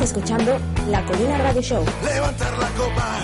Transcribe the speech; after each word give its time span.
Estás 0.00 0.16
escuchando 0.16 0.58
La 0.88 1.04
Colina 1.04 1.36
Radio 1.36 1.60
Show, 1.60 1.84
Levantar 2.02 2.58
la 2.58 2.68
copa, 2.68 3.18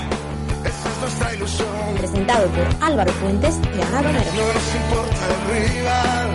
esa 0.63 0.89
es 0.91 0.99
nuestra 1.01 1.35
ilusión. 1.35 1.69
presentado 1.97 2.47
por 2.49 2.67
Álvaro 2.87 3.11
Fuentes 3.13 3.59
y 3.75 3.81
Ana 3.81 4.03
Romero. 4.03 4.31
No 4.37 4.53
nos 4.53 4.75
importa 4.75 5.23
el 5.33 5.73
rival, 5.73 6.29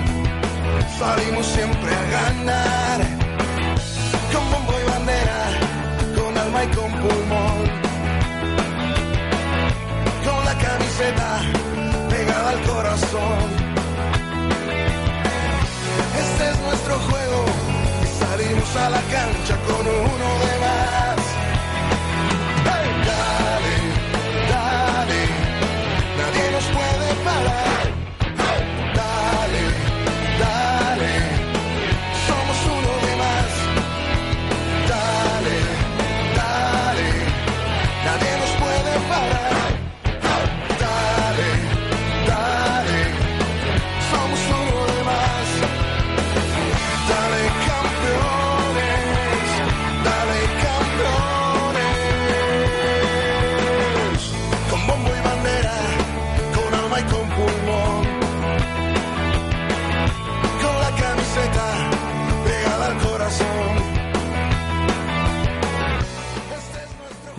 salimos 0.98 1.46
siempre 1.46 1.94
a 1.94 2.04
ganar. 2.09 3.02
Con 4.34 4.52
bombo 4.52 4.73
y 4.80 4.90
bandera, 4.90 5.46
con 6.16 6.35
alma 6.35 6.63
y 6.63 6.68
con 6.70 6.91
pulmón. 6.91 7.58
Con 10.26 10.46
la 10.46 10.58
camiseta 10.58 11.41
pegada 12.10 12.49
al 12.49 12.62
corazón. 12.63 13.40
Este 16.20 16.49
es 16.49 16.60
nuestro 16.62 16.96
juego 16.98 17.71
salimos 18.41 18.76
a 18.76 18.90
la 18.90 19.02
cancha 19.02 19.58
con 19.68 19.88
uno 19.88 20.40
de 20.40 20.59
más. 20.59 21.21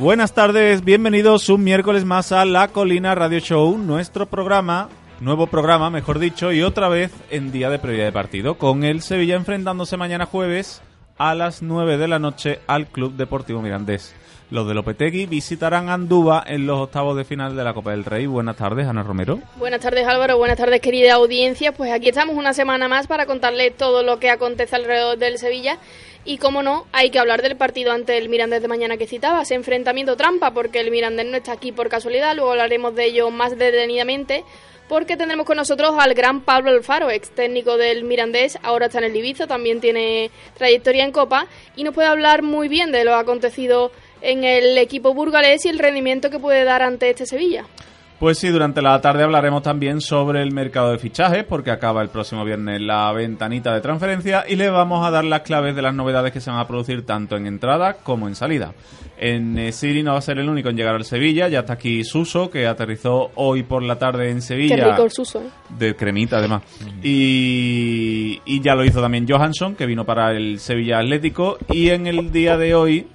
Buenas 0.03 0.33
tardes, 0.33 0.85
bienvenidos 0.85 1.49
un 1.49 1.63
miércoles 1.63 2.05
más 2.05 2.33
a 2.33 2.45
La 2.45 2.67
Colina 2.67 3.15
Radio 3.15 3.39
Show, 3.39 3.79
nuestro 3.79 4.27
programa, 4.27 4.89
nuevo 5.21 5.47
programa, 5.47 5.91
mejor 5.91 6.19
dicho, 6.19 6.51
y 6.51 6.61
otra 6.61 6.89
vez 6.89 7.13
en 7.31 7.53
día 7.53 7.71
de 7.71 7.79
previa 7.79 8.05
de 8.07 8.11
partido, 8.11 8.59
con 8.59 8.83
el 8.83 9.01
Sevilla 9.01 9.37
enfrentándose 9.37 9.97
mañana 9.97 10.27
jueves 10.27 10.83
a 11.19 11.37
las 11.37 11.63
9 11.63 11.99
de 11.99 12.09
la 12.09 12.19
noche 12.19 12.59
al 12.67 12.89
Club 12.89 13.15
Deportivo 13.15 13.63
Mirandés. 13.63 14.13
Los 14.51 14.67
de 14.67 14.75
Lopetegui 14.75 15.27
visitarán 15.27 15.89
Andúba 15.89 16.43
en 16.47 16.67
los 16.67 16.81
octavos 16.81 17.17
de 17.17 17.25
final 17.25 17.57
de 17.57 17.65
la 17.65 17.73
Copa 17.73 17.93
del 17.93 18.05
Rey. 18.05 18.27
Buenas 18.27 18.57
tardes, 18.57 18.87
Ana 18.87 19.03
Romero. 19.03 19.39
Buenas 19.57 19.81
tardes 19.81 20.07
Álvaro, 20.07 20.37
buenas 20.37 20.59
tardes 20.59 20.81
querida 20.81 21.15
audiencia. 21.15 21.73
Pues 21.73 21.91
aquí 21.91 22.09
estamos 22.09 22.37
una 22.37 22.53
semana 22.53 22.87
más 22.87 23.07
para 23.07 23.25
contarles 23.25 23.75
todo 23.77 24.03
lo 24.03 24.19
que 24.19 24.29
acontece 24.29 24.77
alrededor 24.77 25.17
del 25.17 25.39
Sevilla. 25.39 25.79
Y 26.25 26.39
como 26.39 26.63
no, 26.63 26.87
hay 26.93 27.11
que 27.11 27.19
hablar 27.19 27.43
del 27.43 27.57
partido 27.57 27.91
ante 27.91 28.17
el 28.17 28.29
Mirandés 28.29 28.63
de 28.63 28.69
mañana 28.69 28.97
que 28.97 29.09
citabas, 29.09 29.51
enfrentamiento 29.51 30.17
trampa, 30.17 30.53
porque 30.53 30.79
el 30.79 30.93
Mirandés 30.93 31.27
no 31.27 31.37
está 31.37 31.53
aquí 31.53 31.73
por 31.73 31.89
casualidad, 31.89 32.37
luego 32.37 32.53
hablaremos 32.53 32.95
de 32.95 33.07
ello 33.07 33.31
más 33.31 33.59
detenidamente, 33.59 34.45
porque 34.89 35.17
tendremos 35.17 35.47
con 35.47 35.57
nosotros 35.57 35.95
al 35.99 36.15
gran 36.15 36.43
Pablo 36.43 36.71
Alfaro, 36.71 37.11
ex 37.11 37.31
técnico 37.31 37.77
del 37.77 38.05
Mirandés, 38.05 38.57
ahora 38.63 38.87
está 38.87 38.99
en 38.99 39.05
el 39.05 39.17
Ibiza, 39.17 39.49
también 39.49 39.81
tiene 39.81 40.31
trayectoria 40.57 41.05
en 41.05 41.11
Copa, 41.11 41.49
y 41.75 41.83
nos 41.83 41.93
puede 41.93 42.07
hablar 42.07 42.43
muy 42.43 42.69
bien 42.69 42.93
de 42.93 43.05
lo 43.05 43.17
acontecido 43.17 43.91
en 44.21 44.45
el 44.45 44.79
equipo 44.79 45.15
burgalés 45.15 45.65
y 45.65 45.71
el 45.71 45.81
rendimiento 45.81 46.31
que 46.31 46.39
puede 46.39 46.63
dar 46.63 46.83
ante 46.83 47.11
este 47.11 47.27
Sevilla. 47.27 47.65
Pues 48.23 48.39
sí, 48.39 48.51
durante 48.51 48.81
la 48.83 49.01
tarde 49.01 49.25
hablaremos 49.25 49.65
también 49.65 50.01
sobre 50.01 50.43
el 50.43 50.53
mercado 50.53 50.93
de 50.93 50.99
fichajes, 50.99 51.43
porque 51.43 51.73
acaba 51.73 52.03
el 52.03 52.09
próximo 52.09 52.45
viernes 52.45 52.81
la 52.81 53.11
ventanita 53.11 53.75
de 53.75 53.81
transferencia 53.81 54.45
y 54.49 54.55
le 54.55 54.71
vamos 54.71 55.05
a 55.05 55.11
dar 55.11 55.25
las 55.25 55.41
claves 55.41 55.75
de 55.75 55.83
las 55.83 55.93
novedades 55.93 56.33
que 56.33 56.41
se 56.41 56.49
van 56.49 56.61
a 56.61 56.69
producir 56.69 57.05
tanto 57.05 57.37
en 57.37 57.49
entrada 57.49 57.95
como 57.95 58.29
en 58.29 58.37
salida. 58.37 58.75
En 59.19 59.59
eh, 59.59 59.73
Siri 59.73 60.05
no 60.05 60.13
va 60.13 60.19
a 60.19 60.23
ser 60.23 60.39
el 60.39 60.49
único 60.49 60.69
en 60.69 60.77
llegar 60.77 60.95
al 60.95 61.05
Sevilla, 61.05 61.49
ya 61.49 61.59
está 61.59 61.73
aquí 61.73 62.05
Suso, 62.05 62.49
que 62.49 62.69
aterrizó 62.69 63.33
hoy 63.35 63.65
por 63.65 63.83
la 63.83 63.99
tarde 63.99 64.31
en 64.31 64.41
Sevilla. 64.41 64.77
Qué 64.77 64.85
rico 64.85 65.03
el 65.03 65.11
Suso, 65.11 65.41
¿eh? 65.41 65.51
De 65.77 65.97
cremita, 65.97 66.39
además. 66.39 66.63
Y, 67.03 68.41
y 68.45 68.61
ya 68.61 68.77
lo 68.77 68.85
hizo 68.85 69.01
también 69.01 69.27
Johansson, 69.29 69.75
que 69.75 69.85
vino 69.85 70.05
para 70.05 70.31
el 70.31 70.61
Sevilla 70.61 71.01
Atlético. 71.01 71.59
Y 71.73 71.89
en 71.89 72.07
el 72.07 72.31
día 72.31 72.57
de 72.57 72.77
hoy, 72.77 73.09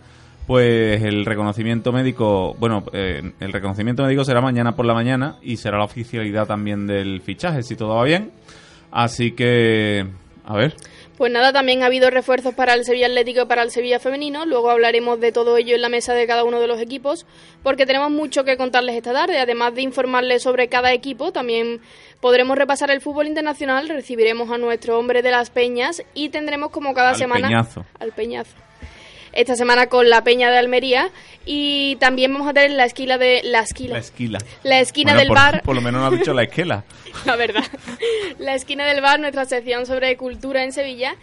pues 0.48 1.04
el 1.04 1.26
reconocimiento 1.26 1.92
médico, 1.92 2.56
bueno, 2.58 2.86
eh, 2.94 3.22
el 3.42 3.52
reconocimiento 3.52 4.04
médico 4.04 4.24
será 4.24 4.40
mañana 4.40 4.76
por 4.76 4.86
la 4.86 4.94
mañana 4.94 5.38
y 5.42 5.58
será 5.58 5.78
la 5.78 5.84
oficialidad 5.84 6.48
también 6.48 6.88
del 6.88 7.22
fichaje, 7.22 7.64
si 7.64 7.76
todo 7.76 7.96
va 7.96 8.04
bien. 8.06 8.32
Así 8.90 9.34
que, 9.34 10.08
a 10.46 10.56
ver. 10.56 10.74
Pues 11.18 11.32
nada, 11.32 11.52
también 11.52 11.82
ha 11.82 11.88
habido 11.88 12.10
refuerzos 12.12 12.54
para 12.54 12.76
el 12.76 12.86
Sevilla 12.86 13.08
Atlético 13.08 13.42
y 13.42 13.46
para 13.46 13.64
el 13.64 13.72
Sevilla 13.72 14.00
Femenino. 14.00 14.46
Luego 14.46 14.70
hablaremos 14.70 15.20
de 15.20 15.32
todo 15.32 15.58
ello 15.58 15.76
en 15.76 15.82
la 15.82 15.90
mesa 15.90 16.14
de 16.14 16.28
cada 16.28 16.44
uno 16.44 16.62
de 16.62 16.68
los 16.68 16.80
equipos, 16.80 17.26
porque 17.64 17.86
tenemos 17.86 18.12
mucho 18.12 18.44
que 18.44 18.56
contarles 18.56 18.96
esta 18.96 19.12
tarde. 19.14 19.40
Además 19.40 19.74
de 19.74 19.82
informarles 19.82 20.44
sobre 20.44 20.70
cada 20.70 20.94
equipo, 20.94 21.32
también 21.34 21.82
podremos 22.22 22.58
repasar 22.58 22.92
el 22.92 23.02
fútbol 23.02 23.28
internacional, 23.28 23.90
recibiremos 23.90 24.50
a 24.52 24.58
nuestro 24.58 24.98
hombre 24.98 25.24
de 25.24 25.32
las 25.32 25.50
peñas 25.50 26.04
y 26.14 26.30
tendremos 26.30 26.70
como 26.70 26.94
cada 26.94 27.10
Al 27.10 27.16
semana 27.16 27.48
Peñazo. 27.48 27.86
al 28.00 28.12
Peñazo. 28.12 28.67
Esta 29.38 29.56
semana 29.56 29.86
con 29.86 30.10
la 30.10 30.24
Peña 30.24 30.50
de 30.50 30.58
Almería 30.58 31.12
y 31.46 31.96
también 31.98 32.34
vamos 32.34 32.48
a 32.48 32.54
tener 32.54 32.72
la 32.72 32.86
esquina 32.86 33.20
de 33.20 33.42
la 33.44 33.60
esquina, 33.60 33.94
La 33.94 34.00
esquila. 34.00 34.40
la 34.64 34.80
esquina 34.80 35.12
Bueno, 35.12 35.20
del 35.20 35.28
por, 35.28 35.38
bar 35.38 35.62
Por 35.62 35.76
lo 35.76 35.82
menos 35.82 36.02
no 36.02 36.08
ha 36.08 36.10
dicho 36.10 36.34
la 36.34 36.42
esquela. 36.42 36.86
la 37.26 37.36
verdad. 37.36 37.64
La 38.40 38.56
esquina 38.56 38.88
del 38.88 39.00
bar, 39.00 39.20
nuestra 39.20 39.46
sección 39.46 39.86
sobre 39.86 40.18
cultura 40.18 40.64
en 40.64 40.72
Sevilla. 40.72 41.18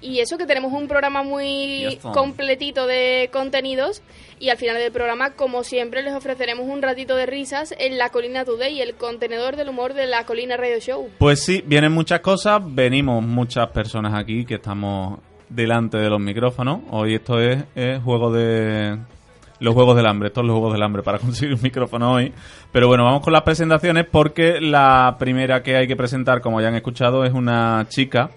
Y 0.00 0.20
eso 0.20 0.38
que 0.38 0.46
tenemos 0.46 0.72
un 0.72 0.86
programa 0.86 1.24
muy 1.24 1.98
completito 2.12 2.86
de 2.86 3.30
contenidos. 3.32 4.00
Y 4.38 4.50
al 4.50 4.58
final 4.58 4.76
del 4.76 4.92
programa, 4.92 5.30
como 5.30 5.64
siempre, 5.64 6.04
les 6.04 6.14
ofreceremos 6.14 6.68
un 6.68 6.82
ratito 6.82 7.16
de 7.16 7.26
risas 7.26 7.74
en 7.80 7.98
La 7.98 8.10
Colina 8.10 8.44
Today, 8.44 8.80
el 8.80 8.94
contenedor 8.94 9.56
del 9.56 9.70
humor 9.70 9.92
de 9.94 10.06
La 10.06 10.24
Colina 10.24 10.56
Radio 10.56 10.78
Show. 10.78 11.10
Pues 11.18 11.42
sí, 11.42 11.64
vienen 11.66 11.90
muchas 11.90 12.20
cosas, 12.20 12.60
venimos 12.64 13.24
muchas 13.24 13.68
personas 13.70 14.14
aquí 14.14 14.44
que 14.44 14.54
estamos 14.54 15.18
delante 15.48 15.98
de 15.98 16.10
los 16.10 16.20
micrófonos. 16.20 16.80
Hoy 16.90 17.14
esto 17.14 17.40
es, 17.40 17.64
es 17.74 18.02
juego 18.02 18.32
de... 18.32 18.98
Los 19.58 19.72
juegos 19.72 19.96
del 19.96 20.06
hambre, 20.06 20.28
estos 20.28 20.42
son 20.42 20.48
los 20.48 20.54
juegos 20.54 20.74
del 20.74 20.82
hambre 20.82 21.02
para 21.02 21.18
conseguir 21.20 21.54
un 21.54 21.62
micrófono 21.62 22.12
hoy. 22.12 22.32
Pero 22.72 22.88
bueno, 22.88 23.04
vamos 23.04 23.22
con 23.22 23.32
las 23.32 23.42
presentaciones 23.42 24.04
porque 24.10 24.60
la 24.60 25.16
primera 25.18 25.62
que 25.62 25.76
hay 25.76 25.86
que 25.86 25.96
presentar, 25.96 26.42
como 26.42 26.60
ya 26.60 26.68
han 26.68 26.74
escuchado, 26.74 27.24
es 27.24 27.32
una 27.32 27.86
chica 27.88 28.30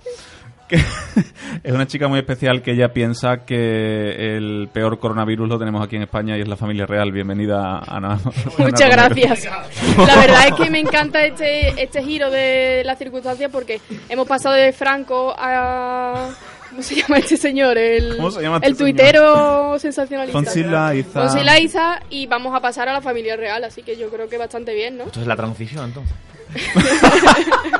que 0.69 0.75
es 1.63 1.73
una 1.73 1.87
chica 1.87 2.07
muy 2.07 2.19
especial 2.19 2.61
que 2.61 2.71
ella 2.71 2.93
piensa 2.93 3.43
que 3.43 4.37
el 4.37 4.69
peor 4.71 4.99
coronavirus 4.99 5.49
lo 5.49 5.59
tenemos 5.59 5.83
aquí 5.83 5.95
en 5.97 6.03
España 6.03 6.37
y 6.37 6.41
es 6.41 6.47
la 6.47 6.55
familia 6.55 6.85
real. 6.85 7.11
Bienvenida, 7.11 7.79
Ana. 7.79 8.19
Muchas 8.57 8.89
gracias. 8.89 9.49
La 9.97 10.15
verdad 10.15 10.47
es 10.47 10.53
que 10.53 10.69
me 10.69 10.79
encanta 10.79 11.25
este, 11.25 11.81
este 11.81 12.03
giro 12.03 12.29
de 12.29 12.83
las 12.85 12.97
circunstancias 12.97 13.51
porque 13.51 13.81
hemos 14.07 14.27
pasado 14.27 14.55
de 14.55 14.71
Franco 14.71 15.33
a... 15.37 16.29
¿Cómo 16.69 16.83
se 16.83 16.95
llama 16.95 17.17
este 17.17 17.37
señor? 17.37 17.77
El, 17.77 18.17
¿Cómo 18.17 18.31
se 18.31 18.41
llama 18.41 18.57
este 18.57 18.67
el 18.67 18.77
tuitero 18.77 19.79
sensacionalista. 19.79 20.39
Fonsi 20.39 20.63
Laiza. 20.63 21.21
Fonsi 21.21 21.43
Laiza, 21.43 21.99
y 22.09 22.27
vamos 22.27 22.55
a 22.55 22.61
pasar 22.61 22.87
a 22.89 22.93
la 22.93 23.01
familia 23.01 23.35
real, 23.35 23.63
así 23.63 23.83
que 23.83 23.97
yo 23.97 24.09
creo 24.09 24.29
que 24.29 24.37
bastante 24.37 24.73
bien, 24.73 24.97
¿no? 24.97 25.05
Esto 25.05 25.21
es 25.21 25.27
la 25.27 25.35
transición, 25.35 25.85
entonces. 25.85 26.15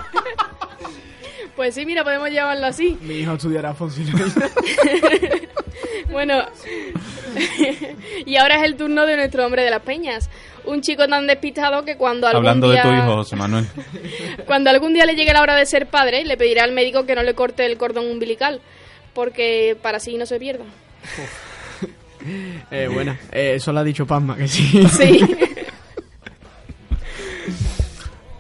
Pues 1.60 1.76
sí, 1.76 1.86
mira, 1.86 2.06
podemos 2.06 2.32
llamarlo 2.32 2.68
así. 2.68 2.98
Mi 3.02 3.16
hijo 3.16 3.34
estudiará 3.34 3.74
Fonsi 3.74 4.06
Bueno, 6.10 6.42
y 8.26 8.36
ahora 8.38 8.60
es 8.60 8.64
el 8.64 8.78
turno 8.78 9.06
de 9.06 9.18
nuestro 9.18 9.46
hombre 9.46 9.64
de 9.64 9.70
las 9.70 9.82
peñas. 9.82 10.30
Un 10.64 10.82
chico 10.82 11.06
tan 11.08 11.28
despistado 11.28 11.84
que 11.84 11.98
cuando 11.98 12.28
algún 12.28 12.38
Hablando 12.38 12.72
día... 12.72 12.84
de 12.84 12.90
tu 12.90 12.96
hijo, 12.96 13.16
José 13.16 13.36
Manuel. 13.36 13.66
Cuando 14.46 14.70
algún 14.70 14.94
día 14.94 15.06
le 15.06 15.16
llegue 15.16 15.34
la 15.34 15.42
hora 15.42 15.56
de 15.56 15.66
ser 15.66 15.88
padre, 15.88 16.24
le 16.24 16.38
pedirá 16.38 16.64
al 16.64 16.72
médico 16.72 17.06
que 17.06 17.14
no 17.14 17.24
le 17.24 17.34
corte 17.34 17.66
el 17.66 17.78
cordón 17.78 18.10
umbilical, 18.10 18.62
porque 19.14 19.78
para 19.82 19.98
así 19.98 20.18
no 20.18 20.26
se 20.26 20.40
pierda. 20.40 20.66
Eh, 22.72 22.90
buena. 22.94 23.18
Eh, 23.32 23.54
eso 23.56 23.72
lo 23.72 23.80
ha 23.80 23.84
dicho 23.84 24.06
Pasma, 24.06 24.36
que 24.36 24.48
sí. 24.48 24.84
Sí. 24.90 25.20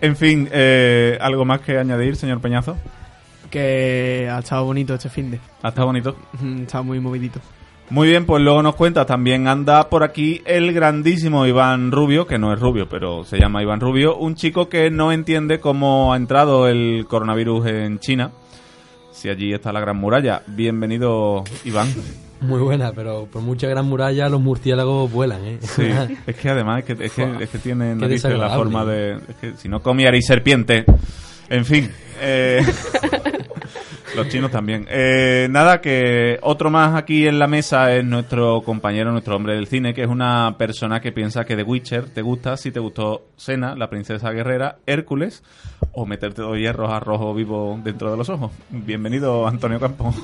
En 0.02 0.16
fin, 0.16 0.48
eh, 0.54 1.18
¿algo 1.20 1.44
más 1.44 1.60
que 1.60 1.78
añadir, 1.78 2.16
señor 2.16 2.40
Peñazo? 2.40 2.78
que 3.50 4.30
ha 4.32 4.40
estado 4.40 4.66
bonito 4.66 4.94
este 4.94 5.10
fin 5.10 5.32
de. 5.32 5.40
¿Ha 5.64 5.70
estado 5.70 5.88
bonito? 5.88 6.16
Mm, 6.40 6.62
Está 6.62 6.82
muy 6.82 7.00
movidito. 7.00 7.40
Muy 7.90 8.08
bien, 8.08 8.28
pues 8.28 8.44
luego 8.44 8.62
nos 8.62 8.76
cuenta, 8.76 9.06
también 9.08 9.48
anda 9.48 9.90
por 9.90 10.04
aquí 10.04 10.44
el 10.46 10.72
grandísimo 10.74 11.48
Iván 11.48 11.92
Rubio, 11.92 12.28
que 12.28 12.38
no 12.38 12.54
es 12.54 12.60
rubio, 12.60 12.88
pero 12.88 13.24
se 13.24 13.40
llama 13.40 13.64
Iván 13.64 13.80
Rubio, 13.80 14.16
un 14.16 14.36
chico 14.36 14.70
que 14.70 14.92
no 14.92 15.12
entiende 15.12 15.60
cómo 15.60 16.14
ha 16.14 16.18
entrado 16.18 16.68
el 16.68 17.08
coronavirus 17.10 17.66
en 17.66 18.00
China, 18.00 18.32
si 19.20 19.28
allí 19.28 19.54
está 19.54 19.74
la 19.74 19.82
Gran 19.82 19.98
Muralla. 19.98 20.42
Bienvenido, 20.48 21.44
Iván. 21.66 21.94
Muy 22.40 22.62
buena, 22.62 22.94
pero 22.94 23.26
por 23.26 23.42
mucha 23.42 23.68
gran 23.68 23.86
muralla 23.86 24.30
los 24.30 24.40
murciélagos 24.40 25.12
vuelan, 25.12 25.46
¿eh? 25.46 25.58
Sí, 25.60 25.90
es 26.28 26.36
que 26.38 26.50
además 26.50 26.80
es 26.80 26.86
que, 26.86 27.06
es 27.06 27.12
que, 27.12 27.44
es 27.44 27.50
que 27.50 27.58
tiene 27.58 27.90
Qué 27.90 27.96
narices 27.96 28.38
la 28.38 28.50
forma 28.52 28.86
de... 28.86 29.16
Es 29.16 29.36
que 29.42 29.54
si 29.58 29.68
no 29.68 29.82
comiarais 29.82 30.26
serpiente... 30.26 30.86
En 31.50 31.66
fin, 31.66 31.92
eh, 32.22 32.64
los 34.20 34.30
chinos 34.30 34.52
también. 34.52 34.86
Eh, 34.90 35.48
nada, 35.50 35.82
que 35.82 36.38
otro 36.42 36.70
más 36.70 36.96
aquí 36.96 37.26
en 37.26 37.40
la 37.40 37.48
mesa 37.48 37.96
es 37.96 38.04
nuestro 38.04 38.62
compañero, 38.62 39.12
nuestro 39.12 39.36
hombre 39.36 39.56
del 39.56 39.68
cine, 39.68 39.94
que 39.94 40.04
es 40.04 40.10
una 40.10 40.56
persona 40.58 41.00
que 41.00 41.12
piensa 41.12 41.46
que 41.46 41.56
The 41.56 41.64
Witcher 41.64 42.10
te 42.10 42.22
gusta 42.22 42.58
si 42.58 42.72
te 42.72 42.80
gustó 42.80 43.28
Sena, 43.38 43.76
la 43.76 43.90
princesa 43.90 44.32
guerrera, 44.32 44.78
Hércules, 44.86 45.44
o 45.94 46.06
meterte 46.06 46.42
dos 46.42 46.58
hierros 46.58 46.92
a 46.92 47.00
rojo 47.00 47.34
vivo 47.34 47.80
dentro 47.82 48.12
de 48.12 48.18
los 48.18 48.30
ojos. 48.30 48.52
Bienvenido, 48.70 49.48
Antonio 49.48 49.80
Campos. 49.80 50.16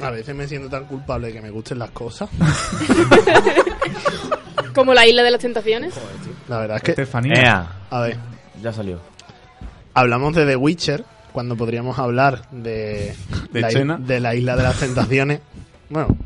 A 0.00 0.10
veces 0.10 0.34
me 0.34 0.46
siento 0.46 0.68
tan 0.68 0.84
culpable 0.84 1.28
de 1.28 1.34
que 1.34 1.40
me 1.40 1.50
gusten 1.50 1.78
las 1.78 1.92
cosas. 1.92 2.28
Como 4.74 4.94
la 4.94 5.06
isla 5.06 5.22
de 5.22 5.30
las 5.30 5.40
tentaciones. 5.40 5.94
La 6.48 6.58
verdad 6.58 6.78
es 6.78 6.82
que, 6.82 6.90
Estefanía. 6.90 7.34
Ea, 7.34 7.72
a 7.88 8.00
ver, 8.00 8.16
ya 8.60 8.72
salió. 8.72 8.98
hablamos 9.94 10.34
de 10.34 10.44
The 10.44 10.56
Witcher 10.56 11.04
cuando 11.32 11.56
podríamos 11.56 11.98
hablar 11.98 12.48
de, 12.50 13.14
De 13.52 13.60
la, 13.60 13.70
i- 13.70 13.74
Chena. 13.74 13.96
de 13.98 14.20
la 14.20 14.34
isla 14.34 14.56
de 14.56 14.62
las 14.62 14.78
tentaciones. 14.78 15.40
Bueno, 15.88 16.16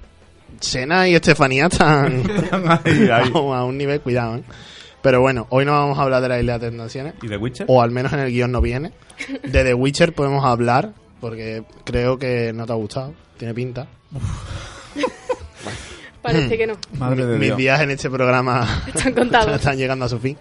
Sena 0.61 1.08
y 1.08 1.14
Estefanía 1.14 1.67
están 1.67 2.23
Ay, 2.85 3.08
ay. 3.12 3.31
a, 3.35 3.38
un- 3.38 3.56
a 3.56 3.64
un 3.64 3.76
nivel, 3.79 4.00
cuidado, 4.00 4.37
¿eh? 4.37 4.43
Pero 5.03 5.20
bueno, 5.20 5.47
hoy 5.50 5.64
no 5.64 5.73
vamos 5.73 5.99
a 5.99 6.03
hablar 6.03 6.20
de 6.23 6.29
la 6.29 6.41
isla 6.41 6.58
de 6.58 6.67
las 6.67 6.70
tentaciones. 6.73 7.14
¿Y 7.23 7.29
The 7.29 7.37
Witcher? 7.37 7.67
O 7.69 7.81
al 7.81 7.91
menos 7.93 8.12
en 8.12 8.19
el 8.20 8.31
guion 8.32 8.50
no 8.50 8.61
viene. 8.61 8.93
De 9.44 9.62
The 9.62 9.75
Witcher 9.75 10.12
podemos 10.12 10.44
hablar, 10.44 10.93
porque 11.20 11.62
creo 11.85 12.19
que 12.19 12.53
no 12.53 12.67
te 12.67 12.73
ha 12.73 12.76
gustado. 12.76 13.14
Tiene 13.38 13.55
pinta. 13.55 13.87
Parece 16.23 16.58
que 16.58 16.67
no. 16.67 16.75
Madre 16.99 17.25
de 17.25 17.35
Mis 17.38 17.49
Dios. 17.49 17.56
días 17.58 17.81
en 17.82 17.91
este 17.93 18.11
programa 18.11 18.82
Están 18.88 19.12
contados. 19.12 19.55
están 19.55 19.76
llegando 19.76 20.06
a 20.06 20.08
su 20.08 20.19
fin. 20.19 20.37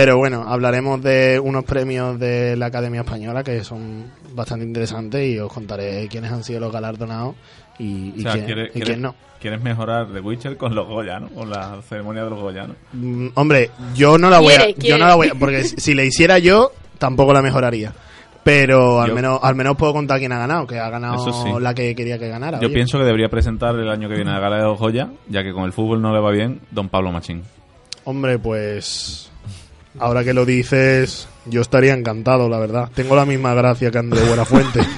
Pero 0.00 0.16
bueno, 0.16 0.44
hablaremos 0.48 1.02
de 1.02 1.38
unos 1.38 1.62
premios 1.64 2.18
de 2.18 2.56
la 2.56 2.66
Academia 2.66 3.02
Española 3.02 3.44
que 3.44 3.62
son 3.62 4.06
bastante 4.32 4.64
interesantes 4.64 5.28
y 5.28 5.38
os 5.38 5.52
contaré 5.52 6.08
quiénes 6.08 6.32
han 6.32 6.42
sido 6.42 6.58
los 6.60 6.72
galardonados 6.72 7.34
y, 7.78 8.14
y 8.16 8.20
O 8.20 8.22
sea, 8.22 8.32
quién, 8.32 8.44
¿quieres, 8.46 8.68
y 8.68 8.72
quieres- 8.72 8.88
quién 8.88 9.02
no. 9.02 9.14
quieres 9.38 9.60
mejorar 9.62 10.10
The 10.10 10.20
Witcher 10.20 10.56
con 10.56 10.74
los 10.74 10.86
Goya, 10.88 11.20
¿no? 11.20 11.28
Con 11.28 11.50
la 11.50 11.82
ceremonia 11.86 12.24
de 12.24 12.30
los 12.30 12.40
Goya, 12.40 12.66
¿no? 12.66 12.74
Mm, 12.94 13.28
hombre, 13.34 13.70
yo 13.94 14.16
no 14.16 14.30
la 14.30 14.38
voy 14.38 14.54
a, 14.54 14.70
yo 14.70 14.96
no 14.96 15.06
la 15.06 15.16
voy 15.16 15.28
a, 15.28 15.34
porque 15.34 15.64
si 15.64 15.76
si 15.76 15.92
la 15.94 16.02
hiciera 16.02 16.38
yo 16.38 16.72
tampoco 16.96 17.34
la 17.34 17.42
mejoraría. 17.42 17.92
Pero 18.42 19.02
al 19.02 19.10
Yo- 19.10 19.14
menos 19.14 19.38
al 19.42 19.54
menos 19.54 19.76
puedo 19.76 19.92
contar 19.92 20.18
quién 20.18 20.32
ha 20.32 20.38
ganado, 20.38 20.66
que 20.66 20.78
ha 20.78 20.88
ganado 20.88 21.16
Eso 21.28 21.44
sí. 21.44 21.50
la 21.60 21.74
que 21.74 21.94
quería 21.94 22.18
que 22.18 22.28
ganara. 22.28 22.58
Yo 22.58 22.68
oye. 22.68 22.74
pienso 22.74 22.96
que 22.98 23.04
debería 23.04 23.28
presentar 23.28 23.74
el 23.74 23.90
año 23.90 24.08
que 24.08 24.14
viene 24.14 24.30
la 24.32 24.40
Gala 24.40 24.56
de 24.56 24.62
los 24.62 24.78
Goya, 24.78 25.10
ya 25.28 25.42
que 25.42 25.52
con 25.52 25.64
el 25.64 25.72
fútbol 25.74 26.00
no 26.00 26.14
le 26.14 26.20
va 26.20 26.30
bien, 26.30 26.58
don 26.70 26.88
Pablo 26.88 27.12
Machín. 27.12 27.42
Hombre, 28.04 28.38
pues 28.38 29.29
ahora 29.98 30.24
que 30.24 30.34
lo 30.34 30.44
dices, 30.44 31.28
yo 31.46 31.60
estaría 31.60 31.94
encantado, 31.94 32.48
la 32.48 32.58
verdad. 32.58 32.90
Tengo 32.94 33.16
la 33.16 33.26
misma 33.26 33.54
gracia 33.54 33.90
que 33.90 33.98
André 33.98 34.22
Buenafuente. 34.22 34.80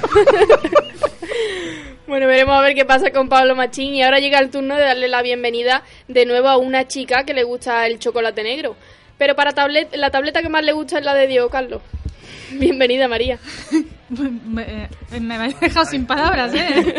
Bueno, 2.12 2.26
veremos 2.26 2.54
a 2.54 2.60
ver 2.60 2.74
qué 2.74 2.84
pasa 2.84 3.10
con 3.10 3.30
Pablo 3.30 3.56
Machín. 3.56 3.94
Y 3.94 4.02
ahora 4.02 4.18
llega 4.18 4.38
el 4.38 4.50
turno 4.50 4.76
de 4.76 4.82
darle 4.82 5.08
la 5.08 5.22
bienvenida 5.22 5.82
de 6.08 6.26
nuevo 6.26 6.48
a 6.48 6.58
una 6.58 6.86
chica 6.86 7.24
que 7.24 7.32
le 7.32 7.42
gusta 7.42 7.86
el 7.86 7.98
chocolate 7.98 8.42
negro. 8.42 8.76
Pero 9.16 9.34
para 9.34 9.52
tablet, 9.52 9.96
la 9.96 10.10
tableta 10.10 10.42
que 10.42 10.50
más 10.50 10.62
le 10.62 10.72
gusta 10.72 10.98
es 10.98 11.06
la 11.06 11.14
de 11.14 11.26
Diego 11.26 11.48
Carlos. 11.48 11.80
Bienvenida, 12.50 13.08
María. 13.08 13.38
Me, 14.52 14.62
eh, 14.84 15.20
me 15.20 15.34
habéis 15.36 15.58
dejado 15.58 15.86
sin 15.86 16.04
palabras, 16.06 16.52
¿eh? 16.54 16.94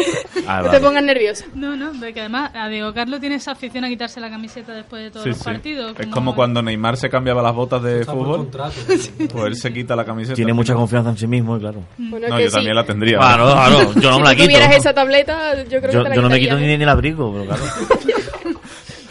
Ah, 0.48 0.62
No 0.66 0.72
te 0.72 0.80
pongas 0.80 1.04
nerviosa. 1.04 1.46
No, 1.54 1.76
no, 1.76 1.92
porque 2.00 2.20
además 2.22 2.52
a 2.56 2.68
Diego 2.70 2.92
Carlos 2.94 3.20
tiene 3.20 3.36
esa 3.36 3.52
afición 3.52 3.84
a 3.86 3.90
quitarse 3.90 4.20
la 4.20 4.30
camiseta 4.32 4.74
después 4.74 5.04
de 5.04 5.12
todos 5.12 5.24
Sí, 5.24 5.30
los 5.30 5.38
sí. 5.38 5.44
partidos. 5.44 5.96
Es 6.00 6.08
como 6.08 6.34
cuando 6.36 6.62
Neymar 6.64 6.98
se 6.98 7.10
cambiaba 7.10 7.42
las 7.44 7.54
botas 7.54 7.84
de 7.84 8.04
fútbol, 8.06 8.38
contrato. 8.38 8.74
pues 9.32 9.46
él 9.46 9.56
se 9.56 9.72
quita 9.72 9.96
la 9.96 10.06
camiseta. 10.06 10.36
Tiene 10.36 10.54
mucha 10.54 10.74
confianza 10.74 11.12
en 11.12 11.18
sí 11.18 11.28
mismo, 11.28 11.58
y 11.58 11.60
claro. 11.60 11.84
Bueno, 11.98 12.28
No, 12.30 12.38
que 12.38 12.44
yo 12.44 12.50
sí. 12.50 12.56
también 12.56 12.76
la 12.76 12.84
tendría. 12.86 13.18
Claro, 13.20 13.52
claro, 13.52 13.94
yo 13.94 14.10
no 14.10 14.18
me 14.18 14.24
la 14.24 14.30
Si 14.32 14.36
quito. 14.38 14.46
tuvieras 14.50 14.76
esa 14.76 14.94
tableta, 14.94 15.64
yo 15.66 15.80
creo 15.82 15.92
Yo, 15.94 16.00
que 16.00 16.04
te 16.04 16.10
la 16.10 16.16
yo 16.16 16.22
no 16.24 16.30
me 16.30 16.40
quito 16.40 16.56
ni, 16.58 16.64
¿eh? 16.66 16.78
ni 16.78 16.84
el 16.84 16.90
abrigo, 16.90 17.32
pero 17.32 17.46
claro. 17.46 17.64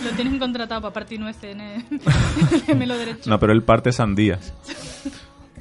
Lo 0.05 0.11
tienen 0.17 0.39
contratado 0.41 0.81
para 0.81 0.93
partir 0.93 1.21
nueces 1.21 1.55
en 1.55 1.61
el 1.61 2.89
derecho. 2.89 3.31
No, 3.31 3.39
pero 3.39 3.53
él 3.53 3.63
parte 3.63 3.93
sandías. 3.93 4.53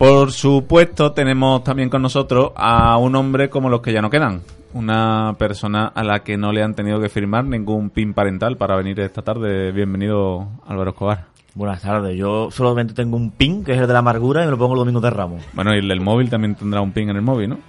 Por 0.01 0.31
supuesto, 0.31 1.11
tenemos 1.11 1.63
también 1.63 1.87
con 1.91 2.01
nosotros 2.01 2.53
a 2.55 2.97
un 2.97 3.15
hombre 3.15 3.51
como 3.51 3.69
los 3.69 3.81
que 3.81 3.93
ya 3.93 4.01
no 4.01 4.09
quedan. 4.09 4.41
Una 4.73 5.35
persona 5.37 5.85
a 5.93 6.03
la 6.03 6.23
que 6.23 6.37
no 6.37 6.51
le 6.51 6.63
han 6.63 6.73
tenido 6.73 6.99
que 6.99 7.07
firmar 7.07 7.45
ningún 7.45 7.91
pin 7.91 8.15
parental 8.15 8.57
para 8.57 8.75
venir 8.75 8.99
esta 8.99 9.21
tarde. 9.21 9.71
Bienvenido, 9.71 10.47
Álvaro 10.65 10.89
Escobar. 10.89 11.25
Buenas 11.53 11.83
tardes. 11.83 12.17
Yo 12.17 12.49
solamente 12.49 12.95
tengo 12.95 13.15
un 13.15 13.29
pin, 13.29 13.63
que 13.63 13.73
es 13.73 13.77
el 13.79 13.85
de 13.85 13.93
la 13.93 13.99
amargura, 13.99 14.41
y 14.41 14.45
me 14.45 14.49
lo 14.49 14.57
pongo 14.57 14.73
los 14.73 14.81
domingos 14.81 15.03
de 15.03 15.11
Ramos. 15.11 15.43
Bueno, 15.53 15.75
y 15.75 15.77
el 15.77 15.87
del 15.87 16.01
móvil 16.01 16.31
también 16.31 16.55
tendrá 16.55 16.81
un 16.81 16.93
pin 16.93 17.07
en 17.11 17.17
el 17.17 17.21
móvil, 17.21 17.49
¿no? 17.49 17.59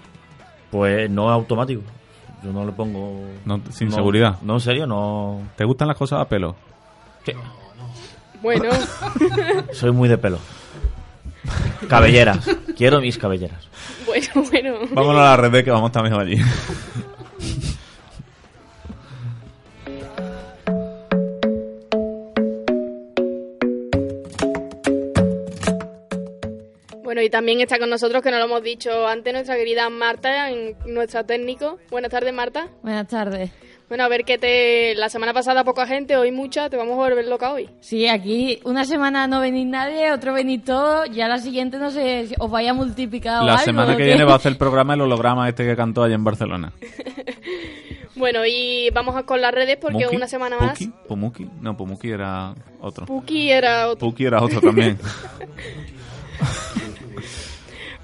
Pues 0.70 1.10
no 1.10 1.28
es 1.28 1.34
automático. 1.34 1.82
Yo 2.42 2.50
no 2.50 2.64
le 2.64 2.72
pongo... 2.72 3.26
No, 3.44 3.60
sin 3.68 3.90
no- 3.90 3.94
seguridad. 3.94 4.38
No, 4.40 4.54
en 4.54 4.60
serio, 4.60 4.86
no... 4.86 5.38
¿Te 5.54 5.66
gustan 5.66 5.86
las 5.86 5.98
cosas 5.98 6.20
a 6.22 6.24
pelo? 6.30 6.56
Bueno, 8.40 8.70
Soy 9.72 9.92
muy 9.92 10.08
de 10.08 10.16
pelo. 10.16 10.38
Cabelleras. 11.88 12.46
Quiero 12.76 13.00
mis 13.00 13.18
cabelleras. 13.18 13.68
bueno, 14.06 14.26
bueno. 14.50 14.74
Vámonos 14.90 15.20
a 15.20 15.24
la 15.24 15.36
red 15.36 15.64
que 15.64 15.70
vamos 15.70 15.92
también 15.92 16.14
allí. 16.14 16.38
Bueno, 27.02 27.20
y 27.20 27.28
también 27.28 27.60
está 27.60 27.78
con 27.78 27.90
nosotros, 27.90 28.22
que 28.22 28.30
nos 28.30 28.38
lo 28.38 28.46
hemos 28.46 28.62
dicho 28.62 29.06
antes, 29.06 29.34
nuestra 29.34 29.56
querida 29.56 29.90
Marta, 29.90 30.50
en 30.50 30.76
nuestra 30.86 31.24
técnico. 31.24 31.78
Buenas 31.90 32.10
tardes, 32.10 32.32
Marta. 32.32 32.68
Buenas 32.82 33.06
tardes. 33.06 33.50
Bueno, 33.92 34.04
a 34.04 34.08
ver 34.08 34.24
que 34.24 34.38
te... 34.38 34.94
La 34.94 35.10
semana 35.10 35.34
pasada 35.34 35.64
poca 35.64 35.86
gente, 35.86 36.16
hoy 36.16 36.32
mucha, 36.32 36.70
te 36.70 36.78
vamos 36.78 36.94
a 36.94 36.96
volver 36.96 37.26
loca 37.26 37.52
hoy. 37.52 37.68
Sí, 37.80 38.08
aquí 38.08 38.58
una 38.64 38.86
semana 38.86 39.26
no 39.26 39.38
venís 39.40 39.66
nadie, 39.66 40.12
otro 40.12 40.32
venís 40.32 40.64
todos, 40.64 41.10
ya 41.10 41.28
la 41.28 41.36
siguiente 41.36 41.76
no 41.76 41.90
sé 41.90 42.28
si 42.28 42.34
os 42.38 42.50
vaya 42.50 42.72
multiplicado 42.72 43.44
La 43.44 43.52
algo, 43.52 43.64
semana 43.66 43.94
que 43.94 44.04
¿o 44.04 44.06
viene 44.06 44.24
va 44.24 44.32
a 44.32 44.36
hacer 44.36 44.52
el 44.52 44.56
programa 44.56 44.94
el 44.94 45.02
holograma 45.02 45.46
este 45.46 45.66
que 45.66 45.76
cantó 45.76 46.02
allá 46.02 46.14
en 46.14 46.24
Barcelona. 46.24 46.72
Bueno, 48.14 48.46
y 48.46 48.88
vamos 48.90 49.16
a 49.16 49.24
con 49.24 49.40
las 49.40 49.52
redes 49.52 49.78
porque 49.80 50.04
¿Muki? 50.04 50.16
una 50.16 50.28
semana 50.28 50.56
más... 50.58 50.78
¿Puki? 50.78 50.92
¿Pumuki? 51.08 51.50
No, 51.60 51.76
Pumuki 51.76 52.10
era 52.10 52.54
otro. 52.80 53.04
Puki 53.06 53.50
era 53.50 53.88
otro. 53.88 54.08
Puki 54.08 54.26
era 54.26 54.42
otro 54.42 54.60
también. 54.60 54.98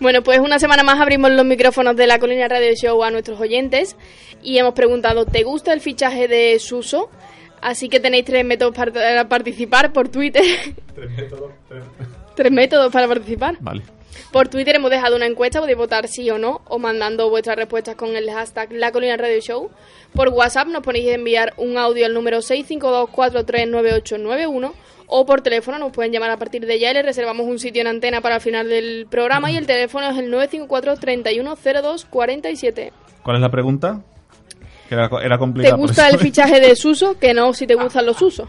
Bueno, 0.01 0.23
pues 0.23 0.39
una 0.39 0.59
semana 0.61 0.85
más 0.85 1.01
abrimos 1.01 1.31
los 1.33 1.45
micrófonos 1.45 1.97
de 1.97 2.07
la 2.07 2.19
Colina 2.21 2.47
Radio 2.47 2.73
Show 2.75 3.03
a 3.03 3.11
nuestros 3.11 3.41
oyentes 3.41 3.97
y 4.43 4.59
hemos 4.59 4.75
preguntado, 4.75 5.27
¿te 5.27 5.43
gusta 5.43 5.73
el 5.73 5.81
fichaje 5.81 6.29
de 6.29 6.59
Suso? 6.61 7.11
Así 7.61 7.89
que 7.89 7.99
tenéis 7.99 8.25
tres 8.25 8.45
métodos 8.45 8.77
para 8.77 9.29
participar 9.29 9.93
por 9.93 10.09
Twitter. 10.09 10.45
tres 12.37 12.53
métodos 12.53 12.93
para 12.93 13.09
participar. 13.09 13.57
Vale. 13.61 13.83
Por 14.33 14.49
Twitter 14.49 14.77
hemos 14.77 14.91
dejado 14.91 15.17
una 15.17 15.27
encuesta, 15.27 15.61
podéis 15.61 15.79
votar 15.79 16.09
sí 16.09 16.31
o 16.31 16.39
no, 16.39 16.61
o 16.67 16.79
mandando 16.79 17.29
vuestras 17.31 17.57
respuestas 17.57 17.97
con 17.97 18.15
el 18.17 18.31
hashtag 18.31 18.73
La 18.73 18.93
Colina 18.93 19.17
Radio 19.17 19.41
Show. 19.41 19.71
Por 20.15 20.29
WhatsApp 20.29 20.69
nos 20.69 20.83
ponéis 20.83 21.09
a 21.11 21.15
enviar 21.15 21.55
un 21.57 21.77
audio 21.79 22.05
al 22.07 22.15
número 22.15 22.39
652439891 22.39 24.73
o 25.11 25.25
por 25.25 25.41
teléfono 25.41 25.79
nos 25.79 25.91
pueden 25.93 26.13
llamar 26.13 26.31
a 26.31 26.37
partir 26.37 26.67
de 26.67 26.79
ya 26.79 26.91
y 26.91 26.95
les 26.95 27.03
reservamos 27.05 27.47
un 27.47 27.59
sitio 27.59 27.81
en 27.81 27.87
antena 27.89 28.21
para 28.21 28.35
el 28.37 28.41
final 28.43 28.69
del 28.69 29.07
programa 29.11 29.51
y 29.51 29.57
el 29.57 29.67
teléfono 29.67 30.09
es 30.11 30.19
el 30.19 30.31
954-310247. 30.33 32.93
¿Cuál 33.23 33.37
es 33.37 33.43
la 33.43 33.51
pregunta? 33.51 34.03
Que 34.89 34.95
era, 34.95 35.09
era 35.23 35.37
¿Te 35.37 35.39
complicada. 35.39 35.77
gusta 35.77 36.09
el 36.09 36.19
fichaje 36.19 36.61
de 36.61 36.77
Suso? 36.77 37.19
Que 37.19 37.33
no, 37.35 37.53
si 37.55 37.67
te 37.67 37.75
gustan 37.75 38.07
los 38.07 38.21
usos. 38.21 38.47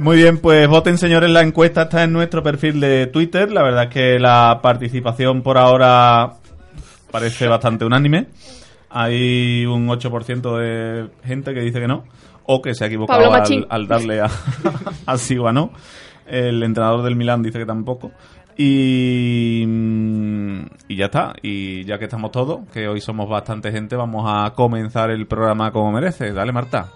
Muy 0.00 0.16
bien, 0.16 0.38
pues 0.38 0.66
voten 0.66 0.96
señores, 0.96 1.28
la 1.28 1.42
encuesta 1.42 1.82
está 1.82 2.04
en 2.04 2.14
nuestro 2.14 2.42
perfil 2.42 2.80
de 2.80 3.06
Twitter. 3.06 3.52
La 3.52 3.62
verdad 3.62 3.84
es 3.84 3.90
que 3.90 4.18
la 4.18 4.60
participación 4.62 5.42
por 5.42 5.58
ahora 5.58 6.36
parece 7.10 7.46
bastante 7.46 7.84
unánime. 7.84 8.28
Hay 8.88 9.66
un 9.66 9.86
8% 9.88 10.56
de 10.56 11.10
gente 11.22 11.52
que 11.52 11.60
dice 11.60 11.80
que 11.80 11.86
no, 11.86 12.04
o 12.46 12.62
que 12.62 12.74
se 12.74 12.84
ha 12.84 12.86
equivocado 12.86 13.30
al, 13.68 13.86
darle 13.86 14.22
a, 14.22 14.30
a 15.06 15.18
Sigua 15.18 15.52
no. 15.52 15.70
El 16.26 16.62
entrenador 16.62 17.02
del 17.02 17.14
Milán 17.14 17.42
dice 17.42 17.58
que 17.58 17.66
tampoco. 17.66 18.10
Y, 18.56 19.64
mm, 19.66 20.60
y 20.88 20.96
ya 20.96 21.04
está. 21.04 21.34
Y 21.42 21.84
ya 21.84 21.98
que 21.98 22.06
estamos 22.06 22.30
todos, 22.30 22.60
que 22.72 22.88
hoy 22.88 23.02
somos 23.02 23.28
bastante 23.28 23.70
gente, 23.70 23.96
vamos 23.96 24.24
a 24.26 24.54
comenzar 24.54 25.10
el 25.10 25.26
programa 25.26 25.70
como 25.72 25.92
merece. 25.92 26.32
Dale, 26.32 26.52
Marta. 26.52 26.90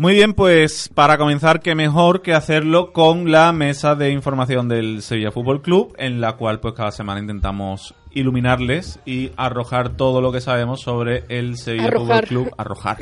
Muy 0.00 0.14
bien, 0.14 0.32
pues 0.32 0.88
para 0.94 1.18
comenzar, 1.18 1.58
qué 1.58 1.74
mejor 1.74 2.22
que 2.22 2.32
hacerlo 2.32 2.92
con 2.92 3.32
la 3.32 3.52
mesa 3.52 3.96
de 3.96 4.12
información 4.12 4.68
del 4.68 5.02
Sevilla 5.02 5.32
Fútbol 5.32 5.60
Club, 5.60 5.92
en 5.98 6.20
la 6.20 6.36
cual 6.36 6.60
pues 6.60 6.74
cada 6.74 6.92
semana 6.92 7.18
intentamos 7.18 7.96
iluminarles 8.12 9.00
y 9.04 9.32
arrojar 9.36 9.96
todo 9.96 10.20
lo 10.20 10.30
que 10.30 10.40
sabemos 10.40 10.82
sobre 10.82 11.24
el 11.28 11.56
Sevilla 11.56 11.88
Arrojar. 11.88 12.28
Fútbol 12.28 12.44
Club. 12.44 12.54
Arrojar. 12.56 12.98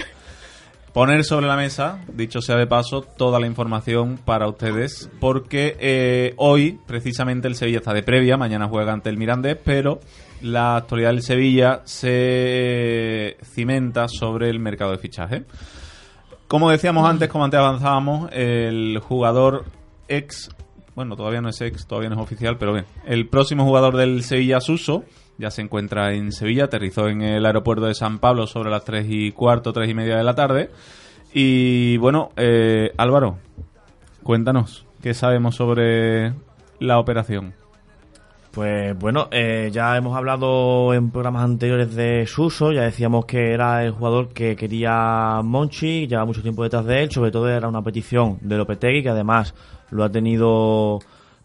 Poner 0.94 1.22
sobre 1.24 1.46
la 1.46 1.56
mesa, 1.56 2.02
dicho 2.10 2.40
sea 2.40 2.56
de 2.56 2.66
paso, 2.66 3.02
toda 3.02 3.38
la 3.40 3.46
información 3.46 4.18
para 4.24 4.48
ustedes, 4.48 5.10
porque 5.20 5.76
eh, 5.78 6.32
hoy 6.38 6.80
precisamente 6.86 7.46
el 7.46 7.56
Sevilla 7.56 7.80
está 7.80 7.92
de 7.92 8.04
previa, 8.04 8.38
mañana 8.38 8.68
juega 8.68 8.94
ante 8.94 9.10
el 9.10 9.18
Mirandés, 9.18 9.58
pero 9.62 10.00
la 10.40 10.76
actualidad 10.76 11.10
del 11.10 11.20
Sevilla 11.20 11.82
se 11.84 13.36
cimenta 13.44 14.08
sobre 14.08 14.48
el 14.48 14.60
mercado 14.60 14.92
de 14.92 14.98
fichaje. 14.98 15.44
Como 16.48 16.70
decíamos 16.70 17.08
antes, 17.08 17.28
como 17.28 17.44
antes 17.44 17.58
avanzábamos, 17.58 18.30
el 18.32 18.98
jugador 19.00 19.64
ex, 20.06 20.50
bueno, 20.94 21.16
todavía 21.16 21.40
no 21.40 21.48
es 21.48 21.60
ex, 21.60 21.86
todavía 21.86 22.08
no 22.08 22.16
es 22.16 22.22
oficial, 22.22 22.56
pero 22.56 22.72
bien, 22.72 22.86
el 23.04 23.28
próximo 23.28 23.64
jugador 23.64 23.96
del 23.96 24.22
Sevilla 24.22 24.60
Suso 24.60 25.04
ya 25.38 25.50
se 25.50 25.62
encuentra 25.62 26.14
en 26.14 26.32
Sevilla, 26.32 26.64
aterrizó 26.64 27.08
en 27.08 27.22
el 27.22 27.44
aeropuerto 27.44 27.86
de 27.86 27.94
San 27.94 28.18
Pablo 28.18 28.46
sobre 28.46 28.70
las 28.70 28.84
3 28.84 29.06
y 29.08 29.32
cuarto, 29.32 29.72
3 29.72 29.90
y 29.90 29.94
media 29.94 30.16
de 30.16 30.24
la 30.24 30.34
tarde. 30.34 30.70
Y 31.34 31.96
bueno, 31.98 32.30
eh, 32.36 32.92
Álvaro, 32.96 33.38
cuéntanos, 34.22 34.86
¿qué 35.02 35.14
sabemos 35.14 35.56
sobre 35.56 36.32
la 36.78 36.98
operación? 36.98 37.54
Pues 38.56 38.98
bueno, 38.98 39.28
eh, 39.32 39.68
ya 39.70 39.94
hemos 39.98 40.16
hablado 40.16 40.94
en 40.94 41.10
programas 41.10 41.44
anteriores 41.44 41.94
de 41.94 42.26
Suso, 42.26 42.72
ya 42.72 42.80
decíamos 42.84 43.26
que 43.26 43.52
era 43.52 43.84
el 43.84 43.90
jugador 43.90 44.30
que 44.30 44.56
quería 44.56 45.42
Monchi, 45.44 46.06
lleva 46.06 46.24
mucho 46.24 46.40
tiempo 46.40 46.62
detrás 46.62 46.86
de 46.86 47.02
él, 47.02 47.10
sobre 47.10 47.30
todo 47.30 47.50
era 47.50 47.68
una 47.68 47.82
petición 47.82 48.38
de 48.40 48.56
Lopetegui, 48.56 49.02
que 49.02 49.10
además 49.10 49.54
lo 49.90 50.04
ha 50.04 50.10
tenido, 50.10 51.00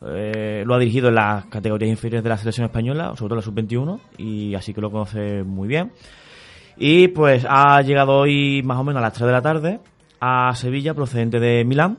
eh, 0.08 0.64
lo 0.66 0.74
ha 0.74 0.80
dirigido 0.80 1.10
en 1.10 1.16
las 1.16 1.44
categorías 1.48 1.90
inferiores 1.92 2.24
de 2.24 2.30
la 2.30 2.38
selección 2.38 2.64
española, 2.68 3.08
sobre 3.18 3.28
todo 3.32 3.36
la 3.36 3.42
sub-21, 3.42 4.00
y 4.18 4.56
así 4.56 4.74
que 4.74 4.80
lo 4.80 4.90
conoce 4.90 5.44
muy 5.44 5.68
bien. 5.68 5.92
Y 6.78 7.10
pues 7.10 7.46
ha 7.50 7.82
llegado 7.82 8.20
hoy 8.20 8.64
más 8.64 8.78
o 8.78 8.86
menos 8.86 9.00
a 9.00 9.06
las 9.08 9.14
3 9.14 9.28
de 9.28 9.34
la 9.34 9.42
tarde 9.42 9.80
a 10.22 10.56
Sevilla, 10.56 10.94
procedente 10.94 11.42
de 11.42 11.66
Milán, 11.66 11.98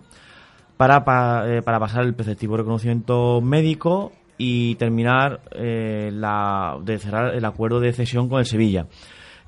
para, 0.79 1.05
pa- 1.05 1.45
eh, 1.47 1.61
para 1.61 1.79
pasar 1.79 2.03
el 2.05 2.15
preceptivo 2.15 2.57
reconocimiento 2.57 3.43
médico 3.43 4.11
y 4.45 4.75
terminar 4.75 5.41
eh, 5.53 6.11
la, 6.13 6.77
de 6.83 6.99
cerrar 6.99 7.33
el 7.33 7.45
acuerdo 7.45 7.79
de 7.79 7.93
cesión 7.93 8.29
con 8.29 8.41
el 8.41 8.45
Sevilla. 8.45 8.89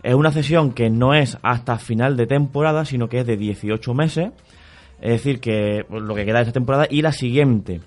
Es 0.05 0.15
una 0.15 0.31
cesión 0.31 0.73
que 0.73 0.89
no 0.89 1.15
es 1.15 1.37
hasta 1.43 1.79
final 1.79 2.17
de 2.17 2.29
temporada, 2.29 2.85
sino 2.85 3.09
que 3.09 3.19
es 3.19 3.27
de 3.27 3.37
18 3.37 3.93
meses. 3.93 4.31
Es 5.01 5.11
decir, 5.11 5.41
que 5.41 5.85
pues, 5.89 6.01
lo 6.01 6.15
que 6.15 6.25
queda 6.25 6.37
de 6.37 6.43
esta 6.43 6.53
temporada 6.53 6.87
y 6.89 7.03
la 7.03 7.11
siguiente. 7.11 7.81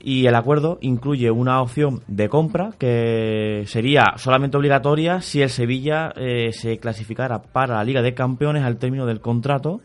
Y 0.00 0.26
el 0.26 0.34
acuerdo 0.34 0.78
incluye 0.80 1.30
una 1.30 1.62
opción 1.62 2.02
de 2.08 2.28
compra 2.28 2.70
que 2.76 3.62
sería 3.66 4.14
solamente 4.16 4.56
obligatoria 4.56 5.20
si 5.20 5.42
el 5.42 5.50
Sevilla 5.50 6.12
eh, 6.16 6.50
se 6.52 6.78
clasificara 6.78 7.40
para 7.40 7.76
la 7.76 7.84
Liga 7.84 8.02
de 8.02 8.14
Campeones 8.14 8.64
al 8.64 8.78
término 8.78 9.06
del 9.06 9.20
contrato, 9.20 9.80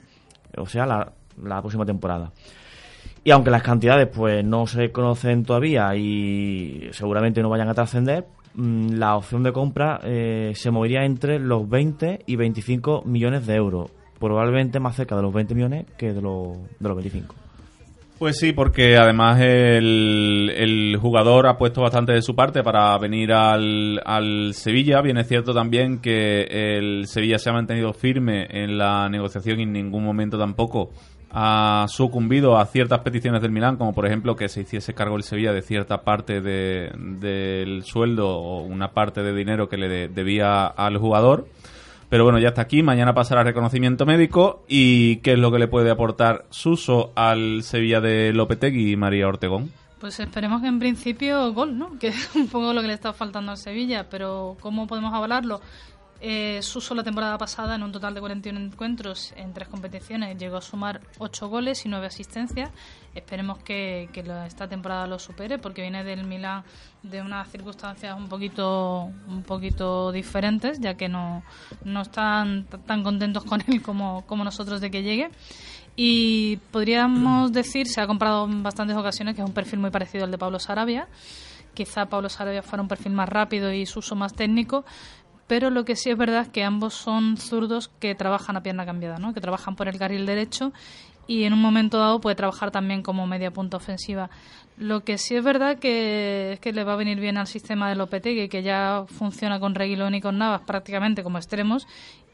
o 0.58 0.66
sea, 0.66 0.88
la, 0.88 1.12
la 1.40 1.62
próxima 1.62 1.86
temporada. 1.86 2.32
Y 3.24 3.32
aunque 3.32 3.52
las 3.52 3.64
cantidades 3.64 4.08
pues 4.08 4.44
no 4.44 4.68
se 4.68 4.92
conocen 4.92 5.44
todavía 5.44 5.96
y 5.96 6.90
seguramente 6.92 7.42
no 7.42 7.50
vayan 7.50 7.70
a 7.70 7.74
trascender, 7.74 8.26
mm, 8.56 8.94
la 8.94 9.16
opción 9.16 9.44
de 9.44 9.52
compra 9.52 10.00
eh, 10.04 10.54
se 10.56 10.72
movería 10.72 11.04
entre 11.04 11.40
los 11.40 11.68
20 11.70 12.22
y 12.26 12.36
25 12.36 13.04
millones 13.06 13.46
de 13.46 13.56
euros. 13.56 13.92
Probablemente 14.20 14.80
más 14.80 14.96
cerca 14.96 15.16
de 15.16 15.22
los 15.22 15.34
20 15.34 15.54
millones 15.54 15.86
que 15.98 16.14
de 16.14 16.22
los, 16.22 16.58
de 16.80 16.88
los 16.88 16.96
25. 16.96 17.36
Pues 18.18 18.40
sí, 18.40 18.52
porque 18.52 18.98
además 18.98 19.40
el, 19.42 20.52
el 20.58 20.98
jugador 21.00 21.46
ha 21.46 21.58
puesto 21.60 21.82
bastante 21.82 22.14
de 22.14 22.24
su 22.24 22.36
parte 22.36 22.64
para 22.64 22.98
venir 22.98 23.32
al, 23.32 24.02
al 24.04 24.56
Sevilla. 24.56 25.02
Bien 25.02 25.18
es 25.18 25.28
cierto 25.28 25.54
también 25.54 26.00
que 26.00 26.48
el 26.50 27.06
Sevilla 27.06 27.38
se 27.38 27.52
ha 27.52 27.54
mantenido 27.54 27.94
firme 27.94 28.48
en 28.50 28.80
la 28.80 29.08
negociación 29.08 29.60
y 29.60 29.64
en 29.64 29.74
ningún 29.74 30.04
momento 30.04 30.36
tampoco 30.40 30.90
ha 31.32 31.86
sucumbido 31.90 32.58
a 32.58 32.66
ciertas 32.66 33.00
peticiones 33.00 33.42
del 33.42 33.52
Milán, 33.52 33.78
como 33.78 33.94
por 33.94 34.06
ejemplo 34.06 34.36
que 34.36 34.50
se 34.50 34.62
hiciese 34.62 34.94
cargo 34.94 35.18
el 35.18 35.24
Sevilla 35.24 35.52
de 35.54 35.62
cierta 35.62 36.02
parte 36.02 36.42
de- 36.42 36.92
del 36.98 37.84
sueldo 37.84 38.30
o 38.30 38.62
una 38.64 38.92
parte 38.92 39.22
de 39.24 39.34
dinero 39.36 39.68
que 39.70 39.78
le 39.78 39.88
de- 39.90 40.08
debía 40.08 40.66
al 40.66 40.98
jugador. 40.98 41.48
Pero 42.10 42.24
bueno, 42.24 42.40
ya 42.40 42.50
está 42.50 42.62
aquí. 42.62 42.84
Mañana 42.84 43.14
pasará 43.14 43.44
reconocimiento 43.44 44.06
médico. 44.06 44.64
¿Y 44.70 45.18
qué 45.18 45.34
es 45.34 45.40
lo 45.40 45.52
que 45.52 45.60
le 45.60 45.68
puede 45.68 45.92
aportar 45.92 46.46
Suso 46.50 47.12
al 47.16 47.64
Sevilla 47.64 48.00
de 48.00 48.32
Lopetegui 48.32 48.94
y 48.94 48.96
María 48.96 49.28
Ortegón? 49.28 49.72
Pues 50.00 50.18
esperemos 50.22 50.62
que 50.62 50.68
en 50.70 50.80
principio 50.80 51.52
gol, 51.52 51.78
¿no? 51.78 51.92
Que 52.00 52.08
es 52.08 52.34
un 52.36 52.48
poco 52.48 52.72
lo 52.72 52.82
que 52.82 52.88
le 52.88 52.94
está 52.94 53.12
faltando 53.12 53.52
al 53.52 53.58
Sevilla, 53.58 54.08
pero 54.10 54.56
¿cómo 54.62 54.88
podemos 54.88 55.14
hablarlo? 55.14 55.60
Eh, 56.20 56.60
Suso 56.64 56.96
la 56.96 57.04
temporada 57.04 57.38
pasada, 57.38 57.76
en 57.76 57.84
un 57.84 57.92
total 57.92 58.16
de 58.16 58.20
41 58.22 58.60
encuentros 58.60 59.34
en 59.38 59.54
tres 59.54 59.68
competiciones, 59.68 60.36
llegó 60.38 60.58
a 60.58 60.62
sumar 60.62 61.00
8 61.20 61.48
goles 61.48 61.86
y 61.86 61.90
9 61.90 62.08
asistencias. 62.08 62.72
Esperemos 63.14 63.60
que, 63.60 64.10
que 64.14 64.24
la- 64.24 64.48
esta 64.48 64.68
temporada 64.68 65.06
lo 65.06 65.20
supere, 65.20 65.60
porque 65.60 65.82
viene 65.84 66.04
del 66.04 66.24
Milán 66.26 66.64
de 67.04 67.22
unas 67.22 67.48
circunstancias 67.52 68.18
un 68.18 68.28
poquito, 68.30 69.12
un 69.28 69.44
poquito 69.44 70.12
diferentes, 70.12 70.80
ya 70.80 70.96
que 70.96 71.08
no, 71.08 71.44
no 71.84 72.02
están 72.02 72.66
tan 72.88 73.04
contentos 73.04 73.44
con 73.44 73.62
él 73.68 73.82
como, 73.84 74.26
como 74.26 74.44
nosotros 74.44 74.82
de 74.82 74.90
que 74.90 75.04
llegue. 75.04 75.30
Y 75.96 76.58
podríamos 76.72 77.52
decir, 77.54 77.88
se 77.88 78.02
ha 78.02 78.08
comprado 78.08 78.46
en 78.46 78.64
bastantes 78.64 78.96
ocasiones, 78.98 79.36
que 79.36 79.42
es 79.42 79.48
un 79.48 79.54
perfil 79.54 79.80
muy 79.80 79.92
parecido 79.92 80.26
al 80.26 80.32
de 80.32 80.38
Pablo 80.38 80.60
Sarabia. 80.60 81.08
Quizá 81.74 82.08
Pablo 82.08 82.28
Sarabia 82.30 82.64
fuera 82.64 82.82
un 82.82 82.88
perfil 82.88 83.12
más 83.14 83.30
rápido 83.30 83.72
y 83.72 83.86
Suso 83.86 84.16
más 84.16 84.34
técnico, 84.34 84.84
pero 85.48 85.70
lo 85.70 85.86
que 85.86 85.96
sí 85.96 86.10
es 86.10 86.18
verdad 86.18 86.42
es 86.42 86.50
que 86.50 86.64
ambos 86.64 86.94
son 86.94 87.38
zurdos 87.38 87.90
que 88.00 88.16
trabajan 88.16 88.58
a 88.58 88.64
pierna 88.64 88.86
cambiada, 88.86 89.18
¿no? 89.18 89.34
que 89.34 89.42
trabajan 89.42 89.76
por 89.76 89.88
el 89.88 89.98
carril 89.98 90.26
derecho 90.26 90.74
y 91.26 91.44
en 91.44 91.54
un 91.54 91.62
momento 91.62 91.98
dado 91.98 92.22
puede 92.22 92.36
trabajar 92.36 92.72
también 92.72 93.02
como 93.02 93.28
media 93.28 93.52
punta 93.52 93.78
ofensiva. 93.78 94.30
Lo 94.78 95.04
que 95.04 95.18
sí 95.18 95.36
es 95.36 95.44
verdad 95.44 95.80
que 95.80 96.54
es 96.54 96.60
que 96.60 96.72
le 96.72 96.84
va 96.84 96.94
a 96.94 96.98
venir 96.98 97.20
bien 97.20 97.38
al 97.38 97.48
sistema 97.48 97.90
de 97.90 97.96
Lopetegui, 97.96 98.48
que 98.48 98.64
ya 98.64 99.06
funciona 99.08 99.60
con 99.60 99.76
Reguilón 99.76 100.16
y 100.16 100.22
con 100.22 100.38
Navas 100.38 100.62
prácticamente 100.62 101.24
como 101.24 101.38
extremos, 101.38 101.88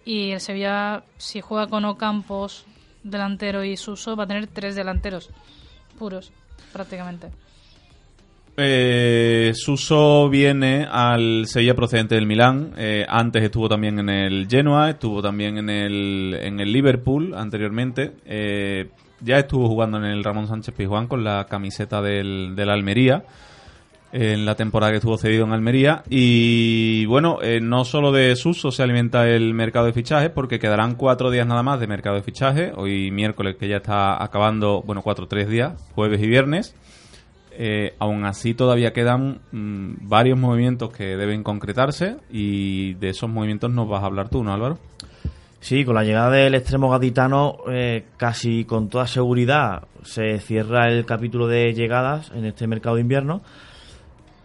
y 0.06 0.32
el 0.32 0.42
Sevilla, 0.42 1.04
si 1.18 1.42
juega 1.42 1.68
con 1.68 1.86
Ocampos 1.86 2.66
delantero 3.04 3.64
y 3.64 3.78
Suso, 3.78 4.16
va 4.16 4.26
a 4.26 4.28
tener 4.28 4.48
tres 4.48 4.76
delanteros 4.76 5.30
puros, 5.98 6.32
prácticamente. 6.72 7.32
Eh, 8.56 9.52
Suso 9.56 10.30
viene 10.30 10.88
al 10.90 11.46
Sevilla 11.48 11.74
procedente 11.74 12.16
del 12.16 12.28
Milán. 12.28 12.74
Eh, 12.78 13.06
antes 13.08 13.44
estuvo 13.44 13.68
también 13.68 14.00
en 14.00 14.10
el 14.10 14.48
Genoa, 14.48 14.92
estuvo 14.92 15.22
también 15.22 15.58
en 15.58 15.70
el, 15.70 16.38
en 16.40 16.60
el 16.60 16.72
Liverpool 16.72 17.34
anteriormente. 17.36 18.12
Eh, 18.26 18.90
ya 19.22 19.40
estuvo 19.40 19.68
jugando 19.68 19.98
en 19.98 20.06
el 20.06 20.24
Ramón 20.24 20.48
Sánchez 20.48 20.76
Pizjuán 20.76 21.08
con 21.08 21.24
la 21.24 21.46
camiseta 21.50 22.02
del, 22.02 22.54
del 22.56 22.70
Almería. 22.70 23.24
En 24.16 24.46
la 24.46 24.54
temporada 24.54 24.92
que 24.92 24.98
estuvo 24.98 25.18
cedido 25.18 25.44
en 25.46 25.54
Almería. 25.54 26.04
Y 26.08 27.08
bueno, 27.08 27.40
eh, 27.42 27.60
no 27.60 27.84
solo 27.84 28.12
de 28.12 28.36
Suso 28.36 28.70
se 28.70 28.84
alimenta 28.84 29.28
el 29.28 29.56
mercado 29.56 29.88
de 29.88 29.94
fichajes, 29.94 30.30
porque 30.30 30.60
quedarán 30.60 30.94
cuatro 30.94 31.32
días 31.32 31.48
nada 31.48 31.64
más 31.64 31.80
de 31.80 31.88
mercado 31.88 32.18
de 32.18 32.22
fichajes. 32.22 32.74
Hoy 32.76 33.10
miércoles, 33.10 33.56
que 33.60 33.68
ya 33.68 33.78
está 33.78 34.24
acabando, 34.24 34.84
bueno, 34.86 35.02
cuatro 35.02 35.28
tres 35.28 35.50
días, 35.50 35.74
jueves 35.96 36.22
y 36.22 36.28
viernes. 36.28 36.76
Eh, 37.56 37.94
aún 38.00 38.26
así 38.26 38.54
todavía 38.54 38.94
quedan 38.94 39.42
mm, 39.52 40.08
varios 40.08 40.38
movimientos 40.38 40.92
que 40.92 41.16
deben 41.16 41.44
concretarse 41.44 42.18
y 42.32 42.96
de 42.96 43.10
esos 43.10 43.30
movimientos 43.30 43.72
nos 43.72 43.88
vas 43.88 44.04
a 44.04 44.08
hablar 44.08 44.30
tú, 44.30 44.44
¿no 44.44 44.54
Álvaro? 44.54 44.80
Sí, 45.60 45.86
con 45.86 45.96
la 45.96 46.04
llegada 46.04 46.30
del 46.30 46.56
extremo 46.56 46.90
gaditano, 46.90 47.60
eh, 47.70 48.06
casi 48.18 48.66
con 48.66 48.90
toda 48.90 49.08
seguridad 49.08 49.84
se 50.04 50.40
cierra 50.40 50.90
el 50.90 51.06
capítulo 51.06 51.48
de 51.48 51.74
llegadas 51.74 52.32
en 52.36 52.46
este 52.46 52.68
mercado 52.68 52.96
de 52.96 53.02
invierno. 53.02 53.42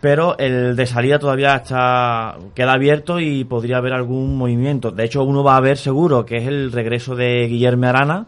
Pero 0.01 0.39
el 0.39 0.77
de 0.77 0.87
salida 0.87 1.19
todavía 1.19 1.57
está 1.57 2.37
queda 2.55 2.75
abierto 2.75 3.19
y 3.19 3.43
podría 3.43 3.79
haber 3.79 3.95
algún 3.95 4.37
movimiento. 4.37 4.93
De 4.93 5.05
hecho, 5.05 5.25
uno 5.25 5.43
va 5.43 5.57
a 5.57 5.61
ver 5.61 5.77
seguro 5.77 6.25
que 6.25 6.37
es 6.37 6.47
el 6.47 6.71
regreso 6.71 7.17
de 7.17 7.49
Guillermo 7.49 7.87
Arana 7.87 8.27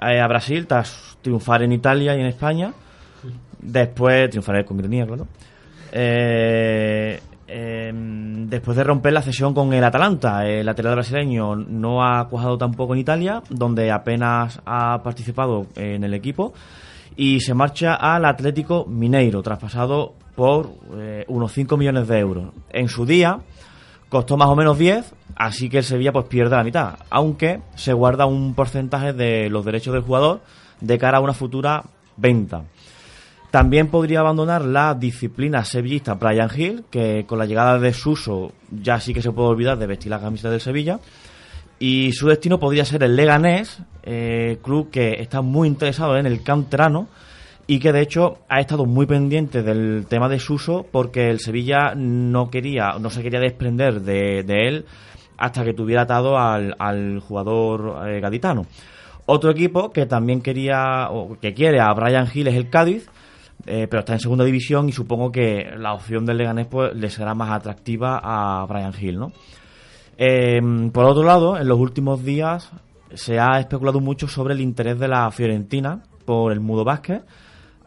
eh, 0.00 0.20
a 0.20 0.28
Brasil 0.28 0.66
tras 0.68 1.18
triunfar 1.22 1.64
en 1.64 1.72
Italia 1.72 2.14
y 2.16 2.20
en 2.20 2.26
España. 2.26 2.72
Después 3.62 4.28
triunfar 4.28 4.64
con 4.64 4.76
Grenier, 4.76 5.06
claro. 5.06 5.26
Eh, 5.92 7.20
em, 7.46 8.48
después 8.48 8.76
de 8.76 8.84
romper 8.84 9.12
la 9.12 9.22
cesión 9.22 9.54
con 9.54 9.72
el 9.72 9.84
Atalanta, 9.84 10.46
el 10.46 10.66
lateral 10.66 10.94
brasileño 10.94 11.54
no 11.54 12.04
ha 12.04 12.28
cuajado 12.28 12.58
tampoco 12.58 12.94
en 12.94 13.00
Italia, 13.00 13.42
donde 13.48 13.90
apenas 13.90 14.60
ha 14.66 15.02
participado 15.02 15.66
en 15.76 16.02
el 16.02 16.14
equipo, 16.14 16.52
y 17.16 17.40
se 17.40 17.54
marcha 17.54 17.94
al 17.94 18.24
Atlético 18.24 18.86
Mineiro, 18.86 19.42
traspasado 19.42 20.14
por 20.34 20.70
eh, 20.94 21.24
unos 21.28 21.52
5 21.52 21.76
millones 21.76 22.08
de 22.08 22.18
euros. 22.18 22.46
En 22.70 22.88
su 22.88 23.06
día 23.06 23.38
costó 24.08 24.36
más 24.36 24.48
o 24.48 24.56
menos 24.56 24.78
10, 24.78 25.14
así 25.36 25.68
que 25.68 25.78
el 25.78 25.84
Sevilla 25.84 26.12
pues 26.12 26.26
pierde 26.26 26.56
la 26.56 26.64
mitad, 26.64 26.94
aunque 27.10 27.60
se 27.74 27.92
guarda 27.92 28.26
un 28.26 28.54
porcentaje 28.54 29.12
de 29.12 29.48
los 29.50 29.64
derechos 29.64 29.92
del 29.92 30.02
jugador 30.02 30.40
de 30.80 30.98
cara 30.98 31.18
a 31.18 31.20
una 31.20 31.32
futura 31.32 31.84
venta. 32.16 32.64
También 33.52 33.88
podría 33.88 34.20
abandonar 34.20 34.64
la 34.64 34.94
disciplina 34.94 35.62
sevillista 35.62 36.14
Brian 36.14 36.48
Hill, 36.56 36.84
que 36.90 37.26
con 37.26 37.38
la 37.38 37.44
llegada 37.44 37.78
de 37.78 37.92
Suso 37.92 38.52
ya 38.70 38.98
sí 38.98 39.12
que 39.12 39.20
se 39.20 39.30
puede 39.30 39.50
olvidar 39.50 39.76
de 39.76 39.86
vestir 39.86 40.08
la 40.08 40.22
camisa 40.22 40.48
del 40.48 40.58
Sevilla. 40.58 41.00
Y 41.78 42.12
su 42.12 42.28
destino 42.28 42.58
podría 42.58 42.86
ser 42.86 43.02
el 43.02 43.14
Leganés, 43.14 43.82
eh, 44.04 44.56
club 44.62 44.88
que 44.90 45.20
está 45.20 45.42
muy 45.42 45.68
interesado 45.68 46.16
en 46.16 46.24
el 46.24 46.42
canterano 46.42 47.08
y 47.66 47.78
que 47.78 47.92
de 47.92 48.00
hecho 48.00 48.38
ha 48.48 48.58
estado 48.58 48.86
muy 48.86 49.04
pendiente 49.04 49.62
del 49.62 50.06
tema 50.08 50.30
de 50.30 50.38
Suso 50.38 50.86
porque 50.90 51.28
el 51.28 51.38
Sevilla 51.38 51.94
no 51.94 52.48
quería, 52.48 52.94
no 52.98 53.10
se 53.10 53.22
quería 53.22 53.40
desprender 53.40 54.00
de, 54.00 54.40
él 54.48 54.86
hasta 55.36 55.62
que 55.62 55.74
tuviera 55.74 56.02
atado 56.02 56.38
al, 56.38 56.74
al 56.78 57.20
jugador 57.20 58.08
eh, 58.08 58.18
gaditano. 58.18 58.64
Otro 59.26 59.50
equipo 59.50 59.92
que 59.92 60.06
también 60.06 60.40
quería 60.40 61.10
o 61.10 61.38
que 61.38 61.52
quiere 61.52 61.80
a 61.80 61.92
Brian 61.92 62.28
Hill 62.32 62.48
es 62.48 62.54
el 62.54 62.70
Cádiz, 62.70 63.10
eh, 63.66 63.86
pero 63.88 64.00
está 64.00 64.14
en 64.14 64.20
segunda 64.20 64.44
división 64.44 64.88
y 64.88 64.92
supongo 64.92 65.30
que 65.30 65.70
la 65.76 65.94
opción 65.94 66.26
del 66.26 66.38
Leganés 66.38 66.66
pues, 66.66 66.94
le 66.94 67.10
será 67.10 67.34
más 67.34 67.50
atractiva 67.50 68.20
a 68.22 68.64
Brian 68.66 68.92
Hill, 68.98 69.18
¿no? 69.18 69.32
Eh, 70.18 70.60
por 70.92 71.04
otro 71.04 71.22
lado, 71.22 71.56
en 71.58 71.66
los 71.68 71.78
últimos 71.78 72.24
días 72.24 72.70
se 73.14 73.38
ha 73.38 73.58
especulado 73.58 74.00
mucho 74.00 74.28
sobre 74.28 74.54
el 74.54 74.60
interés 74.60 74.98
de 74.98 75.08
la 75.08 75.30
Fiorentina 75.30 76.02
por 76.24 76.52
el 76.52 76.60
Mudo 76.60 76.84
Vázquez, 76.84 77.22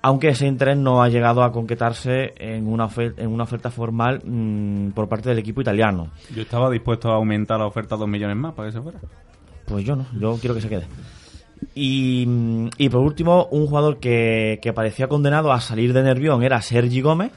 aunque 0.01 0.29
ese 0.29 0.46
interés 0.46 0.77
no 0.77 1.01
ha 1.01 1.10
llegado 1.10 1.44
a 1.44 1.51
concretarse 1.51 2.34
en 2.38 2.67
una, 2.67 2.86
oferta, 2.86 3.22
en 3.22 3.32
una 3.32 3.44
oferta 3.44 3.72
formal 3.72 4.22
mmm, 4.24 4.89
por 4.91 5.08
parte 5.10 5.29
del 5.29 5.39
equipo 5.39 5.62
italiano. 5.62 6.10
Yo 6.34 6.44
estaba 6.44 6.70
dispuesto 6.70 7.12
a 7.12 7.15
aumentar 7.15 7.60
la 7.60 7.65
oferta 7.65 7.96
a 7.96 7.98
dos 7.98 8.08
millones 8.08 8.38
más 8.38 8.53
para 8.53 8.70
que 8.70 8.74
se 8.74 8.82
fuera. 8.82 9.00
Pues 9.65 9.84
yo 9.84 9.96
no, 9.96 10.05
yo 10.20 10.38
quiero 10.39 10.53
que 10.53 10.62
se 10.62 10.70
quede. 10.70 10.86
Y, 11.74 12.27
y 12.77 12.89
por 12.89 13.01
último, 13.01 13.47
un 13.51 13.67
jugador 13.67 13.97
que, 13.97 14.59
que, 14.62 14.74
parecía 14.74 15.07
condenado 15.07 15.51
a 15.51 15.59
salir 15.59 15.93
de 15.93 16.03
Nervión 16.03 16.43
era 16.43 16.62
Sergi 16.62 17.01
Gómez, 17.01 17.31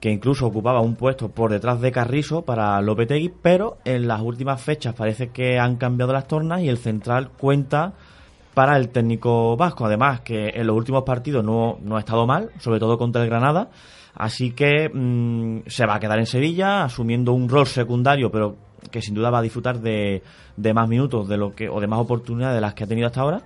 que 0.00 0.10
incluso 0.10 0.46
ocupaba 0.46 0.80
un 0.80 0.96
puesto 0.96 1.28
por 1.28 1.50
detrás 1.50 1.80
de 1.80 1.92
Carrizo 1.92 2.42
para 2.42 2.80
Lopetegui, 2.80 3.32
pero 3.42 3.78
en 3.84 4.08
las 4.08 4.20
últimas 4.22 4.62
fechas 4.62 4.94
parece 4.94 5.28
que 5.28 5.58
han 5.58 5.76
cambiado 5.76 6.12
las 6.12 6.26
tornas 6.26 6.62
y 6.62 6.68
el 6.68 6.78
central 6.78 7.30
cuenta 7.30 7.92
para 8.54 8.76
el 8.76 8.88
técnico 8.88 9.56
vasco. 9.56 9.86
Además, 9.86 10.20
que 10.20 10.48
en 10.54 10.66
los 10.66 10.76
últimos 10.76 11.04
partidos 11.04 11.44
no, 11.44 11.78
no 11.82 11.96
ha 11.96 12.00
estado 12.00 12.26
mal, 12.26 12.50
sobre 12.58 12.80
todo 12.80 12.98
contra 12.98 13.22
el 13.22 13.28
Granada. 13.28 13.70
Así 14.14 14.52
que 14.52 14.90
mmm, 14.92 15.60
se 15.66 15.86
va 15.86 15.96
a 15.96 16.00
quedar 16.00 16.18
en 16.18 16.26
Sevilla, 16.26 16.84
asumiendo 16.84 17.32
un 17.32 17.48
rol 17.48 17.66
secundario, 17.66 18.30
pero 18.30 18.56
que 18.90 19.02
sin 19.02 19.14
duda 19.14 19.30
va 19.30 19.38
a 19.38 19.42
disfrutar 19.42 19.80
de, 19.80 20.22
de, 20.56 20.74
más 20.74 20.88
minutos 20.88 21.28
de 21.28 21.36
lo 21.36 21.54
que 21.54 21.68
o 21.68 21.80
de 21.80 21.86
más 21.86 22.00
oportunidades 22.00 22.56
de 22.56 22.60
las 22.60 22.74
que 22.74 22.84
ha 22.84 22.86
tenido 22.86 23.06
hasta 23.06 23.20
ahora. 23.20 23.42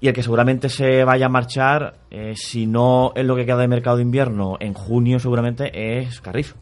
Y 0.00 0.08
el 0.08 0.14
que 0.14 0.22
seguramente 0.22 0.68
se 0.68 1.04
vaya 1.04 1.26
a 1.26 1.28
marchar, 1.28 1.94
eh, 2.10 2.34
si 2.36 2.66
no 2.66 3.12
es 3.14 3.24
lo 3.24 3.36
que 3.36 3.46
queda 3.46 3.58
de 3.58 3.68
mercado 3.68 3.96
de 3.96 4.02
invierno, 4.02 4.56
en 4.60 4.74
junio 4.74 5.18
seguramente 5.18 5.98
es 5.98 6.20
Carrizo. 6.20 6.56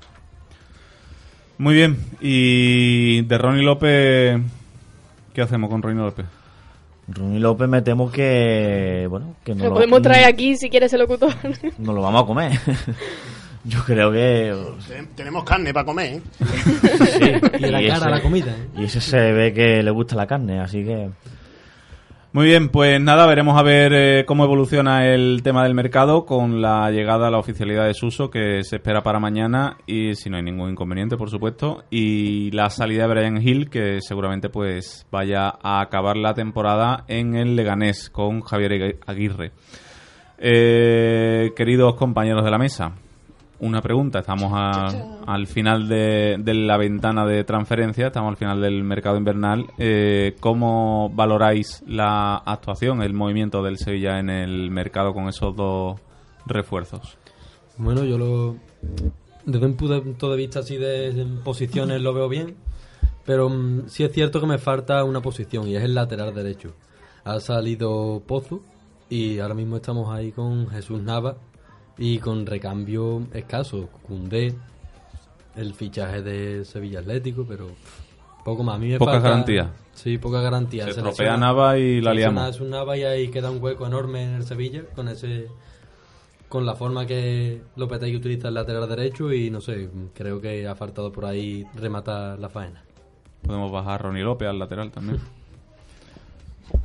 Muy 1.59 1.75
bien. 1.75 1.97
Y 2.21 3.23
de 3.23 3.39
Ronnie 3.39 3.65
López, 3.65 4.41
¿qué 5.33 5.43
hacemos 5.43 5.71
con 5.71 5.83
Ronnie 5.83 6.03
López? 6.03 6.27
Ronnie 7.09 7.41
López 7.41 7.69
me 7.69 7.83
temo 7.83 8.11
que, 8.11 9.07
bueno, 9.09 9.35
que 9.45 9.55
no 9.55 9.65
lo, 9.65 9.71
lo 9.71 9.75
podemos 9.77 10.03
traer 10.03 10.27
aquí 10.27 10.57
si 10.57 10.71
quieres 10.71 10.93
el 10.93 11.01
locutor. 11.01 11.33
No 11.79 11.93
lo 11.93 12.03
vamos 12.03 12.23
a 12.23 12.27
comer. 12.27 12.53
Yo 13.65 13.83
creo 13.85 14.11
que. 14.11 14.55
Tenemos 15.15 15.45
carne 15.45 15.73
para 15.73 15.87
comer. 15.87 16.15
¿eh? 16.15 16.23
Sí, 16.41 17.59
y, 17.61 17.67
y 17.67 17.71
la 17.71 17.81
cara 17.81 17.97
ese, 17.97 18.05
a 18.05 18.11
la 18.11 18.23
comida. 18.23 18.53
¿eh? 18.53 18.69
Y 18.79 18.85
ese 18.85 19.01
se 19.01 19.33
ve 19.33 19.53
que 19.53 19.83
le 19.83 19.91
gusta 19.91 20.17
la 20.17 20.27
carne, 20.27 20.61
así 20.61 20.85
que. 20.85 21.11
Muy 22.35 22.47
bien, 22.47 22.71
pues 22.71 22.99
nada, 22.99 23.27
veremos 23.27 23.59
a 23.59 23.63
ver 23.63 23.93
eh, 23.93 24.25
cómo 24.27 24.45
evoluciona 24.45 25.07
el 25.07 25.43
tema 25.45 25.65
del 25.65 25.75
mercado 25.75 26.25
con 26.25 26.63
la 26.63 26.91
llegada 26.91 27.29
a 27.29 27.31
la 27.31 27.37
oficialidad 27.37 27.87
de 27.87 27.93
Suso 27.93 28.31
que 28.31 28.65
se 28.65 28.77
espera 28.77 29.03
para 29.03 29.21
mañana 29.21 29.77
y 29.87 30.15
si 30.15 30.31
no 30.31 30.39
hay 30.39 30.43
ningún 30.43 30.71
inconveniente, 30.71 31.19
por 31.19 31.29
supuesto, 31.29 31.85
y 31.91 32.51
la 32.53 32.71
salida 32.71 33.07
de 33.07 33.13
Brian 33.13 33.37
Hill 33.37 33.69
que 33.69 33.99
seguramente 34.01 34.49
pues 34.49 35.07
vaya 35.11 35.53
a 35.63 35.83
acabar 35.83 36.17
la 36.17 36.33
temporada 36.33 37.05
en 37.07 37.35
el 37.35 37.55
Leganés 37.55 38.09
con 38.09 38.41
Javier 38.41 38.99
Aguirre. 39.07 39.53
Eh, 40.39 41.53
queridos 41.55 41.97
compañeros 41.97 42.47
de 42.47 42.51
la 42.51 42.57
mesa, 42.57 42.95
una 43.63 43.81
pregunta. 43.81 44.19
Estamos 44.19 44.53
a, 44.55 44.89
al 45.25 45.47
final 45.47 45.89
de, 45.89 46.37
la 46.45 46.77
ventana 46.77 47.25
de 47.25 47.45
transferencia, 47.45 48.09
estamos 48.09 48.31
al 48.31 48.37
final 48.37 48.61
del 48.61 48.83
mercado 48.83 49.17
invernal. 49.17 49.67
Eh, 49.79 50.37
¿Cómo 50.41 51.11
valoráis 51.15 51.83
la 51.87 52.37
actuación, 52.37 53.03
el 53.03 53.15
movimiento 53.15 53.63
del 53.63 53.79
Sevilla 53.79 54.19
en 54.19 54.31
el 54.31 54.71
mercado 54.71 55.15
con 55.15 55.29
esos 55.29 55.55
dos 55.55 56.01
refuerzos? 56.45 57.17
Bueno, 57.79 58.05
yo 58.05 58.19
lo. 58.19 58.57
Desde 59.47 59.67
un 59.67 59.77
punto 59.77 60.31
de 60.31 60.37
vista 60.37 60.61
así 60.61 60.77
de 60.77 61.27
posiciones 61.45 62.01
lo 62.03 62.15
veo 62.15 62.29
bien, 62.29 62.57
pero 63.25 63.47
um, 63.47 63.87
sí 63.87 64.05
es 64.05 64.13
cierto 64.13 64.41
que 64.41 64.47
me 64.47 64.59
falta 64.59 65.03
una 65.05 65.21
posición 65.21 65.69
y 65.69 65.77
es 65.77 65.85
el 65.85 65.95
lateral 65.95 66.35
derecho. 66.35 66.75
Ha 67.25 67.39
salido 67.39 68.23
Pozo 68.27 68.61
y 69.09 69.39
ahora 69.39 69.55
mismo 69.55 69.77
estamos 69.77 70.13
ahí 70.13 70.33
con 70.33 70.69
Jesús 70.69 71.01
Nava, 71.01 71.37
y 71.99 72.19
con 72.19 72.47
recambio 72.47 73.27
escaso. 73.33 73.89
Cundé, 74.07 74.55
el 75.57 75.75
fichaje 75.75 76.23
de 76.23 76.65
Sevilla 76.65 77.01
Atlético, 77.01 77.45
pero 77.49 77.69
poco 78.45 78.63
más. 78.63 78.77
A 78.77 78.79
mí 78.79 78.89
me 78.89 78.99
poca 78.99 79.13
falta, 79.13 79.29
garantía. 79.29 79.73
Sí, 79.95 80.19
poca 80.19 80.41
garantía. 80.41 80.87
Se, 80.87 80.95
se 80.95 81.03
tropea 81.03 81.37
Nava 81.37 81.79
y 81.79 82.01
la 82.01 82.15
liamos. 82.15 82.49
Es 82.49 82.61
un 82.61 82.71
Nava 82.71 82.97
y 82.97 83.05
ahí 83.05 83.29
queda 83.29 83.51
un 83.51 83.63
hueco 83.63 83.87
enorme 83.87 84.25
en 84.25 84.35
el 84.35 84.45
Sevilla 84.45 84.85
con 84.95 85.09
ese 85.09 85.49
con 86.53 86.67
la 86.67 86.75
forma 86.75 87.07
que 87.07 87.63
Lopetegui 87.77 88.15
utiliza 88.15 88.49
el 88.49 88.55
lateral 88.55 88.87
derecho 88.87 89.33
y 89.33 89.49
no 89.49 89.63
sé, 89.63 89.89
creo 90.13 90.39
que 90.39 90.69
ha 90.69 90.75
faltado 90.75 91.11
por 91.11 91.25
ahí 91.25 91.65
rematar 91.75 92.39
la 92.39 92.51
faena. 92.51 92.85
Podemos 93.43 93.73
bajar 93.73 93.95
a 93.95 93.99
Ronnie 93.99 94.23
López 94.23 94.49
al 94.49 94.59
lateral 94.59 94.91
también. 94.91 95.19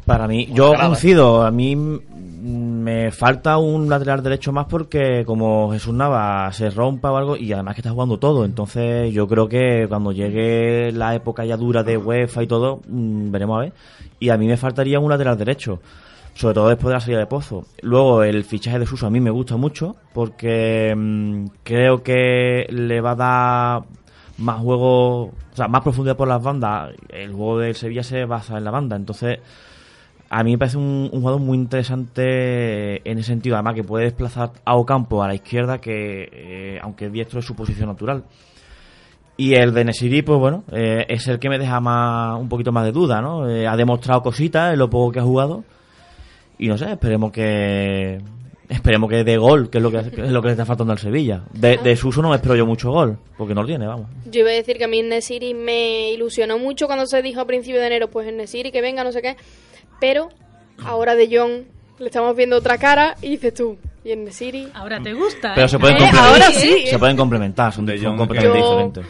Para 0.07 0.25
mí, 0.25 0.47
yo 0.53 0.73
coincido, 0.73 1.43
a 1.43 1.51
mí 1.51 1.75
me 1.75 3.11
falta 3.11 3.57
un 3.57 3.89
lateral 3.89 4.23
derecho 4.23 4.53
más 4.53 4.65
porque 4.67 5.25
como 5.25 5.69
Jesús 5.73 5.93
Nava 5.93 6.49
se 6.53 6.69
rompa 6.69 7.11
o 7.11 7.17
algo 7.17 7.35
y 7.35 7.51
además 7.51 7.75
que 7.75 7.81
está 7.81 7.91
jugando 7.91 8.17
todo, 8.17 8.45
entonces 8.45 9.13
yo 9.13 9.27
creo 9.27 9.49
que 9.49 9.85
cuando 9.89 10.13
llegue 10.13 10.93
la 10.93 11.13
época 11.13 11.43
ya 11.43 11.57
dura 11.57 11.83
de 11.83 11.97
UEFA 11.97 12.43
y 12.43 12.47
todo, 12.47 12.79
mmm, 12.87 13.31
veremos 13.31 13.57
a 13.57 13.61
ver. 13.63 13.73
Y 14.17 14.29
a 14.29 14.37
mí 14.37 14.47
me 14.47 14.55
faltaría 14.55 14.97
un 14.97 15.09
lateral 15.09 15.37
derecho, 15.37 15.81
sobre 16.33 16.55
todo 16.55 16.69
después 16.69 16.87
de 16.87 16.93
la 16.93 17.01
salida 17.01 17.19
de 17.19 17.27
Pozo. 17.27 17.65
Luego 17.81 18.23
el 18.23 18.45
fichaje 18.45 18.79
de 18.79 18.85
Suso 18.85 19.07
a 19.07 19.09
mí 19.09 19.19
me 19.19 19.29
gusta 19.29 19.57
mucho 19.57 19.97
porque 20.13 20.95
mmm, 20.95 21.47
creo 21.63 22.01
que 22.01 22.65
le 22.69 23.01
va 23.01 23.11
a 23.11 23.15
dar 23.15 23.83
más 24.37 24.61
juego, 24.61 25.23
o 25.23 25.33
sea, 25.53 25.67
más 25.67 25.81
profundidad 25.81 26.15
por 26.15 26.29
las 26.29 26.41
bandas. 26.41 26.91
El 27.09 27.33
juego 27.33 27.59
del 27.59 27.75
Sevilla 27.75 28.03
se 28.03 28.23
basa 28.23 28.57
en 28.57 28.63
la 28.63 28.71
banda, 28.71 28.95
entonces 28.95 29.39
a 30.29 30.43
mí 30.43 30.51
me 30.51 30.57
parece 30.57 30.77
un, 30.77 31.09
un, 31.11 31.21
jugador 31.21 31.39
muy 31.39 31.57
interesante 31.57 33.09
en 33.09 33.17
ese 33.17 33.27
sentido, 33.27 33.55
además 33.55 33.75
que 33.75 33.83
puede 33.83 34.05
desplazar 34.05 34.51
a 34.65 34.75
Ocampo 34.75 35.23
a 35.23 35.27
la 35.27 35.35
izquierda, 35.35 35.79
que 35.79 36.29
eh, 36.31 36.79
aunque 36.81 37.09
diestro 37.09 37.39
es 37.39 37.45
su 37.45 37.55
posición 37.55 37.87
natural. 37.87 38.23
Y 39.37 39.53
el 39.53 39.73
de 39.73 39.85
Nesiri, 39.85 40.23
pues 40.23 40.39
bueno, 40.39 40.63
eh, 40.71 41.05
es 41.07 41.27
el 41.27 41.39
que 41.39 41.49
me 41.49 41.59
deja 41.59 41.79
más 41.79 42.39
un 42.39 42.49
poquito 42.49 42.71
más 42.71 42.85
de 42.85 42.91
duda, 42.91 43.21
¿no? 43.21 43.47
Eh, 43.47 43.67
ha 43.67 43.75
demostrado 43.75 44.21
cositas 44.23 44.73
en 44.73 44.79
lo 44.79 44.89
poco 44.89 45.11
que 45.11 45.19
ha 45.19 45.23
jugado. 45.23 45.63
Y 46.57 46.67
no 46.67 46.77
sé, 46.77 46.91
esperemos 46.91 47.31
que, 47.31 48.19
Esperemos 48.69 49.09
que 49.09 49.23
dé 49.23 49.37
gol, 49.37 49.69
que 49.69 49.77
es 49.77 49.81
lo 49.81 49.89
que, 49.89 50.11
que 50.11 50.23
lo 50.23 50.41
que 50.41 50.47
le 50.47 50.51
está 50.51 50.65
faltando 50.65 50.91
al 50.91 50.99
Sevilla. 50.99 51.43
De, 51.53 51.77
de 51.77 51.95
Suso 51.95 52.21
no 52.21 52.29
me 52.29 52.35
espero 52.35 52.53
yo 52.55 52.65
mucho 52.65 52.91
gol, 52.91 53.17
porque 53.37 53.55
no 53.55 53.61
lo 53.61 53.67
tiene, 53.67 53.87
vamos. 53.87 54.07
Yo 54.25 54.41
iba 54.41 54.49
a 54.49 54.53
decir 54.53 54.77
que 54.77 54.83
a 54.83 54.89
mí 54.89 55.01
Nesiri 55.01 55.53
me 55.53 56.11
ilusionó 56.11 56.59
mucho 56.59 56.85
cuando 56.87 57.05
se 57.05 57.21
dijo 57.21 57.39
a 57.39 57.45
principio 57.45 57.79
de 57.79 57.87
enero, 57.87 58.09
pues 58.09 58.31
Nesiri 58.33 58.71
que 58.71 58.81
venga, 58.81 59.05
no 59.05 59.13
sé 59.13 59.21
qué. 59.21 59.37
Pero 59.99 60.29
ahora 60.83 61.15
de 61.15 61.29
John 61.31 61.65
le 61.99 62.05
estamos 62.05 62.36
viendo 62.36 62.57
otra 62.57 62.77
cara 62.77 63.15
y 63.21 63.29
dices 63.29 63.53
tú, 63.53 63.77
y 64.03 64.12
en 64.12 64.23
Nesiri. 64.25 64.69
Ahora 64.73 65.01
te 65.01 65.13
gusta. 65.13 65.53
Pero 65.55 65.65
¿eh? 65.65 65.69
se 65.69 65.79
pueden, 65.79 65.97
Eh, 65.97 65.99
complementar, 65.99 66.33
ahora 66.33 66.51
sí, 66.51 66.86
se 66.86 66.95
eh. 66.95 66.99
pueden 66.99 67.17
complementar, 67.17 67.73
son, 67.73 67.86
De 67.86 67.97
son 67.97 68.10
Jong, 68.10 68.17
completamente 68.17 68.57
diferentes. 68.57 69.05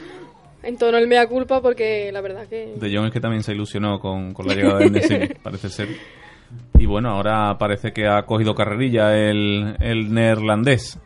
En 0.63 0.77
tono 0.77 0.97
el 0.97 1.07
mea 1.07 1.27
culpa 1.27 1.61
porque 1.61 2.11
la 2.11 2.19
verdad 2.21 2.47
que... 2.47 2.73
De 2.75 2.95
Jong 2.95 3.07
es 3.07 3.13
que 3.13 3.19
también 3.19 3.43
se 3.43 3.53
ilusionó 3.53 3.99
con, 3.99 4.33
con 4.33 4.47
la 4.47 4.55
llegada 4.55 4.79
de 4.79 4.89
Nesiri, 4.89 5.33
parece 5.43 5.69
ser. 5.69 5.89
Y 6.77 6.85
bueno, 6.85 7.09
ahora 7.11 7.57
parece 7.57 7.91
que 7.91 8.07
ha 8.07 8.23
cogido 8.23 8.55
carrerilla 8.55 9.15
el, 9.15 9.75
el 9.79 10.13
neerlandés. 10.13 10.99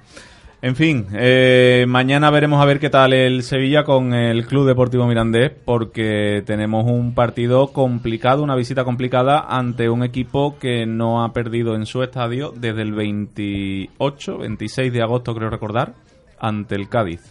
En 0.63 0.75
fin, 0.75 1.07
eh, 1.13 1.85
mañana 1.87 2.29
veremos 2.29 2.61
a 2.61 2.65
ver 2.65 2.79
qué 2.79 2.91
tal 2.91 3.13
el 3.13 3.41
Sevilla 3.41 3.83
con 3.83 4.13
el 4.13 4.45
Club 4.45 4.67
Deportivo 4.67 5.07
Mirandés, 5.07 5.51
porque 5.65 6.43
tenemos 6.45 6.85
un 6.85 7.15
partido 7.15 7.73
complicado, 7.73 8.43
una 8.43 8.55
visita 8.55 8.83
complicada 8.83 9.39
ante 9.49 9.89
un 9.89 10.03
equipo 10.03 10.59
que 10.59 10.85
no 10.85 11.23
ha 11.23 11.33
perdido 11.33 11.73
en 11.73 11.87
su 11.87 12.03
estadio 12.03 12.53
desde 12.55 12.83
el 12.83 12.93
28, 12.93 14.37
26 14.37 14.93
de 14.93 15.01
agosto, 15.01 15.33
creo 15.33 15.49
recordar, 15.49 15.95
ante 16.37 16.75
el 16.75 16.89
Cádiz. 16.89 17.21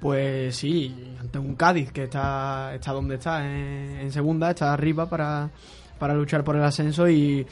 Pues 0.00 0.56
sí, 0.56 1.14
ante 1.20 1.38
un 1.38 1.54
Cádiz 1.54 1.92
que 1.92 2.04
está, 2.04 2.74
está 2.74 2.90
donde 2.90 3.14
está, 3.14 3.46
en, 3.46 4.00
en 4.00 4.10
segunda, 4.10 4.50
está 4.50 4.72
arriba 4.72 5.08
para, 5.08 5.48
para 5.96 6.14
luchar 6.14 6.42
por 6.42 6.56
el 6.56 6.64
ascenso 6.64 7.08
y 7.08 7.46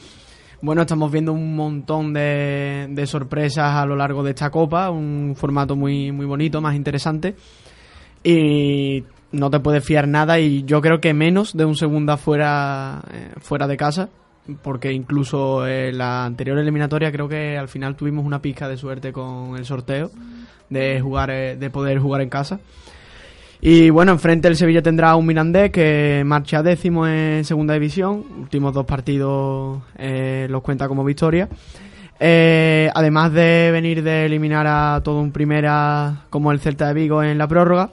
bueno, 0.61 0.81
estamos 0.81 1.11
viendo 1.11 1.33
un 1.33 1.55
montón 1.55 2.13
de, 2.13 2.87
de 2.89 3.07
sorpresas 3.07 3.75
a 3.75 3.85
lo 3.85 3.95
largo 3.95 4.23
de 4.23 4.31
esta 4.31 4.49
copa, 4.49 4.89
un 4.89 5.35
formato 5.35 5.75
muy, 5.75 6.11
muy 6.11 6.25
bonito, 6.25 6.61
más 6.61 6.75
interesante. 6.75 7.35
Y 8.23 9.03
no 9.31 9.49
te 9.49 9.59
puedes 9.59 9.83
fiar 9.83 10.07
nada 10.07 10.39
y 10.39 10.63
yo 10.63 10.81
creo 10.81 10.99
que 10.99 11.13
menos 11.13 11.55
de 11.55 11.65
un 11.65 11.75
segunda 11.75 12.17
fuera, 12.17 13.01
eh, 13.11 13.31
fuera 13.39 13.67
de 13.67 13.77
casa 13.77 14.09
porque 14.61 14.91
incluso 14.91 15.67
en 15.67 15.97
la 15.97 16.25
anterior 16.25 16.57
eliminatoria 16.57 17.11
creo 17.11 17.27
que 17.27 17.57
al 17.57 17.67
final 17.67 17.95
tuvimos 17.95 18.25
una 18.25 18.41
pizca 18.41 18.67
de 18.67 18.77
suerte 18.77 19.13
con 19.13 19.55
el 19.57 19.65
sorteo 19.65 20.09
de 20.69 20.99
jugar 21.01 21.29
eh, 21.29 21.55
de 21.55 21.69
poder 21.69 21.99
jugar 21.99 22.21
en 22.21 22.29
casa 22.29 22.59
y 23.61 23.89
bueno 23.89 24.11
enfrente 24.13 24.47
el 24.47 24.55
Sevilla 24.55 24.81
tendrá 24.81 25.15
un 25.15 25.25
Mirandés 25.25 25.71
que 25.71 26.23
marcha 26.25 26.63
décimo 26.63 27.07
en 27.07 27.43
segunda 27.43 27.73
división 27.73 28.23
últimos 28.39 28.73
dos 28.73 28.85
partidos 28.85 29.81
eh, 29.97 30.47
los 30.49 30.61
cuenta 30.61 30.87
como 30.87 31.03
victoria 31.03 31.49
Eh, 32.21 32.89
además 32.93 33.31
de 33.31 33.69
venir 33.71 34.03
de 34.03 34.25
eliminar 34.25 34.67
a 34.67 35.01
todo 35.01 35.21
un 35.21 35.31
primera 35.31 36.25
como 36.29 36.51
el 36.51 36.59
Celta 36.59 36.87
de 36.89 36.93
Vigo 36.93 37.23
en 37.23 37.37
la 37.37 37.47
prórroga 37.47 37.91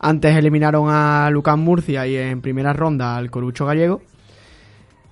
antes 0.00 0.36
eliminaron 0.36 0.88
a 0.90 1.30
Lucas 1.30 1.56
Murcia 1.56 2.06
y 2.06 2.14
en 2.14 2.42
primera 2.42 2.74
ronda 2.74 3.16
al 3.16 3.30
Corucho 3.30 3.64
Gallego 3.64 4.02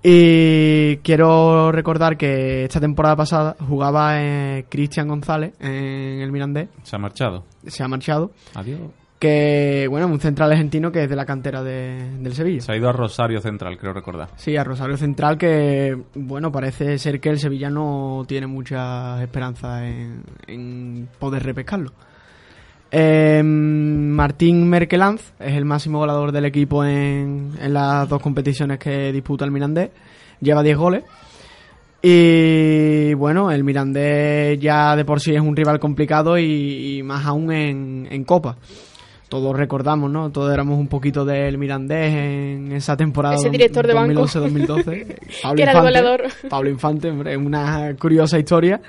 y 0.02 0.96
quiero 0.98 1.72
recordar 1.72 2.16
que 2.16 2.64
esta 2.64 2.80
temporada 2.80 3.16
pasada 3.16 3.56
jugaba 3.68 4.20
eh, 4.20 4.66
Cristian 4.68 5.08
González 5.08 5.54
en 5.60 6.20
el 6.20 6.32
Mirandés. 6.32 6.68
Se 6.82 6.96
ha 6.96 6.98
marchado. 6.98 7.44
Se 7.66 7.84
ha 7.84 7.88
marchado. 7.88 8.32
Adiós. 8.54 8.80
Que, 9.22 9.86
bueno, 9.88 10.08
un 10.08 10.18
central 10.18 10.50
argentino 10.50 10.90
que 10.90 11.04
es 11.04 11.08
de 11.08 11.14
la 11.14 11.24
cantera 11.24 11.62
de- 11.62 12.18
del 12.18 12.34
Sevilla. 12.34 12.60
Se 12.60 12.72
ha 12.72 12.76
ido 12.76 12.88
a 12.88 12.92
Rosario 12.92 13.40
Central, 13.40 13.78
creo 13.78 13.92
recordar. 13.92 14.30
Sí, 14.34 14.56
a 14.56 14.64
Rosario 14.64 14.96
Central 14.96 15.38
que, 15.38 15.96
bueno, 16.16 16.50
parece 16.50 16.98
ser 16.98 17.20
que 17.20 17.28
el 17.28 17.38
Sevilla 17.38 17.70
no 17.70 18.24
tiene 18.26 18.48
muchas 18.48 19.22
esperanzas 19.22 19.82
en, 19.84 20.24
en 20.48 21.08
poder 21.20 21.44
repescarlo. 21.44 21.92
Eh, 22.90 23.42
Martín 23.44 24.68
Merkelanz 24.68 25.32
es 25.38 25.54
el 25.54 25.64
máximo 25.66 25.98
goleador 26.00 26.32
del 26.32 26.46
equipo 26.46 26.84
en, 26.84 27.52
en 27.62 27.72
las 27.72 28.08
dos 28.08 28.20
competiciones 28.20 28.80
que 28.80 29.12
disputa 29.12 29.44
el 29.44 29.52
Mirandés. 29.52 29.90
Lleva 30.40 30.64
10 30.64 30.76
goles. 30.76 31.04
Y 32.02 33.14
bueno, 33.14 33.52
el 33.52 33.62
Mirandés 33.62 34.58
ya 34.58 34.96
de 34.96 35.04
por 35.04 35.20
sí 35.20 35.32
es 35.32 35.40
un 35.40 35.54
rival 35.54 35.78
complicado 35.78 36.36
y, 36.36 36.98
y 36.98 37.02
más 37.04 37.24
aún 37.24 37.52
en, 37.52 38.08
en 38.10 38.24
Copa. 38.24 38.56
Todos 39.32 39.56
recordamos, 39.56 40.10
¿no? 40.10 40.30
Todos 40.30 40.52
éramos 40.52 40.78
un 40.78 40.88
poquito 40.88 41.24
del 41.24 41.56
Mirandés 41.56 42.14
en 42.14 42.70
esa 42.72 42.98
temporada 42.98 43.36
Ese 43.36 43.48
director 43.48 43.86
de 43.86 43.94
banco. 43.94 44.26
2011-2012. 44.26 45.16
Pablo 45.42 45.56
Que 45.56 45.62
era 45.62 45.72
el 45.72 45.78
Infante, 45.78 45.80
goleador. 45.80 46.22
Pablo 46.50 46.68
Infante, 46.68 47.10
hombre, 47.10 47.32
es 47.32 47.38
una 47.38 47.96
curiosa 47.98 48.38
historia. 48.38 48.82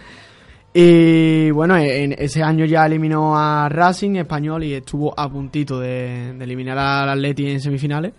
Y 0.73 1.49
bueno, 1.51 1.77
en 1.77 2.13
ese 2.17 2.43
año 2.43 2.65
ya 2.65 2.85
eliminó 2.85 3.37
a 3.37 3.69
Racing 3.69 4.17
Español 4.17 4.65
y 4.65 4.73
estuvo 4.73 5.17
a 5.17 5.29
puntito 5.29 5.79
de, 5.79 6.33
de 6.37 6.43
eliminar 6.43 6.77
al 6.77 7.07
Atleti 7.07 7.49
en 7.49 7.61
semifinales. 7.61 8.11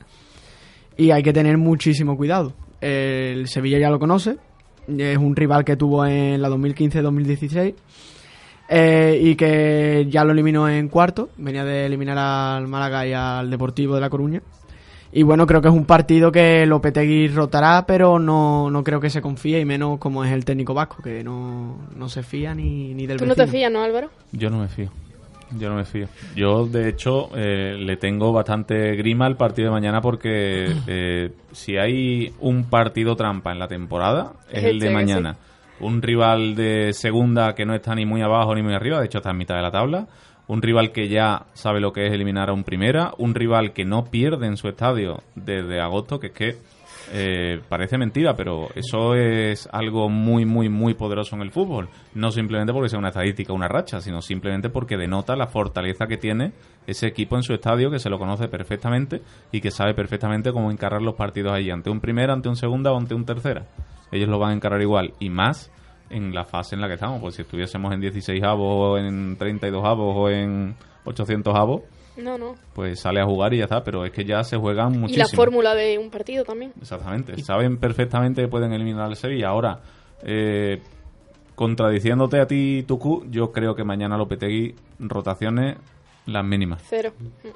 Y 0.97 1.11
hay 1.11 1.23
que 1.23 1.35
tener 1.35 1.59
muchísimo 1.59 2.17
cuidado. 2.17 2.55
El 2.81 3.49
Sevilla 3.49 3.79
ya 3.79 3.91
lo 3.91 3.99
conoce. 3.99 4.39
Es 4.89 5.19
un 5.19 5.37
rival 5.37 5.63
que 5.63 5.77
tuvo 5.77 6.07
en 6.07 6.41
la 6.41 6.49
2015-2016. 6.49 7.75
Eh, 8.69 9.19
y 9.23 9.35
que 9.35 10.07
ya 10.09 10.25
lo 10.25 10.33
eliminó 10.33 10.69
en 10.69 10.89
cuarto. 10.89 11.29
Venía 11.37 11.65
de 11.65 11.87
eliminar 11.87 12.19
al 12.19 12.69
Málaga 12.69 13.07
y 13.07 13.13
al 13.13 13.51
Deportivo 13.51 13.95
de 13.95 14.01
La 14.01 14.11
Coruña. 14.11 14.43
Y 15.17 15.23
bueno, 15.23 15.47
creo 15.47 15.63
que 15.63 15.69
es 15.69 15.75
un 15.75 15.85
partido 15.85 16.33
que 16.33 16.67
Lopetegui 16.67 17.29
rotará, 17.29 17.85
pero 17.87 18.19
no, 18.19 18.69
no 18.69 18.83
creo 18.83 19.01
que 19.01 19.11
se 19.11 19.23
confíe, 19.23 19.61
y 19.61 19.65
menos 19.65 20.01
como 20.01 20.25
es 20.25 20.33
el 20.33 20.45
técnico 20.45 20.75
vasco, 20.75 21.01
que 21.05 21.23
no, 21.23 21.79
no 21.95 22.09
se 22.09 22.25
fía 22.25 22.53
ni, 22.53 22.93
ni 22.95 23.07
del 23.07 23.19
Tú 23.19 23.27
no 23.27 23.37
te 23.37 23.47
fías, 23.47 23.71
¿no, 23.71 23.85
Álvaro? 23.85 24.11
Yo 24.33 24.51
no 24.51 24.59
me 24.59 24.67
fío. 24.67 24.91
Yo 25.57 25.69
no 25.69 25.77
me 25.77 25.85
fío. 25.85 26.09
Yo, 26.35 26.67
de 26.67 26.89
hecho, 26.89 27.31
eh, 27.37 27.77
le 27.79 27.97
tengo 27.97 28.33
bastante 28.33 28.97
grima 28.97 29.27
al 29.27 29.37
partido 29.37 29.69
de 29.69 29.73
mañana 29.73 30.01
porque 30.01 30.75
eh, 30.89 31.31
si 31.53 31.77
hay 31.77 32.33
un 32.41 32.65
partido 32.65 33.15
trampa 33.15 33.53
en 33.53 33.61
la 33.61 33.69
temporada, 33.69 34.33
es 34.51 34.65
Es 34.65 34.71
el 34.71 34.81
de 34.81 34.91
mañana. 34.91 35.37
Un 35.85 36.01
rival 36.01 36.55
de 36.55 36.95
segunda 36.95 37.55
que 37.55 37.67
no 37.67 37.75
está 37.75 37.95
ni 37.95 38.07
muy 38.07 38.23
abajo 38.23 38.55
ni 38.55 38.63
muy 38.63 38.73
arriba, 38.73 39.01
de 39.01 39.05
hecho 39.05 39.19
está 39.19 39.33
en 39.33 39.37
mitad 39.37 39.57
de 39.57 39.61
la 39.61 39.71
tabla. 39.71 40.07
Un 40.47 40.63
rival 40.63 40.93
que 40.93 41.09
ya 41.09 41.45
sabe 41.53 41.79
lo 41.79 41.93
que 41.93 42.07
es 42.07 42.13
eliminar 42.15 42.49
a 42.49 42.55
un 42.55 42.65
primera. 42.65 43.13
Un 43.19 43.35
rival 43.35 43.75
que 43.75 43.85
no 43.85 44.07
pierde 44.07 44.47
en 44.47 44.57
su 44.57 44.69
estadio 44.69 45.21
desde 45.35 45.83
agosto, 45.83 46.19
que 46.19 46.29
es 46.29 46.33
que 46.33 46.57
eh, 47.13 47.61
parece 47.69 47.99
mentira, 47.99 48.35
pero 48.35 48.69
eso 48.75 49.15
es 49.15 49.69
algo 49.73 50.09
muy, 50.09 50.47
muy, 50.47 50.71
muy 50.71 50.95
poderoso 50.95 51.37
en 51.37 51.43
el 51.43 51.51
fútbol. 51.51 51.91
No 52.15 52.31
simplemente 52.31 52.73
porque 52.73 52.89
sea 52.89 52.99
una 52.99 53.09
estadística, 53.09 53.53
una 53.53 53.69
racha, 53.69 54.01
sino 54.01 54.23
simplemente 54.23 54.71
porque 54.71 54.97
denota 54.97 55.37
la 55.37 55.49
fortaleza 55.49 56.07
que 56.07 56.17
tiene 56.17 56.53
ese 56.87 57.09
equipo 57.09 57.37
en 57.37 57.43
su 57.43 57.53
estadio, 57.53 57.91
que 57.91 57.99
se 57.99 58.09
lo 58.09 58.19
conoce 58.19 58.49
perfectamente 58.49 59.21
y 59.53 59.61
que 59.61 59.71
sabe 59.71 59.93
perfectamente 59.93 60.51
cómo 60.51 60.71
encarar 60.71 61.03
los 61.03 61.15
partidos 61.15 61.53
ahí, 61.53 61.69
ante 61.69 61.91
un 61.91 62.01
primera, 62.01 62.33
ante 62.33 62.49
un 62.49 62.57
segunda 62.57 62.91
o 62.91 62.97
ante 62.97 63.15
un 63.15 63.27
tercera. 63.27 63.67
Ellos 64.15 64.29
lo 64.29 64.39
van 64.39 64.51
a 64.51 64.55
encarar 64.55 64.81
igual 64.81 65.13
y 65.19 65.29
más 65.31 65.71
en 66.11 66.35
la 66.35 66.45
fase 66.45 66.75
en 66.77 66.81
la 66.81 66.87
que 66.89 66.95
estamos, 66.95 67.21
pues 67.21 67.35
si 67.35 67.43
estuviésemos 67.43 67.93
en 67.93 68.01
16 68.01 68.43
avos 68.45 68.93
o 68.93 68.99
en 68.99 69.37
32 69.37 69.85
avos 69.85 70.15
o 70.17 70.29
en 70.31 70.75
800 71.05 71.55
avos, 71.55 71.83
No, 72.17 72.39
no. 72.39 72.55
pues 72.75 73.01
sale 73.01 73.21
a 73.21 73.25
jugar 73.25 73.53
y 73.55 73.59
ya 73.59 73.65
está, 73.65 73.83
pero 73.83 74.05
es 74.05 74.13
que 74.13 74.25
ya 74.25 74.45
se 74.45 74.57
juegan 74.57 74.93
Y 74.93 74.95
la 74.95 75.01
muchísimo. 75.01 75.29
fórmula 75.43 75.75
de 75.75 75.99
un 75.99 76.11
partido 76.11 76.45
también. 76.45 76.73
Exactamente. 76.81 77.43
Saben 77.43 77.79
perfectamente 77.79 78.43
que 78.43 78.49
pueden 78.49 78.73
eliminar 78.73 79.07
al 79.07 79.17
Sevilla. 79.17 79.49
Ahora, 79.49 79.81
eh, 80.23 80.81
contradiciéndote 81.55 82.41
a 82.41 82.47
ti, 82.47 82.85
Tucu, 82.87 83.25
yo 83.31 83.53
creo 83.53 83.75
que 83.75 83.85
mañana 83.85 84.17
Lopetegui 84.17 84.75
rotaciones 84.99 85.77
las 86.27 86.45
mínimas. 86.45 86.83
Cero. 86.89 87.13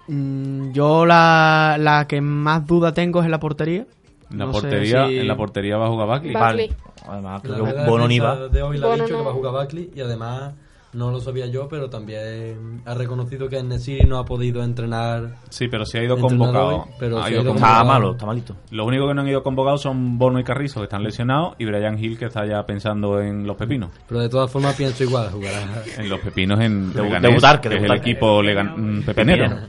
Mm, 0.08 0.72
yo 0.72 1.06
la, 1.06 1.76
la 1.78 2.06
que 2.06 2.20
más 2.20 2.66
duda 2.66 2.92
tengo 2.92 3.20
es 3.20 3.24
en 3.26 3.30
la 3.30 3.40
portería. 3.40 3.86
En 4.30 4.38
la 4.38 4.46
No 4.46 4.52
portería, 4.52 5.06
si- 5.06 5.18
en 5.18 5.28
la 5.28 5.36
portería 5.36 5.76
va 5.76 5.86
a 5.86 5.90
jugar 5.90 6.08
Buckley. 6.08 6.34
Buckley. 6.34 6.72
Además, 7.08 7.40
creo 7.42 7.64
que 7.64 7.72
Bono 7.88 8.06
ni 8.08 8.18
va. 8.18 8.48
de 8.48 8.62
hoy 8.62 8.78
le 8.78 8.86
ha 8.86 8.92
dicho 8.94 9.06
que 9.06 9.12
no. 9.12 9.24
va 9.24 9.30
a 9.30 9.34
jugar 9.34 9.52
Buckley 9.52 9.90
y 9.94 10.00
además 10.00 10.52
no 10.92 11.10
lo 11.10 11.20
sabía 11.20 11.46
yo, 11.46 11.68
pero 11.68 11.90
también 11.90 12.80
ha 12.86 12.94
reconocido 12.94 13.46
que 13.48 13.62
Nesiri 13.62 14.06
no 14.06 14.18
ha 14.18 14.24
podido 14.24 14.62
entrenar. 14.62 15.34
Sí, 15.50 15.68
pero 15.68 15.84
se 15.84 15.98
ha 15.98 16.02
ido 16.02 16.18
convocado. 16.18 16.68
hoy, 16.68 16.80
pero 16.98 17.22
Ha 17.22 17.30
ido 17.30 17.44
convocado. 17.44 17.72
Está 17.72 17.84
malo, 17.84 18.12
está 18.12 18.26
malito. 18.26 18.56
Lo 18.70 18.86
único 18.86 19.06
que 19.06 19.14
no 19.14 19.20
han 19.20 19.28
ido 19.28 19.42
convocados 19.42 19.82
son 19.82 20.18
Bono 20.18 20.40
y 20.40 20.44
Carrizo, 20.44 20.80
que 20.80 20.84
están 20.84 21.02
lesionados, 21.02 21.54
y 21.58 21.66
Brian 21.66 21.98
Hill, 22.02 22.18
que 22.18 22.24
está 22.26 22.46
ya 22.46 22.62
pensando 22.64 23.20
en 23.20 23.46
los 23.46 23.56
pepinos. 23.56 23.90
Pero 24.08 24.20
de 24.20 24.28
todas 24.30 24.50
formas 24.50 24.74
pienso 24.76 25.04
igual, 25.04 25.30
jugará. 25.30 25.60
En 25.98 26.08
los 26.08 26.20
pepinos 26.20 26.58
en 26.60 26.88
Leganés, 26.94 27.22
debutar, 27.22 27.60
que 27.60 27.68
es 27.68 27.74
debutar. 27.74 27.96
el 27.96 28.02
equipo 28.02 28.42
legan- 28.42 28.74
mm, 28.76 29.02
pepinero. 29.02 29.44
Pepinero. 29.44 29.68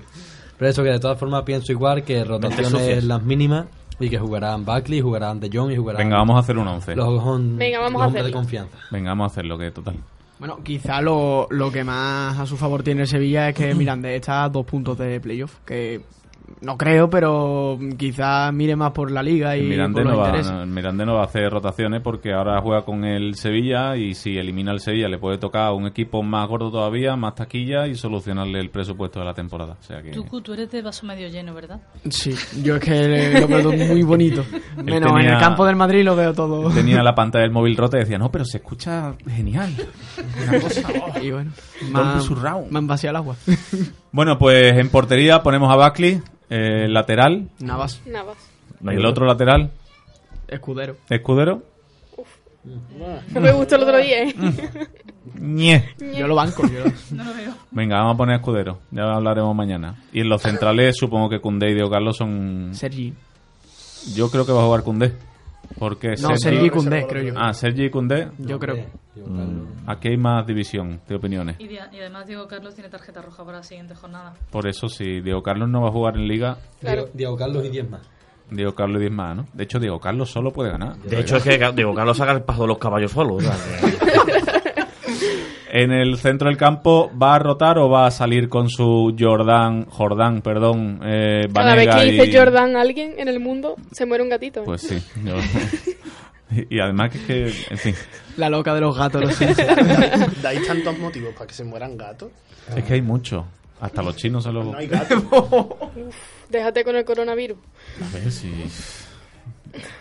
Pero 0.58 0.72
eso 0.72 0.84
que 0.84 0.90
de 0.90 1.00
todas 1.00 1.18
formas 1.20 1.44
pienso 1.44 1.72
igual 1.72 2.04
que 2.04 2.24
rotaciones 2.24 3.04
las 3.06 3.22
mínimas 3.24 3.66
y 4.00 4.10
que 4.10 4.18
jugarán 4.18 4.66
Buckley, 4.66 5.02
jugarán 5.02 5.40
De 5.40 5.50
Jong 5.52 5.72
y 5.72 5.78
jugarán 5.78 6.00
Venga, 6.00 6.18
vamos 6.18 6.36
a 6.38 6.40
hacer 6.40 6.58
un 6.58 6.68
once. 6.68 6.96
los, 6.96 7.08
hon- 7.24 7.58
Venga, 7.58 7.80
vamos 7.80 7.94
los 7.94 8.02
a 8.02 8.06
hombres 8.08 8.24
de 8.24 8.30
hacerlo. 8.30 8.38
confianza. 8.40 8.78
Venga, 8.92 9.12
vamos 9.12 9.24
a 9.24 9.28
hacerlo, 9.32 9.58
que 9.58 9.72
total. 9.72 9.96
Bueno, 10.40 10.60
quizá 10.64 11.02
lo, 11.02 11.48
lo 11.50 11.70
que 11.72 11.84
más 11.84 12.40
a 12.40 12.46
su 12.46 12.56
favor 12.56 12.82
tiene 12.82 13.02
el 13.02 13.08
Sevilla 13.08 13.50
es 13.50 13.56
que 13.56 13.76
Mirandés 13.76 14.16
está 14.22 14.46
a 14.46 14.50
dos 14.50 14.66
puntos 14.66 14.98
de 14.98 15.20
playoff, 15.20 15.58
que 15.66 16.02
no 16.62 16.78
creo, 16.78 17.10
pero 17.10 17.78
quizás 17.98 18.54
mire 18.54 18.76
más 18.76 18.92
por 18.92 19.12
la 19.12 19.24
liga 19.24 19.56
y 19.58 19.72
El 19.72 19.92
por 19.92 20.04
los 20.04 20.14
no 20.14 20.20
va, 20.20 20.28
intereses. 20.28 20.52
no, 20.54 20.64
el 20.64 21.10
va 21.16 21.22
a 21.22 21.26
hacer 21.26 21.50
rotaciones 21.52 22.02
porque 22.02 22.34
ahora 22.34 22.62
juega 22.62 22.84
con 22.84 23.04
el 23.06 23.36
Sevilla 23.36 23.96
y 23.96 24.14
si 24.14 24.38
elimina 24.38 24.72
al 24.72 24.80
Sevilla 24.80 25.08
le 25.08 25.18
puede 25.18 25.38
tocar 25.38 25.68
a 25.68 25.74
un 25.74 25.88
equipo 25.88 26.24
más 26.24 26.48
gordo 26.48 26.72
todavía, 26.72 27.16
más 27.16 27.36
taquilla 27.36 27.88
y 27.88 27.96
solucionarle 27.96 28.60
el 28.60 28.70
presupuesto 28.70 29.20
de 29.20 29.26
la 29.26 29.34
temporada. 29.34 29.78
O 29.80 29.84
sea 29.84 30.02
que 30.02 30.12
Tucu, 30.12 30.42
tú 30.42 30.54
eres 30.54 30.72
de 30.72 30.82
vaso 30.82 31.06
medio 31.06 31.28
lleno, 31.30 31.54
¿verdad? 31.54 31.80
Sí, 32.10 32.36
yo 32.64 32.76
es 32.76 32.82
que 32.82 33.40
lo 33.40 33.48
veo 33.48 33.72
muy 33.72 34.04
bonito. 34.04 34.44
Menos 34.84 35.12
en 35.20 35.30
el 35.30 35.40
campo 35.40 35.66
del 35.66 35.76
Madrid 35.76 36.04
lo 36.04 36.16
veo 36.16 36.34
todo. 36.34 36.70
tenía 36.72 37.04
la 37.04 37.16
pantalla 37.16 37.44
del 37.44 37.52
móvil 37.52 37.76
rota 37.78 37.98
y 37.98 38.02
decía, 38.02 38.18
no, 38.18 38.32
pero 38.32 38.46
se 38.46 38.58
escucha 38.58 39.14
genial. 39.28 39.74
Una 40.48 40.60
cosa, 40.62 40.88
oh. 41.02 41.20
Y 41.22 41.32
bueno, 41.32 41.52
más 41.92 42.26
vacía 42.88 43.10
el 43.10 43.16
agua. 43.16 43.36
Bueno, 44.12 44.38
pues 44.38 44.78
en 44.78 44.90
portería 44.90 45.44
ponemos 45.44 45.72
a 45.72 45.76
Buckley, 45.76 46.22
eh, 46.50 46.88
lateral, 46.90 47.50
Navas, 47.60 48.02
Navas. 48.06 48.38
Hay 48.86 48.96
el 48.96 49.00
otro. 49.06 49.10
otro 49.10 49.26
lateral, 49.28 49.72
escudero. 50.48 50.98
escudero. 51.10 51.64
No 53.34 53.42
me 53.42 53.52
gustó 53.54 53.76
el 53.78 53.84
otro 53.84 53.98
día, 53.98 54.24
¿eh? 54.24 54.36
Ñe. 55.40 55.96
Yo 56.18 56.28
lo 56.28 56.36
banco. 56.36 56.64
Yo 56.68 56.84
lo- 56.86 56.92
No 57.12 57.24
lo 57.24 57.34
veo. 57.34 57.54
Venga, 57.72 57.98
vamos 57.98 58.16
a 58.16 58.18
poner 58.18 58.36
escudero. 58.38 58.80
Ya 58.92 59.04
hablaremos 59.04 59.56
mañana. 59.56 59.96
Y 60.12 60.20
en 60.22 60.30
los 60.30 60.42
centrales 60.42 60.96
supongo 60.98 61.30
que 61.30 61.40
Cundé 61.40 61.70
y 61.70 61.74
Diego 61.76 61.90
Carlos 61.90 62.18
son... 62.18 62.72
Sergi. 62.74 63.14
Yo 64.14 64.30
creo 64.30 64.46
que 64.46 64.52
va 64.52 64.62
a 64.62 64.66
jugar 64.66 64.84
Cundé. 64.84 65.14
Porque 65.78 66.16
No, 66.22 66.36
Sergi 66.36 66.66
y 66.66 66.70
Koundé, 66.70 67.06
creo 67.08 67.24
yo. 67.24 67.34
Ah, 67.38 67.54
Sergi 67.54 67.86
y 67.86 67.90
Cundé. 67.90 68.30
Yo 68.40 68.60
creo. 68.60 68.86
Aquí 69.86 70.10
hay 70.10 70.18
más 70.18 70.46
división 70.46 71.00
de 71.08 71.16
opiniones. 71.16 71.58
Y, 71.60 71.78
además 71.78 72.26
Diego 72.28 72.48
Carlos 72.48 72.74
tiene 72.74 72.90
tarjeta 72.90 73.22
roja 73.22 73.44
para 73.46 73.58
la 73.58 73.64
siguiente 73.64 73.94
jornada. 73.96 74.34
Por 74.52 74.68
eso, 74.68 74.88
si 74.88 75.22
Diego 75.22 75.42
Carlos 75.44 75.70
no 75.70 75.82
va 75.82 75.90
a 75.90 75.92
jugar 75.92 76.16
en 76.18 76.28
Liga, 76.28 76.58
Claro. 76.80 77.04
Diego, 77.04 77.12
Diego 77.14 77.38
Carlos 77.38 77.66
y 77.66 77.70
10 77.70 77.90
más. 77.90 78.02
Diego 78.52 78.74
Carlos 78.74 78.98
y 78.98 79.02
10 79.02 79.12
más, 79.12 79.36
¿no? 79.36 79.46
De 79.54 79.64
hecho, 79.66 79.80
Diego 79.80 80.00
Carlos 80.00 80.32
solo 80.32 80.52
puede 80.52 80.72
ganar. 80.72 80.98
De 80.98 81.20
hecho, 81.20 81.38
es 81.38 81.44
que 81.44 81.58
Diego 81.76 81.94
Carlos 81.94 82.18
saca 82.18 82.32
el 82.32 82.42
paso 82.42 82.64
de 82.64 82.68
los 82.70 82.78
caballos 82.80 83.12
solos. 83.12 83.38
o 83.38 83.42
sea, 83.42 83.56
que- 83.82 84.09
En 85.72 85.92
el 85.92 86.18
centro 86.18 86.48
del 86.50 86.58
campo, 86.58 87.12
¿va 87.22 87.36
a 87.36 87.40
rotar 87.40 87.78
o 87.78 87.90
va 87.90 88.08
a 88.08 88.12
salir 88.12 88.50
con 88.50 88.70
su 88.70 89.16
Jordan, 89.18 89.86
Jordán, 89.86 90.42
perdón, 90.42 91.00
eh, 91.04 91.48
Cada 91.54 91.76
vez 91.76 91.88
que 91.96 92.04
dice 92.12 92.26
y- 92.28 92.36
Jordan 92.36 92.76
a 92.76 92.82
alguien 92.82 93.14
en 93.18 93.28
el 93.28 93.40
mundo, 93.40 93.76
se 93.92 94.06
muere 94.06 94.24
un 94.24 94.30
gatito. 94.30 94.62
¿eh? 94.62 94.66
Pues 94.66 94.82
sí. 94.82 94.98
yo- 95.24 95.36
y, 96.52 96.76
y 96.76 96.80
además 96.80 97.12
que, 97.12 97.18
es 97.20 97.26
que, 97.28 97.74
en 97.74 97.78
fin, 97.78 97.96
La 98.38 98.50
loca 98.50 98.74
de 98.74 98.82
los 98.82 98.98
gatos. 98.98 99.22
Los. 99.22 99.38
¿Dais 100.42 100.66
tantos 100.68 100.98
motivos 100.98 101.34
para 101.34 101.46
que 101.48 101.54
se 101.54 101.64
mueran 101.64 101.96
gatos? 101.98 102.32
es 102.76 102.84
que 102.84 102.94
hay 102.96 103.02
mucho. 103.02 103.46
Hasta 103.82 104.02
los 104.02 104.16
chinos 104.18 104.44
se 104.44 104.52
lo... 104.52 104.64
No 104.64 104.78
hay 104.78 104.88
gatos. 104.88 105.24
Déjate 106.50 106.84
con 106.84 106.96
el 106.98 107.06
coronavirus. 107.06 107.58
A 108.02 108.14
ver 108.18 108.30
si... 108.32 108.52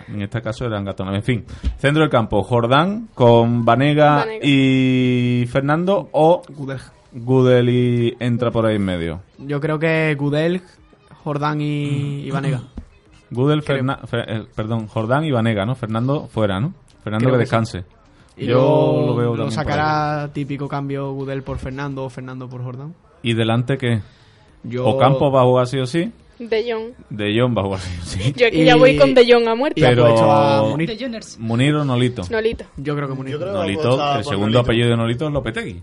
En 0.09 0.23
este 0.23 0.41
caso 0.43 0.65
eran 0.67 0.85
gatones. 0.85 1.15
En 1.17 1.23
fin, 1.23 1.45
centro 1.79 2.03
del 2.03 2.11
campo, 2.11 2.43
Jordán 2.43 3.09
con 3.15 3.65
Vanega, 3.65 4.17
Vanega. 4.17 4.47
y 4.47 5.47
Fernando 5.51 6.09
o 6.13 6.43
Gudel. 6.49 6.79
Gudel 7.13 7.69
y 7.71 8.17
entra 8.21 8.51
por 8.51 8.67
ahí 8.67 8.77
en 8.77 8.85
medio. 8.85 9.21
Yo 9.39 9.61
creo 9.61 9.79
que 9.79 10.15
Gudel, 10.15 10.63
Jordán 11.25 11.61
y, 11.61 12.21
y 12.27 12.31
Vanega. 12.31 12.63
Gudel. 13.31 13.63
Ferna- 13.63 14.07
Fe- 14.07 14.25
eh, 14.27 14.45
perdón, 14.55 14.87
Jordán 14.89 15.25
y 15.25 15.31
Vanega, 15.31 15.65
¿no? 15.67 15.75
Fernando 15.75 16.27
fuera, 16.29 16.61
¿no? 16.61 16.73
Fernando 17.03 17.25
Creo 17.27 17.39
que 17.39 17.45
que 17.45 17.47
sí. 17.47 17.51
descanse. 17.51 17.85
Y 18.37 18.47
Yo 18.47 19.05
lo 19.07 19.17
veo 19.17 19.31
también 19.31 19.47
por 19.47 19.53
sacará 19.53 20.29
típico 20.33 20.69
cambio 20.69 21.13
Gudel 21.13 21.43
por 21.43 21.59
Fernando 21.59 22.05
o 22.05 22.09
Fernando 22.11 22.49
por 22.49 22.63
Jordán. 22.63 22.95
¿Y 23.23 23.35
delante 23.35 23.77
qué? 23.79 24.01
Yo... 24.63 24.87
Ocampo 24.87 25.31
va 25.33 25.41
a 25.41 25.45
jugar 25.45 25.67
sí 25.67 25.79
o 25.79 25.87
sí. 25.87 26.13
De 26.39 26.73
Jong. 26.73 26.93
De 27.11 27.39
Jong 27.41 27.57
va 27.57 27.63
a 27.63 27.65
jugar 27.65 27.81
sí. 28.05 28.33
Yo 28.37 28.47
aquí 28.47 28.63
Y- 28.63 28.65
ya 28.65 28.77
voy 28.77 28.97
con 28.97 29.13
De 29.15 29.31
Jong 29.31 29.49
a 29.49 29.55
muerte. 29.55 29.81
Y 29.81 29.85
Pero- 29.85 30.07
a 30.31 30.63
Munir. 30.63 30.97
Munir 31.39 31.75
o 31.75 31.85
Nolito. 31.85 32.23
Nolito. 32.31 32.65
Yo 32.77 32.95
creo 32.97 33.09
que 33.09 33.15
Munir. 33.15 33.37
Creo 33.37 33.47
que 33.49 33.59
Nolito, 33.59 34.17
el 34.17 34.25
segundo 34.25 34.41
Nolito. 34.47 34.61
apellido 34.61 34.89
de 34.91 34.97
Nolito 34.97 35.27
es 35.27 35.33
Lopetegui. 35.33 35.83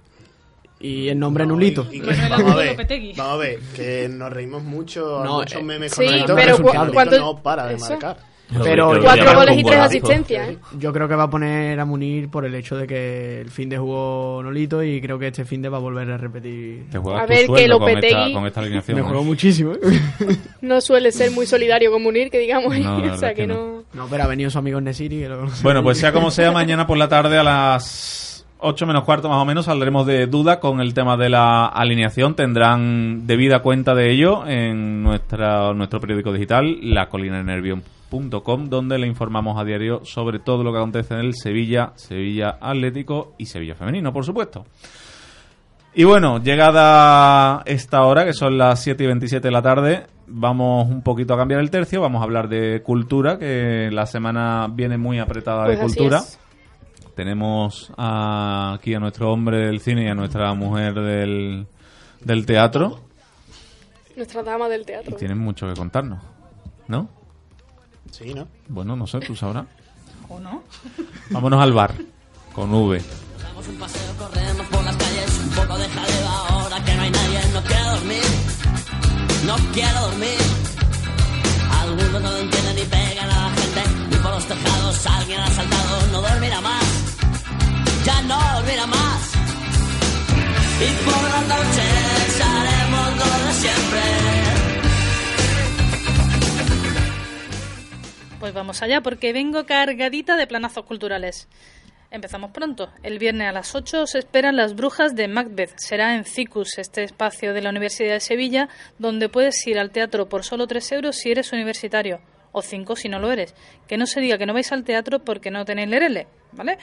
Y 0.79 1.07
el 1.09 1.17
nombre 1.19 1.45
Nulito. 1.45 1.87
Y 1.91 1.99
que- 1.99 2.05
Bueno, 2.05 2.23
el 2.23 2.29
vamos, 2.29 2.51
a 2.51 2.55
ver, 2.57 2.77
vamos 3.15 3.33
a 3.33 3.37
ver, 3.37 3.59
que 3.75 4.07
nos 4.09 4.31
reímos 4.31 4.63
mucho, 4.63 5.23
No, 5.23 5.37
muchos 5.39 5.59
eh, 5.59 5.63
memes 5.63 5.95
con 5.95 6.05
sí, 6.05 6.11
Nolito, 6.11 6.35
pero 6.35 6.51
Nolito 6.57 6.63
cu- 6.87 6.93
cuando- 6.93 7.17
no 7.19 7.41
para 7.41 7.67
de 7.67 7.75
eso. 7.75 7.89
marcar. 7.89 8.17
Pero 8.63 9.01
Cuatro 9.01 9.35
goles 9.35 9.57
y 9.57 9.63
tres 9.63 9.79
asistencias, 9.79 10.49
¿eh? 10.49 10.57
Yo 10.77 10.93
creo 10.93 11.07
que 11.07 11.15
va 11.15 11.23
a 11.23 11.29
poner 11.29 11.79
a 11.79 11.85
Munir 11.85 12.29
por 12.29 12.45
el 12.45 12.53
hecho 12.55 12.77
de 12.77 12.85
que 12.85 13.41
el 13.41 13.49
fin 13.49 13.69
de 13.69 13.77
jugó 13.77 14.41
Nolito 14.43 14.83
y 14.83 15.01
creo 15.01 15.17
que 15.17 15.27
este 15.27 15.45
fin 15.45 15.61
de 15.61 15.69
va 15.69 15.77
a 15.77 15.81
volver 15.81 16.11
a 16.11 16.17
repetir. 16.17 16.85
A 16.93 17.25
ver, 17.25 17.41
que 17.41 17.47
con 17.47 17.57
Lopetegui- 17.57 18.27
esta, 18.27 18.33
con 18.33 18.45
esta. 18.45 18.93
Me 18.93 18.99
¿eh? 18.99 19.03
jugó 19.03 19.23
muchísimo, 19.23 19.73
¿eh? 19.73 19.77
No 20.61 20.79
suele 20.81 21.11
ser 21.11 21.31
muy 21.31 21.45
solidario 21.45 21.91
con 21.91 22.03
Munir, 22.03 22.29
que 22.29 22.39
digamos. 22.39 22.77
No, 22.77 22.99
la 22.99 23.13
o 23.13 23.17
sea 23.17 23.33
que 23.33 23.47
no. 23.47 23.55
no. 23.55 23.75
No, 23.93 24.07
pero 24.09 24.23
ha 24.23 24.27
venido 24.27 24.49
su 24.49 24.59
amigo 24.59 24.79
Nesiri 24.79 25.19
que 25.19 25.29
lo. 25.29 25.47
Bueno, 25.63 25.81
pues 25.81 25.97
sea 25.97 26.11
como 26.11 26.29
sea, 26.29 26.51
mañana 26.51 26.85
por 26.85 26.97
la 26.97 27.07
tarde 27.07 27.37
a 27.37 27.43
las 27.43 28.45
8 28.59 28.85
menos 28.85 29.03
cuarto 29.03 29.29
más 29.29 29.41
o 29.41 29.45
menos 29.45 29.65
saldremos 29.65 30.05
de 30.05 30.27
duda 30.27 30.59
con 30.59 30.81
el 30.81 30.93
tema 30.93 31.17
de 31.17 31.29
la 31.29 31.65
alineación. 31.65 32.35
Tendrán 32.35 33.25
debida 33.25 33.59
cuenta 33.59 33.95
de 33.95 34.11
ello 34.11 34.45
en 34.47 35.03
nuestra, 35.03 35.73
nuestro 35.73 35.99
periódico 35.99 36.31
digital, 36.33 36.77
lacolinanervión.com, 38.23 38.69
donde 38.69 38.97
le 38.99 39.07
informamos 39.07 39.59
a 39.59 39.63
diario 39.63 40.03
sobre 40.05 40.39
todo 40.39 40.63
lo 40.63 40.71
que 40.71 40.77
acontece 40.79 41.13
en 41.13 41.19
el 41.21 41.33
Sevilla, 41.35 41.91
Sevilla 41.95 42.57
Atlético 42.61 43.33
y 43.37 43.45
Sevilla 43.45 43.75
Femenino, 43.75 44.11
por 44.13 44.25
supuesto. 44.25 44.65
Y 45.93 46.03
bueno, 46.03 46.39
llegada 46.43 47.61
esta 47.65 48.03
hora, 48.03 48.25
que 48.25 48.33
son 48.33 48.57
las 48.57 48.81
7 48.83 49.03
y 49.03 49.07
27 49.07 49.47
de 49.47 49.51
la 49.51 49.61
tarde, 49.61 50.07
vamos 50.27 50.89
un 50.89 51.01
poquito 51.01 51.33
a 51.33 51.37
cambiar 51.37 51.61
el 51.61 51.69
tercio, 51.71 52.01
vamos 52.01 52.19
a 52.21 52.25
hablar 52.25 52.49
de 52.49 52.81
cultura, 52.83 53.37
que 53.39 53.89
la 53.91 54.05
semana 54.05 54.67
viene 54.69 54.97
muy 54.97 55.19
apretada 55.19 55.65
Pues 55.65 55.79
de 55.79 55.85
así 55.85 55.95
cultura. 55.95 56.17
es. 56.19 56.39
Tenemos 57.15 57.93
a- 57.95 58.73
aquí 58.73 58.93
a 58.93 58.99
nuestro 58.99 59.31
hombre 59.31 59.67
del 59.67 59.79
cine 59.79 60.03
y 60.03 60.07
a 60.07 60.15
nuestra 60.15 60.53
mujer 60.53 60.95
del, 60.95 61.65
del 62.21 62.45
teatro, 62.45 62.99
Nuestra 64.17 64.43
dama 64.43 64.67
del 64.67 64.81
y 64.81 64.85
teatro. 64.85 65.15
tienen 65.15 65.37
mucho 65.37 65.65
que 65.65 65.75
contarnos, 65.75 66.19
¿no? 66.89 67.07
Sí, 68.17 68.33
¿no? 68.33 68.47
Bueno, 68.69 68.95
no 68.95 69.05
sé, 69.05 69.19
tú 69.19 69.35
sabrás. 69.35 69.65
¿O 70.29 70.39
no? 70.39 70.63
Vámonos 71.31 71.61
al 71.61 71.73
bar, 71.73 71.93
con 72.53 72.73
V. 72.73 73.01
Damos 73.41 73.67
un 73.67 73.75
paseo, 73.75 74.15
corremos 74.17 74.67
por 74.67 74.83
las 74.85 74.95
calles, 74.95 75.39
un 75.43 75.49
poco 75.49 75.77
de 75.77 75.89
jaleo 75.89 76.27
ahora 76.27 76.85
que 76.85 76.95
no 76.95 77.01
hay 77.01 77.11
nadie, 77.11 77.39
no 77.53 77.61
quiero 77.63 77.91
dormir, 77.91 78.23
no 79.45 79.55
quiero 79.73 79.99
dormir. 79.99 80.39
Algunos 81.81 82.21
no 82.21 82.31
lo 82.31 82.37
entienden 82.37 82.77
y 82.77 82.85
pegan 82.87 83.29
a 83.29 83.49
la 83.49 83.49
gente, 83.49 83.83
y 84.11 84.15
por 84.15 84.31
los 84.31 84.45
tejados 84.45 85.07
alguien 85.07 85.39
ha 85.41 85.47
saltado, 85.51 86.07
no 86.13 86.21
dormirá 86.21 86.61
más, 86.61 86.85
ya 88.05 88.21
no 88.21 88.39
dormirá 88.55 88.87
más. 88.87 89.31
Y 90.79 91.05
por 91.05 91.21
las 91.21 91.47
noches 91.47 92.41
haremos 92.41 93.17
lo 93.17 93.45
de 93.45 93.53
siempre. 93.53 94.54
Pues 98.45 98.53
vamos 98.53 98.83
allá, 98.83 99.01
porque 99.01 99.33
vengo 99.33 99.65
cargadita 99.65 100.37
de 100.37 100.45
planazos 100.45 100.85
culturales. 100.85 101.47
Empezamos 102.11 102.51
pronto. 102.51 102.91
El 103.01 103.17
viernes 103.17 103.47
a 103.47 103.51
las 103.51 103.73
8 103.73 104.05
se 104.05 104.19
esperan 104.19 104.55
las 104.55 104.75
brujas 104.75 105.15
de 105.15 105.27
Macbeth. 105.27 105.73
Será 105.77 106.13
en 106.13 106.25
CICUS, 106.25 106.77
este 106.77 107.03
espacio 107.03 107.55
de 107.55 107.63
la 107.63 107.71
Universidad 107.71 108.13
de 108.13 108.19
Sevilla, 108.19 108.69
donde 108.99 109.29
puedes 109.29 109.65
ir 109.65 109.79
al 109.79 109.89
teatro 109.89 110.29
por 110.29 110.43
solo 110.43 110.67
3 110.67 110.91
euros 110.91 111.15
si 111.15 111.31
eres 111.31 111.53
universitario, 111.53 112.19
o 112.51 112.61
5 112.61 112.95
si 112.95 113.09
no 113.09 113.17
lo 113.17 113.31
eres. 113.31 113.55
Que 113.87 113.97
no 113.97 114.05
se 114.05 114.21
diga 114.21 114.37
que 114.37 114.45
no 114.45 114.53
vais 114.53 114.71
al 114.71 114.83
teatro 114.83 115.17
porque 115.25 115.49
no 115.49 115.65
tenéis 115.65 115.89
LRL, 115.89 116.27
¿vale? 116.51 116.77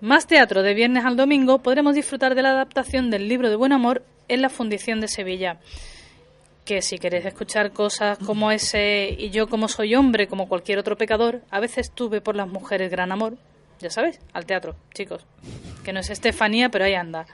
Más 0.00 0.26
teatro 0.26 0.62
de 0.62 0.72
viernes 0.72 1.04
al 1.04 1.16
domingo 1.16 1.58
podremos 1.58 1.94
disfrutar 1.94 2.34
de 2.34 2.40
la 2.40 2.52
adaptación 2.52 3.10
del 3.10 3.28
libro 3.28 3.50
de 3.50 3.56
Buen 3.56 3.74
Amor 3.74 4.06
en 4.26 4.40
la 4.40 4.48
Fundición 4.48 5.02
de 5.02 5.08
Sevilla 5.08 5.60
que 6.68 6.82
si 6.82 6.98
queréis 6.98 7.24
escuchar 7.24 7.72
cosas 7.72 8.18
como 8.18 8.52
ese 8.52 9.08
y 9.18 9.30
yo 9.30 9.48
como 9.48 9.68
soy 9.68 9.94
hombre, 9.94 10.28
como 10.28 10.50
cualquier 10.50 10.78
otro 10.78 10.98
pecador, 10.98 11.40
a 11.48 11.60
veces 11.60 11.90
tuve 11.92 12.20
por 12.20 12.36
las 12.36 12.46
mujeres 12.46 12.90
gran 12.90 13.10
amor, 13.10 13.38
ya 13.80 13.88
sabéis, 13.88 14.20
al 14.34 14.44
teatro, 14.44 14.76
chicos. 14.92 15.24
Que 15.82 15.94
no 15.94 16.00
es 16.00 16.10
Estefanía, 16.10 16.68
pero 16.68 16.84
ahí 16.84 16.92
anda. 16.92 17.24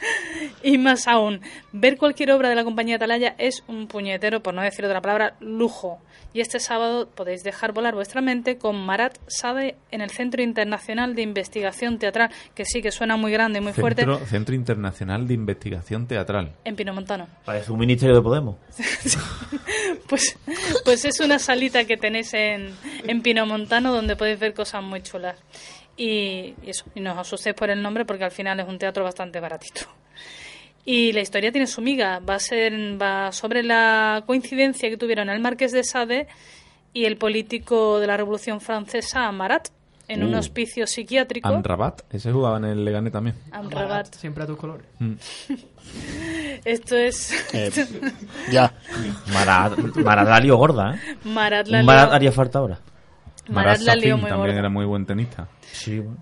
Y 0.62 0.78
más 0.78 1.08
aún, 1.08 1.40
ver 1.72 1.96
cualquier 1.96 2.32
obra 2.32 2.48
de 2.48 2.54
la 2.54 2.64
compañía 2.64 2.96
Atalaya 2.96 3.34
es 3.38 3.64
un 3.66 3.86
puñetero, 3.86 4.42
por 4.42 4.54
no 4.54 4.62
decir 4.62 4.84
otra 4.84 5.00
palabra, 5.00 5.34
lujo. 5.40 5.98
Y 6.32 6.40
este 6.40 6.60
sábado 6.60 7.08
podéis 7.08 7.42
dejar 7.42 7.72
volar 7.72 7.94
vuestra 7.94 8.20
mente 8.20 8.56
con 8.56 8.76
Marat 8.76 9.18
Sade 9.26 9.76
en 9.90 10.00
el 10.00 10.10
Centro 10.10 10.42
Internacional 10.42 11.14
de 11.14 11.22
Investigación 11.22 11.98
Teatral, 11.98 12.30
que 12.54 12.64
sí 12.64 12.82
que 12.82 12.92
suena 12.92 13.16
muy 13.16 13.32
grande 13.32 13.58
y 13.58 13.62
muy 13.62 13.72
fuerte, 13.72 14.02
Centro, 14.02 14.26
Centro 14.26 14.54
Internacional 14.54 15.26
de 15.26 15.34
Investigación 15.34 16.06
Teatral. 16.06 16.54
en 16.64 16.76
Pinomontano. 16.76 17.26
Parece 17.44 17.72
un 17.72 17.78
ministerio 17.78 18.14
de 18.14 18.22
Podemos. 18.22 18.56
Pues, 20.08 20.36
pues 20.84 21.04
es 21.04 21.20
una 21.20 21.38
salita 21.38 21.84
que 21.84 21.96
tenéis 21.96 22.34
en, 22.34 22.74
en 23.06 23.22
Pinomontano 23.22 23.92
donde 23.92 24.16
podéis 24.16 24.40
ver 24.40 24.54
cosas 24.54 24.82
muy 24.82 25.02
chulas. 25.02 25.36
Y, 26.00 26.54
y 26.64 26.70
eso, 26.70 26.84
y 26.94 27.00
no 27.00 27.12
os 27.12 27.18
asustéis 27.18 27.54
por 27.54 27.68
el 27.68 27.82
nombre 27.82 28.06
porque 28.06 28.24
al 28.24 28.30
final 28.30 28.58
es 28.58 28.66
un 28.66 28.78
teatro 28.78 29.04
bastante 29.04 29.38
baratito. 29.38 29.82
Y 30.84 31.12
la 31.12 31.20
historia 31.20 31.52
tiene 31.52 31.66
su 31.66 31.82
miga. 31.82 32.20
Va 32.20 32.36
a 32.36 32.38
ser 32.38 32.72
va 33.00 33.30
sobre 33.32 33.62
la 33.62 34.22
coincidencia 34.26 34.88
que 34.88 34.96
tuvieron 34.96 35.28
el 35.28 35.40
marqués 35.40 35.72
de 35.72 35.84
Sade 35.84 36.26
y 36.94 37.04
el 37.04 37.18
político 37.18 38.00
de 38.00 38.06
la 38.06 38.16
Revolución 38.16 38.62
Francesa, 38.62 39.30
Marat, 39.30 39.68
en 40.08 40.24
un 40.24 40.34
Uh. 40.34 40.38
hospicio 40.38 40.86
psiquiátrico. 40.86 41.46
Amrabat, 41.48 42.00
ese 42.14 42.32
jugaba 42.32 42.56
en 42.56 42.64
el 42.64 42.84
Legane 42.84 43.10
también. 43.10 43.36
Amrabat. 43.52 44.14
Siempre 44.14 44.44
a 44.44 44.46
tus 44.46 44.56
colores. 44.56 44.86
Mm. 45.00 45.12
Esto 46.64 46.96
es... 46.96 47.32
Eh, 47.54 47.70
ya. 48.50 48.72
Marat, 49.32 49.76
Marat 49.96 50.28
la 50.28 50.40
lió 50.40 50.56
gorda, 50.56 50.94
¿eh? 50.94 51.16
Marat 51.24 51.68
la 51.68 51.82
Marat 51.82 52.12
haría 52.12 52.32
falta 52.32 52.58
ahora. 52.58 52.78
Marat 53.48 53.80
la 53.80 53.94
lió 53.96 54.16
muy 54.16 54.28
también 54.28 54.48
gorda. 54.48 54.58
era 54.60 54.68
muy 54.68 54.84
buen 54.84 55.06
tenista. 55.06 55.48
Sí, 55.72 55.98
bueno, 55.98 56.18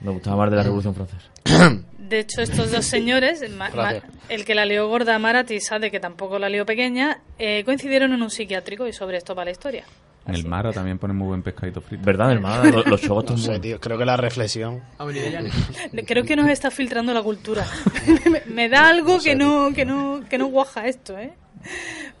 me 0.00 0.10
gustaba 0.10 0.36
más 0.36 0.50
de 0.50 0.56
la 0.56 0.62
Revolución 0.64 0.94
Francesa. 0.94 1.82
De 1.98 2.20
hecho, 2.20 2.40
estos 2.42 2.70
dos 2.72 2.84
señores, 2.84 3.42
ma- 3.50 3.70
ma- 3.70 3.94
el 4.28 4.44
que 4.44 4.54
la 4.54 4.64
lió 4.64 4.88
gorda 4.88 5.18
Marat 5.18 5.50
y 5.50 5.60
Sade, 5.60 5.90
que 5.90 6.00
tampoco 6.00 6.38
la 6.38 6.48
lió 6.48 6.64
pequeña, 6.66 7.18
eh, 7.38 7.62
coincidieron 7.64 8.12
en 8.12 8.22
un 8.22 8.30
psiquiátrico 8.30 8.86
y 8.86 8.92
sobre 8.92 9.18
esto 9.18 9.34
va 9.34 9.44
la 9.44 9.50
historia. 9.50 9.84
En 10.26 10.34
el 10.34 10.44
Mara 10.46 10.72
también 10.72 10.98
pone 10.98 11.14
muy 11.14 11.28
buen 11.28 11.42
pescadito 11.42 11.80
frito. 11.80 12.04
¿Verdad? 12.04 12.32
El 12.32 12.40
Mara, 12.40 12.64
lo- 12.70 12.82
los 12.82 13.00
chogos 13.00 13.24
No 13.30 13.38
sé, 13.38 13.58
tío. 13.60 13.80
Creo 13.80 13.96
que 13.96 14.04
la 14.04 14.16
reflexión. 14.18 14.82
Creo 16.06 16.24
que 16.24 16.36
nos 16.36 16.48
está 16.50 16.70
filtrando 16.70 17.14
la 17.14 17.22
cultura. 17.22 17.66
me, 18.30 18.42
me 18.52 18.68
da 18.68 18.88
algo 18.90 19.18
que 19.20 19.34
no 19.34 19.72
que 19.74 19.86
no 19.86 20.20
que 20.28 20.36
no 20.36 20.46
guaja 20.48 20.86
esto, 20.86 21.18
¿eh? 21.18 21.32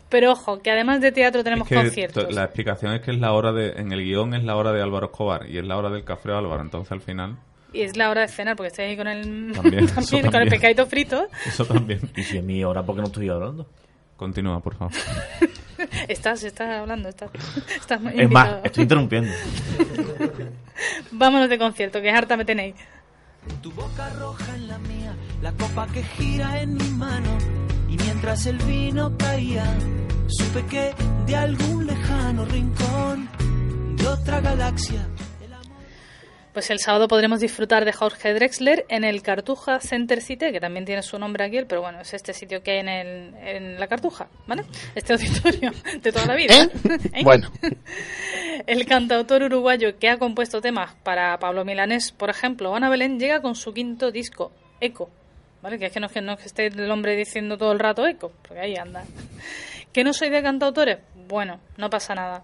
Pero 0.08 0.32
ojo, 0.32 0.60
que 0.60 0.70
además 0.70 1.00
de 1.00 1.12
teatro 1.12 1.44
tenemos 1.44 1.66
Es 1.70 1.76
que 1.76 1.84
conciertos. 1.84 2.28
to- 2.28 2.30
la 2.34 2.44
explicación 2.44 2.92
es 2.94 3.02
que 3.02 3.10
es 3.10 3.18
la 3.18 3.32
hora 3.32 3.52
de, 3.52 3.72
en 3.72 3.92
el 3.92 4.02
guion 4.02 4.34
es 4.34 4.42
la 4.44 4.56
hora 4.56 4.72
de 4.72 4.80
Álvaro 4.82 5.06
Escobar 5.06 5.48
y 5.48 5.58
es 5.58 5.64
la 5.66 5.76
hora 5.76 5.90
del 5.90 6.04
café 6.04 6.30
Álvaro, 6.32 6.62
entonces 6.62 6.90
al 6.92 7.00
final 7.02 7.36
Y 7.72 7.82
es 7.82 7.96
la 7.96 8.08
hora 8.08 8.22
de 8.22 8.28
cenar, 8.28 8.56
porque 8.56 8.68
estoy 8.68 8.86
ahí 8.86 8.96
con 8.96 9.06
el, 9.08 9.52
También, 9.54 9.84
eso 9.84 9.94
también, 9.94 10.06
con 10.10 10.16
el 10.16 10.22
también. 10.32 10.48
pescadito 10.50 10.86
frito. 10.86 11.26
eso 11.46 11.64
también. 11.66 12.00
Y 12.16 12.22
si 12.22 12.38
es 12.38 12.44
mi 12.44 12.64
hora, 12.64 12.82
¿por 12.82 12.94
qué 12.94 13.02
no 13.02 13.08
estoy 13.08 13.28
hablando? 13.28 13.66
Continúa, 14.16 14.60
por 14.60 14.74
favor. 14.76 14.92
Estás, 16.08 16.42
estás 16.42 16.68
hablando, 16.80 17.08
estás, 17.08 17.30
estás 17.80 17.98
Es 18.00 18.04
más, 18.04 18.14
invitado. 18.14 18.60
estoy 18.64 18.82
interrumpiendo. 18.82 19.30
Vámonos 21.12 21.48
de 21.48 21.58
concierto, 21.58 22.00
que 22.00 22.10
harta 22.10 22.36
me 22.36 22.44
tenéis. 22.44 22.74
Tu 23.62 23.72
boca 23.72 24.10
roja 24.18 24.54
en 24.54 24.68
la 24.68 24.78
mía, 24.78 25.16
la 25.42 25.52
copa 25.52 25.86
que 25.88 26.02
gira 26.02 26.60
en 26.60 26.74
mi 26.74 26.88
mano. 26.90 27.36
Y 27.88 27.96
mientras 27.96 28.46
el 28.46 28.58
vino 28.58 29.16
caía, 29.16 29.64
supe 30.28 30.64
que 30.66 30.94
de 31.26 31.36
algún 31.36 31.86
lejano 31.86 32.44
rincón 32.44 33.28
de 33.96 34.06
otra 34.06 34.40
galaxia. 34.40 35.08
Pues 36.58 36.70
el 36.70 36.80
sábado 36.80 37.06
podremos 37.06 37.38
disfrutar 37.38 37.84
de 37.84 37.92
Jorge 37.92 38.34
Drexler 38.34 38.84
en 38.88 39.04
el 39.04 39.22
Cartuja 39.22 39.78
Center 39.78 40.20
City, 40.20 40.50
que 40.50 40.58
también 40.58 40.84
tiene 40.84 41.04
su 41.04 41.16
nombre 41.16 41.44
aquí, 41.44 41.60
pero 41.68 41.82
bueno, 41.82 42.00
es 42.00 42.12
este 42.14 42.32
sitio 42.32 42.64
que 42.64 42.72
hay 42.72 42.78
en, 42.80 42.88
el, 42.88 43.34
en 43.36 43.78
la 43.78 43.86
Cartuja, 43.86 44.26
¿vale? 44.48 44.64
Este 44.96 45.12
auditorio 45.12 45.70
de 46.02 46.10
toda 46.10 46.26
la 46.26 46.34
vida. 46.34 46.52
¿Eh? 46.52 47.22
Bueno. 47.22 47.48
El 48.66 48.86
cantautor 48.86 49.44
uruguayo 49.44 50.00
que 50.00 50.08
ha 50.08 50.18
compuesto 50.18 50.60
temas 50.60 50.96
para 51.04 51.38
Pablo 51.38 51.64
Milanés, 51.64 52.10
por 52.10 52.28
ejemplo, 52.28 52.74
Ana 52.74 52.90
Belén, 52.90 53.20
llega 53.20 53.40
con 53.40 53.54
su 53.54 53.72
quinto 53.72 54.10
disco, 54.10 54.50
Eco. 54.80 55.10
¿Vale? 55.62 55.78
Que 55.78 55.86
es 55.86 55.92
que 55.92 56.00
no, 56.00 56.08
es 56.08 56.12
que 56.12 56.20
no 56.22 56.32
es 56.32 56.38
que 56.40 56.46
esté 56.46 56.66
el 56.66 56.90
hombre 56.90 57.14
diciendo 57.14 57.56
todo 57.56 57.70
el 57.70 57.78
rato 57.78 58.04
Eco, 58.04 58.32
porque 58.42 58.62
ahí 58.62 58.74
anda. 58.74 59.04
¿Que 59.92 60.02
no 60.02 60.12
soy 60.12 60.28
de 60.30 60.42
cantautores? 60.42 60.98
Bueno, 61.28 61.60
no 61.76 61.88
pasa 61.88 62.16
nada. 62.16 62.42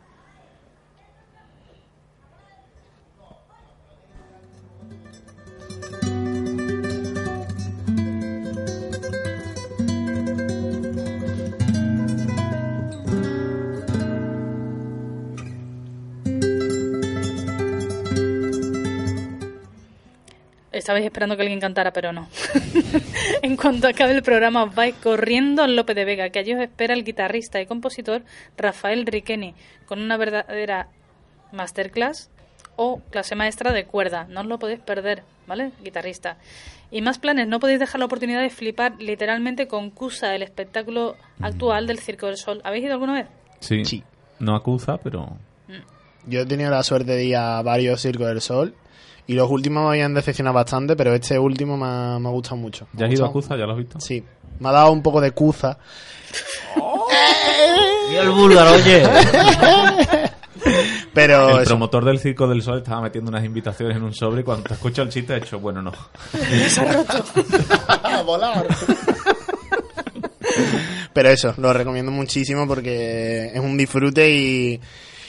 Estabais 20.84 21.06
esperando 21.06 21.34
que 21.34 21.40
alguien 21.40 21.60
cantara, 21.60 21.94
pero 21.94 22.12
no. 22.12 22.28
en 23.42 23.56
cuanto 23.56 23.88
acabe 23.88 24.12
el 24.12 24.22
programa, 24.22 24.64
os 24.64 24.74
vais 24.74 24.94
corriendo 24.96 25.62
al 25.62 25.76
Lope 25.76 25.94
de 25.94 26.04
Vega, 26.04 26.28
que 26.28 26.40
allí 26.40 26.52
os 26.52 26.60
espera 26.60 26.92
el 26.92 27.04
guitarrista 27.04 27.58
y 27.58 27.64
compositor 27.64 28.22
Rafael 28.58 29.06
Riqueni, 29.06 29.54
con 29.86 29.98
una 29.98 30.18
verdadera 30.18 30.88
masterclass 31.52 32.28
o 32.76 33.00
clase 33.08 33.34
maestra 33.34 33.72
de 33.72 33.86
cuerda. 33.86 34.26
No 34.28 34.42
os 34.42 34.46
lo 34.46 34.58
podéis 34.58 34.80
perder, 34.80 35.22
¿vale? 35.46 35.70
Guitarrista. 35.82 36.36
Y 36.90 37.00
más 37.00 37.18
planes, 37.18 37.48
no 37.48 37.60
podéis 37.60 37.80
dejar 37.80 38.00
la 38.00 38.04
oportunidad 38.04 38.42
de 38.42 38.50
flipar 38.50 39.00
literalmente 39.00 39.66
con 39.66 39.88
Cusa, 39.88 40.34
el 40.34 40.42
espectáculo 40.42 41.16
actual 41.40 41.86
del 41.86 41.98
Circo 41.98 42.26
del 42.26 42.36
Sol. 42.36 42.60
¿Habéis 42.62 42.84
ido 42.84 42.92
alguna 42.92 43.14
vez? 43.14 43.26
Sí. 43.60 44.04
No 44.38 44.54
acusa, 44.54 44.98
pero 44.98 45.38
Yo 46.26 46.40
he 46.40 46.44
tenido 46.44 46.70
la 46.70 46.82
suerte 46.82 47.12
de 47.12 47.24
ir 47.24 47.36
a 47.36 47.62
varios 47.62 48.02
circos 48.02 48.26
del 48.26 48.42
sol. 48.42 48.74
Y 49.26 49.34
los 49.34 49.50
últimos 49.50 49.82
me 49.84 49.88
habían 49.90 50.12
decepcionado 50.14 50.54
bastante, 50.54 50.96
pero 50.96 51.14
este 51.14 51.38
último 51.38 51.76
me 51.76 51.86
ha, 51.86 52.18
me 52.18 52.28
ha 52.28 52.32
gustado 52.32 52.56
mucho. 52.56 52.86
Me 52.92 53.00
¿ya 53.00 53.06
ha 53.06 53.08
has 53.08 53.14
ido 53.14 53.24
a. 53.26 53.32
Cuza? 53.32 53.56
¿Ya 53.56 53.64
lo 53.64 53.72
has 53.72 53.78
visto? 53.78 53.98
Sí. 54.00 54.22
Me 54.60 54.68
ha 54.68 54.72
dado 54.72 54.92
un 54.92 55.02
poco 55.02 55.20
de 55.20 55.30
cuza. 55.32 55.78
Mira 58.10 58.22
el 58.22 58.30
búlgaro, 58.30 58.72
oye. 58.72 59.02
Pero 61.14 61.50
el 61.50 61.62
eso. 61.62 61.70
promotor 61.70 62.04
del 62.04 62.18
Circo 62.18 62.46
del 62.48 62.60
Sol 62.62 62.78
estaba 62.78 63.00
metiendo 63.02 63.30
unas 63.30 63.44
invitaciones 63.44 63.96
en 63.96 64.02
un 64.02 64.12
sobre 64.14 64.40
y 64.40 64.44
cuando 64.44 64.64
te 64.64 64.74
escucha 64.74 65.02
el 65.02 65.08
chiste 65.08 65.34
ha 65.34 65.36
hecho, 65.36 65.60
bueno, 65.60 65.80
no. 65.82 65.92
a 68.02 68.22
volar. 68.22 68.66
Pero 71.12 71.28
eso, 71.28 71.54
lo 71.58 71.72
recomiendo 71.72 72.10
muchísimo 72.10 72.66
porque 72.66 73.46
es 73.54 73.60
un 73.60 73.76
disfrute 73.76 74.28
y, 74.30 74.80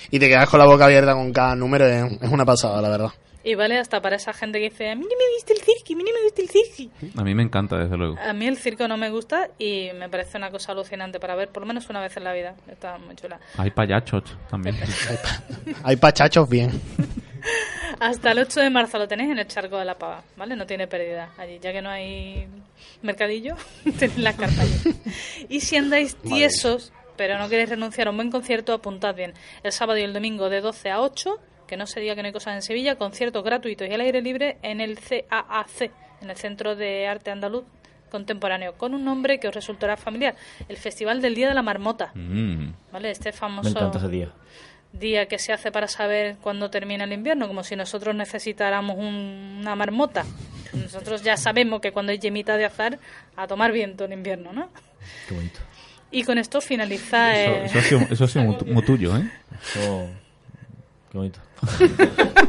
y 0.09 0.19
te 0.19 0.27
quedas 0.27 0.49
con 0.49 0.59
la 0.59 0.65
boca 0.65 0.85
abierta 0.85 1.13
con 1.13 1.31
cada 1.31 1.55
número. 1.55 1.85
Es, 1.85 2.11
es 2.21 2.29
una 2.31 2.45
pasada, 2.45 2.81
la 2.81 2.89
verdad. 2.89 3.11
Y 3.45 3.53
vale 3.53 3.77
hasta 3.77 4.01
para 4.01 4.15
esa 4.15 4.33
gente 4.33 4.57
que 4.59 4.71
dice, 4.71 4.89
a 4.89 4.95
mí 4.95 5.03
no 5.03 5.07
me 5.07 5.35
gusta 5.35 5.53
el 5.53 5.59
circo, 5.59 5.93
a 5.93 5.95
mí 5.95 6.03
no 6.03 6.11
me 6.17 6.23
gusta 6.23 6.41
el 6.41 6.49
circo. 6.49 7.21
A 7.21 7.23
mí 7.23 7.35
me 7.35 7.43
encanta, 7.43 7.77
desde 7.77 7.95
luego. 7.95 8.17
A 8.19 8.33
mí 8.33 8.47
el 8.47 8.57
circo 8.57 8.87
no 8.87 8.97
me 8.97 9.11
gusta 9.11 9.49
y 9.59 9.91
me 9.95 10.09
parece 10.09 10.39
una 10.39 10.49
cosa 10.49 10.71
alucinante 10.71 11.19
para 11.19 11.35
ver 11.35 11.49
por 11.49 11.61
lo 11.61 11.67
menos 11.67 11.87
una 11.87 12.01
vez 12.01 12.17
en 12.17 12.23
la 12.23 12.33
vida. 12.33 12.55
Está 12.67 12.97
muy 12.97 13.15
chula. 13.15 13.39
Hay 13.57 13.69
payachos 13.69 14.23
también. 14.49 14.75
Hay 15.83 15.95
pachachos 15.95 16.49
bien. 16.49 16.71
Hasta 17.99 18.31
el 18.31 18.39
8 18.39 18.61
de 18.61 18.69
marzo 18.71 18.97
lo 18.97 19.07
tenéis 19.07 19.29
en 19.29 19.37
el 19.37 19.47
Charco 19.47 19.77
de 19.77 19.85
la 19.85 19.97
Pava, 19.97 20.23
¿vale? 20.35 20.55
No 20.55 20.65
tiene 20.65 20.87
pérdida 20.87 21.29
allí, 21.37 21.59
ya 21.59 21.71
que 21.71 21.83
no 21.83 21.89
hay 21.89 22.47
mercadillo, 23.03 23.55
tenéis 23.99 24.17
las 24.17 24.35
cartas 24.35 24.59
allí. 24.59 24.95
Y 25.49 25.61
si 25.61 25.77
andáis 25.77 26.15
tiesos, 26.15 26.91
pero 27.15 27.37
no 27.37 27.47
queréis 27.47 27.69
renunciar 27.69 28.07
a 28.07 28.09
un 28.11 28.17
buen 28.17 28.31
concierto, 28.31 28.73
apuntad 28.73 29.15
bien. 29.15 29.33
El 29.63 29.71
sábado 29.71 29.99
y 29.99 30.01
el 30.01 30.13
domingo 30.13 30.49
de 30.49 30.61
12 30.61 30.89
a 30.89 31.01
8, 31.01 31.39
que 31.67 31.77
no 31.77 31.87
se 31.87 31.99
diga 31.99 32.15
que 32.15 32.21
no 32.21 32.27
hay 32.27 32.33
cosas 32.33 32.55
en 32.55 32.61
Sevilla, 32.61 32.95
conciertos 32.95 33.43
gratuitos 33.43 33.87
y 33.87 33.93
al 33.93 34.01
aire 34.01 34.21
libre 34.21 34.57
en 34.61 34.81
el 34.81 34.97
CAAC, 34.99 35.91
en 36.21 36.29
el 36.29 36.35
Centro 36.37 36.75
de 36.75 37.07
Arte 37.07 37.31
Andaluz 37.31 37.63
Contemporáneo, 38.11 38.73
con 38.77 38.93
un 38.93 39.03
nombre 39.03 39.39
que 39.39 39.47
os 39.47 39.55
resultará 39.55 39.97
familiar, 39.97 40.35
el 40.69 40.77
Festival 40.77 41.21
del 41.21 41.35
Día 41.35 41.47
de 41.49 41.53
la 41.53 41.61
Marmota. 41.61 42.11
Mm. 42.13 42.69
¿Vale? 42.91 43.11
Este 43.11 43.31
famoso 43.31 43.91
ese 43.93 44.07
día. 44.09 44.31
día 44.93 45.25
que 45.27 45.37
se 45.39 45.51
hace 45.51 45.71
para 45.71 45.87
saber 45.87 46.37
cuándo 46.41 46.69
termina 46.69 47.03
el 47.03 47.11
invierno, 47.13 47.47
como 47.47 47.63
si 47.63 47.75
nosotros 47.75 48.15
necesitáramos 48.15 48.95
un- 48.97 49.57
una 49.61 49.75
marmota. 49.75 50.23
Nosotros 50.73 51.23
ya 51.23 51.35
sabemos 51.35 51.81
que 51.81 51.91
cuando 51.91 52.11
hay 52.11 52.19
yemita 52.19 52.55
de 52.57 52.65
azar, 52.65 52.99
a 53.35 53.47
tomar 53.47 53.71
viento 53.71 54.05
en 54.05 54.13
invierno, 54.13 54.53
¿no? 54.53 54.69
Qué 55.27 55.35
bonito. 55.35 55.59
Y 56.11 56.23
con 56.23 56.37
esto 56.37 56.61
finaliza... 56.61 57.35
Eso, 57.35 57.51
eh, 57.51 57.65
eso 57.65 57.79
ha 57.79 57.81
sido, 57.81 58.01
eso 58.11 58.23
ha 58.23 58.27
sido 58.27 58.45
muy, 58.45 58.57
tu- 58.57 58.65
muy 58.65 58.83
tuyo, 58.83 59.17
¿eh? 59.17 59.29
Eso- 59.61 60.09
Qué 61.11 61.17
bonito. 61.17 61.39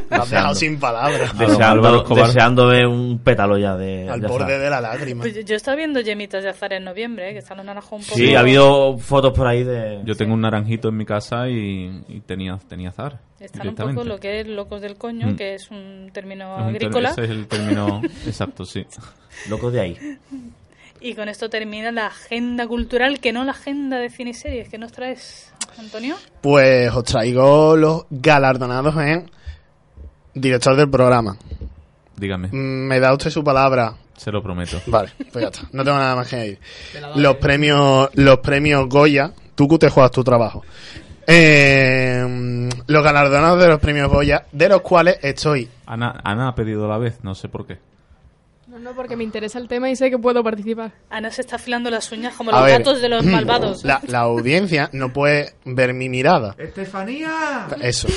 Me 0.09 0.15
has 0.17 0.29
dejado 0.29 0.55
sin 0.55 0.79
palabras. 0.79 1.37
Deseando, 1.37 2.67
ver 2.67 2.87
un 2.87 3.19
pétalo 3.19 3.57
ya 3.57 3.75
de. 3.75 4.09
Al 4.09 4.21
de 4.21 4.27
borde 4.27 4.45
azar. 4.53 4.59
de 4.61 4.69
la 4.69 4.81
lágrima. 4.81 5.21
pues 5.23 5.45
yo- 5.45 5.55
estaba 5.55 5.75
viendo 5.75 5.99
yemitas 6.01 6.43
de 6.43 6.49
azar 6.49 6.73
en 6.73 6.83
noviembre, 6.83 7.29
¿eh? 7.29 7.33
que 7.33 7.39
están 7.39 7.57
los 7.57 7.65
naranjos 7.65 7.99
un 7.99 8.05
poco... 8.05 8.15
Sí, 8.15 8.35
ha 8.35 8.39
habido 8.41 8.97
fotos 8.97 9.33
por 9.33 9.47
ahí 9.47 9.63
de. 9.63 10.01
Yo 10.05 10.15
tengo 10.15 10.33
un 10.33 10.41
naranjito 10.41 10.89
en 10.89 10.97
mi 10.97 11.05
casa 11.05 11.47
y, 11.49 12.03
y 12.07 12.19
tenía, 12.21 12.57
tenía 12.67 12.89
azar. 12.89 13.19
Están 13.39 13.69
un 13.69 13.75
poco 13.75 14.03
lo 14.03 14.19
que 14.19 14.41
es 14.41 14.47
locos 14.47 14.81
del 14.81 14.95
coño, 14.97 15.27
Mm. 15.27 15.35
que 15.35 15.53
es 15.55 15.69
un 15.71 16.09
término 16.13 16.55
Es 16.57 16.61
un 16.63 16.69
agrícola. 16.69 17.09
Ese 17.11 17.23
es 17.25 17.29
el 17.29 17.47
término 17.47 18.01
exacto, 18.25 18.65
sí. 18.65 18.85
Locos 19.49 19.71
de 19.73 19.81
ahí. 19.81 19.97
Y 20.99 21.13
con 21.13 21.29
esto 21.29 21.47
termina 21.49 21.91
la 21.91 22.07
agenda 22.07 22.65
cultural, 22.67 23.19
que 23.19 23.31
no 23.31 23.43
la 23.43 23.51
agenda 23.51 23.97
de 23.97 24.09
cine 24.09 24.31
y 24.31 24.33
series. 24.33 24.69
que 24.69 24.79
nos 24.79 24.91
traes, 24.91 25.53
Antonio? 25.77 26.15
Pues 26.41 26.91
os 26.93 27.03
traigo 27.03 27.75
los 27.75 28.05
galardonados 28.09 28.95
en 28.97 29.29
director 30.33 30.75
del 30.75 30.89
programa. 30.89 31.37
Dígame, 32.15 32.47
Mm, 32.49 32.87
¿Me 32.87 32.99
da 32.99 33.13
usted 33.13 33.29
su 33.29 33.43
palabra? 33.43 33.93
se 34.15 34.31
lo 34.31 34.41
prometo. 34.41 34.81
Vale, 34.87 35.11
pues 35.31 35.43
ya 35.43 35.49
está. 35.49 35.67
No 35.71 35.83
tengo 35.83 35.97
nada 35.97 36.15
más 36.15 36.27
que 36.27 36.35
añadir. 36.35 36.59
Los 37.15 37.35
premios, 37.35 38.09
los 38.15 38.39
premios 38.39 38.89
Goya, 38.89 39.31
tú 39.53 39.67
que 39.67 39.77
te 39.77 39.89
juegas 39.89 40.11
tu 40.11 40.23
trabajo. 40.23 40.63
Eh, 41.27 42.69
los 42.87 43.03
galardonados 43.03 43.59
de 43.59 43.67
los 43.67 43.79
premios 43.79 44.09
Goya, 44.09 44.45
de 44.51 44.69
los 44.69 44.81
cuales 44.81 45.17
estoy. 45.21 45.69
Ana, 45.85 46.19
Ana 46.23 46.47
ha 46.49 46.55
pedido 46.55 46.87
la 46.87 46.97
vez, 46.97 47.19
no 47.23 47.35
sé 47.35 47.47
por 47.49 47.67
qué. 47.67 47.77
No, 48.77 48.91
no, 48.91 48.95
porque 48.95 49.15
me 49.15 49.23
interesa 49.23 49.57
el 49.59 49.67
tema 49.67 49.89
y 49.89 49.95
sé 49.95 50.09
que 50.11 50.17
puedo 50.19 50.43
participar. 50.43 50.91
Ana 51.09 51.31
se 51.31 51.41
está 51.41 51.55
afilando 51.55 51.89
las 51.89 52.11
uñas 52.11 52.35
como 52.35 52.51
A 52.51 52.59
los 52.59 52.63
ver, 52.65 52.77
gatos 52.79 53.01
de 53.01 53.09
los 53.09 53.25
malvados. 53.25 53.83
La, 53.83 53.99
la 54.07 54.19
audiencia 54.19 54.89
no 54.93 55.11
puede 55.13 55.53
ver 55.65 55.93
mi 55.93 56.09
mirada. 56.09 56.55
¡Estefanía! 56.57 57.67
Eso. 57.81 58.07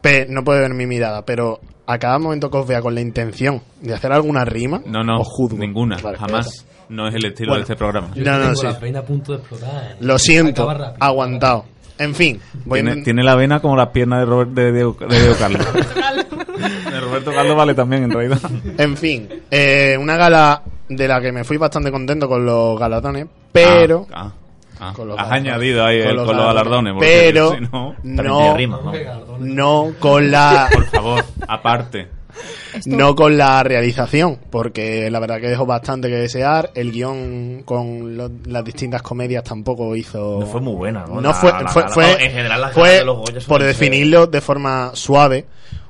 Pe- 0.00 0.26
no 0.28 0.44
puede 0.44 0.60
ver 0.60 0.74
mi 0.74 0.86
mirada, 0.86 1.24
pero 1.24 1.58
a 1.86 1.98
cada 1.98 2.18
momento 2.18 2.50
que 2.50 2.58
os 2.58 2.66
vea 2.68 2.80
con 2.80 2.94
la 2.94 3.00
intención 3.00 3.60
de 3.80 3.94
hacer 3.94 4.12
alguna 4.12 4.44
rima, 4.44 4.80
No, 4.86 5.02
no, 5.02 5.20
os 5.20 5.28
juzgo. 5.28 5.58
ninguna, 5.58 5.96
Vale, 6.02 6.18
jamás. 6.18 6.64
No 6.88 7.08
es 7.08 7.14
el 7.16 7.24
estilo 7.26 7.50
Bueno, 7.50 7.58
de 7.66 7.72
este 7.72 7.76
programa. 7.76 8.10
Yo 8.14 8.24
No, 8.24 8.38
no, 8.38 8.44
tengo 8.44 8.54
sí. 8.54 8.66
la 8.66 8.78
pena 8.78 8.98
a 9.00 9.02
punto 9.02 9.32
de 9.32 9.38
explotar. 9.38 9.96
Lo 10.00 10.18
siento, 10.18 10.66
rápido. 10.72 10.96
aguantado. 11.00 11.64
En 11.98 12.14
fin, 12.14 12.40
voy 12.64 12.80
Tiene, 12.80 12.94
intent- 13.00 13.04
tiene 13.04 13.24
la 13.24 13.34
vena 13.34 13.60
como 13.60 13.76
las 13.76 13.88
piernas 13.88 14.20
de, 14.20 14.26
Robert, 14.26 14.50
de, 14.52 14.72
Diego, 14.72 14.96
de 15.00 15.18
Diego 15.18 15.34
Carlos. 15.36 15.66
Roberto 17.08 17.32
Carlos 17.32 17.56
vale 17.56 17.74
también, 17.74 18.04
en 18.04 18.10
realidad. 18.10 18.38
En 18.78 18.96
fin, 18.96 19.28
eh, 19.50 19.96
una 20.00 20.16
gala 20.16 20.62
de 20.88 21.08
la 21.08 21.20
que 21.20 21.32
me 21.32 21.44
fui 21.44 21.56
bastante 21.56 21.90
contento 21.90 22.28
con 22.28 22.44
los 22.46 22.78
galardones, 22.78 23.26
pero... 23.52 24.06
Ah, 24.12 24.32
ah, 24.80 24.92
Con 24.94 25.08
los 25.08 25.18
Has 25.18 25.24
galardones. 25.28 25.52
añadido 25.52 25.84
ahí 25.84 25.98
el- 25.98 26.16
con 26.16 26.36
los 26.36 26.46
galardones. 26.46 26.92
porque 26.94 27.06
Pero 27.06 27.54
si 27.54 27.60
no- 27.60 27.94
no, 28.02 28.56
rima, 28.56 28.80
¿no? 28.82 28.92
no 29.38 29.92
con 29.98 30.30
la 30.30 30.68
Por 30.72 30.84
favor, 30.86 31.24
aparte. 31.46 32.08
no 32.86 33.16
con 33.16 33.36
la 33.36 33.62
realización, 33.64 34.38
porque 34.50 35.10
la 35.10 35.18
verdad 35.18 35.40
que 35.40 35.48
dejó 35.48 35.66
bastante 35.66 36.08
que 36.08 36.14
desear. 36.16 36.70
El 36.74 36.92
guion 36.92 37.62
con 37.64 38.16
lo- 38.16 38.30
las 38.46 38.64
distintas 38.64 39.02
comedias 39.02 39.42
tampoco 39.42 39.96
hizo. 39.96 40.38
No 40.40 40.46
fue 40.46 40.60
muy 40.60 40.74
buena, 40.74 41.04
¿no? 41.06 41.16
No 41.16 41.20
La- 41.20 41.34
fue, 41.34 41.50
la- 41.50 41.68
fue, 41.68 41.82
la- 41.82 41.88
fue, 41.88 42.24
en 42.24 42.30
general 42.30 42.60
las 42.60 42.72
fue, 42.72 42.90
de 42.98 43.04
los 43.04 43.44
por 43.46 43.62
definirlo 43.62 44.26
de 44.26 44.40
forma 44.40 44.90
suave, 44.94 45.46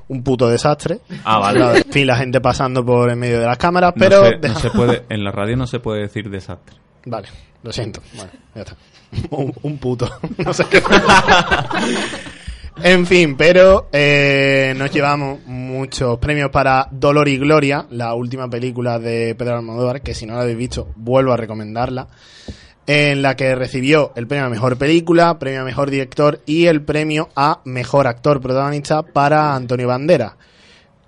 un 0.09 0.21
puto 0.23 0.49
desastre. 0.49 0.99
Ah, 1.23 1.39
vale. 1.39 1.77
En 1.79 1.83
fin, 1.91 2.05
la 2.05 2.17
gente 2.17 2.41
pasando 2.41 2.85
por 2.85 3.09
en 3.09 3.17
medio 3.17 3.39
de 3.39 3.45
las 3.45 3.57
cámaras, 3.57 3.93
No 3.95 3.99
pero 3.99 4.25
se- 4.27 4.37
no 4.49 4.59
se 4.59 4.69
puede, 4.71 5.03
en 5.09 5.23
la 5.23 5.31
radio 5.31 5.55
no 5.55 5.65
se 5.67 5.79
puede 5.79 6.01
decir 6.01 6.29
desastre. 6.29 6.75
Vale, 7.05 7.29
lo 7.63 7.71
siento. 7.71 8.01
Bueno, 8.15 8.31
ya 8.53 8.61
está. 8.61 8.75
Un, 9.31 9.53
un 9.63 9.77
puto. 9.79 10.07
No 10.37 10.53
sé 10.53 10.65
qué. 10.69 10.83
en 12.83 13.05
fin, 13.05 13.35
pero 13.35 13.89
eh, 13.91 14.73
nos 14.77 14.91
llevamos 14.91 15.39
muchos 15.45 16.17
premios 16.19 16.49
para 16.49 16.87
Dolor 16.91 17.27
y 17.27 17.37
Gloria, 17.37 17.85
la 17.89 18.13
última 18.13 18.49
película 18.49 18.99
de 18.99 19.35
Pedro 19.35 19.57
Almodóvar, 19.57 20.01
que 20.01 20.13
si 20.13 20.25
no 20.25 20.35
la 20.35 20.41
habéis 20.41 20.57
visto, 20.57 20.87
vuelvo 20.95 21.33
a 21.33 21.37
recomendarla. 21.37 22.07
En 22.91 23.21
la 23.21 23.35
que 23.35 23.53
recibió 23.53 24.13
el 24.15 24.25
premio 24.25 24.47
a 24.47 24.49
mejor 24.49 24.75
película, 24.75 25.37
premio 25.37 25.61
a 25.61 25.63
mejor 25.63 25.91
director 25.91 26.39
y 26.47 26.65
el 26.65 26.81
premio 26.81 27.29
a 27.35 27.59
mejor 27.63 28.07
actor 28.07 28.41
protagonista 28.41 29.03
para 29.03 29.53
Antonio 29.53 29.87
Banderas. 29.87 30.33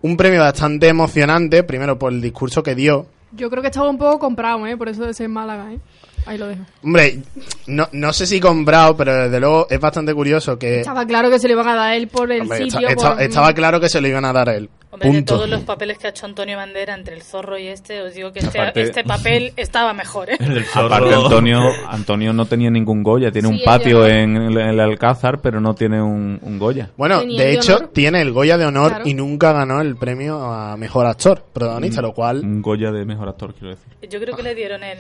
Un 0.04 0.16
premio 0.16 0.42
bastante 0.42 0.90
emocionante, 0.90 1.64
primero 1.64 1.98
por 1.98 2.14
el 2.14 2.22
discurso 2.22 2.62
que 2.62 2.76
dio, 2.76 3.08
Yo 3.32 3.50
creo 3.50 3.64
que 3.64 3.70
estaba 3.70 3.90
un 3.90 3.98
poco 3.98 4.20
comprado, 4.20 4.68
¿eh? 4.68 4.78
Por 4.78 4.90
eso 4.90 5.04
de 5.08 5.16
ser 5.16 5.28
Málaga, 5.30 5.74
¿eh? 5.74 5.80
Ahí 6.26 6.38
lo 6.38 6.48
dejo. 6.48 6.62
Hombre, 6.84 7.20
no, 7.68 7.88
no 7.92 8.14
sé 8.14 8.26
si 8.28 8.40
comprado, 8.40 8.96
pero 8.96 9.16
desde 9.24 9.40
luego 9.40 9.68
es 9.70 9.80
bastante 9.80 10.14
curioso 10.14 10.58
que... 10.58 10.80
Estaba 10.82 11.06
claro 11.06 11.30
que 11.30 11.40
se 11.40 11.48
le 11.48 11.54
iban 11.54 11.68
a 11.68 11.76
dar 11.76 11.90
a 11.90 11.96
él 11.96 12.08
por 12.08 12.32
el 12.32 12.42
Hombre, 12.42 12.70
sitio. 12.70 12.88
estaba 13.20 13.54
claro 13.54 13.80
que 13.80 13.90
se 13.90 14.00
lo 14.02 14.08
iban 14.08 14.26
a 14.26 14.34
dar 14.34 14.50
a 14.50 14.56
él. 14.56 14.70
Hombre, 14.94 15.10
de 15.10 15.22
todos 15.24 15.50
los 15.50 15.62
papeles 15.62 15.98
que 15.98 16.08
ha 16.08 16.10
hecho 16.10 16.26
Antonio 16.26 16.58
Bandera 16.58 16.94
entre 16.94 17.16
el 17.16 17.22
zorro 17.22 17.58
y 17.58 17.68
este, 17.68 18.02
os 18.02 18.14
digo 18.14 18.34
que 18.34 18.40
este, 18.40 18.60
Aparte- 18.60 18.82
este 18.82 19.04
papel 19.06 19.54
estaba 19.56 19.94
mejor, 19.94 20.30
¿eh? 20.32 20.38
Aparte, 20.74 21.14
Antonio, 21.16 21.60
Antonio 21.88 22.34
no 22.34 22.46
tenía 22.46 22.70
ningún 22.70 23.02
Goya. 23.02 23.32
Tiene 23.32 23.48
Sí, 23.48 23.54
un 23.54 23.62
patio 23.64 24.06
en 24.06 24.36
el, 24.36 24.58
en 24.58 24.68
el 24.68 24.80
Alcázar, 24.82 25.40
pero 25.40 25.62
no 25.62 25.74
tiene 25.76 26.02
un, 26.02 26.38
un 26.42 26.60
Goya. 26.60 26.90
Bueno, 26.98 27.22
Tenía 27.22 27.42
de 27.42 27.54
hecho, 27.54 27.78
honor. 27.78 27.90
tiene 27.94 28.22
el 28.22 28.32
Goya 28.34 28.58
de 28.58 28.66
honor 28.66 28.90
Claro. 28.90 29.08
y 29.08 29.14
nunca 29.14 29.54
ganó 29.54 29.80
el 29.80 29.96
premio 29.96 30.42
a 30.44 30.76
mejor 30.76 31.06
actor 31.06 31.42
protagonista, 31.54 32.02
lo 32.02 32.14
cual... 32.14 32.42
Un 32.44 32.62
Goya 32.62 32.92
de 32.92 33.06
mejor 33.06 33.30
actor, 33.30 33.54
quiero 33.54 33.70
decir. 33.70 33.88
Yo 34.10 34.20
creo 34.20 34.36
que 34.36 34.44
le 34.44 34.54
dieron 34.56 34.84
el, 34.84 35.00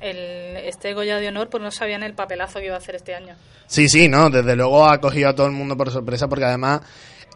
el 0.00 0.56
este 0.56 0.94
Goya 0.94 1.18
de 1.18 1.28
honor, 1.28 1.48
pues 1.48 1.62
no 1.62 1.70
sabían 1.70 2.02
el 2.02 2.14
papelazo 2.14 2.58
que 2.58 2.66
iba 2.66 2.74
a 2.74 2.78
hacer 2.78 2.94
este 2.94 3.14
año. 3.14 3.34
Sí, 3.66 3.88
sí, 3.88 4.08
no, 4.08 4.30
desde 4.30 4.56
luego 4.56 4.86
ha 4.86 5.00
cogido 5.00 5.28
a 5.28 5.34
todo 5.34 5.46
el 5.46 5.52
mundo 5.52 5.76
por 5.76 5.90
sorpresa 5.90 6.28
porque 6.28 6.44
además 6.44 6.80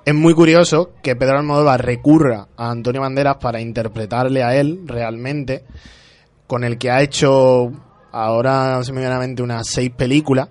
es 0.04 0.14
muy 0.14 0.34
curioso 0.34 0.92
que 1.02 1.16
Pedro 1.16 1.38
Almodóvar 1.38 1.84
recurra 1.84 2.48
a 2.56 2.70
Antonio 2.70 3.00
Banderas 3.00 3.36
para 3.36 3.60
interpretarle 3.60 4.42
a 4.42 4.54
él 4.54 4.80
realmente, 4.86 5.64
con 6.46 6.62
el 6.64 6.76
que 6.76 6.90
ha 6.90 7.00
hecho 7.00 7.72
ahora 8.12 8.80
mente 9.18 9.42
unas 9.42 9.66
seis 9.66 9.90
películas, 9.90 10.48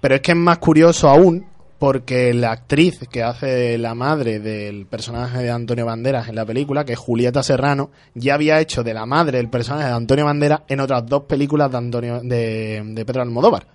pero 0.00 0.14
es 0.14 0.20
que 0.22 0.32
es 0.32 0.38
más 0.38 0.58
curioso 0.58 1.08
aún 1.08 1.46
porque 1.78 2.32
la 2.34 2.52
actriz 2.52 3.00
que 3.10 3.22
hace 3.22 3.76
la 3.78 3.94
madre 3.94 4.40
del 4.40 4.86
personaje 4.86 5.42
de 5.42 5.50
Antonio 5.50 5.86
Banderas 5.86 6.28
en 6.28 6.36
la 6.36 6.46
película, 6.46 6.84
que 6.84 6.94
es 6.94 6.98
Julieta 6.98 7.42
Serrano, 7.42 7.90
ya 8.14 8.34
había 8.34 8.60
hecho 8.60 8.82
de 8.82 8.94
la 8.94 9.06
madre 9.06 9.38
del 9.38 9.50
personaje 9.50 9.86
de 9.86 9.94
Antonio 9.94 10.24
Banderas 10.24 10.62
en 10.68 10.80
otras 10.80 11.06
dos 11.06 11.24
películas 11.24 11.70
de 11.70 11.78
Antonio 11.78 12.20
de, 12.22 12.82
de 12.84 13.04
Pedro 13.04 13.22
Almodóvar 13.22 13.66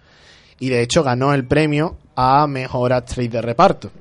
y 0.61 0.69
de 0.69 0.81
hecho 0.81 1.03
ganó 1.03 1.33
el 1.33 1.45
premio 1.45 1.97
a 2.15 2.47
mejor 2.47 2.93
actriz 2.93 3.29
de 3.29 3.41
reparto. 3.41 3.91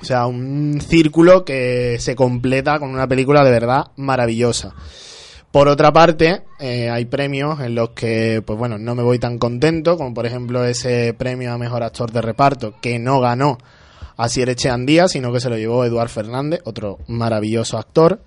O 0.00 0.04
sea, 0.04 0.26
un 0.26 0.80
círculo 0.80 1.44
que 1.44 1.98
se 2.00 2.16
completa 2.16 2.80
con 2.80 2.90
una 2.90 3.06
película 3.06 3.44
de 3.44 3.52
verdad 3.52 3.88
maravillosa. 3.96 4.74
Por 5.52 5.68
otra 5.68 5.92
parte, 5.92 6.44
eh, 6.58 6.88
hay 6.88 7.04
premios 7.04 7.60
en 7.60 7.74
los 7.74 7.90
que, 7.90 8.42
pues 8.44 8.58
bueno, 8.58 8.78
no 8.78 8.94
me 8.94 9.02
voy 9.02 9.18
tan 9.18 9.38
contento, 9.38 9.98
como 9.98 10.14
por 10.14 10.24
ejemplo 10.24 10.64
ese 10.64 11.12
premio 11.12 11.52
a 11.52 11.58
mejor 11.58 11.82
actor 11.82 12.10
de 12.10 12.22
reparto 12.22 12.72
que 12.80 12.98
no 12.98 13.20
ganó 13.20 13.58
Asier 14.16 14.48
Echeandía, 14.48 15.08
sino 15.08 15.30
que 15.30 15.40
se 15.40 15.50
lo 15.50 15.58
llevó 15.58 15.84
Eduard 15.84 16.08
Fernández, 16.08 16.62
otro 16.64 17.00
maravilloso 17.06 17.76
actor. 17.76 18.22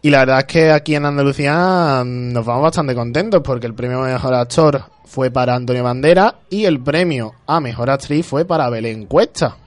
Y 0.00 0.08
la 0.08 0.20
verdad 0.20 0.38
es 0.38 0.44
que 0.46 0.70
aquí 0.72 0.94
en 0.94 1.04
Andalucía 1.04 2.02
mm, 2.02 2.32
nos 2.32 2.46
vamos 2.46 2.62
bastante 2.62 2.94
contentos 2.94 3.42
porque 3.44 3.66
el 3.66 3.74
premio 3.74 4.02
a 4.02 4.08
mejor 4.08 4.32
actor 4.34 4.84
fue 5.04 5.30
para 5.30 5.54
Antonio 5.54 5.84
Bandera 5.84 6.36
y 6.48 6.64
el 6.64 6.82
premio 6.82 7.34
a 7.46 7.60
mejor 7.60 7.90
actriz 7.90 8.24
fue 8.24 8.46
para 8.46 8.70
Belén 8.70 9.04
Cuesta, 9.04 9.58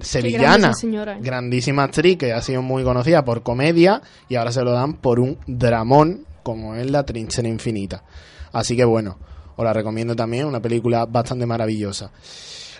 sevillana, 0.00 0.74
señora, 0.74 1.14
¿eh? 1.14 1.18
grandísima 1.20 1.84
actriz 1.84 2.18
que 2.18 2.32
ha 2.32 2.42
sido 2.42 2.62
muy 2.62 2.82
conocida 2.84 3.24
por 3.24 3.42
comedia 3.42 4.02
y 4.28 4.36
ahora 4.36 4.52
se 4.52 4.62
lo 4.62 4.72
dan 4.72 4.94
por 4.94 5.20
un 5.20 5.38
dramón 5.46 6.24
como 6.42 6.74
es 6.74 6.90
La 6.90 7.04
trinchera 7.04 7.48
infinita. 7.48 8.02
Así 8.52 8.76
que 8.76 8.84
bueno, 8.84 9.16
os 9.56 9.64
la 9.64 9.72
recomiendo 9.72 10.16
también, 10.16 10.46
una 10.46 10.60
película 10.60 11.06
bastante 11.06 11.46
maravillosa. 11.46 12.10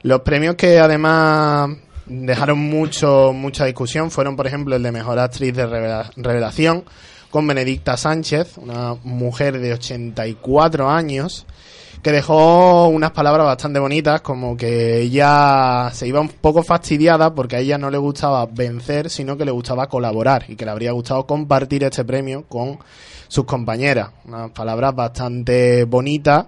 Los 0.03 0.20
premios 0.22 0.57
que 0.57 0.78
además 0.80 1.70
dejaron 2.07 2.59
mucho 2.59 3.33
mucha 3.33 3.64
discusión 3.64 4.11
fueron, 4.11 4.35
por 4.35 4.47
ejemplo, 4.47 4.74
el 4.74 4.83
de 4.83 4.91
Mejor 4.93 5.18
Actriz 5.20 5.55
de 5.55 5.66
Revela- 5.66 6.11
Revelación 6.16 6.85
con 7.30 7.47
Benedicta 7.47 7.97
Sánchez, 7.97 8.59
una 8.59 8.95
mujer 9.05 9.59
de 9.61 9.72
84 9.72 10.91
años, 10.91 11.47
que 12.03 12.11
dejó 12.11 12.88
unas 12.88 13.12
palabras 13.12 13.46
bastante 13.46 13.78
bonitas, 13.78 14.20
como 14.22 14.57
que 14.57 15.00
ella 15.00 15.88
se 15.92 16.09
iba 16.09 16.20
un 16.20 16.28
poco 16.28 16.64
fastidiada 16.64 17.32
porque 17.32 17.57
a 17.57 17.61
ella 17.61 17.78
no 17.78 17.90
le 17.90 17.98
gustaba 17.98 18.44
vencer, 18.46 19.09
sino 19.09 19.36
que 19.36 19.44
le 19.44 19.53
gustaba 19.53 19.88
colaborar 19.88 20.44
y 20.48 20.57
que 20.57 20.64
le 20.64 20.72
habría 20.72 20.90
gustado 20.90 21.26
compartir 21.26 21.84
este 21.84 22.05
premio 22.05 22.44
con 22.48 22.78
sus 23.28 23.44
compañeras. 23.44 24.11
Unas 24.24 24.50
palabras 24.50 24.96
bastante 24.96 25.84
bonitas 25.84 26.46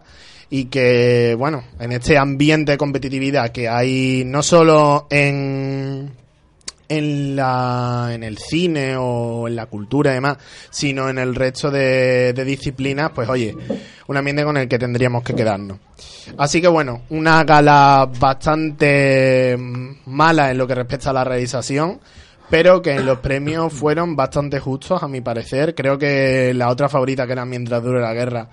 y 0.50 0.64
que, 0.64 1.36
bueno, 1.38 1.62
en 1.78 1.92
este 1.92 2.18
ambiente 2.18 2.72
de 2.72 2.78
competitividad 2.78 3.50
que 3.50 3.68
hay 3.68 4.24
no 4.26 4.42
solo 4.42 5.06
en 5.08 6.10
en 6.96 7.36
la 7.36 8.10
en 8.12 8.22
el 8.22 8.38
cine 8.38 8.96
o 8.96 9.48
en 9.48 9.56
la 9.56 9.66
cultura 9.66 10.12
y 10.12 10.14
demás, 10.14 10.38
sino 10.70 11.08
en 11.08 11.18
el 11.18 11.34
resto 11.34 11.70
de, 11.70 12.32
disciplinas, 12.44 13.10
pues 13.14 13.28
oye, 13.28 13.56
un 14.06 14.16
ambiente 14.16 14.44
con 14.44 14.56
el 14.56 14.68
que 14.68 14.78
tendríamos 14.78 15.22
que 15.22 15.34
quedarnos. 15.34 15.78
Así 16.38 16.60
que 16.60 16.68
bueno, 16.68 17.02
una 17.10 17.44
gala 17.44 18.08
bastante 18.18 19.56
mala 20.06 20.50
en 20.50 20.58
lo 20.58 20.66
que 20.66 20.74
respecta 20.74 21.10
a 21.10 21.12
la 21.12 21.24
realización, 21.24 22.00
pero 22.50 22.82
que 22.82 22.92
en 22.92 23.06
los 23.06 23.18
premios 23.18 23.72
fueron 23.72 24.16
bastante 24.16 24.60
justos 24.60 25.02
a 25.02 25.08
mi 25.08 25.20
parecer. 25.20 25.74
Creo 25.74 25.98
que 25.98 26.52
la 26.54 26.68
otra 26.68 26.88
favorita 26.88 27.26
que 27.26 27.32
era 27.32 27.44
Mientras 27.44 27.82
dure 27.82 28.00
la 28.00 28.14
guerra 28.14 28.48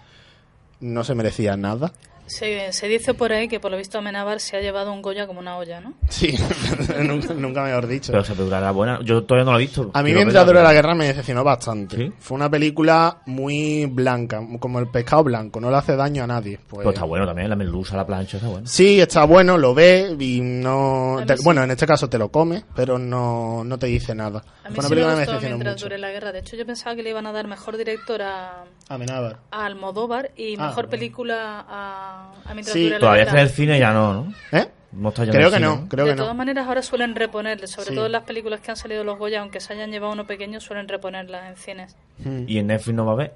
no 0.82 1.04
se 1.04 1.16
merecía 1.16 1.56
nada. 1.56 1.92
Se, 2.38 2.72
se 2.72 2.88
dice 2.88 3.14
por 3.14 3.32
ahí 3.34 3.48
que 3.48 3.60
por 3.60 3.72
lo 3.72 3.78
visto 3.78 3.98
Amenábar 3.98 4.40
se 4.40 4.56
ha 4.58 4.62
llevado 4.62 4.94
un 4.94 5.02
Goya 5.02 5.28
como 5.28 5.40
una 5.40 5.58
olla, 5.58 5.82
¿no? 5.82 5.94
Sí, 6.10 6.34
nunca, 7.02 7.34
nunca 7.34 7.64
mejor 7.64 7.88
dicho. 7.88 8.12
Pero 8.12 8.24
esa 8.24 8.34
película 8.34 8.60
era 8.60 8.72
buena. 8.72 9.00
Yo 9.04 9.24
todavía 9.24 9.46
no 9.46 9.52
la 9.52 9.58
he 9.58 9.62
visto. 9.62 9.92
A 9.94 10.02
mí 10.04 10.14
mientras 10.14 10.46
dura 10.46 10.64
la 10.64 10.74
guerra 10.74 10.96
me 10.96 11.08
decepcionó 11.08 11.44
bastante. 11.44 12.12
Fue 12.20 12.36
una 12.36 12.50
película 12.50 13.18
muy 13.26 13.86
blanca, 13.88 14.42
como 14.60 14.80
el 14.80 14.88
pescado 14.90 15.24
blanco, 15.26 15.60
no 15.60 15.70
le 15.70 15.78
hace 15.78 15.96
daño 15.96 16.24
a 16.24 16.28
nadie. 16.28 16.58
Pues... 16.58 16.80
Pero 16.80 16.90
está 16.92 17.06
bueno 17.06 17.26
también, 17.26 17.50
la 17.50 17.56
merluza, 17.56 17.98
la 17.98 18.06
plancha, 18.06 18.38
está 18.38 18.50
bueno. 18.50 18.68
Sí, 18.68 19.00
está 19.02 19.26
bueno, 19.26 19.58
lo 19.58 19.74
ves 19.74 20.16
y 20.20 20.40
no... 20.42 21.18
Te- 21.26 21.38
sí. 21.38 21.44
Bueno, 21.44 21.64
en 21.64 21.72
este 21.72 21.86
caso 21.86 22.08
te 22.10 22.18
lo 22.18 22.30
comes, 22.30 22.64
pero 22.76 22.98
no, 22.98 23.64
no 23.64 23.78
te 23.78 23.88
dice 23.88 24.16
nada. 24.16 24.40
A 24.64 24.70
mí 24.70 24.76
Fue 24.76 24.80
una 24.80 24.88
sí 24.88 24.90
me 24.90 24.90
película 24.90 25.10
que 25.14 25.16
me 25.16 25.20
gustó 25.20 25.32
decepcionó 25.32 25.56
mientras 25.58 25.76
mucho. 25.76 25.86
dure 25.86 25.98
la 25.98 26.12
guerra. 26.12 26.32
De 26.32 26.40
hecho, 26.40 26.56
yo 26.56 26.66
pensaba 26.66 26.96
que 26.96 27.04
le 27.04 27.10
iban 27.10 27.26
a 27.28 27.32
dar 27.32 27.48
mejor 27.48 27.78
director 27.78 28.22
a, 28.22 28.64
Amenábar. 28.90 29.38
a 29.52 29.66
Almodóvar 29.66 30.32
y 30.38 30.56
Ah, 30.58 30.68
mejor 30.68 30.76
bueno. 30.86 30.90
película 30.92 31.66
a, 31.68 32.21
a 32.46 32.54
Mientras 32.54 32.74
Sí, 32.74 32.84
dure 32.84 32.96
la 32.96 33.00
Todavía 33.00 33.24
está 33.24 33.36
en 33.38 33.42
el 33.44 33.50
cine 33.50 33.80
ya 33.80 33.94
no, 33.94 34.14
¿no? 34.14 34.34
¿Eh? 34.52 34.68
No 34.94 35.10
está 35.10 35.24
ya 35.24 35.32
en 35.32 35.38
Creo 35.38 35.50
que 35.50 35.56
cine, 35.58 35.68
no, 35.68 35.88
creo 35.88 36.06
de 36.06 36.12
que 36.12 36.18
todas 36.18 36.34
no. 36.34 36.38
maneras, 36.38 36.68
ahora 36.68 36.82
suelen 36.82 37.16
reponerle, 37.16 37.68
sobre 37.68 37.90
Sí. 37.90 37.96
todo 37.96 38.06
en 38.08 38.12
las 38.12 38.24
películas 38.24 38.60
que 38.62 38.72
han 38.72 38.78
salido 38.78 39.04
los 39.04 39.18
Goya, 39.18 39.40
aunque 39.42 39.60
se 39.62 39.74
hayan 39.74 39.90
llevado 39.92 40.12
uno 40.14 40.26
pequeño, 40.26 40.60
suelen 40.60 40.88
reponerlas 40.88 41.48
en 41.50 41.56
cines. 41.56 41.96
Mm. 42.20 42.44
Y 42.48 42.58
en 42.60 42.68
Netflix 42.68 42.96
no 42.96 43.06
va 43.06 43.12
a 43.12 43.16
haber. 43.16 43.34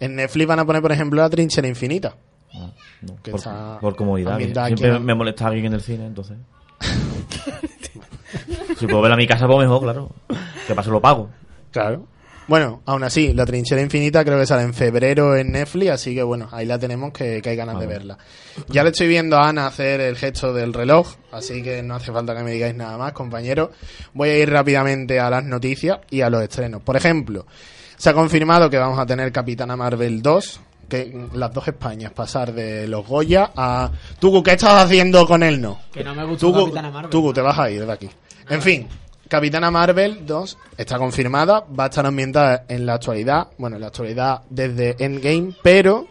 En 0.00 0.16
Netflix 0.16 0.46
van 0.48 0.58
a 0.58 0.64
poner, 0.66 0.82
por 0.82 0.92
ejemplo, 0.92 1.20
la 1.22 1.30
trinchera 1.30 1.68
infinita. 1.68 2.14
No, 2.52 3.16
Que 3.22 3.30
por, 3.30 3.38
está 3.38 3.78
por 3.80 3.94
comodidad. 3.94 4.36
Siempre 4.38 4.98
me 4.98 5.14
molesta 5.14 5.46
alguien 5.46 5.66
en 5.66 5.74
el 5.74 5.80
cine, 5.80 6.06
entonces. 6.06 6.36
si 8.78 8.86
puedo 8.86 9.00
verla 9.02 9.14
a 9.14 9.18
mi 9.18 9.26
casa, 9.26 9.46
pues 9.46 9.58
mejor, 9.58 9.82
claro. 9.82 10.10
Que 10.66 10.74
paso 10.74 10.90
lo 10.90 11.00
pago. 11.00 11.30
Claro. 11.70 12.06
Bueno, 12.50 12.82
aún 12.84 13.04
así, 13.04 13.32
la 13.32 13.46
trinchera 13.46 13.80
infinita 13.80 14.24
creo 14.24 14.36
que 14.36 14.44
sale 14.44 14.64
en 14.64 14.74
febrero 14.74 15.36
en 15.36 15.52
Netflix, 15.52 15.90
así 15.92 16.16
que 16.16 16.24
bueno, 16.24 16.48
ahí 16.50 16.66
la 16.66 16.80
tenemos 16.80 17.12
que, 17.12 17.40
que 17.40 17.50
hay 17.50 17.54
ganas 17.54 17.78
de 17.78 17.86
verla. 17.86 18.18
Ya 18.66 18.82
le 18.82 18.90
estoy 18.90 19.06
viendo 19.06 19.36
a 19.36 19.48
Ana 19.48 19.68
hacer 19.68 20.00
el 20.00 20.16
gesto 20.16 20.52
del 20.52 20.74
reloj, 20.74 21.14
así 21.30 21.62
que 21.62 21.80
no 21.80 21.94
hace 21.94 22.10
falta 22.10 22.34
que 22.34 22.42
me 22.42 22.50
digáis 22.50 22.74
nada 22.74 22.98
más, 22.98 23.12
compañeros. 23.12 23.70
Voy 24.14 24.30
a 24.30 24.38
ir 24.38 24.50
rápidamente 24.50 25.20
a 25.20 25.30
las 25.30 25.44
noticias 25.44 26.00
y 26.10 26.22
a 26.22 26.28
los 26.28 26.42
estrenos. 26.42 26.82
Por 26.82 26.96
ejemplo, 26.96 27.46
se 27.96 28.10
ha 28.10 28.14
confirmado 28.14 28.68
que 28.68 28.78
vamos 28.78 28.98
a 28.98 29.06
tener 29.06 29.30
Capitana 29.30 29.76
Marvel 29.76 30.20
2, 30.20 30.60
que 30.88 31.28
las 31.34 31.54
dos 31.54 31.68
Españas, 31.68 32.10
pasar 32.10 32.52
de 32.52 32.88
los 32.88 33.06
Goya 33.06 33.52
a... 33.54 33.92
Tugu, 34.18 34.42
¿qué 34.42 34.54
estás 34.54 34.86
haciendo 34.86 35.24
con 35.24 35.44
él 35.44 35.60
no? 35.60 35.78
Que 35.92 36.02
no 36.02 36.16
me 36.16 36.24
gustó 36.24 36.48
Tugu, 36.48 36.64
Capitana 36.64 36.90
Marvel. 36.90 37.10
Tugu, 37.10 37.32
te 37.32 37.42
vas 37.42 37.56
a 37.60 37.70
ir 37.70 37.86
de 37.86 37.92
aquí. 37.92 38.10
En 38.48 38.60
fin, 38.60 38.88
Capitana 39.30 39.70
Marvel 39.70 40.26
2 40.26 40.58
está 40.76 40.98
confirmada, 40.98 41.64
va 41.78 41.84
a 41.84 41.86
estar 41.86 42.04
ambientada 42.04 42.64
en 42.68 42.84
la 42.84 42.94
actualidad, 42.94 43.46
bueno, 43.58 43.76
en 43.76 43.82
la 43.82 43.86
actualidad 43.86 44.42
desde 44.50 44.96
Endgame, 44.98 45.54
pero 45.62 46.08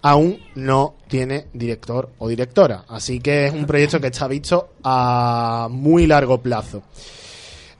aún 0.00 0.38
no 0.54 0.94
tiene 1.06 1.48
director 1.52 2.08
o 2.18 2.28
directora. 2.28 2.84
Así 2.88 3.20
que 3.20 3.46
es 3.46 3.52
un 3.52 3.66
proyecto 3.66 4.00
que 4.00 4.06
está 4.06 4.26
visto 4.26 4.70
a 4.82 5.68
muy 5.70 6.06
largo 6.06 6.40
plazo. 6.40 6.82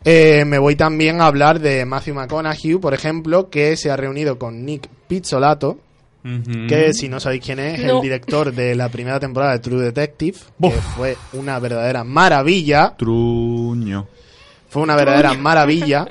Eh, 0.04 0.44
me 0.44 0.58
voy 0.58 0.76
también 0.76 1.22
a 1.22 1.26
hablar 1.26 1.58
de 1.58 1.86
Matthew 1.86 2.14
McConaughey, 2.14 2.76
por 2.76 2.92
ejemplo, 2.92 3.48
que 3.48 3.78
se 3.78 3.90
ha 3.90 3.96
reunido 3.96 4.38
con 4.38 4.62
Nick 4.64 4.88
Pizzolato, 5.08 5.78
que 6.68 6.92
si 6.92 7.08
no 7.08 7.18
sabéis 7.20 7.42
quién 7.44 7.60
es, 7.60 7.78
es 7.80 7.86
No. 7.86 7.96
el 7.96 8.02
director 8.02 8.52
de 8.52 8.74
la 8.74 8.88
primera 8.88 9.18
temporada 9.20 9.52
de 9.52 9.60
True 9.60 9.84
Detective, 9.84 10.36
que 10.60 10.70
fue 10.72 11.16
una 11.34 11.58
verdadera 11.60 12.02
maravilla. 12.04 12.94
Truño. 12.98 14.08
Fue 14.76 14.82
una 14.82 14.94
verdadera 14.94 15.32
maravilla. 15.32 16.06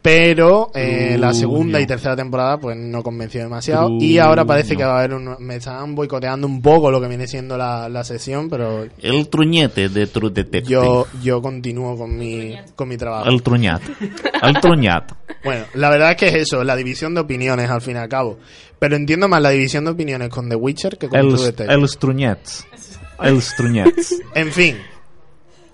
Pero 0.00 0.70
eh, 0.74 1.18
la 1.18 1.34
segunda 1.34 1.78
y 1.78 1.86
tercera 1.86 2.16
temporada 2.16 2.58
pues 2.58 2.74
no 2.74 3.02
convenció 3.02 3.42
demasiado. 3.42 3.90
Y 4.00 4.16
ahora 4.16 4.46
parece 4.46 4.74
que 4.76 4.82
va 4.82 4.94
a 4.94 4.98
haber 5.00 5.12
un... 5.12 5.36
Me 5.40 5.56
están 5.56 5.94
boicoteando 5.94 6.46
un 6.46 6.62
poco 6.62 6.90
lo 6.90 7.02
que 7.02 7.08
viene 7.08 7.26
siendo 7.26 7.58
la, 7.58 7.90
la 7.90 8.02
sesión, 8.02 8.48
pero 8.48 8.86
El 9.02 9.28
truñete 9.28 9.90
de 9.90 10.06
True 10.06 10.30
Detective. 10.30 10.70
yo, 10.70 11.06
yo 11.22 11.42
continúo 11.42 11.98
con 11.98 12.16
mi, 12.16 12.54
con 12.74 12.88
mi 12.88 12.96
trabajo. 12.96 13.28
El 13.28 13.42
truñat. 13.42 13.82
El 14.42 14.54
truñat. 14.58 15.12
Bueno, 15.44 15.66
la 15.74 15.90
verdad 15.90 16.12
es 16.12 16.16
que 16.16 16.28
es 16.28 16.34
eso, 16.36 16.64
la 16.64 16.76
división 16.76 17.14
de 17.14 17.20
opiniones 17.20 17.68
al 17.68 17.82
fin 17.82 17.96
y 17.96 17.98
al 17.98 18.08
cabo. 18.08 18.38
Pero 18.78 18.96
entiendo 18.96 19.28
más 19.28 19.42
la 19.42 19.50
división 19.50 19.84
de 19.84 19.90
opiniones 19.90 20.30
con 20.30 20.48
The 20.48 20.56
Witcher 20.56 20.96
que 20.96 21.10
con 21.10 21.18
El, 21.20 21.28
True 21.34 21.44
Detective. 21.46 21.74
el 21.74 21.98
truñets. 21.98 22.66
El 23.20 23.42
truñets. 23.56 24.22
En 24.34 24.50
fin, 24.52 24.76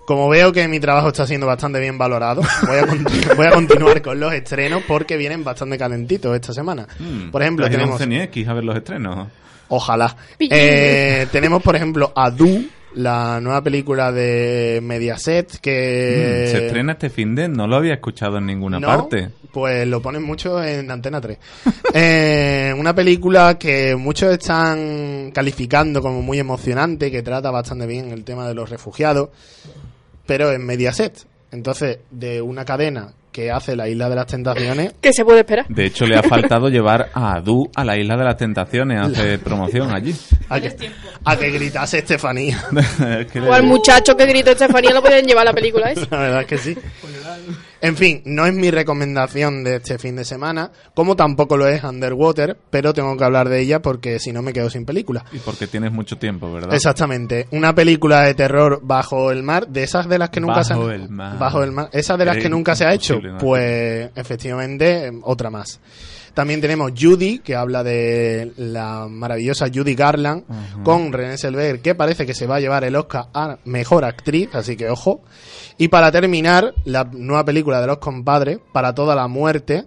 como 0.05 0.29
veo 0.29 0.51
que 0.51 0.67
mi 0.67 0.79
trabajo 0.79 1.09
está 1.09 1.25
siendo 1.25 1.47
bastante 1.47 1.79
bien 1.79 1.97
valorado, 1.97 2.41
voy 2.67 2.77
a, 2.77 2.85
voy 3.35 3.47
a 3.47 3.51
continuar 3.51 4.01
con 4.01 4.19
los 4.19 4.33
estrenos 4.33 4.83
porque 4.87 5.17
vienen 5.17 5.43
bastante 5.43 5.77
calentitos 5.77 6.35
esta 6.35 6.53
semana. 6.53 6.87
Mm, 6.99 7.29
Por 7.29 7.41
ejemplo, 7.41 7.65
¿has 7.65 7.71
ido 7.71 7.79
a 7.81 7.97
tenemos... 7.97 8.29
CNX 8.29 8.47
a 8.47 8.53
ver 8.53 8.63
los 8.63 8.75
estrenos. 8.75 9.27
Ojalá. 9.69 10.15
Eh, 10.39 11.27
tenemos, 11.31 11.63
por 11.63 11.75
ejemplo, 11.75 12.11
Adu, 12.15 12.65
la 12.95 13.39
nueva 13.41 13.63
película 13.63 14.11
de 14.11 14.79
Mediaset 14.83 15.59
que... 15.59 16.45
Mm, 16.47 16.51
se 16.51 16.65
estrena 16.65 16.91
este 16.93 17.09
fin 17.09 17.33
de... 17.33 17.47
No 17.47 17.65
lo 17.67 17.77
había 17.77 17.95
escuchado 17.95 18.37
en 18.37 18.45
ninguna 18.45 18.79
¿No? 18.79 18.87
parte. 18.87 19.29
Pues 19.51 19.87
lo 19.87 20.01
ponen 20.01 20.23
mucho 20.23 20.63
en 20.63 20.89
Antena 20.91 21.21
3. 21.21 21.37
Eh, 21.95 22.73
una 22.75 22.95
película 22.95 23.59
que 23.59 23.95
muchos 23.95 24.33
están 24.33 25.29
calificando 25.31 26.01
como 26.01 26.23
muy 26.23 26.39
emocionante, 26.39 27.11
que 27.11 27.21
trata 27.21 27.51
bastante 27.51 27.85
bien 27.85 28.09
el 28.09 28.23
tema 28.23 28.47
de 28.47 28.55
los 28.55 28.67
refugiados, 28.71 29.29
pero 30.25 30.51
en 30.51 30.65
Mediaset. 30.65 31.25
Entonces, 31.51 31.99
de 32.09 32.41
una 32.41 32.65
cadena 32.65 33.13
que 33.31 33.51
hace 33.51 33.75
la 33.75 33.87
Isla 33.89 34.09
de 34.09 34.15
las 34.15 34.27
Tentaciones, 34.27 34.93
¿Qué 35.01 35.11
se 35.11 35.25
puede 35.25 35.39
esperar? 35.39 35.65
De 35.67 35.85
hecho, 35.85 36.05
le 36.05 36.15
ha 36.17 36.21
faltado 36.23 36.69
llevar 36.69 37.09
a 37.13 37.33
Adu 37.35 37.69
a 37.75 37.83
la 37.83 37.97
Isla 37.97 38.15
de 38.15 38.23
las 38.23 38.37
Tentaciones 38.37 38.99
a 38.99 39.05
hacer 39.05 39.39
promoción 39.39 39.91
allí. 39.93 40.15
a 40.49 40.59
que, 40.59 40.75
a 41.25 41.35
que 41.35 41.49
gritase 41.51 41.99
Estefanía. 41.99 42.63
O 43.47 43.53
al 43.53 43.63
muchacho 43.63 44.15
que 44.15 44.25
gritó 44.27 44.51
Estefanía 44.51 44.93
lo 44.93 45.01
pueden 45.01 45.25
llevar 45.25 45.43
a 45.47 45.51
la 45.51 45.53
película 45.53 45.91
esa. 45.91 46.07
La 46.11 46.17
verdad 46.19 46.41
es 46.41 46.47
que 46.47 46.57
sí. 46.59 46.77
En 47.83 47.97
fin, 47.97 48.21
no 48.23 48.45
es 48.45 48.53
mi 48.53 48.71
recomendación 48.71 49.63
de 49.65 49.75
este 49.75 49.97
fin 49.97 50.15
de 50.15 50.23
semana, 50.23 50.71
como 50.95 51.17
tampoco 51.17 51.57
lo 51.57 51.67
es 51.67 51.83
Underwater, 51.83 52.57
pero 52.69 52.93
tengo 52.93 53.17
que 53.17 53.25
hablar 53.25 53.49
de 53.49 53.59
ella 53.59 53.81
porque 53.81 54.19
si 54.19 54.31
no 54.31 54.41
me 54.41 54.53
quedo 54.53 54.69
sin 54.69 54.85
película. 54.85 55.25
Y 55.33 55.39
porque 55.39 55.67
tienes 55.67 55.91
mucho 55.91 56.17
tiempo, 56.17 56.49
¿verdad? 56.53 56.73
Exactamente, 56.73 57.47
una 57.51 57.75
película 57.75 58.21
de 58.21 58.35
terror 58.35 58.79
bajo 58.81 59.31
el 59.31 59.43
mar, 59.43 59.67
de 59.67 59.83
esas 59.83 60.07
de 60.07 60.17
las 60.17 60.29
que 60.29 60.39
nunca 60.39 60.63
se 60.63 60.73
Bajo 60.75 60.87
han- 60.87 60.93
el 61.01 61.09
mar. 61.09 61.37
bajo 61.37 61.61
el 61.63 61.71
mar, 61.73 61.89
esas 61.91 62.17
de 62.17 62.23
las 62.25 62.37
que 62.37 62.47
nunca 62.49 62.73
se 62.75 62.85
ha 62.85 62.93
hecho, 62.93 63.19
pues 63.37 64.09
efectivamente 64.15 65.07
eh, 65.07 65.11
otra 65.23 65.49
más. 65.49 65.81
También 66.33 66.61
tenemos 66.61 66.91
Judy, 66.99 67.39
que 67.39 67.55
habla 67.55 67.83
de 67.83 68.53
la 68.57 69.07
maravillosa 69.07 69.67
Judy 69.73 69.93
Garland, 69.93 70.43
con 70.83 71.13
René 71.13 71.37
Selveger, 71.37 71.79
que 71.81 71.93
parece 71.93 72.25
que 72.25 72.33
se 72.33 72.47
va 72.47 72.55
a 72.55 72.59
llevar 72.59 72.83
el 72.83 72.95
Oscar 72.95 73.27
a 73.33 73.57
Mejor 73.65 74.03
Actriz, 74.03 74.49
así 74.53 74.75
que 74.75 74.89
ojo. 74.89 75.21
Y 75.77 75.89
para 75.89 76.11
terminar, 76.11 76.73
la 76.85 77.03
nueva 77.03 77.45
película 77.45 77.81
de 77.81 77.87
los 77.87 77.97
compadres, 77.97 78.59
Para 78.71 78.95
toda 78.95 79.15
la 79.15 79.27
muerte, 79.27 79.85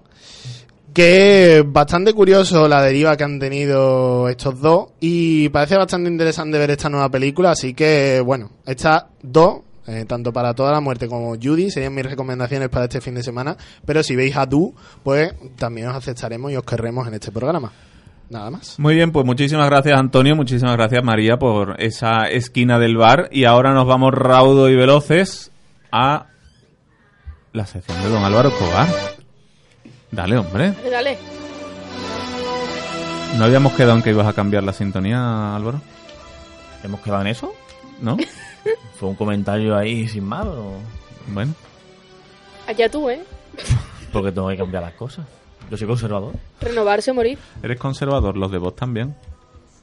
que 0.96 1.62
bastante 1.66 2.14
curioso 2.14 2.66
la 2.68 2.80
deriva 2.80 3.18
que 3.18 3.24
han 3.24 3.38
tenido 3.38 4.30
estos 4.30 4.58
dos 4.62 4.88
y 4.98 5.50
parece 5.50 5.76
bastante 5.76 6.08
interesante 6.08 6.56
ver 6.58 6.70
esta 6.70 6.88
nueva 6.88 7.10
película, 7.10 7.50
así 7.50 7.74
que 7.74 8.22
bueno, 8.24 8.50
estas 8.64 9.04
dos, 9.20 9.58
eh, 9.86 10.04
tanto 10.06 10.32
para 10.32 10.54
toda 10.54 10.72
la 10.72 10.80
muerte 10.80 11.08
como 11.08 11.36
Judy, 11.36 11.70
serían 11.70 11.94
mis 11.94 12.06
recomendaciones 12.06 12.68
para 12.68 12.84
este 12.84 13.00
fin 13.00 13.14
de 13.14 13.22
semana, 13.22 13.56
pero 13.84 14.02
si 14.02 14.16
veis 14.16 14.36
a 14.36 14.48
tú, 14.48 14.74
pues 15.02 15.32
también 15.56 15.88
os 15.88 15.96
aceptaremos 15.96 16.50
y 16.52 16.56
os 16.56 16.64
querremos 16.64 17.06
en 17.06 17.14
este 17.14 17.30
programa. 17.30 17.72
Nada 18.28 18.50
más. 18.50 18.78
Muy 18.80 18.96
bien, 18.96 19.12
pues 19.12 19.24
muchísimas 19.24 19.70
gracias 19.70 19.96
Antonio, 19.98 20.34
muchísimas 20.34 20.74
gracias 20.76 21.04
María 21.04 21.36
por 21.36 21.80
esa 21.80 22.24
esquina 22.28 22.78
del 22.80 22.96
bar 22.96 23.28
y 23.30 23.44
ahora 23.44 23.72
nos 23.72 23.86
vamos 23.86 24.12
raudo 24.12 24.68
y 24.68 24.74
veloces 24.74 25.52
a 25.92 26.26
la 27.52 27.66
sección 27.66 28.02
de 28.02 28.08
don 28.08 28.24
Álvaro 28.24 28.50
Cogar. 28.50 28.88
Dale, 30.10 30.38
hombre. 30.38 30.72
Dale, 30.72 30.90
dale. 30.90 31.18
¿No 33.38 33.44
habíamos 33.44 33.74
quedado 33.74 33.94
en 33.96 34.02
que 34.02 34.10
ibas 34.10 34.26
a 34.26 34.32
cambiar 34.32 34.64
la 34.64 34.72
sintonía, 34.72 35.54
Álvaro? 35.54 35.80
¿Hemos 36.82 37.00
quedado 37.00 37.20
en 37.20 37.28
eso? 37.28 37.54
¿No? 38.00 38.16
Fue 38.98 39.08
un 39.08 39.14
comentario 39.14 39.76
ahí 39.76 40.08
sin 40.08 40.24
más, 40.24 40.44
pero... 40.44 40.72
Bueno. 41.28 41.54
Allá 42.66 42.88
tú, 42.88 43.10
¿eh? 43.10 43.22
Porque 44.12 44.32
tengo 44.32 44.48
que 44.48 44.56
cambiar 44.56 44.82
las 44.82 44.94
cosas. 44.94 45.26
Yo 45.70 45.76
soy 45.76 45.86
conservador. 45.86 46.34
Renovarse 46.60 47.10
o 47.10 47.14
morir. 47.14 47.38
Eres 47.62 47.78
conservador, 47.78 48.36
los 48.36 48.50
de 48.50 48.58
vos 48.58 48.76
también. 48.76 49.16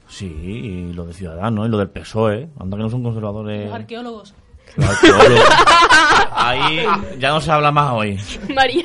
Sí, 0.08 0.26
y 0.26 0.92
lo 0.92 1.04
de 1.06 1.12
Ciudadanos 1.12 1.66
y 1.66 1.70
lo 1.70 1.78
del 1.78 1.90
PSOE. 1.90 2.48
Anda 2.58 2.76
que 2.76 2.82
no 2.82 2.90
son 2.90 3.02
conservadores. 3.02 3.66
Los 3.66 3.74
arqueólogos. 3.74 4.34
Los 4.76 4.88
arqueólogos. 4.88 5.44
Ahí 6.32 6.86
ya 7.18 7.30
no 7.30 7.40
se 7.40 7.50
habla 7.50 7.70
más 7.70 7.92
hoy. 7.92 8.18
María 8.54 8.84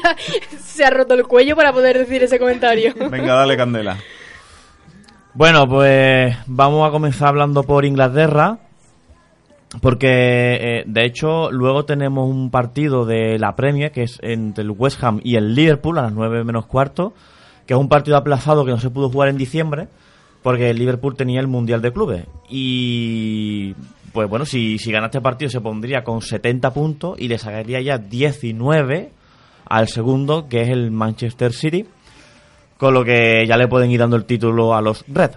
se 0.60 0.86
ha 0.86 0.90
roto 0.90 1.14
el 1.14 1.24
cuello 1.24 1.56
para 1.56 1.72
poder 1.74 1.98
decir 1.98 2.24
ese 2.24 2.40
comentario. 2.40 2.94
Venga, 3.10 3.34
dale 3.34 3.58
candela. 3.58 3.98
Bueno, 5.34 5.68
pues 5.68 6.36
vamos 6.48 6.88
a 6.88 6.92
comenzar 6.92 7.30
hablando 7.30 7.64
por 7.64 7.86
Inglaterra. 7.86 8.58
Porque, 9.82 10.08
eh, 10.08 10.84
de 10.88 11.06
hecho, 11.06 11.52
luego 11.52 11.86
tenemos 11.86 12.28
un 12.28 12.50
partido 12.50 13.06
de 13.06 13.38
la 13.38 13.56
Premier, 13.56 13.92
que 13.92 14.04
es 14.04 14.18
entre 14.24 14.64
el 14.64 14.72
West 14.72 15.04
Ham 15.04 15.22
y 15.24 15.36
el 15.36 15.54
Liverpool, 15.54 16.00
a 16.00 16.04
las 16.04 16.14
9 16.14 16.44
menos 16.44 16.66
cuarto, 16.66 17.14
que 17.68 17.76
es 17.76 17.80
un 17.80 17.88
partido 17.88 18.18
aplazado 18.18 18.66
que 18.66 18.72
no 18.72 18.80
se 18.80 18.90
pudo 18.90 19.10
jugar 19.10 19.30
en 19.30 19.38
diciembre, 19.38 19.88
porque 20.42 20.72
el 20.72 20.80
Liverpool 20.80 21.16
tenía 21.16 21.40
el 21.40 21.48
Mundial 21.48 21.84
de 21.84 21.94
Clubes. 21.94 22.26
Y, 22.50 23.76
pues 24.12 24.28
bueno, 24.28 24.46
si, 24.46 24.80
si 24.80 24.92
gana 24.92 25.06
este 25.06 25.22
partido 25.22 25.52
se 25.52 25.62
pondría 25.62 26.04
con 26.04 26.22
70 26.22 26.74
puntos 26.74 27.20
y 27.20 27.28
le 27.28 27.38
sacaría 27.38 27.80
ya 27.80 28.00
19 28.00 29.12
al 29.66 29.88
segundo, 29.88 30.48
que 30.50 30.62
es 30.62 30.70
el 30.70 30.90
Manchester 30.90 31.54
City, 31.54 31.86
con 32.78 32.96
lo 32.96 33.04
que 33.04 33.46
ya 33.48 33.56
le 33.56 33.68
pueden 33.68 33.92
ir 33.92 34.00
dando 34.00 34.16
el 34.16 34.26
título 34.26 34.74
a 34.74 34.82
los 34.82 35.06
Red. 35.08 35.32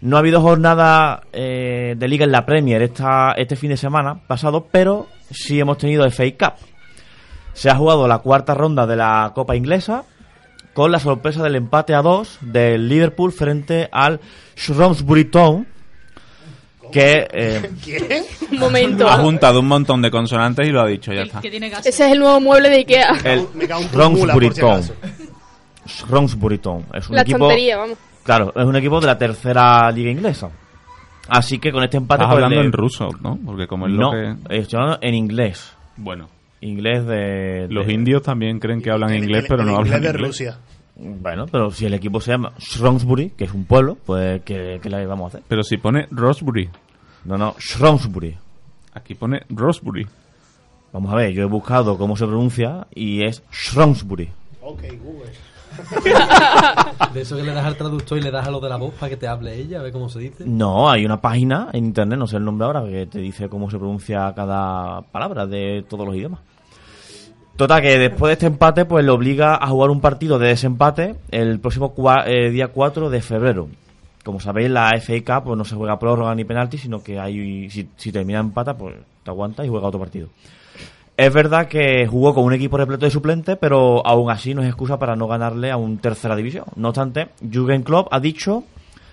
No 0.00 0.16
ha 0.16 0.20
habido 0.20 0.40
jornada 0.40 1.22
eh, 1.32 1.94
de 1.96 2.08
liga 2.08 2.24
en 2.24 2.32
la 2.32 2.44
Premier 2.46 2.82
esta, 2.82 3.32
este 3.32 3.56
fin 3.56 3.70
de 3.70 3.76
semana 3.76 4.20
pasado, 4.26 4.68
pero 4.70 5.06
sí 5.30 5.58
hemos 5.58 5.78
tenido 5.78 6.08
FA 6.10 6.24
Cup. 6.38 6.54
Se 7.54 7.70
ha 7.70 7.76
jugado 7.76 8.06
la 8.06 8.18
cuarta 8.18 8.54
ronda 8.54 8.86
de 8.86 8.96
la 8.96 9.32
Copa 9.34 9.56
Inglesa 9.56 10.04
con 10.74 10.92
la 10.92 10.98
sorpresa 10.98 11.42
del 11.42 11.56
empate 11.56 11.94
a 11.94 12.02
dos 12.02 12.38
del 12.42 12.88
Liverpool 12.88 13.32
frente 13.32 13.88
al 13.90 14.20
Shrewsbury 14.56 15.24
Town, 15.24 15.66
que... 16.92 17.26
eh, 17.32 17.70
¿Quién? 17.82 18.24
Un 18.52 18.58
momento. 18.58 19.08
Ha 19.08 19.16
juntado 19.16 19.60
un 19.60 19.68
montón 19.68 20.02
de 20.02 20.10
consonantes 20.10 20.68
y 20.68 20.70
lo 20.72 20.82
ha 20.82 20.86
dicho, 20.86 21.14
ya 21.14 21.22
El 21.22 21.28
está. 21.28 21.40
Ese 21.80 21.88
es 21.88 22.12
el 22.12 22.18
nuevo 22.18 22.40
mueble 22.40 22.68
de 22.68 22.76
Ikea. 22.76 23.16
el 23.24 23.46
si 24.50 24.60
Town. 26.58 26.84
Es 26.92 27.08
un 27.08 27.16
La 27.16 27.22
equipo... 27.22 27.38
tontería, 27.38 27.78
vamos. 27.78 27.96
Claro, 28.26 28.52
es 28.54 28.64
un 28.64 28.76
equipo 28.76 29.00
de 29.00 29.06
la 29.06 29.16
tercera 29.16 29.90
liga 29.92 30.10
inglesa. 30.10 30.50
Así 31.28 31.58
que 31.58 31.72
con 31.72 31.82
este 31.82 31.96
empate... 31.96 32.22
Estás 32.22 32.34
pues, 32.34 32.44
hablando 32.44 32.64
en 32.64 32.72
ruso, 32.72 33.08
¿no? 33.22 33.38
Porque 33.44 33.66
como 33.66 33.86
es 33.86 33.92
No, 33.94 34.12
lo 34.12 34.38
que... 34.48 34.58
estoy 34.58 34.78
hablando 34.78 34.98
en 35.02 35.14
inglés. 35.14 35.72
Bueno, 35.96 36.28
Inglés 36.60 37.04
de... 37.06 37.66
los 37.70 37.88
indios 37.88 38.22
también 38.22 38.58
creen 38.60 38.80
que 38.82 38.90
hablan 38.90 39.14
inglés, 39.14 39.44
pero 39.48 39.62
El 39.62 39.66
no 39.68 39.72
inglés 39.78 39.94
hablan 39.94 40.02
de 40.02 40.08
inglés. 40.08 40.26
Rusia. 40.28 40.58
Bueno, 40.96 41.46
pero 41.50 41.70
si 41.70 41.84
el 41.86 41.94
equipo 41.94 42.20
se 42.20 42.30
llama 42.32 42.52
Shrewsbury, 42.58 43.30
que 43.30 43.44
es 43.44 43.52
un 43.52 43.64
pueblo, 43.64 43.96
pues 44.06 44.42
¿qué, 44.44 44.78
qué 44.82 44.88
le 44.90 45.04
vamos 45.06 45.24
a 45.24 45.28
hacer? 45.28 45.42
Pero 45.48 45.62
si 45.62 45.76
pone 45.76 46.06
Rosbury, 46.10 46.68
No, 47.24 47.36
no, 47.36 47.54
Shrewsbury. 47.58 48.36
aquí 48.94 49.14
pone 49.14 49.42
Rosbury. 49.50 50.06
Vamos 50.92 51.12
a 51.12 51.16
ver, 51.16 51.32
yo 51.32 51.42
he 51.42 51.46
buscado 51.46 51.98
cómo 51.98 52.16
se 52.16 52.24
pronuncia 52.26 52.86
y 52.94 53.22
es 53.24 53.42
Shrewsbury. 53.52 54.30
Ok, 54.62 54.82
Google. 55.02 55.32
De 57.14 57.20
eso 57.22 57.36
que 57.36 57.42
le 57.42 57.52
das 57.52 57.64
al 57.64 57.76
traductor 57.76 58.18
y 58.18 58.22
le 58.22 58.30
das 58.30 58.46
a 58.46 58.50
lo 58.50 58.60
de 58.60 58.68
la 58.68 58.76
voz 58.76 58.92
para 58.94 59.10
que 59.10 59.16
te 59.16 59.26
hable 59.26 59.54
ella, 59.54 59.80
a 59.80 59.82
ver 59.82 59.92
cómo 59.92 60.08
se 60.08 60.18
dice. 60.20 60.44
No, 60.46 60.90
hay 60.90 61.04
una 61.06 61.20
página 61.20 61.68
en 61.72 61.86
internet, 61.86 62.18
no 62.18 62.26
sé 62.26 62.36
el 62.36 62.44
nombre 62.44 62.66
ahora, 62.66 62.84
que 62.84 63.06
te 63.06 63.18
dice 63.18 63.48
cómo 63.48 63.70
se 63.70 63.78
pronuncia 63.78 64.32
cada 64.34 65.02
palabra 65.02 65.46
de 65.46 65.84
todos 65.88 66.06
los 66.06 66.14
idiomas. 66.16 66.40
Total, 67.56 67.80
que 67.80 67.96
después 67.98 68.28
de 68.30 68.32
este 68.34 68.46
empate, 68.46 68.84
pues 68.84 69.02
le 69.04 69.10
obliga 69.10 69.54
a 69.56 69.66
jugar 69.68 69.88
un 69.90 70.00
partido 70.02 70.38
de 70.38 70.48
desempate 70.48 71.16
el 71.30 71.58
próximo 71.58 71.94
cua- 71.94 72.24
eh, 72.26 72.50
día 72.50 72.68
4 72.68 73.08
de 73.08 73.22
febrero. 73.22 73.68
Como 74.24 74.40
sabéis, 74.40 74.68
la 74.70 74.90
FA 75.00 75.14
Cup 75.24 75.44
pues, 75.46 75.56
no 75.56 75.64
se 75.64 75.74
juega 75.74 75.98
prórroga 75.98 76.34
ni 76.34 76.44
penalti, 76.44 76.76
sino 76.76 77.02
que 77.02 77.18
hay, 77.18 77.70
si, 77.70 77.88
si 77.96 78.12
termina 78.12 78.40
empata, 78.40 78.76
pues 78.76 78.96
te 79.24 79.30
aguanta 79.30 79.64
y 79.64 79.68
juega 79.68 79.86
otro 79.86 80.00
partido. 80.00 80.28
Es 81.16 81.32
verdad 81.32 81.66
que 81.66 82.06
jugó 82.06 82.34
con 82.34 82.44
un 82.44 82.52
equipo 82.52 82.76
repleto 82.76 83.06
de 83.06 83.10
suplentes, 83.10 83.56
pero 83.58 84.06
aún 84.06 84.30
así 84.30 84.54
no 84.54 84.62
es 84.62 84.68
excusa 84.68 84.98
para 84.98 85.16
no 85.16 85.26
ganarle 85.26 85.70
a 85.70 85.78
un 85.78 85.96
tercera 85.96 86.36
división. 86.36 86.66
No 86.76 86.88
obstante, 86.88 87.28
Jürgen 87.40 87.82
Klopp 87.82 88.08
ha 88.10 88.20
dicho, 88.20 88.64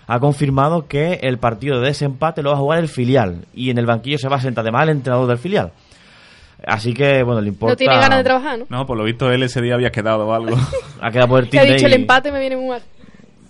ha 0.07 0.19
confirmado 0.19 0.85
que 0.87 1.19
el 1.21 1.37
partido 1.37 1.79
de 1.79 1.87
desempate 1.87 2.43
lo 2.43 2.49
va 2.49 2.57
a 2.57 2.59
jugar 2.59 2.79
el 2.79 2.89
filial 2.89 3.45
y 3.53 3.69
en 3.69 3.77
el 3.77 3.85
banquillo 3.85 4.17
se 4.17 4.27
va 4.27 4.35
a 4.35 4.41
sentar 4.41 4.63
además 4.63 4.83
el 4.83 4.89
entrenador 4.89 5.27
del 5.27 5.37
filial. 5.37 5.71
Así 6.65 6.93
que, 6.93 7.23
bueno, 7.23 7.39
le 7.41 7.49
importa... 7.49 7.73
No 7.73 7.77
tiene 7.77 7.95
ganas 7.95 8.17
de 8.17 8.23
trabajar, 8.23 8.59
¿no? 8.59 8.65
No, 8.69 8.85
por 8.85 8.97
lo 8.97 9.03
visto 9.03 9.31
él 9.31 9.43
ese 9.43 9.61
día 9.61 9.75
había 9.75 9.91
quedado 9.91 10.27
o 10.27 10.33
algo. 10.33 10.57
Ha 11.01 11.11
quedado 11.11 11.27
por 11.27 11.43
el 11.43 11.49
ha 11.59 11.63
dicho 11.63 11.85
el 11.85 11.93
empate 11.93 12.31
me 12.31 12.39
viene 12.39 12.55
muy 12.55 12.67
mal. 12.67 12.81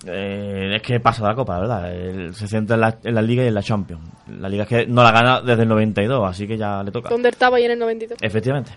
Eh, 0.05 0.73
es 0.75 0.81
que 0.81 0.99
pasa 0.99 1.23
la 1.23 1.35
copa, 1.35 1.59
¿verdad? 1.59 1.93
Él 1.93 2.35
se 2.35 2.47
centra 2.47 2.75
en 2.75 2.81
la, 2.81 2.97
en 3.03 3.15
la 3.15 3.21
Liga 3.21 3.43
y 3.43 3.47
en 3.47 3.53
la 3.53 3.63
Champions. 3.63 4.03
La 4.27 4.49
Liga 4.49 4.63
es 4.63 4.69
que 4.69 4.85
no 4.85 5.03
la 5.03 5.11
gana 5.11 5.41
desde 5.41 5.63
el 5.63 5.69
92, 5.69 6.29
así 6.29 6.47
que 6.47 6.57
ya 6.57 6.83
le 6.83 6.91
toca. 6.91 7.09
¿Dónde 7.09 7.29
estaba 7.29 7.57
ahí 7.57 7.65
en 7.65 7.71
el 7.71 7.79
92? 7.79 8.17
Efectivamente. 8.21 8.71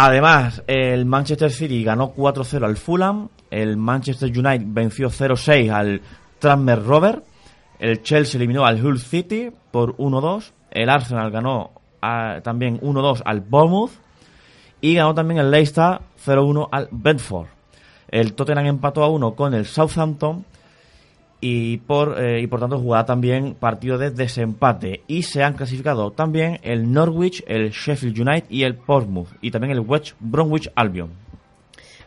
Además, 0.00 0.62
el 0.68 1.06
Manchester 1.06 1.50
City 1.50 1.82
ganó 1.82 2.14
4-0 2.14 2.64
al 2.64 2.76
Fulham, 2.76 3.30
el 3.50 3.76
Manchester 3.76 4.30
United 4.30 4.66
venció 4.68 5.10
0-6 5.10 5.72
al 5.72 6.00
Tranmere 6.38 6.82
Rover, 6.82 7.22
el 7.80 8.00
Chelsea 8.02 8.38
eliminó 8.38 8.64
al 8.64 8.84
Hull 8.84 9.00
City 9.00 9.50
por 9.72 9.96
1-2, 9.96 10.52
el 10.70 10.88
Arsenal 10.88 11.32
ganó 11.32 11.72
ah, 12.00 12.38
también 12.44 12.80
1-2 12.80 13.22
al 13.24 13.40
Bournemouth 13.40 13.90
y 14.80 14.94
ganó 14.94 15.14
también 15.14 15.40
el 15.40 15.50
Leicester 15.50 15.98
0-1 16.24 16.68
al 16.70 16.88
Bedford. 16.92 17.57
El 18.08 18.34
Tottenham 18.34 18.66
empató 18.66 19.02
a 19.02 19.08
1 19.08 19.34
con 19.34 19.54
el 19.54 19.66
Southampton 19.66 20.44
y 21.40 21.78
por, 21.78 22.20
eh, 22.20 22.40
y 22.40 22.46
por 22.46 22.60
tanto 22.60 22.78
jugará 22.78 23.06
también 23.06 23.54
partido 23.54 23.98
de 23.98 24.10
desempate. 24.10 25.02
Y 25.06 25.22
se 25.22 25.42
han 25.42 25.54
clasificado 25.54 26.10
también 26.10 26.58
el 26.62 26.92
Norwich, 26.92 27.44
el 27.46 27.70
Sheffield 27.70 28.18
United 28.18 28.50
y 28.50 28.64
el 28.64 28.74
Portsmouth. 28.74 29.28
Y 29.40 29.50
también 29.50 29.72
el 29.72 29.80
West 29.80 30.14
Bromwich 30.20 30.70
Albion. 30.74 31.10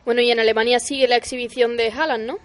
Bueno, 0.05 0.21
y 0.21 0.31
en 0.31 0.39
Alemania 0.39 0.79
sigue 0.79 1.07
la 1.07 1.15
exhibición 1.15 1.77
de 1.77 1.91
Haaland, 1.91 2.25
¿no? 2.25 2.37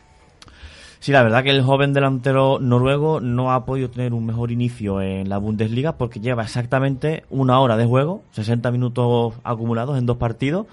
Sí, 0.99 1.13
la 1.13 1.23
verdad 1.23 1.45
que 1.45 1.51
el 1.51 1.63
joven 1.63 1.93
delantero 1.93 2.59
noruego 2.59 3.21
no 3.21 3.53
ha 3.53 3.65
podido 3.65 3.91
tener 3.91 4.13
un 4.13 4.27
mejor 4.27 4.51
inicio 4.51 5.01
en 5.01 5.29
la 5.29 5.39
Bundesliga 5.39 5.93
porque 5.93 6.21
lleva 6.21 6.43
exactamente 6.43 7.25
una 7.31 7.61
hora 7.61 7.77
de 7.77 7.85
juego, 7.85 8.23
60 8.33 8.71
minutos 8.71 9.35
acumulados 9.45 9.99
en 9.99 10.07
dos 10.07 10.17
partidos, 10.17 10.67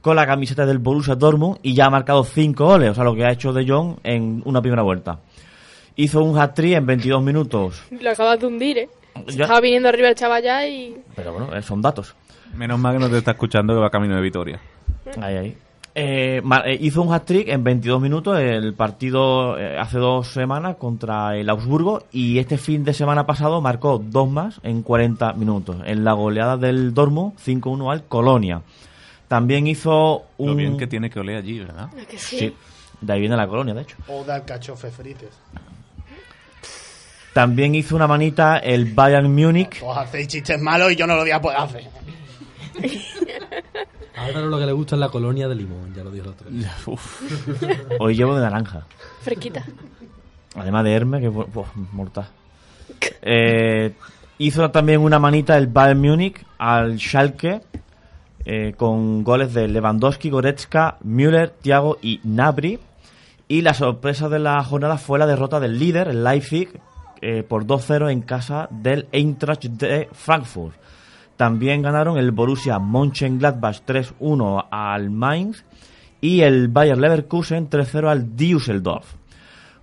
con 0.00 0.16
la 0.16 0.26
camiseta 0.26 0.66
del 0.66 0.78
Borussia 0.78 1.14
Dortmund 1.14 1.58
y 1.62 1.74
ya 1.74 1.86
ha 1.86 1.90
marcado 1.90 2.24
5 2.24 2.64
goles, 2.64 2.90
o 2.90 2.94
sea, 2.94 3.04
lo 3.04 3.14
que 3.14 3.24
ha 3.24 3.32
hecho 3.32 3.52
De 3.52 3.66
Jong 3.66 3.96
en 4.02 4.42
una 4.44 4.60
primera 4.60 4.82
vuelta. 4.82 5.18
Hizo 5.96 6.22
un 6.22 6.38
hat-trick 6.38 6.76
en 6.76 6.86
22 6.86 7.22
minutos, 7.22 7.82
Lo 8.00 8.10
acabas 8.10 8.40
de 8.40 8.46
hundir, 8.46 8.78
¿eh? 8.78 8.88
Ya. 9.26 9.44
Estaba 9.44 9.60
viniendo 9.60 9.88
arriba 9.88 10.08
el 10.08 10.14
chaval 10.14 10.42
ya 10.42 10.66
y... 10.66 10.96
pero 11.14 11.32
bueno, 11.32 11.54
eh, 11.54 11.62
son 11.62 11.82
datos. 11.82 12.14
Menos 12.54 12.78
mal 12.78 12.94
que 12.94 13.00
no 13.00 13.10
te 13.10 13.18
está 13.18 13.32
escuchando 13.32 13.74
que 13.74 13.80
va 13.80 13.90
camino 13.90 14.16
de 14.16 14.22
Vitoria. 14.22 14.60
Ahí, 15.20 15.36
ahí. 15.36 15.56
Eh, 15.94 16.40
eh, 16.66 16.78
hizo 16.80 17.02
un 17.02 17.12
hat-trick 17.12 17.48
en 17.48 17.64
22 17.64 18.00
minutos 18.00 18.38
el 18.38 18.74
partido 18.74 19.58
eh, 19.58 19.76
hace 19.76 19.98
dos 19.98 20.28
semanas 20.28 20.76
contra 20.76 21.36
el 21.36 21.50
Augsburgo 21.50 22.04
y 22.12 22.38
este 22.38 22.58
fin 22.58 22.84
de 22.84 22.94
semana 22.94 23.26
pasado 23.26 23.60
marcó 23.60 23.98
dos 23.98 24.30
más 24.30 24.60
en 24.62 24.82
40 24.82 25.32
minutos 25.32 25.78
en 25.84 26.04
la 26.04 26.12
goleada 26.12 26.56
del 26.56 26.94
Dortmund 26.94 27.34
5-1 27.44 27.90
al 27.90 28.04
Colonia. 28.04 28.62
También 29.30 29.68
hizo 29.68 30.26
un... 30.38 30.48
Lo 30.48 30.54
bien 30.56 30.76
que 30.76 30.88
tiene 30.88 31.08
que 31.08 31.20
oler 31.20 31.36
allí, 31.36 31.60
¿verdad? 31.60 31.88
Es 31.96 32.06
que 32.08 32.18
sí. 32.18 32.36
Sí, 32.36 32.56
de 33.00 33.12
ahí 33.12 33.20
viene 33.20 33.36
la 33.36 33.46
Colonia, 33.46 33.72
de 33.72 33.82
hecho. 33.82 33.96
O 34.08 34.24
de 34.24 34.32
alcachofe 34.32 34.90
frites. 34.90 35.30
También 37.32 37.76
hizo 37.76 37.94
una 37.94 38.08
manita 38.08 38.58
el 38.58 38.92
Bayern 38.92 39.32
Múnich. 39.32 39.80
Os 39.84 39.96
hacéis 39.96 40.26
chistes 40.26 40.60
malos 40.60 40.90
y 40.90 40.96
yo 40.96 41.06
no 41.06 41.14
lo 41.14 41.20
voy 41.20 41.30
a 41.30 41.40
poder 41.40 41.58
hacer. 41.58 41.84
A 44.16 44.24
Álvaro 44.24 44.48
lo 44.48 44.58
que 44.58 44.66
le 44.66 44.72
gusta 44.72 44.96
es 44.96 45.00
la 45.00 45.10
colonia 45.10 45.46
de 45.46 45.54
limón, 45.54 45.94
ya 45.94 46.02
lo 46.02 46.10
dijo 46.10 46.24
el 46.24 46.30
otro 46.32 46.50
día. 46.50 46.74
Hoy 48.00 48.16
llevo 48.16 48.34
de 48.34 48.40
naranja. 48.40 48.84
Fresquita. 49.20 49.64
Además 50.56 50.82
de 50.82 50.92
Hermes, 50.92 51.20
que 51.20 51.28
buah, 51.28 51.68
mortal. 51.92 52.26
Eh, 53.22 53.92
hizo 54.38 54.72
también 54.72 55.00
una 55.02 55.20
manita 55.20 55.56
el 55.56 55.68
Bayern 55.68 56.00
Múnich 56.00 56.44
al 56.58 56.98
Schalke 56.98 57.60
eh, 58.44 58.74
con 58.76 59.24
goles 59.24 59.54
de 59.54 59.68
Lewandowski, 59.68 60.30
Goretzka, 60.30 60.98
Müller, 61.02 61.50
Thiago 61.50 61.98
y 62.02 62.20
Nabri. 62.24 62.78
Y 63.48 63.62
la 63.62 63.74
sorpresa 63.74 64.28
de 64.28 64.38
la 64.38 64.62
jornada 64.62 64.96
fue 64.96 65.18
la 65.18 65.26
derrota 65.26 65.60
del 65.60 65.78
líder, 65.78 66.08
el 66.08 66.22
Leipzig, 66.22 66.68
eh, 67.20 67.42
por 67.42 67.66
2-0 67.66 68.10
en 68.10 68.22
casa 68.22 68.68
del 68.70 69.08
Eintracht 69.12 69.64
de 69.64 70.08
Frankfurt. 70.12 70.74
También 71.36 71.82
ganaron 71.82 72.18
el 72.18 72.30
Borussia 72.32 72.78
Mönchengladbach 72.78 73.82
3-1 73.86 74.66
al 74.70 75.10
Mainz 75.10 75.64
y 76.20 76.42
el 76.42 76.68
Bayer 76.68 76.98
Leverkusen 76.98 77.68
3-0 77.68 78.08
al 78.08 78.36
Düsseldorf. 78.36 79.19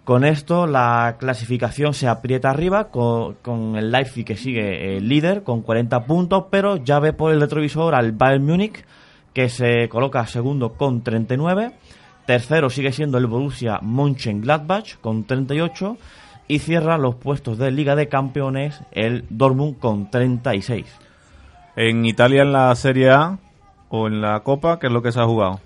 Con 0.07 0.23
esto 0.23 0.67
la 0.67 1.17
clasificación 1.19 1.93
se 1.93 2.07
aprieta 2.07 2.49
arriba 2.49 2.85
con, 2.91 3.33
con 3.41 3.75
el 3.75 3.91
Leipzig 3.91 4.23
que 4.23 4.37
sigue 4.37 4.95
eh, 4.95 5.01
líder 5.01 5.43
con 5.43 5.61
40 5.61 6.05
puntos, 6.05 6.45
pero 6.49 6.77
ya 6.77 6.99
ve 6.99 7.11
por 7.11 7.33
el 7.33 7.41
retrovisor 7.41 7.93
al 7.93 8.13
Bayern 8.13 8.45
Múnich 8.45 8.85
que 9.33 9.49
se 9.49 9.89
coloca 9.89 10.25
segundo 10.25 10.75
con 10.75 11.01
39. 11.01 11.73
Tercero 12.25 12.69
sigue 12.69 12.93
siendo 12.93 13.17
el 13.17 13.27
Borussia 13.27 13.79
Mönchengladbach 13.81 14.97
con 15.01 15.25
38 15.25 15.97
y 16.47 16.59
cierra 16.59 16.97
los 16.97 17.15
puestos 17.15 17.57
de 17.57 17.71
Liga 17.71 17.97
de 17.97 18.07
Campeones 18.07 18.79
el 18.93 19.25
Dortmund 19.29 19.77
con 19.77 20.09
36. 20.09 20.85
En 21.75 22.05
Italia, 22.05 22.43
en 22.43 22.53
la 22.53 22.73
Serie 22.75 23.09
A 23.09 23.39
o 23.89 24.07
en 24.07 24.21
la 24.21 24.39
Copa, 24.39 24.79
¿qué 24.79 24.87
es 24.87 24.93
lo 24.93 25.01
que 25.01 25.11
se 25.11 25.19
ha 25.19 25.25
jugado? 25.25 25.59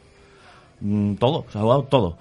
Mm, 0.80 1.14
todo, 1.18 1.46
se 1.52 1.60
ha 1.60 1.62
jugado 1.62 1.84
todo. 1.84 2.18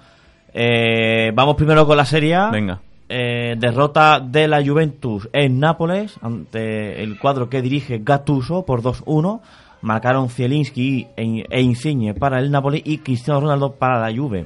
Eh, 0.53 1.31
vamos 1.33 1.55
primero 1.55 1.85
con 1.85 1.97
la 1.97 2.05
Serie 2.05 2.35
A. 2.35 2.49
Venga. 2.49 2.79
Eh, 3.09 3.55
derrota 3.57 4.21
de 4.21 4.47
la 4.47 4.63
Juventus 4.65 5.27
en 5.33 5.59
Nápoles 5.59 6.15
ante 6.21 7.03
el 7.03 7.19
cuadro 7.19 7.49
que 7.49 7.61
dirige 7.61 7.99
Gattuso 8.03 8.65
por 8.65 8.81
2-1. 8.81 9.41
Marcaron 9.81 10.29
Zielinski 10.29 11.07
e, 11.17 11.43
e 11.49 11.61
Insigne 11.61 12.13
para 12.13 12.39
el 12.39 12.51
Napoli 12.51 12.81
y 12.85 12.99
Cristiano 12.99 13.41
Ronaldo 13.41 13.73
para 13.73 13.99
la 13.99 14.15
Juve. 14.15 14.45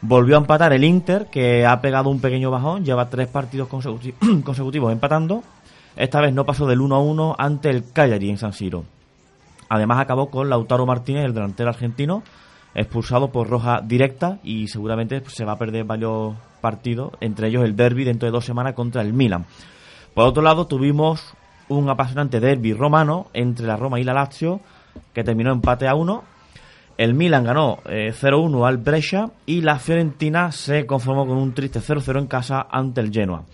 Volvió 0.00 0.36
a 0.36 0.40
empatar 0.40 0.72
el 0.72 0.82
Inter, 0.84 1.26
que 1.30 1.66
ha 1.66 1.80
pegado 1.82 2.08
un 2.08 2.20
pequeño 2.20 2.50
bajón, 2.50 2.84
lleva 2.84 3.10
tres 3.10 3.28
partidos 3.28 3.68
consecuti- 3.68 4.14
consecutivos 4.42 4.90
empatando. 4.90 5.42
Esta 5.96 6.20
vez 6.20 6.32
no 6.32 6.46
pasó 6.46 6.66
del 6.66 6.80
1-1 6.80 7.34
ante 7.36 7.68
el 7.68 7.92
Cagliari 7.92 8.30
en 8.30 8.38
San 8.38 8.54
Siro. 8.54 8.84
Además 9.68 10.00
acabó 10.00 10.30
con 10.30 10.48
Lautaro 10.48 10.86
Martínez, 10.86 11.26
el 11.26 11.34
delantero 11.34 11.68
argentino, 11.68 12.22
expulsado 12.74 13.30
por 13.30 13.48
roja 13.48 13.80
directa 13.82 14.38
y 14.42 14.68
seguramente 14.68 15.22
se 15.26 15.44
va 15.44 15.52
a 15.52 15.58
perder 15.58 15.84
varios 15.84 16.34
partidos, 16.60 17.12
entre 17.20 17.48
ellos 17.48 17.64
el 17.64 17.76
derby 17.76 18.04
dentro 18.04 18.26
de 18.26 18.32
dos 18.32 18.44
semanas 18.44 18.74
contra 18.74 19.02
el 19.02 19.12
Milan. 19.12 19.46
Por 20.14 20.26
otro 20.26 20.42
lado, 20.42 20.66
tuvimos 20.66 21.34
un 21.68 21.88
apasionante 21.88 22.40
derby 22.40 22.72
romano 22.72 23.28
entre 23.32 23.66
la 23.66 23.76
Roma 23.76 24.00
y 24.00 24.04
la 24.04 24.12
Lazio, 24.12 24.60
que 25.12 25.24
terminó 25.24 25.52
empate 25.52 25.88
a 25.88 25.94
uno. 25.94 26.24
El 26.98 27.14
Milan 27.14 27.44
ganó 27.44 27.78
eh, 27.86 28.12
0-1 28.12 28.66
al 28.66 28.76
Brescia 28.76 29.30
y 29.46 29.62
la 29.62 29.78
Fiorentina 29.78 30.52
se 30.52 30.84
conformó 30.84 31.26
con 31.26 31.38
un 31.38 31.54
triste 31.54 31.80
0-0 31.80 32.18
en 32.18 32.26
casa 32.26 32.66
ante 32.70 33.00
el 33.00 33.10
Genoa. 33.10 33.44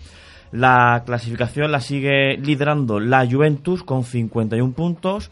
La 0.51 1.03
clasificación 1.05 1.71
la 1.71 1.81
sigue 1.81 2.37
liderando 2.37 2.99
la 2.99 3.25
Juventus 3.29 3.83
con 3.83 4.03
51 4.03 4.73
puntos. 4.73 5.29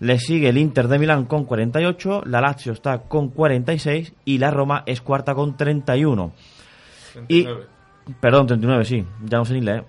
Le 0.00 0.18
sigue 0.18 0.48
el 0.48 0.58
Inter 0.58 0.88
de 0.88 0.98
Milán 0.98 1.24
con 1.24 1.44
48. 1.44 2.22
La 2.26 2.40
Lazio 2.40 2.72
está 2.72 2.98
con 2.98 3.28
46. 3.28 4.12
Y 4.24 4.38
la 4.38 4.50
Roma 4.50 4.82
es 4.86 5.00
cuarta 5.00 5.34
con 5.34 5.56
31. 5.56 6.32
Y, 7.28 7.46
perdón, 8.20 8.46
39, 8.46 8.84
sí. 8.84 9.04
Ya 9.24 9.38
no 9.38 9.44
sé 9.44 9.54
ni 9.54 9.60
leer. 9.60 9.84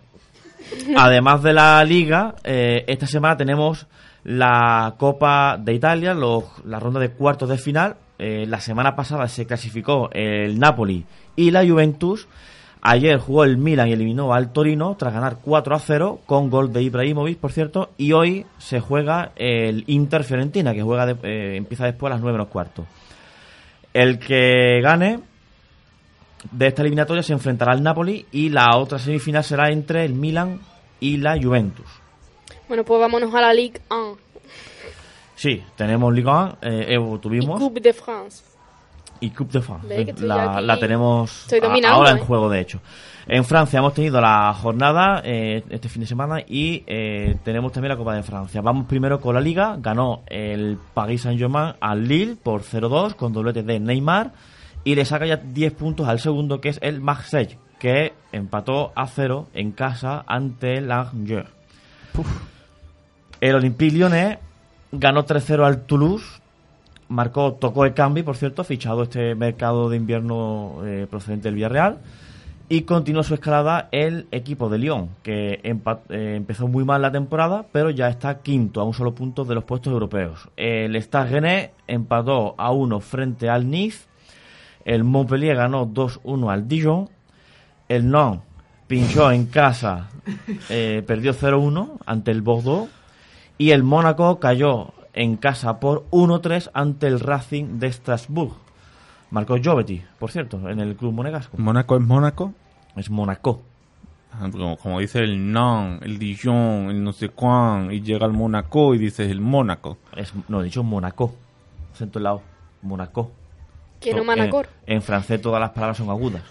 Además 0.98 1.44
de 1.44 1.54
la 1.54 1.84
Liga, 1.84 2.36
eh, 2.44 2.84
esta 2.88 3.08
semana 3.08 3.38
tenemos 3.38 3.88
la 4.24 4.96
Copa 4.98 5.58
de 5.58 5.74
Italia, 5.74 6.14
los, 6.14 6.44
la 6.66 6.80
ronda 6.80 7.00
de 7.00 7.12
cuartos 7.12 7.50
de 7.50 7.58
final. 7.58 7.96
Eh, 8.20 8.46
la 8.48 8.60
semana 8.60 8.96
pasada 8.96 9.28
se 9.28 9.46
clasificó 9.46 10.10
el 10.12 10.60
Napoli 10.60 11.06
y 11.36 11.52
la 11.52 11.66
Juventus. 11.66 12.28
Ayer 12.82 13.18
jugó 13.20 13.44
el 13.44 13.58
Milan 13.58 13.88
y 13.90 13.94
eliminó 13.94 14.34
al 14.34 14.54
Torino 14.54 14.96
tras 14.98 15.14
ganar 15.14 15.38
4 15.44 15.76
a 15.76 15.80
0 15.80 16.20
con 16.26 16.50
gol 16.50 16.72
de 16.72 16.82
Ibrahimovic, 16.84 17.38
por 17.40 17.52
cierto. 17.52 17.90
Y 17.98 18.14
hoy 18.14 18.46
se 18.60 18.80
juega 18.80 19.32
el 19.36 19.84
Inter 19.88 20.24
Fiorentina, 20.24 20.74
que 20.74 20.82
juega 20.84 21.06
de- 21.06 21.18
eh, 21.24 21.56
empieza 21.58 21.86
después 21.86 22.12
a 22.12 22.16
las 22.16 22.22
9 22.22 22.38
menos 22.38 22.50
cuarto. 22.52 22.86
El 23.94 24.20
que 24.20 24.80
gane 24.82 25.20
de 26.52 26.68
esta 26.68 26.82
eliminatoria 26.84 27.24
se 27.24 27.34
enfrentará 27.34 27.72
al 27.74 27.82
Napoli 27.84 28.26
y 28.32 28.50
la 28.50 28.78
otra 28.78 29.00
semifinal 29.00 29.44
será 29.44 29.70
entre 29.72 30.06
el 30.06 30.14
Milan 30.14 30.60
y 31.00 31.18
la 31.18 31.36
Juventus. 31.42 31.88
Bueno, 32.68 32.84
pues 32.84 33.00
vámonos 33.02 33.34
a 33.34 33.42
la 33.42 33.54
Ligue 33.54 33.82
1 33.90 34.18
Sí, 35.36 35.64
tenemos 35.76 36.14
Ligue 36.14 36.30
1, 36.30 36.58
eh, 36.62 36.96
y 36.98 37.18
tuvimos 37.20 37.60
Coupe 37.60 37.80
de 37.80 37.94
France. 37.94 38.44
Y 39.20 39.30
Coupe 39.32 39.54
de 39.54 39.62
France. 39.62 39.88
La, 40.20 40.80
tenemos 40.80 41.48
a- 41.52 41.90
ahora 41.90 42.12
en 42.12 42.18
eh. 42.18 42.22
juego, 42.22 42.50
de 42.50 42.60
hecho. 42.60 42.80
En 43.28 43.44
Francia 43.44 43.80
hemos 43.80 43.94
tenido 43.94 44.22
la 44.22 44.54
jornada 44.54 45.22
eh, 45.24 45.64
este 45.70 45.90
fin 45.90 46.02
de 46.02 46.08
semana 46.08 46.40
y 46.48 46.84
eh, 46.88 47.36
tenemos 47.44 47.74
también 47.74 47.90
la 47.90 47.98
Copa 47.98 48.16
de 48.16 48.24
Francia. 48.24 48.62
Vamos 48.62 48.86
primero 48.86 49.20
con 49.20 49.36
la 49.36 49.42
Liga. 49.42 49.76
Ganó 49.80 50.24
el 50.28 50.78
Paris 50.94 51.24
Saint-Germain 51.24 51.74
al 51.82 52.08
Lille 52.08 52.38
por 52.42 52.62
0-2 52.62 53.16
con 53.16 53.34
doblete 53.34 53.64
de 53.64 53.80
Neymar 53.80 54.32
y 54.86 54.96
le 54.96 55.04
saca 55.04 55.26
ya 55.26 55.36
10 55.36 55.74
puntos 55.74 56.08
al 56.08 56.20
segundo 56.20 56.62
que 56.62 56.70
es 56.70 56.80
el 56.82 57.02
Marseille 57.02 57.58
que 57.80 58.14
empató 58.32 58.94
a 58.96 59.08
0 59.08 59.48
en 59.54 59.72
casa 59.72 60.24
ante 60.26 60.78
el 60.78 60.92
Angers. 60.92 61.50
El 63.42 63.56
Olympique 63.56 63.94
Lyonnais 63.96 64.38
ganó 64.92 65.26
3-0 65.26 65.66
al 65.66 65.86
Toulouse. 65.86 66.42
Marcó, 67.10 67.54
tocó 67.54 67.86
el 67.86 67.94
cambio, 67.94 68.26
por 68.26 68.36
cierto, 68.36 68.64
fichado 68.64 69.04
este 69.04 69.36
mercado 69.36 69.90
de 69.90 69.98
invierno 69.98 70.82
eh, 70.86 71.08
procedente 71.10 71.48
del 71.48 71.56
Villarreal. 71.56 72.00
Y 72.70 72.82
continuó 72.82 73.24
su 73.24 73.34
escalada 73.34 73.88
el 73.94 74.28
equipo 74.32 74.68
de 74.68 74.78
Lyon, 74.78 75.10
que 75.24 75.62
eh, 75.64 76.36
empezó 76.36 76.68
muy 76.68 76.84
mal 76.84 77.02
la 77.02 77.14
temporada, 77.14 77.66
pero 77.72 77.92
ya 77.92 78.10
está 78.10 78.40
quinto 78.40 78.82
a 78.82 78.84
un 78.84 78.94
solo 78.94 79.16
punto 79.16 79.46
de 79.46 79.56
los 79.56 79.64
puestos 79.64 79.94
europeos. 79.94 80.50
El 80.58 81.02
Stade 81.02 81.72
empató 81.88 82.56
a 82.58 82.72
1 82.72 83.00
frente 83.00 83.50
al 83.50 83.70
Nice. 83.70 84.06
El 84.84 85.06
Montpellier 85.06 85.56
ganó 85.56 85.88
2-1 85.88 86.52
al 86.52 86.68
Dijon. 86.68 87.10
El 87.88 88.12
Nantes 88.12 88.48
pinchó 88.88 89.32
en 89.32 89.46
casa, 89.46 90.10
eh, 90.70 91.04
perdió 91.06 91.34
0-1 91.34 92.00
ante 92.06 92.32
el 92.32 92.42
Bordeaux. 92.42 92.90
Y 93.58 93.72
el 93.72 93.84
Mónaco 93.84 94.40
cayó 94.40 94.94
en 95.18 95.38
casa 95.38 95.80
por 95.80 96.06
1-3 96.12 96.70
ante 96.74 97.08
el 97.08 97.20
Racing 97.20 97.80
de 97.80 97.92
Strasbourg. 97.92 98.54
Marcó 99.32 99.58
Jovetti, 99.62 100.02
por 100.20 100.32
cierto, 100.32 100.70
en 100.70 100.80
el 100.80 100.96
club 100.96 101.14
monegasco. 101.14 101.58
¿Mónaco 101.58 101.96
es 101.98 102.02
Mónaco? 102.02 102.54
Es 102.96 103.10
Mónaco. 103.10 103.62
Ah, 104.32 104.48
Como, 104.52 104.78
como 104.78 105.00
dice 105.00 105.20
el 105.20 105.52
non, 105.52 106.00
el 106.04 106.18
Dijon, 106.20 106.90
el 106.92 107.04
no 107.04 107.12
sé 107.12 107.30
cuán, 107.30 107.92
y 107.92 108.02
llega 108.02 108.26
al 108.26 108.34
Mónaco 108.34 108.94
y 108.96 108.98
dices 109.00 109.30
el 109.32 109.42
Mónaco. 109.42 109.98
Es, 110.16 110.32
no, 110.48 110.62
he 110.62 110.66
dicho 110.66 110.84
Mónaco. 110.84 111.34
Acento 111.94 112.20
en 112.20 112.24
la 112.24 112.36
O. 112.36 112.42
Mónaco. 112.84 113.32
Que 114.00 114.14
no 114.14 114.20
En- 114.22 114.28
Manacor. 114.28 114.70
En, 114.86 115.02
francés 115.02 115.42
todas 115.42 115.60
las 115.60 115.72
palabras 115.72 115.98
son 115.98 116.10
agudas. 116.10 116.44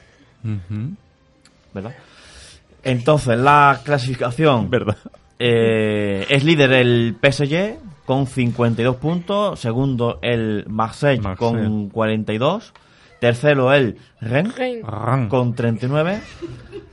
¿verdad? 1.72 1.94
Entonces, 2.82 3.38
la 3.38 3.80
clasificación. 3.84 4.68
¿Verdad? 4.70 4.96
Eh, 5.38 6.26
es 6.30 6.44
líder 6.44 6.72
el 6.72 7.16
PSG 7.20 7.78
con 8.06 8.26
52 8.26 8.96
puntos. 8.96 9.60
Segundo 9.60 10.18
el 10.22 10.64
Marseille, 10.68 11.20
Marseille. 11.20 11.36
con 11.64 11.88
42. 11.90 12.72
Tercero 13.20 13.72
el 13.72 13.96
Rennes 14.20 14.54
con 15.28 15.54
39. 15.54 16.20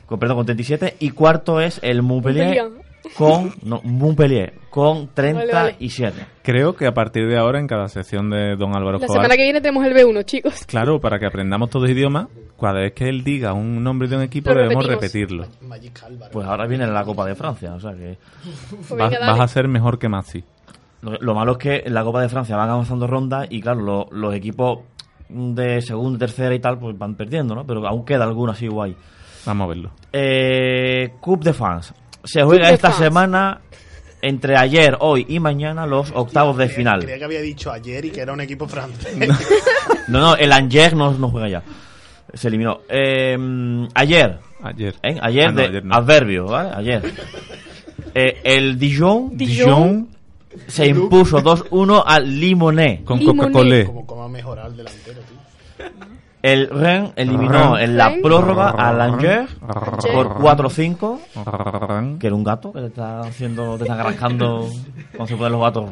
Con, 0.06 0.20
perdón, 0.20 0.38
con 0.38 0.46
37. 0.46 0.96
Y 1.00 1.12
cuarto 1.12 1.60
es 1.62 1.80
el 1.84 2.02
Montpellier, 2.02 2.64
Montpellier. 2.64 3.16
con 3.18 3.54
no, 3.64 3.82
Montpellier 3.84 4.54
con 4.70 5.10
Vale, 5.16 5.34
vale. 5.52 5.74
37. 5.74 6.26
Creo 6.44 6.76
que 6.76 6.88
a 6.88 6.94
partir 6.94 7.28
de 7.28 7.38
ahora, 7.38 7.60
en 7.60 7.68
cada 7.68 7.88
sección 7.90 8.30
de 8.30 8.56
Don 8.56 8.76
Álvaro 8.76 8.98
La 9.00 9.08
semana 9.08 9.36
que 9.36 9.44
viene 9.44 9.62
tenemos 9.62 9.86
el 9.86 9.94
B1, 9.94 10.26
chicos. 10.26 10.66
claro, 10.66 11.00
para 11.00 11.20
que 11.20 11.26
aprendamos 11.28 11.70
todos 11.70 11.90
idiomas, 11.90 12.28
cada 12.60 12.80
vez 12.80 12.94
que 12.94 13.08
él 13.10 13.24
diga 13.24 13.54
un 13.54 13.84
nombre 13.84 14.08
de 14.08 14.16
un 14.16 14.24
equipo 14.24 14.50
Lo 14.52 14.62
debemos 14.62 14.86
repetimos. 14.88 15.48
repetirlo. 15.50 16.30
Pues 16.32 16.48
ahora 16.48 16.66
viene 16.68 16.88
la 16.88 17.04
Copa 17.04 17.26
de 17.26 17.36
Francia, 17.36 17.74
o 17.74 17.80
sea 17.80 17.92
que 17.94 18.18
Pues 18.70 18.90
Vas, 18.90 19.10
venga, 19.12 19.20
vas 19.20 19.30
dale. 19.30 19.44
a 19.44 19.48
ser 19.48 19.68
mejor 19.68 20.00
que 20.00 20.10
Maxi. 20.10 20.44
Lo, 21.04 21.12
lo 21.20 21.36
malo 21.36 21.52
es 21.54 21.58
que 21.60 21.84
en 21.86 21.94
la 21.94 22.04
Copa 22.04 22.22
de 22.22 22.30
Francia 22.30 22.56
van 22.56 22.70
avanzando 22.70 23.06
rondas 23.06 23.46
y 23.50 23.62
claro, 23.62 23.82
lo- 23.82 24.08
los 24.12 24.34
equipos 24.34 24.80
de 25.30 25.82
segunda, 25.82 26.20
tercera 26.20 26.54
y 26.56 26.60
tal 26.60 26.80
pues 26.80 26.98
van 26.98 27.16
perdiendo, 27.16 27.54
¿no? 27.56 27.66
Pero 27.66 27.86
aún 27.88 28.04
queda 28.06 28.24
alguno 28.24 28.52
así 28.52 28.68
guay. 28.68 28.96
Vamos 29.46 29.66
a 29.66 29.68
verlo. 29.68 29.92
Eh, 30.12 31.14
Coupe 31.20 31.46
de 31.46 31.54
France. 31.54 31.94
Se 32.24 32.42
juega 32.44 32.70
esta 32.72 32.90
France. 32.90 33.04
semana 33.04 33.62
entre 34.22 34.56
ayer, 34.58 34.96
hoy 35.02 35.26
y 35.28 35.40
mañana 35.42 35.86
los 35.86 36.12
octavos 36.16 36.56
de 36.58 36.70
final. 36.70 37.02
Creía 37.02 37.18
que 37.18 37.26
había 37.26 37.42
dicho 37.42 37.70
ayer 37.72 38.06
y 38.06 38.10
que 38.12 38.22
era 38.22 38.32
un 38.32 38.40
equipo 38.40 38.68
francés. 38.70 39.18
No, 40.08 40.20
no, 40.20 40.36
el 40.36 40.52
Angers 40.54 40.94
no, 40.96 41.12
no 41.12 41.30
juega 41.30 41.50
ya. 41.50 41.64
Se 42.34 42.48
eliminó. 42.48 42.80
Eh, 42.88 43.38
ayer, 43.96 44.40
Ayer. 44.64 44.96
¿eh? 45.04 45.18
ayer 45.22 45.48
Ah, 45.48 45.52
no, 45.52 45.58
de 45.58 45.68
ayer 45.68 45.86
no. 45.86 45.96
adverbio, 45.96 46.46
¿vale? 46.46 46.70
Ayer. 46.74 47.02
Eh, 48.16 48.40
el 48.44 48.78
Dijon 48.80 49.36
Dijon 49.36 50.08
se 50.68 50.88
impuso 50.88 51.40
2-1 51.42 52.04
al 52.06 52.40
Limonet. 52.40 53.04
con 53.04 53.20
Limoné. 53.20 53.38
Coca-Cola. 53.42 53.86
como, 53.86 54.06
como 54.06 54.24
ha 54.24 54.30
mejorado 54.30 54.70
el 54.70 54.78
delantero, 54.78 55.22
tío. 55.22 55.86
El 56.42 56.70
Rennes 56.70 57.12
eliminó 57.16 57.78
en 57.80 57.96
la 57.96 58.16
prórroga 58.22 58.72
al 58.72 59.00
Angers 59.00 59.54
por 60.14 60.36
4-5. 60.40 61.20
Arran. 61.46 62.20
Que 62.20 62.28
era 62.28 62.36
un 62.36 62.44
gato 62.44 62.74
que 62.74 62.82
te 62.82 62.88
está 62.88 63.22
haciendo, 63.22 63.78
te 63.78 63.84
está 63.86 64.00
arrancando 64.02 64.68
cuando 65.16 65.28
se 65.28 65.36
ponen 65.38 65.52
los 65.54 65.62
gatos. 65.62 65.86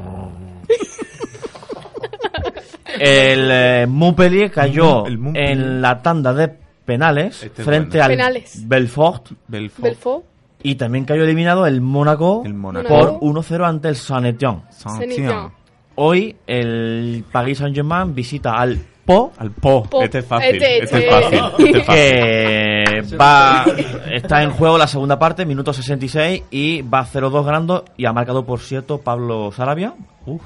El 2.99 3.49
eh, 3.51 3.85
Montpellier 3.87 4.51
cayó 4.51 5.05
El 5.05 5.17
Montpellier. 5.17 5.51
en 5.51 5.81
la 5.81 6.01
tanda 6.01 6.33
de 6.33 6.49
penales 6.85 7.43
Este 7.43 7.61
es 7.61 7.65
frente 7.65 7.97
bueno. 7.97 8.03
al 8.03 8.11
Penales. 8.11 8.67
Belfort 8.67 9.31
Belfort. 9.47 9.83
Belfort. 9.83 10.25
Y 10.63 10.75
también 10.75 11.05
cayó 11.05 11.23
eliminado 11.23 11.65
el 11.65 11.81
Mónaco 11.81 12.43
El 12.45 12.53
Mónaco. 12.53 12.87
por 12.87 13.19
1-0 13.19 13.65
ante 13.67 13.89
el 13.89 13.95
Saint-Étienne. 13.95 14.63
Saint-Étienne. 14.69 15.49
Hoy 15.95 16.35
el 16.47 17.23
Paris 17.31 17.57
Saint-Germain 17.59 18.13
visita 18.15 18.57
al 18.57 18.77
Po 19.05 19.33
Al 19.37 19.51
Po. 19.51 19.83
Po. 19.83 20.03
Este 20.03 20.19
es 20.19 20.25
fácil. 20.25 20.55
Este, 20.55 20.83
Este, 20.83 20.97
es 20.97 21.03
este. 21.03 21.09
fácil. 21.09 21.65
Este 21.67 21.79
es 21.79 21.85
fácil. 21.85 23.05
que 23.09 23.17
va 23.17 23.65
está 24.11 24.43
en 24.43 24.51
juego 24.51 24.77
la 24.77 24.87
segunda 24.87 25.17
parte, 25.19 25.45
minuto 25.45 25.73
66 25.73 26.43
y 26.51 26.81
va 26.83 27.05
0-2 27.05 27.43
ganando 27.45 27.85
y 27.97 28.05
ha 28.05 28.13
marcado 28.13 28.45
por 28.45 28.59
cierto 28.59 28.99
Pablo 28.99 29.51
Sarabia. 29.51 29.93
Uf, 30.25 30.41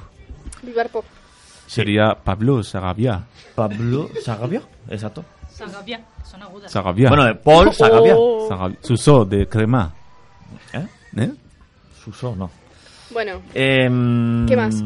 Pop. 0.92 1.04
Sería 1.66 2.16
Pablo 2.22 2.62
Sagavia. 2.62 3.24
Pablo 3.54 4.08
Sarabia, 4.24 4.62
exacto. 4.88 5.24
Sagavia, 5.50 6.00
son 6.24 6.42
agudas. 6.42 6.70
Sagavia. 6.70 7.08
Bueno, 7.08 7.38
Paul 7.42 7.72
Sarabia. 7.72 8.14
Oh. 8.16 8.46
Sagavia. 8.48 8.78
Suso 8.82 9.24
de 9.24 9.46
crema. 9.48 9.92
¿Eh? 11.16 11.30
Suso, 12.04 12.34
no. 12.36 12.50
Bueno, 13.12 13.40
Em, 13.54 14.46
¿Qué 14.46 14.56
más? 14.56 14.82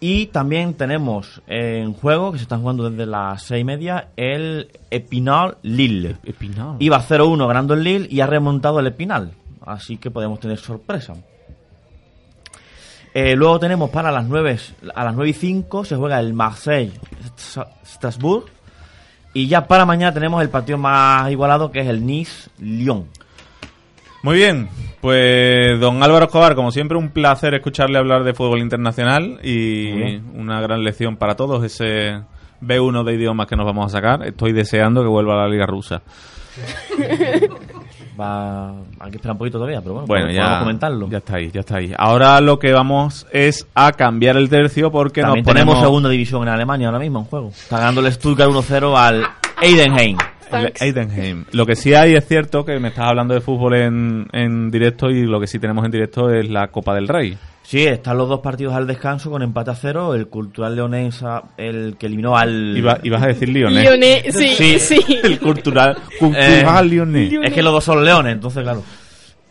Y 0.00 0.26
también 0.26 0.74
tenemos 0.74 1.40
en 1.46 1.92
juego, 1.92 2.32
que 2.32 2.38
se 2.38 2.42
están 2.42 2.60
jugando 2.60 2.90
desde 2.90 3.06
las 3.06 3.42
seis 3.44 3.60
y 3.62 3.64
media, 3.64 4.08
el 4.16 4.68
Epinal 4.90 5.58
Lille. 5.62 6.16
Espinal. 6.24 6.76
Iba 6.80 7.00
0-1 7.00 7.46
ganando 7.46 7.74
el 7.74 7.84
Lille 7.84 8.08
y 8.10 8.20
ha 8.20 8.26
remontado 8.26 8.80
el 8.80 8.88
Epinal. 8.88 9.32
Así 9.64 9.98
que 9.98 10.10
podemos 10.10 10.40
tener 10.40 10.58
sorpresa. 10.58 11.14
Eh, 13.14 13.36
luego 13.36 13.60
tenemos 13.60 13.90
para 13.90 14.10
las 14.10 14.26
9, 14.26 14.58
a 14.94 15.04
las 15.04 15.14
9 15.14 15.30
y 15.30 15.34
5 15.34 15.84
se 15.84 15.96
juega 15.96 16.18
el 16.18 16.32
Marseille 16.32 16.92
Stra- 17.36 17.68
Strasbourg. 17.84 18.46
Y 19.34 19.46
ya 19.48 19.66
para 19.68 19.84
mañana 19.86 20.12
tenemos 20.12 20.42
el 20.42 20.48
partido 20.50 20.78
más 20.78 21.30
igualado 21.30 21.70
que 21.70 21.80
es 21.80 21.86
el 21.88 22.04
Nice 22.04 22.50
Lyon. 22.58 23.06
Muy 24.22 24.36
bien, 24.36 24.68
pues 25.00 25.80
don 25.80 26.02
Álvaro 26.02 26.26
Escobar, 26.26 26.54
como 26.54 26.70
siempre, 26.70 26.96
un 26.96 27.10
placer 27.10 27.54
escucharle 27.54 27.98
hablar 27.98 28.22
de 28.22 28.34
fútbol 28.34 28.60
internacional 28.60 29.40
y 29.42 30.20
una 30.34 30.60
gran 30.60 30.84
lección 30.84 31.16
para 31.16 31.34
todos, 31.34 31.64
ese 31.64 32.20
B1 32.60 33.02
de 33.04 33.14
idiomas 33.14 33.48
que 33.48 33.56
nos 33.56 33.66
vamos 33.66 33.86
a 33.86 33.88
sacar. 33.96 34.24
Estoy 34.24 34.52
deseando 34.52 35.02
que 35.02 35.08
vuelva 35.08 35.34
a 35.34 35.38
la 35.38 35.48
Liga 35.48 35.66
Rusa. 35.66 36.02
va, 38.20 38.70
hay 39.00 39.10
que 39.10 39.16
esperar 39.16 39.32
un 39.32 39.38
poquito 39.38 39.58
todavía, 39.58 39.80
pero 39.80 39.94
bueno, 39.94 40.06
Bueno, 40.06 40.26
podemos- 40.26 40.36
ya, 40.36 40.42
podemos 40.42 40.62
comentarlo. 40.62 41.08
ya 41.08 41.18
está 41.18 41.36
ahí, 41.36 41.50
ya 41.50 41.60
está 41.60 41.76
ahí. 41.76 41.92
Ahora 41.98 42.40
lo 42.40 42.58
que 42.58 42.72
vamos 42.72 43.26
es 43.32 43.66
a 43.74 43.92
cambiar 43.92 44.36
el 44.36 44.48
tercio 44.48 44.92
porque 44.92 45.22
También 45.22 45.44
nos 45.44 45.52
tenemos 45.52 45.74
ponemos 45.74 45.84
segunda 45.88 46.08
división 46.10 46.42
en 46.42 46.48
Alemania 46.50 46.88
ahora 46.88 46.98
mismo 47.00 47.20
en 47.20 47.24
juego. 47.24 47.48
Está 47.48 47.78
ganando 47.78 48.00
el 48.02 48.12
Stuttgart 48.12 48.50
1-0 48.50 48.96
al 48.96 49.26
Eidenheim. 49.60 50.16
Lo 51.52 51.66
que 51.66 51.74
sí 51.76 51.94
hay 51.94 52.14
es 52.14 52.26
cierto 52.26 52.64
que 52.64 52.78
me 52.78 52.88
estás 52.88 53.06
hablando 53.06 53.34
de 53.34 53.40
fútbol 53.40 53.74
en, 53.74 54.26
en 54.32 54.70
directo 54.70 55.10
y 55.10 55.22
lo 55.24 55.40
que 55.40 55.46
sí 55.46 55.58
tenemos 55.58 55.84
en 55.84 55.90
directo 55.90 56.30
es 56.30 56.48
la 56.48 56.68
Copa 56.68 56.94
del 56.94 57.08
Rey. 57.08 57.36
Sí, 57.62 57.84
están 57.84 58.18
los 58.18 58.28
dos 58.28 58.40
partidos 58.40 58.74
al 58.74 58.86
descanso 58.86 59.30
con 59.30 59.40
empate 59.42 59.70
a 59.70 59.74
cero. 59.74 60.14
El 60.14 60.26
Cultural 60.26 60.74
Leonés, 60.74 61.22
el 61.56 61.96
que 61.96 62.06
eliminó 62.06 62.36
al... 62.36 62.76
Iba- 62.76 62.98
ibas 63.02 63.22
a 63.22 63.26
decir 63.28 63.48
Lyonnais. 63.48 63.88
Lyonnais, 63.88 64.24
sí, 64.34 64.78
sí. 64.78 64.98
El 65.22 65.38
cultural, 65.38 65.96
cultural 66.18 66.88
Lyonnais. 66.88 67.32
Es 67.42 67.52
que 67.52 67.62
los 67.62 67.72
dos 67.72 67.84
son 67.84 68.04
leones, 68.04 68.32
entonces 68.34 68.62
claro. 68.62 68.82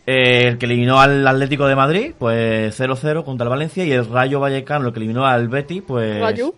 Eh, 0.06 0.48
el 0.48 0.58
que 0.58 0.66
eliminó 0.66 1.00
al 1.00 1.26
Atlético 1.26 1.66
de 1.66 1.76
Madrid, 1.76 2.12
pues 2.18 2.78
0-0 2.78 3.24
contra 3.24 3.44
el 3.44 3.50
Valencia. 3.50 3.84
Y 3.84 3.92
el 3.92 4.04
Rayo 4.06 4.40
Vallecano, 4.40 4.88
el 4.88 4.92
que 4.92 4.98
eliminó 4.98 5.24
al 5.26 5.48
Betis, 5.48 5.82
pues... 5.86 6.20
Rayo. 6.20 6.54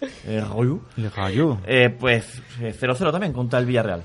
Eh, 0.00 0.40
Rayo. 0.40 0.80
El 0.96 1.10
Rayo. 1.10 1.58
Eh, 1.66 1.90
pues 1.90 2.42
eh, 2.60 2.74
0-0 2.78 3.10
también 3.10 3.32
contra 3.32 3.58
el 3.58 3.66
Villarreal. 3.66 4.02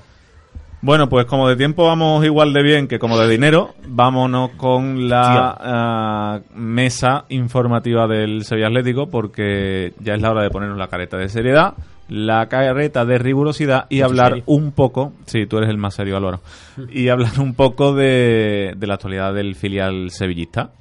Bueno, 0.80 1.08
pues 1.08 1.24
como 1.24 1.48
de 1.48 1.56
tiempo 1.56 1.86
vamos 1.86 2.22
igual 2.26 2.52
de 2.52 2.62
bien 2.62 2.88
que 2.88 2.98
como 2.98 3.18
de 3.18 3.26
dinero, 3.26 3.74
vámonos 3.86 4.50
con 4.50 5.08
la 5.08 6.42
mesa 6.54 7.24
informativa 7.30 8.06
del 8.06 8.44
Sevilla 8.44 8.66
Atlético 8.66 9.08
porque 9.08 9.94
ya 10.00 10.12
es 10.12 10.20
la 10.20 10.30
hora 10.30 10.42
de 10.42 10.50
ponernos 10.50 10.76
la 10.76 10.88
careta 10.88 11.16
de 11.16 11.30
seriedad, 11.30 11.72
la 12.10 12.50
careta 12.50 13.06
de 13.06 13.16
rigurosidad 13.16 13.86
y 13.88 14.02
hablar 14.02 14.28
serio. 14.30 14.44
un 14.46 14.72
poco, 14.72 15.14
sí, 15.24 15.46
tú 15.46 15.56
eres 15.56 15.70
el 15.70 15.78
más 15.78 15.94
serio, 15.94 16.18
Álvaro, 16.18 16.40
y 16.90 17.08
hablar 17.08 17.40
un 17.40 17.54
poco 17.54 17.94
de, 17.94 18.74
de 18.76 18.86
la 18.86 18.94
actualidad 18.94 19.32
del 19.32 19.54
filial 19.54 20.10
sevillista. 20.10 20.72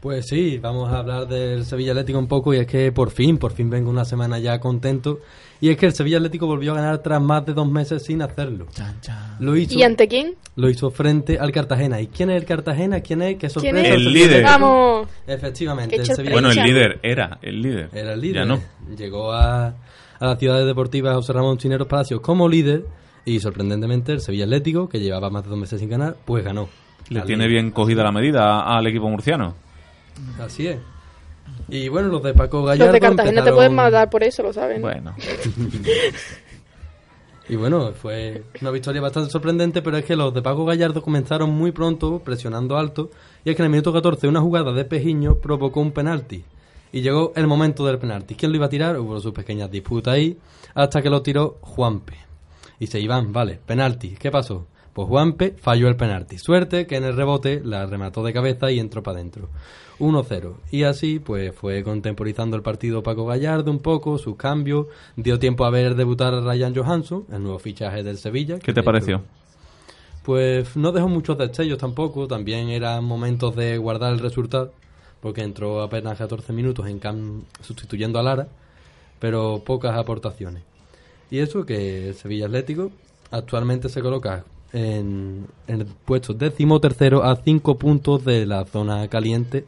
Pues 0.00 0.28
sí, 0.28 0.56
vamos 0.58 0.90
a 0.90 0.98
hablar 0.98 1.28
del 1.28 1.66
Sevilla 1.66 1.92
Atlético 1.92 2.18
un 2.18 2.26
poco 2.26 2.54
y 2.54 2.56
es 2.58 2.66
que 2.66 2.90
por 2.90 3.10
fin, 3.10 3.36
por 3.36 3.52
fin 3.52 3.68
vengo 3.68 3.90
una 3.90 4.06
semana 4.06 4.38
ya 4.38 4.58
contento 4.58 5.20
y 5.60 5.68
es 5.68 5.76
que 5.76 5.84
el 5.84 5.92
Sevilla 5.92 6.16
Atlético 6.16 6.46
volvió 6.46 6.72
a 6.72 6.76
ganar 6.76 6.98
tras 7.02 7.20
más 7.20 7.44
de 7.44 7.52
dos 7.52 7.70
meses 7.70 8.02
sin 8.02 8.22
hacerlo. 8.22 8.66
Lo 9.40 9.54
hizo, 9.56 9.78
¿Y 9.78 9.82
ante 9.82 10.08
quién? 10.08 10.36
lo 10.56 10.70
hizo 10.70 10.90
frente 10.90 11.38
al 11.38 11.52
Cartagena. 11.52 12.00
¿Y 12.00 12.06
quién 12.06 12.30
es 12.30 12.40
el 12.40 12.46
Cartagena? 12.46 13.00
¿Quién 13.00 13.20
es? 13.20 13.36
¿Qué 13.36 13.50
sorpresa? 13.50 13.78
es? 13.78 13.94
El 13.94 14.04
Sevilla 14.04 14.10
líder. 14.10 14.46
Atlético. 14.46 14.50
Vamos. 14.58 15.08
Efectivamente, 15.26 15.96
el 15.96 16.06
Sevilla 16.06 16.32
Bueno, 16.32 16.50
el 16.50 16.56
líder 16.62 16.98
era 17.02 17.38
el 17.42 17.60
líder. 17.60 17.90
Era 17.92 18.14
el 18.14 18.20
líder. 18.22 18.36
Ya 18.36 18.44
no. 18.46 18.58
Llegó 18.96 19.32
a, 19.32 19.66
a 20.18 20.26
la 20.26 20.36
ciudad 20.36 20.64
deportiva 20.64 21.12
José 21.12 21.34
Ramón 21.34 21.58
Chineros 21.58 21.86
Palacios 21.86 22.22
como 22.22 22.48
líder 22.48 22.86
y 23.26 23.38
sorprendentemente 23.40 24.12
el 24.12 24.22
Sevilla 24.22 24.44
Atlético, 24.44 24.88
que 24.88 24.98
llevaba 24.98 25.28
más 25.28 25.44
de 25.44 25.50
dos 25.50 25.58
meses 25.58 25.78
sin 25.78 25.90
ganar, 25.90 26.16
pues 26.24 26.42
ganó. 26.42 26.70
Le 27.10 27.20
tiene 27.22 27.48
bien 27.48 27.70
cogida 27.70 28.02
la 28.02 28.12
medida 28.12 28.60
al 28.62 28.86
equipo 28.86 29.10
murciano. 29.10 29.54
Así 30.38 30.66
es. 30.66 30.78
Y 31.68 31.88
bueno, 31.88 32.08
los 32.08 32.22
de 32.22 32.32
Paco 32.34 32.62
Gallardo 32.62 32.86
Los 32.86 32.94
de 32.94 33.00
Cartagena 33.00 33.42
te 33.42 33.50
empezaron- 33.50 33.56
pueden 33.56 33.74
matar 33.74 34.10
por 34.10 34.22
eso, 34.22 34.42
lo 34.42 34.52
saben. 34.52 34.80
Bueno. 34.82 35.14
Y 37.48 37.56
bueno, 37.56 37.92
fue 37.94 38.44
una 38.60 38.70
victoria 38.70 39.00
bastante 39.00 39.30
sorprendente, 39.30 39.82
pero 39.82 39.96
es 39.96 40.04
que 40.04 40.14
los 40.14 40.32
de 40.32 40.40
Paco 40.40 40.64
Gallardo 40.64 41.02
comenzaron 41.02 41.50
muy 41.50 41.72
pronto, 41.72 42.20
presionando 42.20 42.78
alto, 42.78 43.10
y 43.44 43.50
es 43.50 43.56
que 43.56 43.62
en 43.62 43.64
el 43.66 43.70
minuto 43.72 43.92
14 43.92 44.28
una 44.28 44.40
jugada 44.40 44.72
de 44.72 44.84
Pejiño 44.84 45.34
provocó 45.36 45.80
un 45.80 45.90
penalti. 45.90 46.44
Y 46.92 47.00
llegó 47.00 47.32
el 47.34 47.48
momento 47.48 47.84
del 47.84 47.98
penalti. 47.98 48.36
¿Quién 48.36 48.52
lo 48.52 48.56
iba 48.56 48.66
a 48.66 48.70
tirar? 48.70 48.98
Hubo 49.00 49.18
sus 49.18 49.32
pequeñas 49.32 49.68
disputas 49.68 50.14
ahí, 50.14 50.38
hasta 50.74 51.02
que 51.02 51.10
lo 51.10 51.22
tiró 51.22 51.58
Juanpe. 51.60 52.14
Y 52.78 52.86
se 52.86 53.00
iban, 53.00 53.32
vale, 53.32 53.58
penalti. 53.66 54.10
¿Qué 54.10 54.30
pasó? 54.30 54.66
Pues 54.92 55.08
Juanpe 55.08 55.56
falló 55.60 55.88
el 55.88 55.96
penalti. 55.96 56.38
Suerte 56.38 56.86
que 56.86 56.96
en 56.98 57.04
el 57.04 57.16
rebote 57.16 57.62
la 57.64 57.84
remató 57.86 58.22
de 58.22 58.32
cabeza 58.32 58.70
y 58.70 58.78
entró 58.78 59.02
para 59.02 59.18
adentro. 59.18 59.48
1-0. 60.00 60.54
Y 60.70 60.82
así, 60.82 61.18
pues 61.18 61.54
fue 61.54 61.84
contemporizando 61.84 62.56
el 62.56 62.62
partido 62.62 63.02
Paco 63.02 63.26
Gallardo 63.26 63.70
un 63.70 63.78
poco, 63.78 64.18
sus 64.18 64.36
cambios. 64.36 64.86
Dio 65.16 65.38
tiempo 65.38 65.64
a 65.64 65.70
ver 65.70 65.94
debutar 65.94 66.34
a 66.34 66.40
Ryan 66.40 66.74
Johansson, 66.74 67.26
el 67.30 67.42
nuevo 67.42 67.58
fichaje 67.58 68.02
del 68.02 68.16
Sevilla. 68.18 68.58
¿Qué 68.58 68.72
te 68.72 68.82
pareció? 68.82 69.22
Pues 70.24 70.76
no 70.76 70.90
dejó 70.92 71.08
muchos 71.08 71.38
destellos 71.38 71.78
tampoco. 71.78 72.26
También 72.26 72.70
eran 72.70 73.04
momentos 73.04 73.54
de 73.54 73.78
guardar 73.78 74.12
el 74.12 74.18
resultado, 74.18 74.72
porque 75.20 75.42
entró 75.42 75.82
apenas 75.82 76.18
14 76.18 76.52
minutos 76.52 76.88
en 76.88 76.98
cam 76.98 77.42
sustituyendo 77.60 78.18
a 78.18 78.22
Lara, 78.22 78.48
pero 79.18 79.62
pocas 79.64 79.96
aportaciones. 79.96 80.62
Y 81.30 81.38
eso 81.38 81.64
que 81.64 82.08
el 82.08 82.14
Sevilla 82.14 82.46
Atlético 82.46 82.90
actualmente 83.30 83.88
se 83.88 84.00
coloca 84.00 84.44
en, 84.72 85.46
en 85.68 85.80
el 85.80 85.86
puesto 85.86 86.32
décimo 86.32 86.80
tercero 86.80 87.22
a 87.22 87.36
5 87.36 87.78
puntos 87.78 88.24
de 88.24 88.46
la 88.46 88.64
zona 88.64 89.06
caliente 89.08 89.64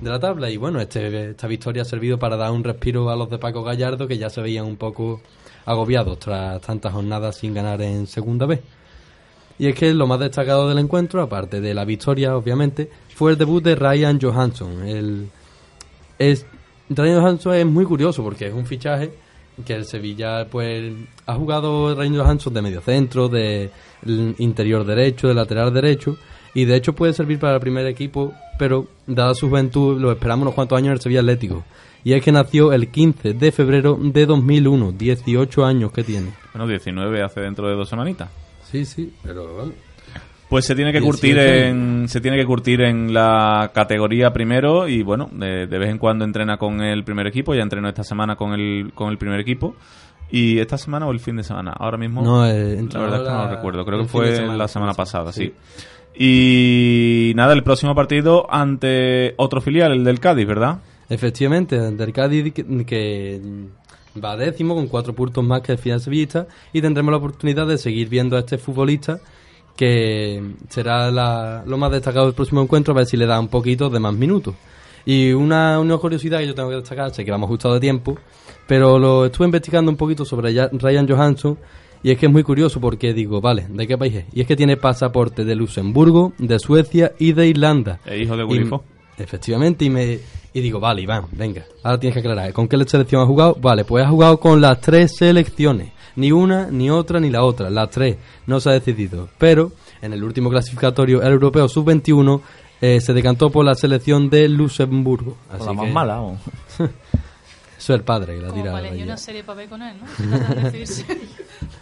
de 0.00 0.10
la 0.10 0.18
tabla. 0.18 0.50
Y 0.50 0.56
bueno, 0.56 0.80
este, 0.80 1.30
esta 1.30 1.46
victoria 1.46 1.82
ha 1.82 1.84
servido 1.84 2.18
para 2.18 2.36
dar 2.36 2.50
un 2.52 2.64
respiro 2.64 3.10
a 3.10 3.16
los 3.16 3.30
de 3.30 3.38
Paco 3.38 3.62
Gallardo, 3.62 4.06
que 4.08 4.18
ya 4.18 4.30
se 4.30 4.40
veían 4.40 4.66
un 4.66 4.76
poco 4.76 5.20
agobiados 5.64 6.18
tras 6.18 6.60
tantas 6.60 6.92
jornadas 6.92 7.36
sin 7.36 7.54
ganar 7.54 7.80
en 7.82 8.06
segunda 8.06 8.46
vez. 8.46 8.60
Y 9.58 9.68
es 9.68 9.74
que 9.74 9.92
lo 9.94 10.06
más 10.06 10.18
destacado 10.18 10.68
del 10.68 10.78
encuentro, 10.78 11.22
aparte 11.22 11.60
de 11.60 11.74
la 11.74 11.84
victoria, 11.84 12.36
obviamente, 12.36 12.90
fue 13.14 13.32
el 13.32 13.38
debut 13.38 13.62
de 13.62 13.76
Ryan 13.76 14.18
Johansson. 14.20 14.86
El, 14.86 15.30
es, 16.18 16.46
Ryan 16.88 17.20
Johansson 17.20 17.54
es 17.54 17.66
muy 17.66 17.84
curioso 17.84 18.22
porque 18.22 18.48
es 18.48 18.54
un 18.54 18.66
fichaje 18.66 19.12
que 19.64 19.74
el 19.74 19.84
Sevilla 19.84 20.46
pues 20.50 20.92
ha 21.26 21.34
jugado 21.34 21.94
Ryan 21.94 22.16
Johansson 22.16 22.54
de 22.54 22.62
medio 22.62 22.80
centro, 22.80 23.28
de 23.28 23.70
interior 24.38 24.84
derecho, 24.84 25.28
de 25.28 25.34
lateral 25.34 25.72
derecho 25.72 26.16
y 26.54 26.64
de 26.64 26.76
hecho 26.76 26.94
puede 26.94 27.12
servir 27.12 27.38
para 27.38 27.54
el 27.54 27.60
primer 27.60 27.86
equipo, 27.86 28.32
pero 28.58 28.86
dada 29.06 29.34
su 29.34 29.48
juventud 29.48 30.00
lo 30.00 30.12
esperamos 30.12 30.42
unos 30.42 30.54
cuantos 30.54 30.76
años 30.76 30.88
en 30.88 30.92
el 30.94 31.00
Sevilla 31.00 31.20
Atlético. 31.20 31.64
Y 32.04 32.14
es 32.14 32.22
que 32.22 32.32
nació 32.32 32.72
el 32.72 32.88
15 32.88 33.34
de 33.34 33.52
febrero 33.52 33.96
de 34.00 34.26
2001, 34.26 34.92
18 34.92 35.64
años 35.64 35.92
que 35.92 36.02
tiene. 36.02 36.30
Bueno, 36.52 36.66
19 36.66 37.22
hace 37.22 37.40
dentro 37.40 37.68
de 37.68 37.74
dos 37.74 37.88
semanitas. 37.88 38.28
Sí, 38.70 38.84
sí, 38.84 39.12
pero 39.22 39.56
vamos. 39.56 39.74
Pues 40.48 40.66
se 40.66 40.74
tiene 40.74 40.92
que 40.92 41.00
18. 41.00 41.10
curtir 41.10 41.38
en 41.38 42.08
se 42.08 42.20
tiene 42.20 42.36
que 42.36 42.44
curtir 42.44 42.82
en 42.82 43.14
la 43.14 43.70
categoría 43.72 44.32
primero 44.34 44.86
y 44.86 45.02
bueno, 45.02 45.30
de, 45.32 45.66
de 45.66 45.78
vez 45.78 45.88
en 45.88 45.96
cuando 45.96 46.26
entrena 46.26 46.58
con 46.58 46.82
el 46.82 47.04
primer 47.04 47.26
equipo, 47.26 47.54
ya 47.54 47.62
entrenó 47.62 47.88
esta 47.88 48.04
semana 48.04 48.36
con 48.36 48.52
el 48.52 48.92
con 48.94 49.08
el 49.08 49.16
primer 49.16 49.40
equipo 49.40 49.74
y 50.30 50.58
esta 50.58 50.78
semana 50.78 51.06
o 51.06 51.12
el 51.12 51.20
fin 51.20 51.36
de 51.36 51.44
semana, 51.44 51.72
ahora 51.78 51.98
mismo 51.98 52.22
No, 52.22 52.46
eh, 52.46 52.82
la 52.90 53.00
verdad 53.00 53.20
es 53.20 53.28
que 53.28 53.34
no 53.34 53.44
lo 53.44 53.50
recuerdo, 53.50 53.84
creo 53.84 53.98
que 54.00 54.04
fue 54.06 54.34
semana, 54.34 54.56
la 54.56 54.68
semana 54.68 54.94
pasada, 54.94 55.32
sí. 55.32 55.52
Y 56.14 57.32
nada, 57.36 57.52
el 57.54 57.62
próximo 57.62 57.94
partido 57.94 58.46
ante 58.52 59.34
otro 59.36 59.60
filial, 59.60 59.92
el 59.92 60.04
del 60.04 60.20
Cádiz, 60.20 60.46
¿verdad? 60.46 60.78
Efectivamente, 61.08 61.78
del 61.78 62.12
Cádiz 62.12 62.52
que, 62.52 63.40
va 64.22 64.36
décimo 64.36 64.74
con 64.74 64.88
cuatro 64.88 65.14
puntos 65.14 65.42
más 65.42 65.62
que 65.62 65.72
el 65.72 65.78
final 65.78 66.00
sevillista 66.00 66.46
y 66.72 66.80
tendremos 66.82 67.10
la 67.12 67.16
oportunidad 67.18 67.66
de 67.66 67.78
seguir 67.78 68.08
viendo 68.08 68.36
a 68.36 68.40
este 68.40 68.58
futbolista 68.58 69.20
que 69.76 70.42
será 70.68 71.10
la- 71.10 71.64
lo 71.66 71.78
más 71.78 71.90
destacado 71.90 72.26
del 72.26 72.34
próximo 72.34 72.60
encuentro 72.62 72.92
a 72.92 72.96
ver 72.98 73.06
si 73.06 73.16
le 73.16 73.24
da 73.26 73.40
un 73.40 73.48
poquito 73.48 73.88
de 73.88 73.98
más 74.00 74.12
minutos. 74.14 74.54
Y 75.06 75.32
una, 75.32 75.80
una 75.80 75.96
curiosidad 75.96 76.38
que 76.40 76.46
yo 76.46 76.54
tengo 76.54 76.68
que 76.68 76.76
destacar, 76.76 77.10
sé 77.12 77.24
que 77.24 77.30
vamos 77.30 77.48
justo 77.48 77.72
de 77.72 77.80
tiempo, 77.80 78.16
pero 78.66 78.98
lo 78.98 79.24
estuve 79.26 79.46
investigando 79.46 79.90
un 79.90 79.96
poquito 79.96 80.24
sobre 80.24 80.52
Ya- 80.52 80.68
Ryan 80.72 81.08
Johansson 81.08 81.58
y 82.02 82.10
es 82.10 82.18
que 82.18 82.26
es 82.26 82.32
muy 82.32 82.42
curioso 82.42 82.80
porque 82.80 83.12
digo, 83.12 83.40
vale, 83.40 83.66
¿de 83.68 83.86
qué 83.86 83.96
país 83.96 84.14
es? 84.14 84.24
Y 84.32 84.40
es 84.40 84.46
que 84.46 84.56
tiene 84.56 84.76
pasaporte 84.76 85.44
de 85.44 85.54
Luxemburgo, 85.54 86.32
de 86.38 86.58
Suecia 86.58 87.12
y 87.18 87.32
de 87.32 87.48
Irlanda. 87.48 88.00
E 88.04 88.18
hijo 88.18 88.36
de 88.36 88.64
Fox. 88.66 88.84
Efectivamente, 89.18 89.84
y 89.84 89.90
me 89.90 90.18
y 90.54 90.60
digo, 90.60 90.80
vale, 90.80 91.02
Iván, 91.02 91.26
venga, 91.32 91.64
ahora 91.82 91.98
tienes 91.98 92.14
que 92.14 92.20
aclarar, 92.20 92.52
¿con 92.52 92.68
qué 92.68 92.76
selección 92.84 93.22
has 93.22 93.28
jugado? 93.28 93.56
Vale, 93.60 93.84
pues 93.84 94.04
has 94.04 94.10
jugado 94.10 94.38
con 94.38 94.60
las 94.60 94.80
tres 94.80 95.16
selecciones, 95.16 95.92
ni 96.16 96.30
una, 96.32 96.70
ni 96.70 96.90
otra, 96.90 97.20
ni 97.20 97.30
la 97.30 97.42
otra, 97.42 97.70
las 97.70 97.88
tres, 97.90 98.16
no 98.46 98.60
se 98.60 98.68
ha 98.68 98.72
decidido. 98.72 99.28
Pero 99.38 99.72
en 100.02 100.12
el 100.12 100.22
último 100.22 100.50
clasificatorio, 100.50 101.22
el 101.22 101.32
europeo 101.32 101.68
sub-21, 101.68 102.40
eh, 102.82 103.00
se 103.00 103.12
decantó 103.12 103.50
por 103.50 103.64
la 103.64 103.74
selección 103.74 104.28
de 104.28 104.48
Luxemburgo. 104.48 105.36
Así 105.50 105.64
la 105.64 105.72
más 105.72 105.86
que- 105.86 105.92
mala, 105.92 106.14
vamos. 106.16 106.40
Eso 107.78 107.94
es 107.94 107.98
el 107.98 108.04
padre 108.04 108.36
que 108.36 108.42
la 108.42 108.52
tira. 108.52 108.78
elegir 108.78 108.92
allí. 108.92 109.02
una 109.04 109.16
serie 109.16 109.42
para 109.42 109.56
ver 109.58 109.68
con 109.68 109.82
él, 109.82 109.96
¿no? 110.00 110.06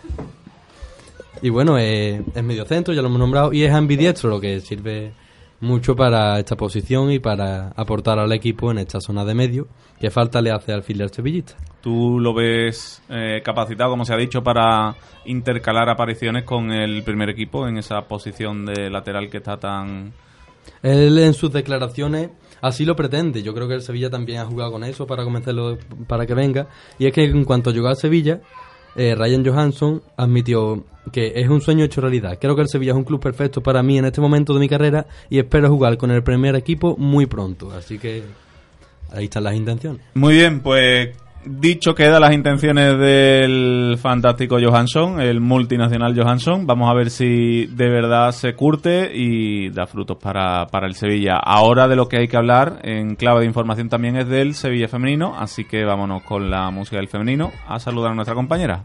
Y 1.43 1.49
bueno, 1.49 1.78
eh, 1.78 2.22
es 2.34 2.43
medio 2.45 2.64
centro, 2.64 2.93
ya 2.93 3.01
lo 3.01 3.09
hemos 3.09 3.18
nombrado, 3.18 3.53
y 3.53 3.64
es 3.64 3.72
ambidiestro, 3.72 4.28
lo 4.28 4.41
que 4.41 4.61
sirve 4.61 5.12
mucho 5.61 5.95
para 5.95 6.38
esta 6.38 6.57
posición 6.57 7.11
y 7.12 7.18
para 7.18 7.68
aportar 7.76 8.18
al 8.18 8.32
equipo 8.32 8.70
en 8.70 8.78
esta 8.78 9.01
zona 9.01 9.24
de 9.24 9.34
medio 9.34 9.68
que 10.01 10.11
falta 10.11 10.41
le 10.41 10.51
hace 10.51 10.72
al 10.72 10.82
filial 10.82 11.11
sevillista. 11.11 11.55
¿Tú 11.82 12.18
lo 12.18 12.32
ves 12.34 13.03
eh, 13.11 13.43
capacitado, 13.45 13.91
como 13.91 14.05
se 14.05 14.14
ha 14.14 14.16
dicho, 14.16 14.43
para 14.43 14.97
intercalar 15.26 15.88
apariciones 15.91 16.45
con 16.45 16.72
el 16.72 17.03
primer 17.03 17.28
equipo 17.28 17.68
en 17.68 17.76
esa 17.76 18.03
posición 18.03 18.64
de 18.64 18.91
lateral 18.91 19.28
que 19.28 19.38
está 19.38 19.59
tan... 19.59 20.12
Él 20.82 21.18
en 21.18 21.34
sus 21.34 21.53
declaraciones 21.53 22.30
así 22.62 22.84
lo 22.84 22.97
pretende. 22.97 23.43
Yo 23.43 23.55
creo 23.55 23.68
que 23.68 23.74
el 23.74 23.82
Sevilla 23.82 24.09
también 24.09 24.41
ha 24.41 24.47
jugado 24.47 24.72
con 24.72 24.84
eso 24.84 25.07
para 25.07 25.24
convencerlo 25.24 25.78
para 26.07 26.26
que 26.26 26.34
venga. 26.34 26.68
Y 26.99 27.07
es 27.07 27.12
que 27.12 27.24
en 27.24 27.45
cuanto 27.45 27.70
llegó 27.70 27.88
a 27.88 27.95
Sevilla, 27.95 28.41
eh, 28.97 29.14
Ryan 29.14 29.45
Johansson 29.45 30.03
admitió 30.16 30.84
que 31.12 31.32
es 31.36 31.49
un 31.49 31.61
sueño 31.61 31.84
hecho 31.84 32.01
realidad. 32.01 32.38
Creo 32.41 32.55
que 32.55 32.62
el 32.62 32.68
Sevilla 32.68 32.93
es 32.93 32.99
un 32.99 33.05
club 33.05 33.20
perfecto 33.20 33.62
para 33.62 33.82
mí 33.82 33.99
en 33.99 34.05
este 34.05 34.20
momento 34.20 34.55
de 34.55 34.61
mi 34.61 34.68
carrera 34.68 35.07
y 35.28 35.38
espero 35.38 35.68
jugar 35.68 35.97
con 35.97 36.11
el 36.11 36.22
primer 36.22 36.55
equipo 36.55 36.97
muy 36.97 37.26
pronto. 37.26 37.70
Así 37.72 37.99
que 37.99 38.22
ahí 39.12 39.24
están 39.24 39.45
las 39.45 39.55
intenciones. 39.55 40.03
Muy 40.14 40.34
bien, 40.34 40.61
pues 40.61 41.11
dicho 41.45 41.95
quedan 41.95 42.20
las 42.20 42.32
intenciones 42.32 42.99
del 42.99 43.97
fantástico 44.01 44.59
Johansson, 44.61 45.20
el 45.20 45.41
multinacional 45.41 46.18
Johansson. 46.18 46.66
Vamos 46.66 46.91
a 46.91 46.95
ver 46.95 47.11
si 47.11 47.66
de 47.66 47.88
verdad 47.88 48.32
se 48.32 48.55
curte 48.55 49.11
y 49.14 49.70
da 49.70 49.86
frutos 49.86 50.18
para, 50.18 50.66
para 50.66 50.86
el 50.86 50.95
Sevilla. 50.95 51.36
Ahora 51.36 51.88
de 51.88 51.97
lo 51.97 52.09
que 52.09 52.18
hay 52.18 52.28
que 52.28 52.36
hablar 52.36 52.80
en 52.82 53.16
clave 53.16 53.41
de 53.41 53.47
información 53.47 53.88
también 53.88 54.16
es 54.16 54.28
del 54.28 54.55
Sevilla 54.55 54.88
femenino, 54.88 55.34
así 55.38 55.64
que 55.64 55.84
vámonos 55.84 56.22
con 56.22 56.51
la 56.51 56.70
música 56.70 56.97
del 56.97 57.09
femenino 57.09 57.53
a 57.66 57.78
saludar 57.78 58.12
a 58.12 58.14
nuestra 58.14 58.34
compañera. 58.34 58.84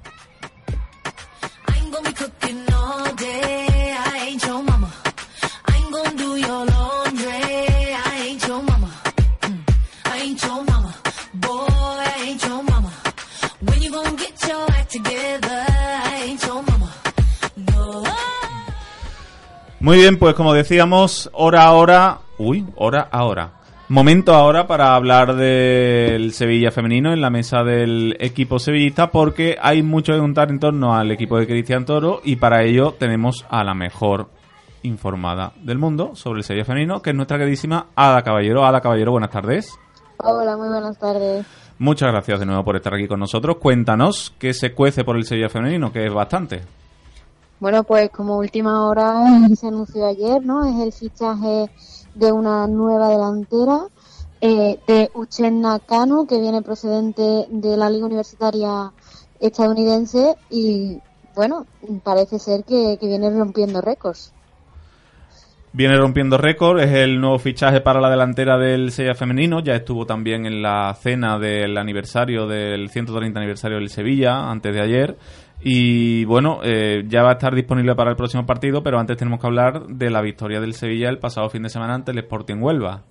Muy 19.86 19.98
bien, 19.98 20.18
pues 20.18 20.34
como 20.34 20.56
decíamos, 20.56 21.30
hora 21.32 21.62
ahora, 21.62 22.18
uy, 22.40 22.66
hora 22.76 23.08
ahora. 23.12 23.52
Momento 23.88 24.34
ahora 24.34 24.66
para 24.66 24.96
hablar 24.96 25.36
del 25.36 26.34
Sevilla 26.34 26.72
femenino 26.72 27.14
en 27.14 27.22
la 27.22 27.30
mesa 27.30 27.64
del 27.64 28.18
equipo 28.20 28.58
sevillista 28.58 29.12
porque 29.12 29.60
hay 29.62 29.84
mucho 29.84 30.14
que 30.14 30.18
contar 30.18 30.50
en 30.50 30.60
torno 30.60 30.96
al 30.96 31.12
equipo 31.12 31.38
de 31.38 31.46
Cristian 31.46 31.86
Toro 31.86 32.20
y 32.24 32.38
para 32.38 32.64
ello 32.64 32.96
tenemos 32.98 33.46
a 33.48 33.64
la 33.64 33.76
mejor 33.76 34.30
informada 34.82 35.52
del 35.62 35.78
mundo 35.78 36.16
sobre 36.16 36.40
el 36.40 36.44
Sevilla 36.44 36.66
femenino 36.66 37.04
que 37.04 37.12
es 37.12 37.16
nuestra 37.16 37.38
queridísima 37.38 37.90
Ada 37.96 38.24
Caballero. 38.24 38.66
Ada 38.66 38.82
Caballero, 38.82 39.12
buenas 39.12 39.30
tardes. 39.30 39.78
Hola, 40.18 40.58
muy 40.58 40.70
buenas 40.70 40.98
tardes. 40.98 41.46
Muchas 41.78 42.12
gracias 42.12 42.40
de 42.40 42.48
nuevo 42.48 42.64
por 42.64 42.76
estar 42.76 42.96
aquí 42.96 43.08
con 43.08 43.20
nosotros. 43.20 43.58
Cuéntanos 43.58 44.34
qué 44.40 44.52
se 44.56 44.74
cuece 44.74 45.04
por 45.04 45.16
el 45.16 45.26
Sevilla 45.26 45.50
femenino, 45.50 45.92
que 45.92 46.08
es 46.08 46.12
bastante. 46.12 46.64
Bueno, 47.60 47.84
pues 47.84 48.10
como 48.10 48.38
última 48.38 48.88
hora 48.88 49.16
se 49.56 49.68
anunció 49.68 50.06
ayer, 50.06 50.46
¿no? 50.46 50.66
Es 50.66 50.82
el 50.82 50.92
fichaje 50.92 51.70
de 52.14 52.32
una 52.32 52.68
nueva 52.68 53.10
delantera 53.10 53.88
eh, 54.42 54.78
de 54.88 55.10
Uchenna 55.14 55.80
Kanu, 55.80 56.28
que 56.28 56.40
viene 56.40 56.62
procedente 56.62 57.48
de 57.50 57.78
la 57.78 57.90
Liga 57.90 58.06
Universitaria 58.06 58.92
estadounidense 59.40 60.36
y, 60.50 61.00
bueno, 61.36 61.66
parece 62.04 62.40
ser 62.40 62.64
que, 62.64 62.98
que 63.00 63.08
viene 63.08 63.30
rompiendo 63.30 63.82
récords. 63.82 64.34
Viene 65.72 65.98
rompiendo 65.98 66.38
récord, 66.38 66.80
es 66.80 66.92
el 66.92 67.20
nuevo 67.20 67.38
fichaje 67.38 67.82
para 67.82 68.00
la 68.00 68.10
delantera 68.10 68.58
del 68.58 68.92
Sevilla 68.92 69.14
femenino, 69.14 69.60
ya 69.60 69.76
estuvo 69.76 70.06
también 70.06 70.46
en 70.46 70.62
la 70.62 70.96
cena 70.98 71.38
del 71.38 71.78
aniversario 71.78 72.48
del 72.48 72.90
130 72.90 73.38
aniversario 73.38 73.78
del 73.78 73.90
Sevilla 73.90 74.50
antes 74.50 74.74
de 74.74 74.80
ayer 74.80 75.18
y 75.62 76.26
bueno, 76.26 76.60
eh, 76.64 77.04
ya 77.08 77.24
va 77.24 77.30
a 77.32 77.34
estar 77.34 77.56
disponible 77.56 77.96
para 77.96 78.12
el 78.12 78.16
próximo 78.16 78.46
partido, 78.46 78.84
pero 78.84 79.00
antes 79.00 79.18
tenemos 79.18 79.40
que 79.40 79.48
hablar 79.48 79.88
de 79.88 80.10
la 80.10 80.22
victoria 80.22 80.60
del 80.62 80.74
Sevilla 80.74 81.10
el 81.10 81.18
pasado 81.20 81.50
fin 81.50 81.64
de 81.64 81.70
semana 81.70 81.96
ante 81.96 82.12
el 82.12 82.20
Sporting 82.20 82.58
Huelva. 82.62 83.04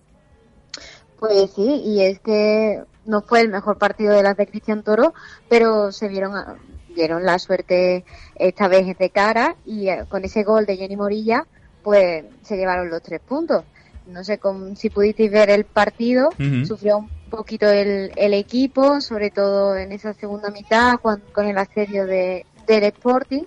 Pues 1.19 1.51
sí, 1.55 1.83
y 1.85 2.03
es 2.03 2.21
que 2.21 2.83
no 3.07 3.23
fue 3.23 3.41
el 3.41 3.49
mejor 3.49 3.79
partido 3.79 4.13
de 4.15 4.23
las 4.23 4.37
de 4.37 4.47
Cristian 4.47 4.83
Toro, 4.83 5.15
pero 5.49 5.91
se 5.93 6.09
vieron 6.09 6.35
a- 6.37 6.57
vieron 6.95 7.25
la 7.25 7.39
suerte 7.39 8.05
esta 8.37 8.69
vez 8.69 8.97
de 8.99 9.11
cara 9.11 9.57
y 9.67 9.89
eh, 9.89 10.05
con 10.09 10.25
ese 10.25 10.45
gol 10.45 10.65
de 10.67 10.77
Jenny 10.77 10.97
Morilla, 10.97 11.47
pues 11.83 12.25
se 12.43 12.57
llevaron 12.57 12.89
los 12.89 13.03
tres 13.03 13.21
puntos. 13.21 13.65
No 14.07 14.23
sé 14.23 14.39
cómo- 14.39 14.77
si 14.77 14.91
pudisteis 14.91 15.31
ver 15.33 15.51
el 15.51 15.65
partido, 15.65 16.29
Ujú. 16.39 16.65
sufrió 16.67 16.99
un 16.99 17.09
poquito 17.37 17.69
el, 17.71 18.13
el 18.17 18.35
equipo, 18.35 19.01
sobre 19.01 19.31
todo 19.31 19.77
en 19.77 19.93
esa 19.93 20.13
segunda 20.15 20.51
mitad 20.51 20.99
cuan- 21.01 21.23
con 21.33 21.47
el 21.47 21.59
asedio 21.59 22.07
de, 22.07 22.47
del 22.67 22.85
Sporting, 22.85 23.43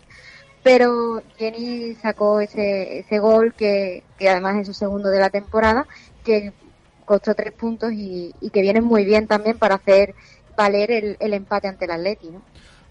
pero 0.63 1.21
Jenny 1.37 1.95
sacó 1.95 2.39
ese, 2.41 2.99
ese 2.99 3.19
gol 3.19 3.53
que, 3.53 4.03
que 4.17 4.29
además 4.29 4.57
es 4.57 4.67
su 4.67 4.73
segundo 4.73 5.09
de 5.09 5.19
la 5.19 5.29
temporada, 5.29 5.85
que 6.23 6.51
costó 7.05 7.33
tres 7.33 7.53
puntos 7.53 7.91
y, 7.93 8.33
y 8.41 8.49
que 8.49 8.61
viene 8.61 8.81
muy 8.81 9.05
bien 9.05 9.27
también 9.27 9.57
para 9.57 9.75
hacer 9.75 10.13
valer 10.57 10.91
el, 10.91 11.17
el 11.19 11.33
empate 11.33 11.67
ante 11.67 11.85
el 11.85 11.91
Atleti. 11.91 12.29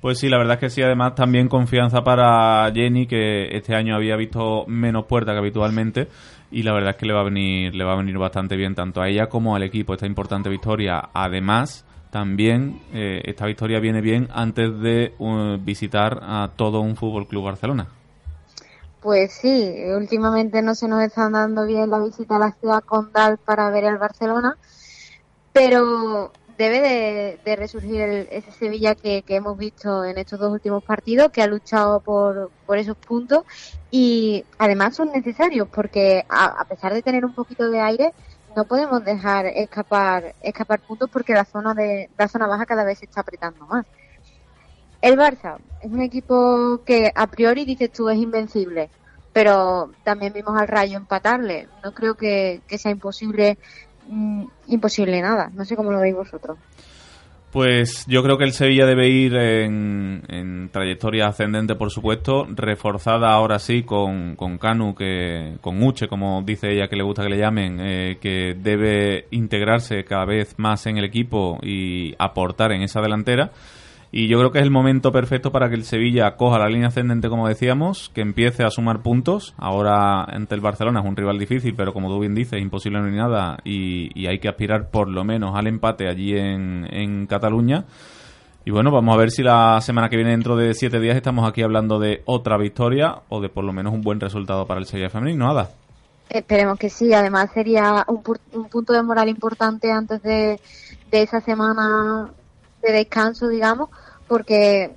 Pues 0.01 0.19
sí, 0.19 0.29
la 0.29 0.39
verdad 0.39 0.55
es 0.55 0.61
que 0.61 0.71
sí, 0.71 0.83
además 0.83 1.15
también 1.15 1.49
confianza 1.49 2.03
para 2.03 2.71
Jenny, 2.73 3.07
que 3.07 3.49
este 3.57 3.75
año 3.75 3.97
había 3.97 4.15
visto 4.17 4.65
menos 4.67 5.07
puertas 5.07 5.35
que 5.35 5.39
habitualmente, 5.39 6.09
y 6.51 6.63
la 6.63 6.73
verdad 6.73 6.91
es 6.91 6.97
que 6.97 7.07
le 7.07 7.13
va 7.13 7.21
a 7.21 7.25
venir, 7.25 7.75
le 7.75 7.85
va 7.85 7.95
a 7.95 7.97
venir 7.97 8.19
bastante 8.19 8.57
bien 8.57 8.75
tanto 8.75 9.01
a 9.01 9.09
ella 9.09 9.29
como 9.29 9.57
al 9.57 9.63
equipo 9.63 9.95
esta 9.95 10.07
importante 10.07 10.49
victoria. 10.49 11.11
Además, 11.13 11.85
también 12.11 12.81
eh, 12.95 13.23
esta 13.25 13.47
victoria 13.47 13.81
viene 13.81 14.01
bien 14.01 14.29
antes 14.33 14.79
de 14.81 15.15
uh, 15.19 15.57
visitar 15.59 16.21
a 16.23 16.51
todo 16.57 16.81
un 16.81 16.97
Fútbol 16.97 17.27
Club 17.27 17.45
Barcelona. 17.45 17.89
Pues 19.01 19.33
sí, 19.33 19.75
últimamente 19.95 20.63
no 20.63 20.75
se 20.75 20.89
nos 20.89 21.03
están 21.03 21.33
dando 21.33 21.67
bien 21.67 21.91
la 21.91 21.99
visita 21.99 22.37
a 22.37 22.39
la 22.41 22.53
ciudad 22.53 22.83
condal 22.83 23.39
para 23.39 23.71
ver 23.71 23.85
al 23.85 23.99
Barcelona, 23.99 24.57
pero 25.53 26.33
debe 26.57 27.41
de, 27.45 27.57
resurgir 27.57 28.01
el- 28.01 28.29
ese 28.31 28.51
Sevilla 28.53 28.95
que, 28.95 29.23
que 29.25 29.37
hemos 29.37 29.57
visto 29.59 30.05
en 30.05 30.19
estos 30.19 30.39
dos 30.41 30.53
últimos 30.53 30.83
partidos, 30.85 31.31
que 31.33 31.43
ha 31.43 31.47
luchado 31.47 32.03
por, 32.03 32.53
por 32.65 32.79
esos 32.79 32.97
puntos 32.99 33.45
y 33.91 34.47
además 34.59 34.97
son 34.97 35.11
necesarios 35.13 35.69
porque 35.73 36.25
a, 36.29 36.65
pesar 36.67 36.95
de 36.95 37.03
tener 37.03 37.25
un 37.25 37.35
poquito 37.35 37.71
de 37.71 37.81
aire, 37.81 38.13
no 38.55 38.67
podemos 38.67 39.05
dejar 39.05 39.47
escapar 39.47 40.35
escapar 40.41 40.83
puntos 40.83 41.09
porque 41.13 41.35
la 41.35 41.45
zona 41.45 41.75
de 41.75 42.11
la 42.17 42.29
zona 42.29 42.47
baja 42.47 42.67
cada 42.67 42.85
vez 42.85 42.99
se 43.01 43.05
está 43.07 43.21
apretando 43.23 43.67
más. 43.67 43.87
El 45.01 45.17
Barça 45.17 45.59
es 45.81 45.91
un 45.91 46.01
equipo 46.03 46.83
que 46.85 47.13
a 47.15 47.27
priori 47.29 47.65
dices 47.65 47.93
tú 47.93 48.09
es 48.09 48.19
invencible, 48.19 48.91
pero 49.33 49.93
también 50.03 50.33
vimos 50.33 50.59
al 50.61 50.69
Rayo 50.69 50.97
empatarle. 50.99 51.69
No 51.83 51.93
creo 51.93 52.17
que 52.17 52.63
sea 52.79 52.91
imposible 52.91 53.59
mm, 54.09 54.45
imposible 54.69 55.21
nada. 55.21 55.51
No 55.55 55.65
sé 55.65 55.77
cómo 55.77 55.91
lo 55.91 56.01
veis 56.01 56.15
vosotros. 56.15 56.59
Pues 57.57 58.05
yo 58.07 58.23
creo 58.23 58.37
que 58.37 58.45
el 58.45 58.53
Sevilla 58.53 58.85
debe 58.85 59.09
ir 59.09 59.35
en, 59.35 60.69
trayectoria 60.73 61.29
ascendente, 61.29 61.75
por 61.75 61.91
supuesto, 61.91 62.47
reforzada 62.51 63.33
ahora 63.33 63.59
sí 63.59 63.83
con, 63.83 64.37
con 64.37 64.59
Canu, 64.59 64.95
que, 64.95 65.57
con 65.63 65.83
Uche, 65.83 66.07
como 66.07 66.43
dice 66.43 66.73
ella 66.73 66.89
que 66.89 66.97
le 66.97 67.03
gusta 67.03 67.23
que 67.23 67.31
le 67.31 67.39
llamen, 67.39 67.79
eh, 67.81 68.19
que 68.21 68.55
debe 68.61 69.27
integrarse 69.31 70.05
cada 70.05 70.27
vez 70.27 70.59
más 70.59 70.87
en 70.87 70.99
el 70.99 71.05
equipo 71.05 71.59
y 71.63 72.15
aportar 72.19 72.73
en 72.73 72.83
esa 72.83 73.01
delantera. 73.01 73.53
Y 74.13 74.29
yo 74.29 74.39
creo 74.39 74.51
que 74.53 74.59
es 74.59 74.65
el 74.65 74.71
momento 74.71 75.13
perfecto 75.13 75.51
para 75.53 75.69
que 75.69 75.75
el 75.75 75.85
Sevilla 75.85 76.37
coja 76.37 76.59
la 76.59 76.69
línea 76.69 76.89
ascendente, 76.89 77.29
como 77.29 77.49
decíamos, 77.49 78.11
que 78.15 78.23
empiece 78.23 78.65
a 78.65 78.71
sumar 78.71 79.03
puntos. 79.03 79.55
Ahora 79.59 80.23
ante 80.25 80.55
el 80.55 80.61
Barcelona 80.61 81.01
es 81.01 81.07
un 81.07 81.17
rival 81.17 81.39
difícil, 81.39 81.75
pero 81.77 81.93
como 81.93 82.09
tú 82.09 82.21
bien 82.21 82.35
dices, 82.35 82.63
imposible 82.63 83.01
no 83.01 83.07
hay 83.07 83.13
nada 83.13 83.59
y, 83.65 84.11
y 84.19 84.27
hay 84.29 84.39
que 84.39 84.49
aspirar 84.49 84.91
por 84.91 85.09
lo 85.09 85.25
menos 85.25 85.55
al 85.55 85.67
empate 85.67 86.09
allí 86.09 86.37
en, 86.37 86.87
en 86.91 87.27
Cataluña. 87.27 87.85
Y 88.65 88.71
bueno, 88.71 88.91
vamos 88.91 89.15
a 89.15 89.19
ver 89.19 89.31
si 89.31 89.43
la 89.43 89.81
semana 89.81 90.09
que 90.09 90.17
viene, 90.17 90.31
dentro 90.33 90.57
de 90.57 90.75
siete 90.75 90.99
días, 90.99 91.17
estamos 91.17 91.49
aquí 91.49 91.63
hablando 91.63 91.99
de 91.99 92.23
otra 92.25 92.57
victoria 92.57 93.17
o 93.29 93.41
de 93.41 93.49
por 93.49 93.65
lo 93.65 93.73
menos 93.73 93.93
un 93.93 94.03
buen 94.03 94.19
resultado 94.19 94.67
para 94.67 94.81
el 94.81 94.87
Sevilla 94.87 95.11
femenino. 95.11 95.47
Nada. 95.47 95.71
Esperemos 96.29 96.79
que 96.79 96.91
sí. 96.91 97.13
Además 97.13 97.51
sería 97.53 98.05
un, 98.09 98.23
pu- 98.25 98.41
un 98.53 98.69
punto 98.69 98.93
de 98.93 99.03
moral 99.03 99.29
importante 99.29 99.93
antes 99.93 100.21
de, 100.23 100.59
de 101.11 101.23
esa 101.23 101.41
semana 101.41 102.31
de 102.87 102.93
descanso, 102.93 103.49
digamos, 103.49 103.91
porque 104.29 104.91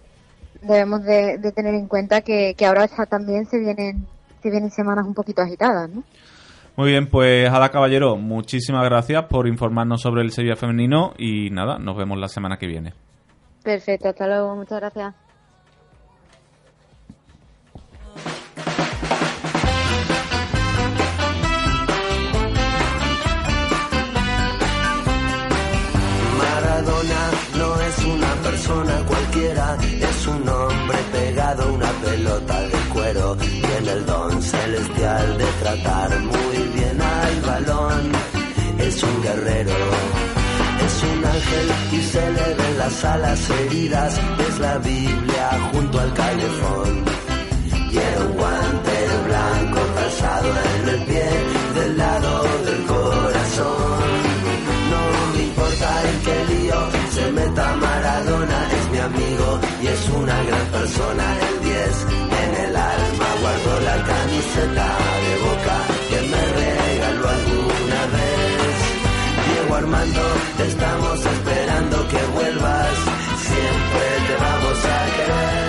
debemos 0.61 1.03
de, 1.03 1.37
de 1.37 1.51
tener 1.51 1.73
en 1.73 1.87
cuenta 1.87 2.21
que, 2.21 2.53
que 2.57 2.65
ahora 2.65 2.85
ya 2.85 3.05
también 3.05 3.45
se 3.45 3.59
vienen 3.59 4.05
se 4.41 4.49
vienen 4.49 4.71
semanas 4.71 5.05
un 5.05 5.13
poquito 5.13 5.41
agitadas, 5.41 5.89
¿no? 5.89 6.03
Muy 6.75 6.91
bien, 6.91 7.07
pues 7.07 7.49
Ada 7.49 7.69
Caballero, 7.69 8.15
muchísimas 8.15 8.85
gracias 8.85 9.25
por 9.25 9.47
informarnos 9.47 10.01
sobre 10.01 10.21
el 10.21 10.31
Sevilla 10.31 10.55
femenino 10.55 11.13
y 11.17 11.49
nada, 11.49 11.77
nos 11.77 11.97
vemos 11.97 12.17
la 12.17 12.29
semana 12.29 12.57
que 12.57 12.67
viene. 12.67 12.93
Perfecto, 13.63 14.09
hasta 14.09 14.27
luego, 14.27 14.55
muchas 14.55 14.79
gracias. 14.79 15.28
Es 29.49 30.27
un 30.27 30.47
hombre 30.47 30.97
pegado 31.11 31.63
a 31.63 31.71
una 31.71 31.91
pelota 32.05 32.61
de 32.61 32.77
cuero. 32.93 33.35
Tiene 33.35 33.91
el 33.93 34.05
don 34.05 34.43
celestial 34.43 35.37
de 35.39 35.45
tratar 35.63 36.19
muy 36.19 36.57
bien 36.75 37.01
al 37.01 37.41
balón. 37.41 38.11
Es 38.77 39.01
un 39.01 39.23
guerrero, 39.23 39.71
es 40.85 41.03
un 41.03 41.25
ángel 41.25 41.67
y 41.93 42.03
se 42.03 42.31
le 42.31 42.53
ven 42.53 42.77
las 42.77 43.03
alas 43.03 43.49
heridas. 43.49 44.19
Es 44.47 44.59
la 44.59 44.77
Biblia 44.77 45.69
junto 45.73 45.99
al 45.99 46.13
calefón. 46.13 47.05
Quiero 47.89 48.25
un 48.27 48.37
guante 48.37 48.97
blanco 49.25 49.81
calzado 49.95 50.49
en 50.75 50.89
el 50.89 51.05
pie 51.05 51.29
del 51.73 51.97
lado 51.97 52.43
del 52.65 52.85
corazón. 52.85 54.09
No 54.91 55.33
me 55.33 55.43
importa 55.43 55.89
en 56.07 56.19
qué 56.21 56.53
lío 56.53 56.79
se 57.15 57.31
meta 57.31 57.69
amigo 57.71 57.88
y 59.81 59.87
es 59.87 60.09
una 60.09 60.43
gran 60.43 60.65
persona. 60.67 61.25
El 61.49 61.63
10 61.63 62.05
en 62.43 62.51
el 62.65 62.75
alma 62.75 63.29
guardo 63.41 63.79
la 63.81 63.97
camiseta 64.11 64.87
de 65.25 65.33
boca 65.47 65.77
que 66.09 66.21
me 66.31 66.43
regaló 66.59 67.29
alguna 67.29 68.01
vez. 68.15 68.75
Diego 69.47 69.75
Armando, 69.75 70.21
te 70.57 70.67
estamos 70.67 71.25
esperando 71.25 72.07
que 72.07 72.21
vuelvas, 72.35 72.95
siempre 73.47 74.05
te 74.27 74.35
vamos 74.43 74.85
a 74.85 74.97
querer. 75.15 75.68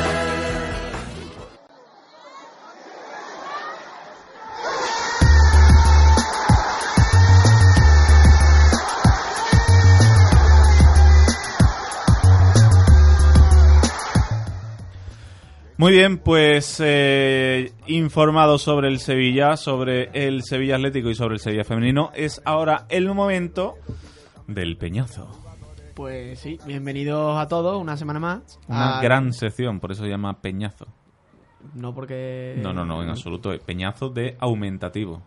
Muy 15.80 15.92
bien, 15.92 16.18
pues 16.18 16.78
eh, 16.84 17.72
informado 17.86 18.58
sobre 18.58 18.88
el 18.88 18.98
Sevilla, 18.98 19.56
sobre 19.56 20.10
el 20.12 20.42
Sevilla 20.42 20.74
Atlético 20.74 21.08
y 21.08 21.14
sobre 21.14 21.36
el 21.36 21.40
Sevilla 21.40 21.64
Femenino, 21.64 22.10
es 22.14 22.42
ahora 22.44 22.84
el 22.90 23.08
momento 23.14 23.76
del 24.46 24.76
Peñazo. 24.76 25.30
Pues 25.94 26.38
sí, 26.38 26.58
bienvenidos 26.66 27.38
a 27.38 27.48
todos 27.48 27.80
una 27.80 27.96
semana 27.96 28.20
más. 28.20 28.58
Una 28.68 28.98
a- 28.98 29.02
gran 29.02 29.32
sección, 29.32 29.80
por 29.80 29.92
eso 29.92 30.02
se 30.02 30.10
llama 30.10 30.42
Peñazo. 30.42 30.86
No 31.72 31.94
porque... 31.94 32.56
No, 32.62 32.74
no, 32.74 32.84
no, 32.84 33.02
en 33.02 33.08
absoluto. 33.08 33.50
es 33.50 33.60
Peñazo 33.62 34.10
de 34.10 34.36
aumentativo. 34.38 35.22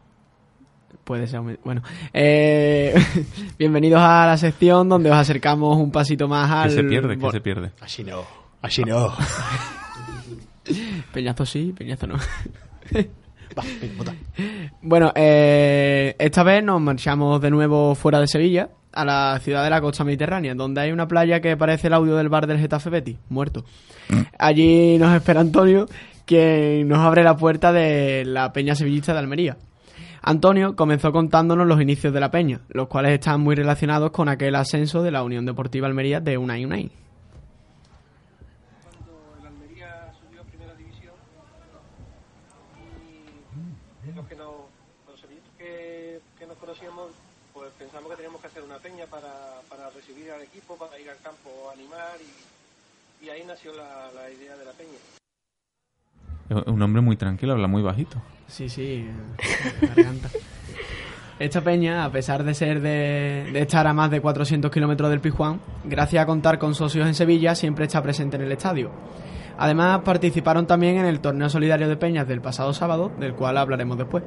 Puede 1.04 1.26
ser. 1.26 1.42
Bueno, 1.64 1.82
eh, 2.14 2.94
bienvenidos 3.58 4.02
a 4.04 4.28
la 4.28 4.38
sección 4.38 4.88
donde 4.88 5.10
os 5.10 5.18
acercamos 5.18 5.78
un 5.78 5.92
pasito 5.92 6.28
más 6.28 6.52
al. 6.52 6.70
¿Qué 6.70 6.76
se 6.76 6.84
pierde? 6.84 7.16
¿Qué 7.18 7.22
bo- 7.24 7.32
se 7.32 7.42
pierde? 7.42 7.72
Así 7.82 8.04
no, 8.04 8.22
así 8.62 8.84
no. 8.84 9.12
Peñazo 11.14 11.46
sí, 11.46 11.74
peñazo 11.78 12.08
no. 12.08 12.16
Bueno, 14.82 15.12
eh, 15.16 16.16
esta 16.18 16.44
vez 16.44 16.64
nos 16.64 16.82
marchamos 16.82 17.42
de 17.42 17.52
nuevo 17.52 17.96
fuera 17.96 18.20
de 18.20 18.28
Sevilla, 18.28 18.70
a 18.92 19.06
la 19.06 19.40
ciudad 19.42 19.64
de 19.64 19.70
la 19.70 19.82
costa 19.82 20.04
mediterránea, 20.04 20.56
donde 20.56 20.82
hay 20.82 20.92
una 20.92 21.08
playa 21.08 21.40
que 21.40 21.58
parece 21.58 21.88
el 21.88 21.94
audio 21.94 22.16
del 22.16 22.30
bar 22.30 22.48
del 22.48 22.60
Getafe 22.60 22.90
Betty, 22.90 23.18
muerto. 23.30 23.64
Allí 24.38 24.98
nos 24.98 25.16
espera 25.16 25.42
Antonio, 25.42 25.88
quien 26.26 26.88
nos 26.88 27.00
abre 27.00 27.24
la 27.24 27.38
puerta 27.38 27.72
de 27.72 28.24
la 28.26 28.52
Peña 28.54 28.76
Sevillista 28.76 29.14
de 29.14 29.20
Almería. 29.20 29.58
Antonio 30.22 30.76
comenzó 30.76 31.12
contándonos 31.12 31.68
los 31.68 31.82
inicios 31.82 32.14
de 32.14 32.20
la 32.20 32.32
Peña, 32.32 32.62
los 32.70 32.88
cuales 32.88 33.12
están 33.14 33.42
muy 33.42 33.56
relacionados 33.56 34.12
con 34.12 34.30
aquel 34.30 34.56
ascenso 34.56 35.04
de 35.04 35.12
la 35.12 35.24
Unión 35.24 35.46
Deportiva 35.46 35.88
Almería 35.88 36.22
de 36.22 36.38
Unai 36.38 36.66
Unai. 36.66 36.92
y 44.06 44.12
los 44.12 44.28
que 44.28 44.36
nos, 44.36 44.54
los 45.08 45.20
sevillistas 45.20 45.52
que, 45.58 46.20
que 46.38 46.46
nos 46.46 46.58
conocíamos, 46.58 47.12
pues 47.54 47.72
pensamos 47.80 48.10
que 48.10 48.16
teníamos 48.18 48.42
que 48.42 48.48
hacer 48.48 48.64
una 48.64 48.78
peña 48.78 49.06
para, 49.06 49.62
para 49.70 49.90
recibir 49.90 50.32
al 50.32 50.42
equipo, 50.42 50.76
para 50.78 51.00
ir 51.00 51.10
al 51.10 51.20
campo 51.20 51.50
a 51.70 51.74
animar 51.74 52.18
y, 52.20 53.26
y 53.26 53.30
ahí 53.30 53.43
nació 53.54 53.72
la, 53.74 54.10
la 54.16 54.32
idea 54.32 54.58
de 54.58 54.66
la 54.66 54.72
peña. 54.72 54.98
Es 56.50 56.68
un 56.74 56.82
hombre 56.82 57.04
muy 57.04 57.16
tranquilo, 57.16 57.54
habla 57.54 57.68
muy 57.68 57.84
bajito. 57.84 58.20
Sí, 58.48 58.68
sí, 58.68 59.08
eh, 59.08 59.88
garganta. 59.96 60.30
Esta 61.38 61.62
peña, 61.62 62.04
a 62.04 62.12
pesar 62.12 62.44
de 62.44 62.56
ser 62.56 62.82
de, 62.82 63.52
de 63.54 63.60
estar 63.62 63.86
a 63.86 63.94
más 63.94 64.10
de 64.10 64.22
400 64.22 64.72
kilómetros 64.72 65.10
del 65.12 65.20
Pizjuán, 65.20 65.60
gracias 65.84 66.24
a 66.24 66.26
contar 66.26 66.58
con 66.58 66.74
socios 66.74 67.06
en 67.06 67.14
Sevilla, 67.14 67.54
siempre 67.54 67.86
está 67.86 68.02
presente 68.02 68.38
en 68.38 68.44
el 68.44 68.52
estadio. 68.52 68.90
Además, 69.60 70.02
participaron 70.04 70.66
también 70.66 70.98
en 70.98 71.06
el 71.06 71.20
torneo 71.20 71.48
solidario 71.48 71.88
de 71.88 71.96
peñas 71.96 72.28
del 72.28 72.42
pasado 72.42 72.74
sábado, 72.74 73.12
del 73.20 73.36
cual 73.36 73.58
hablaremos 73.58 74.00
después. 74.00 74.24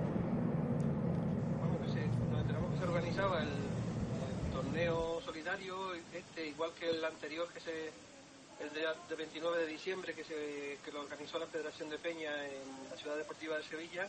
de 9.52 9.66
diciembre 9.66 10.14
que, 10.14 10.24
se, 10.24 10.92
lo 10.92 11.00
organizó 11.00 11.38
la 11.38 11.46
Federación 11.46 11.90
de 11.90 11.98
Peña 11.98 12.30
en 12.44 12.90
la 12.90 12.96
Ciudad 12.96 13.16
Deportiva 13.16 13.56
de 13.56 13.62
Sevilla 13.62 14.08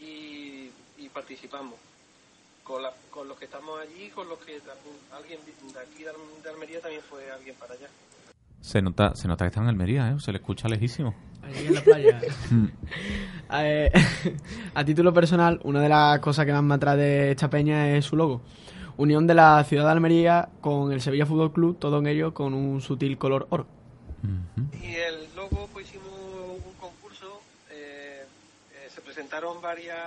y, 0.00 0.70
participamos. 1.12 1.74
Con, 2.64 2.82
los 2.82 3.38
que 3.38 3.44
estamos 3.44 3.78
allí, 3.78 4.08
con 4.08 4.28
los 4.28 4.38
que 4.38 4.58
alguien 5.12 5.38
de 5.44 5.80
aquí 5.80 6.02
de 6.02 6.50
Almería 6.50 6.80
también 6.80 7.02
fue 7.02 7.30
alguien 7.30 7.54
para 7.56 7.74
allá. 7.74 7.88
Se 8.60 8.80
nota, 8.80 9.14
se 9.14 9.28
nota 9.28 9.44
que 9.44 9.48
está 9.48 9.60
en 9.60 9.68
Almería, 9.68 10.10
¿eh? 10.10 10.18
se 10.18 10.32
le 10.32 10.38
escucha 10.38 10.68
lejísimo. 10.68 11.14
Mm. 12.50 12.66
Eh, 13.52 13.92
a 14.74 14.84
título 14.84 15.12
personal, 15.12 15.60
una 15.64 15.80
de 15.80 15.88
las 15.90 16.18
cosas 16.20 16.46
que 16.46 16.52
más 16.52 16.62
me 16.62 16.74
atrae 16.74 16.96
de 16.96 17.30
esta 17.32 17.50
peña 17.50 17.90
es 17.90 18.06
su 18.06 18.16
logo. 18.16 18.40
Unión 18.96 19.26
de 19.26 19.34
la 19.34 19.62
ciudad 19.64 19.84
de 19.84 19.90
Almería 19.90 20.48
con 20.60 20.92
el 20.92 21.00
Sevilla 21.00 21.26
Fútbol 21.26 21.52
Club, 21.52 21.78
todo 21.78 21.98
en 21.98 22.06
ello 22.06 22.32
con 22.32 22.54
un 22.54 22.80
sutil 22.80 23.18
color 23.18 23.46
oro. 23.50 23.66
Y 24.82 24.96
el 24.96 25.34
logo, 25.34 25.68
pues 25.72 25.88
hicimos 25.88 26.06
un 26.08 26.74
concurso, 26.74 27.40
eh, 27.70 28.24
eh, 28.72 28.90
se 28.94 29.00
presentaron 29.00 29.60
varias 29.60 29.98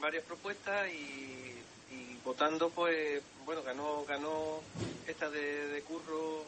varias 0.00 0.24
propuestas 0.24 0.88
y, 0.88 1.56
votando, 2.24 2.70
pues, 2.70 3.22
bueno, 3.44 3.62
ganó 3.62 4.04
ganó 4.06 4.60
esta 5.06 5.28
de, 5.30 5.82
Curro 5.86 6.44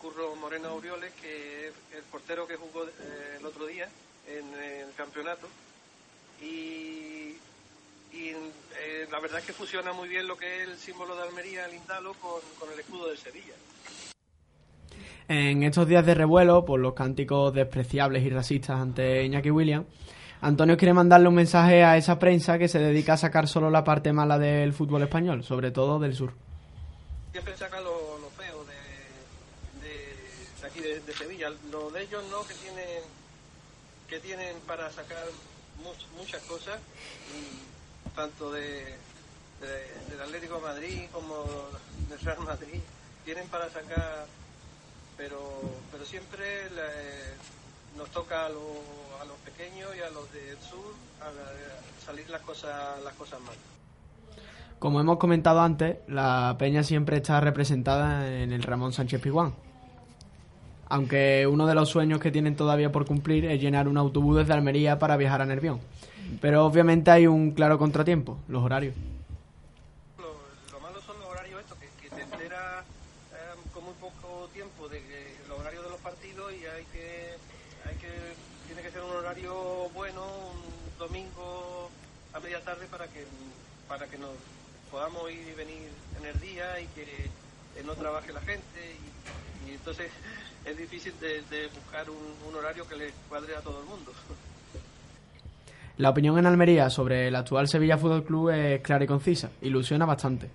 Curro 0.00 0.34
Moreno 0.36 0.68
Aureoles, 0.68 1.12
que 1.20 1.68
es 1.68 1.74
el 1.92 2.02
portero 2.04 2.46
que 2.46 2.56
jugó 2.56 2.84
eh, 2.84 3.36
el 3.38 3.44
otro 3.46 3.66
día 3.66 3.88
en 4.26 4.54
el 4.54 4.92
campeonato. 4.94 5.48
Y, 6.40 7.36
la 9.10 9.20
verdad 9.20 9.40
es 9.40 9.46
que 9.46 9.52
fusiona 9.52 9.92
muy 9.92 10.08
bien 10.08 10.26
lo 10.26 10.36
que 10.36 10.62
es 10.62 10.68
el 10.68 10.78
símbolo 10.78 11.16
de 11.16 11.22
Almería, 11.22 11.66
el 11.66 11.74
Indalo, 11.74 12.14
con, 12.14 12.40
con 12.58 12.70
el 12.72 12.78
escudo 12.78 13.08
de 13.08 13.16
Sevilla. 13.16 13.54
En 15.28 15.62
estos 15.62 15.86
días 15.86 16.06
de 16.06 16.14
revuelo, 16.14 16.64
por 16.64 16.80
los 16.80 16.94
cánticos 16.94 17.52
despreciables 17.52 18.24
y 18.24 18.30
racistas 18.30 18.80
ante 18.80 19.24
Iñaki 19.24 19.50
Williams, 19.50 19.86
Antonio 20.40 20.76
quiere 20.76 20.94
mandarle 20.94 21.28
un 21.28 21.34
mensaje 21.34 21.84
a 21.84 21.96
esa 21.96 22.18
prensa 22.18 22.58
que 22.58 22.68
se 22.68 22.78
dedica 22.78 23.14
a 23.14 23.16
sacar 23.18 23.46
solo 23.48 23.70
la 23.70 23.84
parte 23.84 24.12
mala 24.12 24.38
del 24.38 24.72
fútbol 24.72 25.02
español, 25.02 25.44
sobre 25.44 25.70
todo 25.70 25.98
del 25.98 26.14
sur. 26.14 26.32
siempre 27.32 27.56
sacan 27.56 27.84
lo, 27.84 28.18
lo 28.20 28.30
feo 28.30 28.64
de, 28.64 29.86
de, 29.86 30.66
aquí 30.66 30.80
de, 30.80 31.12
Sevilla. 31.12 31.50
Lo 31.70 31.90
de 31.90 32.02
ellos 32.04 32.24
no, 32.30 32.42
que 32.46 32.54
tienen 32.54 33.02
que 34.08 34.20
tienen 34.20 34.56
para 34.66 34.90
sacar 34.90 35.24
much- 35.84 36.06
muchas 36.16 36.40
cosas, 36.44 36.78
y 37.36 38.16
tanto 38.16 38.50
de, 38.52 38.62
de- 39.60 40.10
del 40.10 40.20
Atlético 40.22 40.58
Madrid 40.60 41.02
como 41.12 41.44
del 42.08 42.18
Real 42.20 42.38
Madrid, 42.40 42.80
tienen 43.26 43.46
para 43.48 43.68
sacar, 43.68 44.24
pero, 45.18 45.38
pero 45.92 46.04
siempre 46.06 46.70
le- 46.70 47.98
nos 47.98 48.08
toca 48.10 48.46
a, 48.46 48.48
lo- 48.48 49.18
a 49.20 49.24
los 49.26 49.36
pequeños 49.44 49.90
y 49.94 50.00
a 50.00 50.08
los 50.10 50.32
del 50.32 50.56
sur 50.58 50.94
salir 52.06 52.30
las 52.30 52.40
cosas, 52.40 53.02
las 53.04 53.12
cosas 53.14 53.38
mal. 53.40 53.54
Como 54.78 55.00
hemos 55.00 55.18
comentado 55.18 55.60
antes, 55.60 55.96
la 56.06 56.54
peña 56.58 56.82
siempre 56.84 57.16
está 57.18 57.40
representada 57.40 58.26
en 58.40 58.52
el 58.52 58.62
Ramón 58.62 58.92
Sánchez 58.94 59.20
Pizjuán. 59.20 59.52
Aunque 60.88 61.46
uno 61.46 61.66
de 61.66 61.74
los 61.74 61.90
sueños 61.90 62.18
que 62.20 62.30
tienen 62.30 62.56
todavía 62.56 62.90
por 62.90 63.04
cumplir 63.04 63.44
es 63.44 63.60
llenar 63.60 63.88
un 63.88 63.98
autobús 63.98 64.38
desde 64.38 64.54
Almería 64.54 64.98
para 64.98 65.16
viajar 65.18 65.42
a 65.42 65.46
Nervión. 65.46 65.80
Pero 66.40 66.64
obviamente 66.64 67.10
hay 67.10 67.26
un 67.26 67.50
claro 67.50 67.76
contratiempo, 67.78 68.38
los 68.48 68.62
horarios. 68.62 68.94
lo 70.72 70.80
malo 70.80 71.00
son 71.02 71.18
los 71.18 71.28
horarios 71.28 71.60
estos, 71.60 71.76
que, 71.78 71.88
que 72.00 72.08
te 72.14 72.22
entera 72.22 72.84
eh, 73.34 73.70
con 73.74 73.84
muy 73.84 73.94
poco 74.00 74.48
tiempo 74.54 74.88
de 74.88 74.98
que 75.02 75.34
los 75.48 75.58
horarios 75.58 75.84
de 75.84 75.90
los 75.90 76.00
partidos 76.00 76.52
y 76.52 76.64
hay 76.64 76.84
que, 76.92 77.34
hay 77.86 77.96
que, 77.96 78.08
tiene 78.66 78.80
que 78.80 78.90
ser 78.90 79.02
un 79.02 79.10
horario 79.10 79.52
bueno, 79.94 80.22
un 80.24 80.98
domingo 80.98 81.90
a 82.32 82.40
media 82.40 82.56
tarde 82.68 82.86
para 82.90 83.06
que, 83.08 83.24
para 83.88 84.06
que 84.06 84.18
nos 84.18 84.28
podamos 84.90 85.30
ir 85.30 85.40
y 85.48 85.54
venir 85.54 85.88
en 86.20 86.26
el 86.26 86.38
día 86.40 86.78
y 86.80 86.86
que 86.88 87.02
eh, 87.02 87.82
no 87.86 87.94
trabaje 87.94 88.30
la 88.30 88.42
gente 88.42 88.94
y, 89.64 89.72
entonces 89.72 90.10
es 90.66 90.76
difícil 90.76 91.14
de, 91.18 91.40
de 91.48 91.68
buscar 91.68 92.10
un, 92.10 92.16
un 92.46 92.54
horario 92.54 92.86
que 92.86 92.96
le 92.96 93.10
cuadre 93.28 93.56
a 93.56 93.60
todo 93.60 93.80
el 93.80 93.86
mundo. 93.86 94.12
La 95.96 96.10
opinión 96.10 96.38
en 96.38 96.44
Almería 96.44 96.90
sobre 96.90 97.28
el 97.28 97.36
actual 97.36 97.68
Sevilla 97.68 97.96
Fútbol 97.96 98.24
Club 98.24 98.50
es 98.50 98.82
clara 98.82 99.04
y 99.04 99.06
concisa. 99.06 99.48
Ilusiona 99.62 100.04
bastante. 100.04 100.50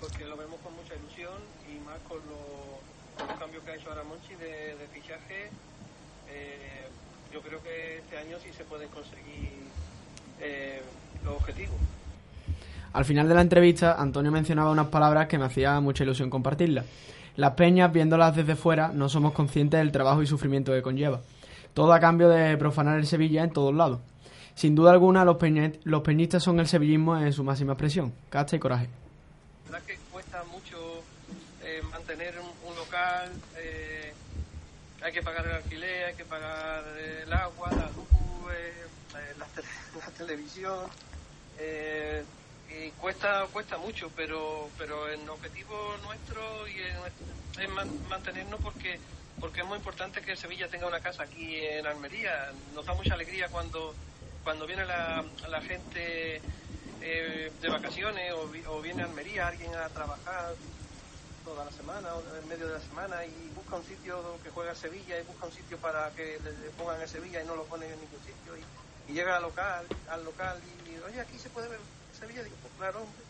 porque 0.00 0.24
lo 0.26 0.36
vemos 0.36 0.60
con 0.60 0.72
mucha 0.76 0.94
ilusión 0.94 1.34
y 1.68 1.74
más 1.84 1.98
con, 2.08 2.18
lo- 2.18 2.78
con 3.18 3.26
los 3.28 3.36
cambios 3.38 3.64
que 3.64 3.70
ha 3.72 3.74
hecho 3.74 3.90
ahora 3.90 4.04
Monchi 4.04 4.34
de, 4.36 4.76
de 4.76 4.86
fichaje. 4.94 5.50
eh, 6.30 6.86
yo 7.32 7.40
creo 7.42 7.60
que 7.62 7.98
este 7.98 8.16
año 8.16 8.38
sí 8.42 8.50
se 8.56 8.64
pueden 8.64 8.88
conseguir 8.88 9.50
eh, 10.40 10.82
los 11.24 11.34
objetivos. 11.34 11.76
Al 12.92 13.04
final 13.04 13.28
de 13.28 13.34
la 13.34 13.42
entrevista, 13.42 13.94
Antonio 14.00 14.32
mencionaba 14.32 14.70
unas 14.70 14.88
palabras 14.88 15.28
que 15.28 15.38
me 15.38 15.44
hacía 15.44 15.78
mucha 15.80 16.04
ilusión 16.04 16.30
compartirlas. 16.30 16.84
Las 17.36 17.52
peñas, 17.52 17.92
viéndolas 17.92 18.34
desde 18.34 18.56
fuera, 18.56 18.88
no 18.88 19.08
somos 19.08 19.32
conscientes 19.32 19.78
del 19.78 19.92
trabajo 19.92 20.22
y 20.22 20.26
sufrimiento 20.26 20.72
que 20.72 20.82
conlleva. 20.82 21.20
Todo 21.74 21.92
a 21.92 22.00
cambio 22.00 22.28
de 22.28 22.56
profanar 22.56 22.98
el 22.98 23.06
Sevilla 23.06 23.44
en 23.44 23.50
todos 23.50 23.74
lados. 23.74 24.00
Sin 24.56 24.74
duda 24.74 24.90
alguna, 24.90 25.24
los, 25.24 25.36
los 25.84 26.02
peñistas 26.02 26.42
son 26.42 26.58
el 26.58 26.66
sevillismo 26.66 27.16
en 27.16 27.32
su 27.32 27.44
máxima 27.44 27.74
expresión. 27.74 28.12
Casta 28.30 28.56
y 28.56 28.58
coraje. 28.58 28.88
La 29.66 29.72
verdad 29.72 29.86
que 29.86 29.98
cuesta 30.10 30.42
mucho 30.50 30.76
eh, 31.62 31.80
mantener 31.92 32.34
un, 32.40 32.68
un 32.68 32.74
local, 32.76 33.30
eh, 33.56 34.12
hay 35.00 35.12
que 35.12 35.22
pagar 35.22 35.46
el 35.46 35.52
alquiler, 35.52 36.06
hay 36.06 36.14
que 36.14 36.24
pagar 36.24 36.82
el 37.24 37.32
agua, 37.32 37.68
la 37.70 37.86
luz, 37.94 38.08
eh, 38.50 38.72
eh, 39.14 39.34
la, 39.38 39.46
tele- 39.54 39.68
la 39.68 39.77
televisión. 40.18 40.92
eh, 41.56 42.26
y 42.68 42.92
cuesta 42.94 43.48
cuesta 43.50 43.78
mucho, 43.78 44.12
pero 44.14 44.74
pero 44.78 45.08
el 45.08 45.28
objetivo 45.30 45.98
nuestro 45.98 46.68
y 46.68 46.76
nuestro- 46.94 47.26
es 47.56 47.68
man- 47.70 47.96
mantenernos 48.04 48.60
porque 48.62 49.02
porque 49.38 49.62
es 49.62 49.66
muy 49.66 49.78
importante 49.78 50.22
que 50.22 50.36
Sevilla 50.36 50.68
tenga 50.70 50.86
una 50.88 51.00
casa 51.02 51.24
aquí 51.24 51.56
en 51.66 51.86
Almería. 51.86 52.52
Nos 52.54 52.86
da 52.86 52.94
mucha 52.94 53.14
alegría 53.14 53.50
cuando 53.50 53.98
cuando 54.42 54.66
viene 54.66 54.86
la, 54.86 55.24
la 55.48 55.62
gente 55.62 56.44
eh, 57.00 57.52
de 57.60 57.70
vacaciones 57.70 58.32
o, 58.34 58.48
vi- 58.50 58.64
o 58.66 58.80
viene 58.82 59.02
a 59.02 59.06
Almería 59.06 59.48
alguien 59.48 59.74
a 59.76 59.90
trabajar 59.92 60.58
toda 61.42 61.64
la 61.64 61.72
semana 61.72 62.16
o 62.16 62.36
en 62.36 62.46
medio 62.46 62.66
de 62.68 62.74
la 62.74 62.80
semana 62.80 63.24
y 63.26 63.50
busca 63.50 63.76
un 63.76 63.84
sitio 63.84 64.40
que 64.40 64.50
juega 64.50 64.74
Sevilla 64.74 65.18
y 65.18 65.24
busca 65.24 65.46
un 65.46 65.52
sitio 65.52 65.80
para 65.80 66.12
que 66.14 66.40
le, 66.40 66.72
pongan 66.72 67.00
en 67.02 67.08
Sevilla 67.08 67.42
y 67.42 67.46
no 67.46 67.56
lo 67.56 67.68
ponen 67.68 67.92
en 67.92 68.00
ningún 68.00 68.22
sitio 68.22 68.56
y, 68.58 68.68
y 69.08 69.12
llega 69.12 69.36
al 69.36 69.42
local 69.42 69.84
al 70.10 70.24
local 70.24 70.56
y 70.86 71.10
oye 71.10 71.20
aquí 71.20 71.38
se 71.38 71.48
puede 71.50 71.68
ver 71.68 71.78
Sevilla 72.18 72.42
digo 72.42 72.56
pues 72.62 72.72
claro 72.78 72.98
hombre. 73.02 73.28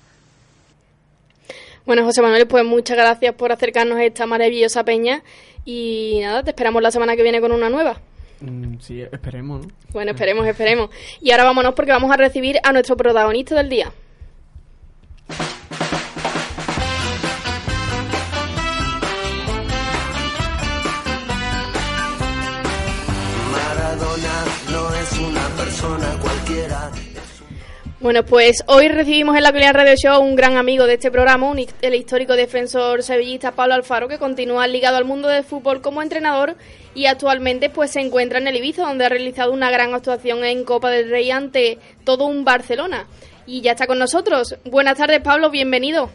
Bueno, 1.87 2.05
José 2.05 2.21
Manuel, 2.21 2.47
pues 2.47 2.67
muchas 2.67 2.99
gracias 2.99 3.35
por 3.35 3.51
acercarnos 3.51 3.97
a 3.97 4.05
esta 4.05 4.27
maravillosa 4.27 4.85
peña 4.85 5.23
y 5.65 6.19
nada, 6.23 6.43
te 6.43 6.51
esperamos 6.51 6.83
la 6.83 6.91
semana 6.91 7.17
que 7.17 7.23
viene 7.23 7.41
con 7.41 7.51
una 7.51 7.71
nueva. 7.71 7.99
Mm, 8.41 8.79
sí, 8.81 9.01
esperemos, 9.01 9.67
¿no? 9.67 9.73
Bueno, 9.91 10.11
esperemos, 10.11 10.47
esperemos. 10.47 10.91
Y 11.21 11.31
ahora 11.31 11.45
vámonos 11.45 11.75
porque 11.75 11.93
vamos 11.93 12.11
a 12.11 12.17
recibir 12.17 12.59
a 12.63 12.73
nuestro 12.73 12.97
protagonista 12.97 13.55
del 13.55 13.71
día. 13.71 13.91
Bueno, 28.09 28.25
pues 28.25 28.65
hoy 28.69 28.89
recibimos 28.89 29.37
en 29.37 29.43
la 29.43 29.53
Colina 29.53 29.71
Radio 29.71 29.95
Show 29.95 30.23
un 30.23 30.35
gran 30.35 30.57
amigo 30.57 30.87
de 30.87 30.95
este 30.95 31.11
programa, 31.11 31.51
un, 31.51 31.59
el 31.83 31.95
histórico 31.95 32.37
defensor 32.37 33.03
sevillista 33.03 33.53
Pablo 33.53 33.75
Alfaro, 33.75 34.09
que 34.09 34.17
continúa 34.17 34.67
ligado 34.67 34.97
al 34.97 35.05
mundo 35.05 35.29
del 35.29 35.45
fútbol 35.45 35.83
como 35.83 36.01
entrenador 36.01 36.57
y 36.95 37.05
actualmente 37.05 37.69
pues 37.69 37.91
se 37.91 38.01
encuentra 38.01 38.39
en 38.39 38.49
el 38.49 38.57
Ibiza, 38.57 38.87
donde 38.87 39.05
ha 39.05 39.11
realizado 39.11 39.53
una 39.53 39.71
gran 39.71 39.93
actuación 39.93 40.43
en 40.43 40.65
Copa 40.65 40.89
del 40.89 41.11
Rey 41.11 41.31
ante 41.31 41.79
todo 42.05 42.25
un 42.25 42.47
Barcelona. 42.47 43.07
Y 43.45 43.61
ya 43.61 43.73
está 43.73 43.87
con 43.87 43.99
nosotros. 43.99 44.57
Buenas 44.65 44.97
tardes, 44.97 45.21
Pablo, 45.21 45.51
bienvenido. 45.51 46.09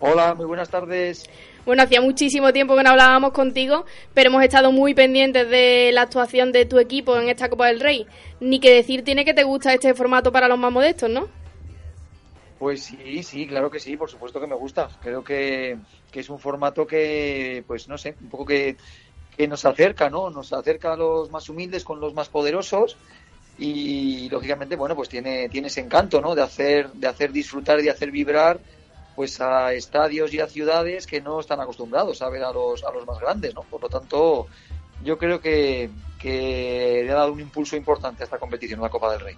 Hola, 0.00 0.34
muy 0.34 0.46
buenas 0.46 0.68
tardes. 0.68 1.30
Bueno, 1.68 1.82
hacía 1.82 2.00
muchísimo 2.00 2.50
tiempo 2.50 2.74
que 2.76 2.82
no 2.82 2.88
hablábamos 2.88 3.32
contigo, 3.32 3.84
pero 4.14 4.30
hemos 4.30 4.42
estado 4.42 4.72
muy 4.72 4.94
pendientes 4.94 5.50
de 5.50 5.90
la 5.92 6.00
actuación 6.00 6.50
de 6.50 6.64
tu 6.64 6.78
equipo 6.78 7.14
en 7.18 7.28
esta 7.28 7.50
Copa 7.50 7.66
del 7.66 7.80
Rey. 7.80 8.06
Ni 8.40 8.58
que 8.58 8.72
decir 8.72 9.04
tiene 9.04 9.22
que 9.22 9.34
te 9.34 9.44
gusta 9.44 9.74
este 9.74 9.92
formato 9.92 10.32
para 10.32 10.48
los 10.48 10.58
más 10.58 10.72
modestos, 10.72 11.10
¿no? 11.10 11.28
Pues 12.58 12.84
sí, 12.84 13.22
sí, 13.22 13.46
claro 13.46 13.70
que 13.70 13.80
sí, 13.80 13.98
por 13.98 14.08
supuesto 14.08 14.40
que 14.40 14.46
me 14.46 14.54
gusta. 14.54 14.88
Creo 15.02 15.22
que, 15.22 15.76
que 16.10 16.20
es 16.20 16.30
un 16.30 16.38
formato 16.38 16.86
que, 16.86 17.62
pues 17.66 17.86
no 17.86 17.98
sé, 17.98 18.14
un 18.18 18.30
poco 18.30 18.46
que, 18.46 18.78
que 19.36 19.46
nos 19.46 19.62
acerca, 19.66 20.08
¿no? 20.08 20.30
Nos 20.30 20.54
acerca 20.54 20.94
a 20.94 20.96
los 20.96 21.30
más 21.30 21.50
humildes 21.50 21.84
con 21.84 22.00
los 22.00 22.14
más 22.14 22.30
poderosos 22.30 22.96
y 23.58 24.30
lógicamente, 24.30 24.74
bueno, 24.74 24.96
pues 24.96 25.10
tiene, 25.10 25.50
tiene 25.50 25.68
ese 25.68 25.82
encanto, 25.82 26.22
¿no? 26.22 26.34
De 26.34 26.40
hacer, 26.40 26.90
de 26.92 27.08
hacer 27.08 27.30
disfrutar 27.30 27.82
de 27.82 27.90
hacer 27.90 28.10
vibrar 28.10 28.58
pues 29.18 29.40
a 29.40 29.72
estadios 29.72 30.32
y 30.32 30.38
a 30.38 30.46
ciudades 30.46 31.04
que 31.04 31.20
no 31.20 31.40
están 31.40 31.60
acostumbrados 31.60 32.22
a 32.22 32.28
ver 32.28 32.44
a 32.44 32.52
los, 32.52 32.84
a 32.84 32.92
los 32.92 33.04
más 33.04 33.18
grandes, 33.18 33.52
¿no? 33.52 33.62
Por 33.62 33.82
lo 33.82 33.88
tanto, 33.88 34.46
yo 35.02 35.18
creo 35.18 35.40
que, 35.40 35.90
que 36.20 37.02
le 37.04 37.10
ha 37.10 37.16
dado 37.16 37.32
un 37.32 37.40
impulso 37.40 37.74
importante 37.74 38.22
a 38.22 38.26
esta 38.26 38.38
competición, 38.38 38.80
la 38.80 38.90
Copa 38.90 39.10
del 39.10 39.18
Rey. 39.22 39.34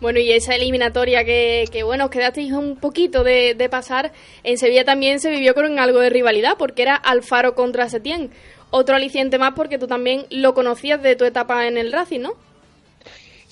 Bueno, 0.00 0.18
y 0.18 0.32
esa 0.32 0.56
eliminatoria 0.56 1.24
que, 1.24 1.66
que 1.70 1.84
bueno, 1.84 2.06
os 2.06 2.10
quedasteis 2.10 2.50
un 2.50 2.74
poquito 2.74 3.22
de, 3.22 3.54
de 3.54 3.68
pasar, 3.68 4.10
en 4.42 4.58
Sevilla 4.58 4.84
también 4.84 5.20
se 5.20 5.30
vivió 5.30 5.54
con 5.54 5.78
algo 5.78 6.00
de 6.00 6.10
rivalidad, 6.10 6.56
porque 6.58 6.82
era 6.82 6.96
Alfaro 6.96 7.54
contra 7.54 7.88
Setién. 7.88 8.32
Otro 8.72 8.96
aliciente 8.96 9.38
más 9.38 9.52
porque 9.54 9.78
tú 9.78 9.86
también 9.86 10.26
lo 10.30 10.52
conocías 10.52 11.00
de 11.00 11.14
tu 11.14 11.24
etapa 11.24 11.68
en 11.68 11.78
el 11.78 11.92
Racing, 11.92 12.22
¿no? 12.22 12.32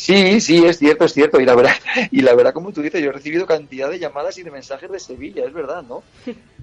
Sí, 0.00 0.40
sí, 0.40 0.64
es 0.64 0.78
cierto, 0.78 1.04
es 1.04 1.12
cierto. 1.12 1.38
Y 1.38 1.44
la 1.44 1.54
verdad, 1.54 1.74
y 2.10 2.22
la 2.22 2.34
verdad, 2.34 2.54
como 2.54 2.72
tú 2.72 2.80
dices, 2.80 3.02
yo 3.02 3.10
he 3.10 3.12
recibido 3.12 3.44
cantidad 3.44 3.90
de 3.90 3.98
llamadas 3.98 4.38
y 4.38 4.42
de 4.42 4.50
mensajes 4.50 4.90
de 4.90 4.98
Sevilla, 4.98 5.44
es 5.44 5.52
verdad, 5.52 5.82
¿no? 5.82 6.02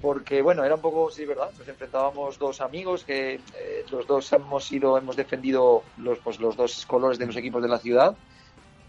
Porque, 0.02 0.42
bueno, 0.42 0.64
era 0.64 0.74
un 0.74 0.80
poco, 0.80 1.08
sí, 1.12 1.24
verdad. 1.24 1.48
Nos 1.56 1.68
enfrentábamos 1.68 2.36
dos 2.36 2.60
amigos 2.60 3.04
que 3.04 3.34
eh, 3.34 3.84
los 3.92 4.08
dos 4.08 4.32
hemos 4.32 4.64
sido, 4.64 4.98
hemos 4.98 5.14
defendido 5.14 5.84
los, 5.98 6.18
pues, 6.18 6.40
los 6.40 6.56
dos 6.56 6.84
colores 6.84 7.16
de 7.16 7.26
los 7.26 7.36
equipos 7.36 7.62
de 7.62 7.68
la 7.68 7.78
ciudad. 7.78 8.16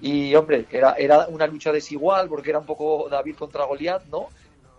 Y, 0.01 0.33
hombre, 0.33 0.65
era, 0.71 0.93
era 0.93 1.27
una 1.27 1.45
lucha 1.45 1.71
desigual 1.71 2.27
porque 2.27 2.49
era 2.49 2.57
un 2.57 2.65
poco 2.65 3.07
David 3.07 3.35
contra 3.35 3.65
Goliat, 3.65 4.05
¿no? 4.05 4.29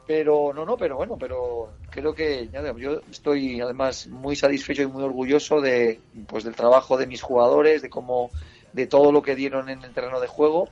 Pero, 0.04 0.52
no, 0.52 0.64
no, 0.64 0.76
pero 0.76 0.96
bueno, 0.96 1.16
pero 1.16 1.74
creo 1.90 2.12
que 2.12 2.48
ya 2.52 2.60
digo, 2.60 2.76
yo 2.78 3.00
estoy 3.08 3.60
además 3.60 4.08
muy 4.08 4.34
satisfecho 4.34 4.82
y 4.82 4.86
muy 4.88 5.04
orgulloso 5.04 5.60
de, 5.60 6.00
pues, 6.26 6.42
del 6.42 6.56
trabajo 6.56 6.96
de 6.96 7.06
mis 7.06 7.22
jugadores, 7.22 7.82
de 7.82 7.88
cómo 7.88 8.32
de 8.72 8.86
todo 8.86 9.12
lo 9.12 9.22
que 9.22 9.34
dieron 9.34 9.68
en 9.68 9.82
el 9.82 9.92
terreno 9.92 10.20
de 10.20 10.26
juego 10.26 10.68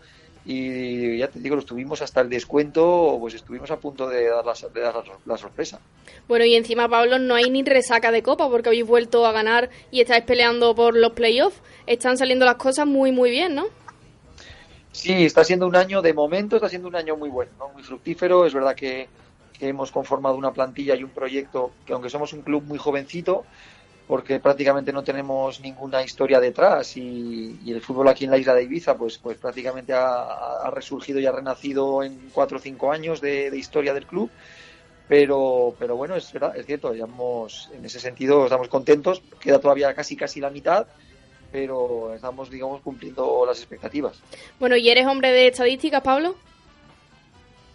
y 0.50 1.18
ya 1.18 1.28
te 1.28 1.40
digo, 1.40 1.56
lo 1.56 1.60
estuvimos 1.60 2.00
hasta 2.00 2.22
el 2.22 2.30
descuento, 2.30 3.18
pues 3.20 3.34
estuvimos 3.34 3.70
a 3.70 3.76
punto 3.76 4.08
de 4.08 4.28
dar 4.30 4.46
la, 4.46 4.54
de 4.72 4.80
dar 4.80 4.94
la, 4.94 5.02
la 5.26 5.36
sorpresa. 5.36 5.78
Bueno, 6.26 6.46
y 6.46 6.54
encima, 6.54 6.88
Pablo, 6.88 7.18
no 7.18 7.34
hay 7.34 7.50
ni 7.50 7.62
resaca 7.62 8.10
de 8.10 8.22
copa 8.22 8.48
porque 8.48 8.70
habéis 8.70 8.86
vuelto 8.86 9.26
a 9.26 9.32
ganar 9.32 9.68
y 9.90 10.00
estáis 10.00 10.24
peleando 10.24 10.74
por 10.74 10.96
los 10.96 11.12
playoffs. 11.12 11.60
Están 11.86 12.16
saliendo 12.16 12.46
las 12.46 12.54
cosas 12.54 12.86
muy, 12.86 13.12
muy 13.12 13.30
bien, 13.30 13.54
¿no? 13.54 13.66
Sí, 14.90 15.26
está 15.26 15.44
siendo 15.44 15.66
un 15.66 15.76
año, 15.76 16.00
de 16.00 16.14
momento 16.14 16.56
está 16.56 16.70
siendo 16.70 16.88
un 16.88 16.96
año 16.96 17.14
muy 17.14 17.28
bueno, 17.28 17.52
¿no? 17.58 17.68
muy 17.68 17.82
fructífero. 17.82 18.46
Es 18.46 18.54
verdad 18.54 18.74
que, 18.74 19.08
que 19.58 19.68
hemos 19.68 19.92
conformado 19.92 20.36
una 20.36 20.52
plantilla 20.52 20.94
y 20.94 21.04
un 21.04 21.10
proyecto 21.10 21.72
que 21.84 21.92
aunque 21.92 22.08
somos 22.08 22.32
un 22.32 22.40
club 22.40 22.62
muy 22.64 22.78
jovencito, 22.78 23.44
porque 24.08 24.40
prácticamente 24.40 24.90
no 24.90 25.04
tenemos 25.04 25.60
ninguna 25.60 26.02
historia 26.02 26.40
detrás 26.40 26.96
y, 26.96 27.60
y, 27.62 27.72
el 27.72 27.82
fútbol 27.82 28.08
aquí 28.08 28.24
en 28.24 28.30
la 28.30 28.38
isla 28.38 28.54
de 28.54 28.62
Ibiza 28.62 28.96
pues 28.96 29.18
pues 29.18 29.36
prácticamente 29.36 29.92
ha, 29.92 30.70
resurgido 30.72 31.20
y 31.20 31.26
ha 31.26 31.32
renacido 31.32 32.02
en 32.02 32.30
cuatro 32.32 32.56
o 32.56 32.60
cinco 32.60 32.90
años 32.90 33.20
de, 33.20 33.50
de, 33.50 33.58
historia 33.58 33.92
del 33.92 34.06
club. 34.06 34.30
Pero 35.08 35.74
pero 35.78 35.96
bueno 35.96 36.16
es 36.16 36.32
verdad 36.32 36.56
es 36.56 36.66
cierto 36.66 36.90
digamos 36.92 37.70
en 37.74 37.84
ese 37.84 38.00
sentido 38.00 38.44
estamos 38.44 38.68
contentos 38.68 39.22
queda 39.40 39.58
todavía 39.58 39.94
casi 39.94 40.16
casi 40.16 40.40
la 40.40 40.50
mitad 40.50 40.86
pero 41.52 42.12
estamos 42.14 42.50
digamos 42.50 42.80
cumpliendo 42.80 43.44
las 43.46 43.58
expectativas. 43.58 44.18
Bueno 44.58 44.76
y 44.76 44.88
eres 44.88 45.06
hombre 45.06 45.32
de 45.32 45.48
estadísticas 45.48 46.02
Pablo 46.02 46.34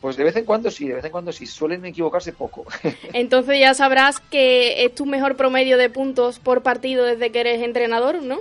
pues 0.03 0.17
de 0.17 0.25
vez 0.25 0.35
en 0.35 0.43
cuando 0.43 0.69
sí, 0.69 0.85
de 0.85 0.95
vez 0.95 1.05
en 1.05 1.11
cuando 1.13 1.31
sí. 1.31 1.45
Suelen 1.45 1.85
equivocarse 1.85 2.33
poco. 2.33 2.65
Entonces 3.13 3.57
ya 3.57 3.73
sabrás 3.73 4.19
que 4.19 4.83
es 4.83 4.93
tu 4.93 5.05
mejor 5.05 5.37
promedio 5.37 5.77
de 5.77 5.89
puntos 5.89 6.39
por 6.39 6.61
partido 6.61 7.05
desde 7.05 7.31
que 7.31 7.39
eres 7.39 7.61
entrenador, 7.61 8.21
¿no? 8.21 8.39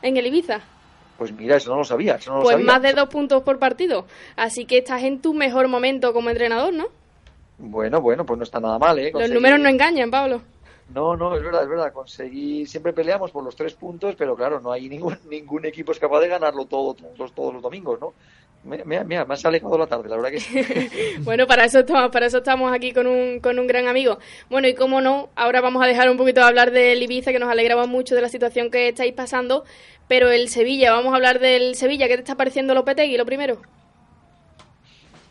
En 0.00 0.16
el 0.16 0.26
Ibiza. 0.26 0.62
Pues 1.18 1.32
mira, 1.32 1.58
eso 1.58 1.68
no 1.68 1.76
lo 1.76 1.84
sabía. 1.84 2.14
Eso 2.14 2.32
no 2.32 2.40
pues 2.40 2.56
lo 2.56 2.60
sabía. 2.60 2.72
más 2.72 2.80
de 2.80 2.94
dos 2.94 3.10
puntos 3.10 3.42
por 3.42 3.58
partido. 3.58 4.06
Así 4.36 4.64
que 4.64 4.78
estás 4.78 5.02
en 5.02 5.20
tu 5.20 5.34
mejor 5.34 5.68
momento 5.68 6.14
como 6.14 6.30
entrenador, 6.30 6.72
¿no? 6.72 6.86
Bueno, 7.58 8.00
bueno, 8.00 8.24
pues 8.24 8.38
no 8.38 8.44
está 8.44 8.58
nada 8.58 8.78
mal, 8.78 8.98
¿eh? 8.98 9.12
Conseguir... 9.12 9.34
Los 9.34 9.42
números 9.42 9.60
no 9.60 9.68
engañan, 9.68 10.10
Pablo. 10.10 10.40
No, 10.94 11.16
no, 11.16 11.34
es 11.34 11.42
verdad, 11.42 11.62
es 11.62 11.68
verdad. 11.68 11.92
Conseguir, 11.92 12.68
siempre 12.68 12.92
peleamos 12.92 13.30
por 13.30 13.44
los 13.44 13.56
tres 13.56 13.74
puntos, 13.74 14.14
pero 14.16 14.36
claro, 14.36 14.60
no 14.60 14.72
hay 14.72 14.88
ningún, 14.88 15.18
ningún 15.28 15.64
equipo 15.66 15.92
es 15.92 15.98
capaz 15.98 16.20
de 16.20 16.28
ganarlo 16.28 16.66
todo, 16.66 16.94
todos, 16.94 17.32
todos 17.32 17.54
los 17.54 17.62
domingos, 17.62 18.00
¿no? 18.00 18.14
Mira, 18.64 19.04
me 19.04 19.16
has 19.16 19.44
alejado 19.44 19.78
la 19.78 19.86
tarde, 19.86 20.08
la 20.08 20.16
verdad 20.16 20.30
que 20.30 20.40
sí. 20.40 20.60
bueno, 21.20 21.46
para 21.46 21.64
eso 21.64 21.80
estamos, 21.80 22.10
para 22.10 22.26
eso 22.26 22.38
estamos 22.38 22.72
aquí 22.72 22.92
con 22.92 23.06
un, 23.06 23.38
con 23.38 23.60
un 23.60 23.66
gran 23.68 23.86
amigo. 23.86 24.18
Bueno, 24.50 24.66
y 24.66 24.74
como 24.74 25.00
no, 25.00 25.28
ahora 25.36 25.60
vamos 25.60 25.84
a 25.84 25.86
dejar 25.86 26.10
un 26.10 26.16
poquito 26.16 26.40
de 26.40 26.46
hablar 26.46 26.72
del 26.72 27.00
Ibiza, 27.00 27.30
que 27.30 27.38
nos 27.38 27.48
alegramos 27.48 27.86
mucho 27.86 28.16
de 28.16 28.22
la 28.22 28.28
situación 28.28 28.72
que 28.72 28.88
estáis 28.88 29.12
pasando, 29.12 29.64
pero 30.08 30.30
el 30.30 30.48
Sevilla, 30.48 30.90
vamos 30.90 31.12
a 31.12 31.16
hablar 31.16 31.38
del 31.38 31.76
Sevilla. 31.76 32.08
¿Qué 32.08 32.14
te 32.14 32.22
está 32.22 32.34
pareciendo 32.34 32.74
Lopetegui, 32.74 33.16
lo 33.16 33.24
primero? 33.24 33.60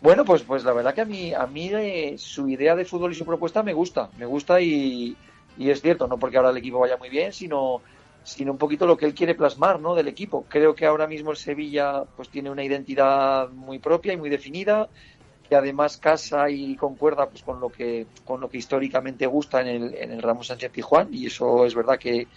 Bueno, 0.01 0.23
pues, 0.23 0.43
pues 0.43 0.63
la 0.63 0.71
verdad 0.71 0.93
que 0.93 1.01
a 1.01 1.05
mí, 1.05 1.33
a 1.33 1.45
mí 1.45 1.71
eh, 1.73 2.15
su 2.17 2.47
idea 2.47 2.73
de 2.75 2.85
fútbol 2.85 3.11
y 3.11 3.15
su 3.15 3.25
propuesta 3.25 3.63
me 3.63 3.73
gusta, 3.73 4.09
me 4.17 4.25
gusta 4.25 4.61
y, 4.61 5.17
y 5.57 5.69
es 5.69 5.81
cierto, 5.81 6.07
no 6.07 6.17
porque 6.17 6.37
ahora 6.37 6.49
el 6.49 6.57
equipo 6.57 6.79
vaya 6.79 6.97
muy 6.97 7.09
bien, 7.09 7.31
sino, 7.33 7.81
sino 8.23 8.51
un 8.51 8.57
poquito 8.57 8.85
lo 8.85 8.97
que 8.97 9.05
él 9.05 9.13
quiere 9.13 9.35
plasmar, 9.35 9.79
¿no? 9.79 9.95
Del 9.95 10.07
equipo. 10.07 10.45
Creo 10.49 10.75
que 10.75 10.85
ahora 10.85 11.07
mismo 11.07 11.31
el 11.31 11.37
Sevilla, 11.37 12.03
pues 12.15 12.29
tiene 12.29 12.49
una 12.49 12.63
identidad 12.63 13.49
muy 13.49 13.79
propia 13.79 14.13
y 14.13 14.17
muy 14.17 14.29
definida, 14.29 14.89
que 15.47 15.55
además 15.55 15.97
casa 15.97 16.49
y 16.49 16.75
concuerda, 16.75 17.29
pues 17.29 17.43
con 17.43 17.59
lo 17.59 17.69
que, 17.69 18.07
con 18.25 18.41
lo 18.41 18.49
que 18.49 18.57
históricamente 18.57 19.27
gusta 19.27 19.61
en 19.61 19.67
el, 19.67 19.95
en 19.95 20.11
el 20.11 20.21
Ramos 20.21 20.47
Sánchez 20.47 20.71
Pijuán 20.71 21.09
y 21.11 21.27
eso 21.27 21.65
es 21.65 21.75
verdad 21.75 21.99
que 21.99 22.27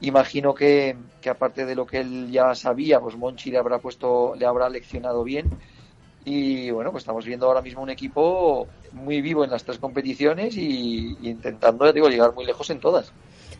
imagino 0.00 0.54
que, 0.54 0.96
que 1.20 1.30
aparte 1.30 1.64
de 1.64 1.74
lo 1.74 1.86
que 1.86 1.98
él 1.98 2.30
ya 2.30 2.54
sabía, 2.54 3.00
pues 3.00 3.16
Monchi 3.16 3.50
le 3.50 3.58
habrá 3.58 3.78
puesto, 3.78 4.34
le 4.36 4.46
habrá 4.46 4.68
leccionado 4.68 5.24
bien 5.24 5.50
y 6.30 6.70
bueno, 6.70 6.92
pues 6.92 7.02
estamos 7.02 7.24
viendo 7.24 7.46
ahora 7.46 7.60
mismo 7.60 7.82
un 7.82 7.90
equipo 7.90 8.68
muy 8.92 9.20
vivo 9.20 9.44
en 9.44 9.50
las 9.50 9.64
tres 9.64 9.78
competiciones 9.78 10.56
y, 10.56 11.16
y 11.20 11.28
intentando, 11.28 11.84
ya 11.84 11.92
digo, 11.92 12.08
llegar 12.08 12.32
muy 12.34 12.44
lejos 12.44 12.70
en 12.70 12.78
todas. 12.78 13.12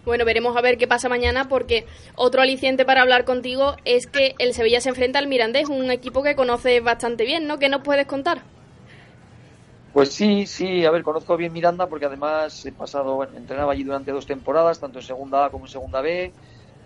Bueno, 0.04 0.24
veremos 0.24 0.56
a 0.56 0.60
ver 0.60 0.78
qué 0.78 0.86
pasa 0.86 1.08
mañana 1.08 1.48
porque 1.48 1.84
otro 2.14 2.40
aliciente 2.40 2.84
para 2.84 3.02
hablar 3.02 3.24
contigo 3.24 3.74
es 3.84 4.06
que 4.06 4.34
el 4.38 4.54
Sevilla 4.54 4.80
se 4.80 4.88
enfrenta 4.88 5.18
al 5.18 5.26
Mirandés, 5.26 5.68
un 5.68 5.90
equipo 5.90 6.22
que 6.22 6.36
conoces 6.36 6.82
bastante 6.82 7.24
bien, 7.24 7.46
¿no? 7.46 7.58
¿Qué 7.58 7.68
nos 7.68 7.82
puedes 7.82 8.06
contar? 8.06 8.42
Pues 9.92 10.12
sí, 10.12 10.46
sí, 10.46 10.84
a 10.84 10.90
ver, 10.92 11.02
conozco 11.02 11.36
bien 11.36 11.52
Miranda 11.52 11.88
porque 11.88 12.06
además 12.06 12.64
he 12.64 12.70
pasado, 12.70 13.16
bueno, 13.16 13.36
entrenaba 13.36 13.72
allí 13.72 13.82
durante 13.82 14.12
dos 14.12 14.24
temporadas, 14.24 14.78
tanto 14.78 15.00
en 15.00 15.04
segunda 15.04 15.46
A 15.46 15.50
como 15.50 15.66
en 15.66 15.72
segunda 15.72 16.00
B, 16.00 16.32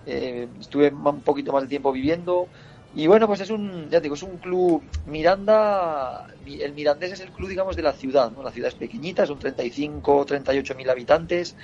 eh, 0.06 0.48
estuve 0.58 0.88
un 0.88 1.20
poquito 1.20 1.52
más 1.52 1.62
de 1.62 1.68
tiempo 1.68 1.92
viviendo, 1.92 2.48
y 2.96 3.06
bueno, 3.06 3.26
pues 3.26 3.40
es 3.40 3.50
un, 3.50 3.88
ya 3.90 4.00
digo, 4.00 4.14
es 4.14 4.22
un 4.22 4.38
club, 4.38 4.82
Miranda, 5.06 6.28
el 6.46 6.72
Mirandés 6.74 7.12
es 7.12 7.20
el 7.20 7.30
club, 7.30 7.48
digamos, 7.48 7.74
de 7.74 7.82
la 7.82 7.92
ciudad, 7.92 8.30
¿no? 8.30 8.42
La 8.42 8.52
ciudad 8.52 8.68
es 8.68 8.76
pequeñita, 8.76 9.26
son 9.26 9.38
35, 9.38 10.24
38 10.24 10.74
mil 10.76 10.88
habitantes, 10.88 11.56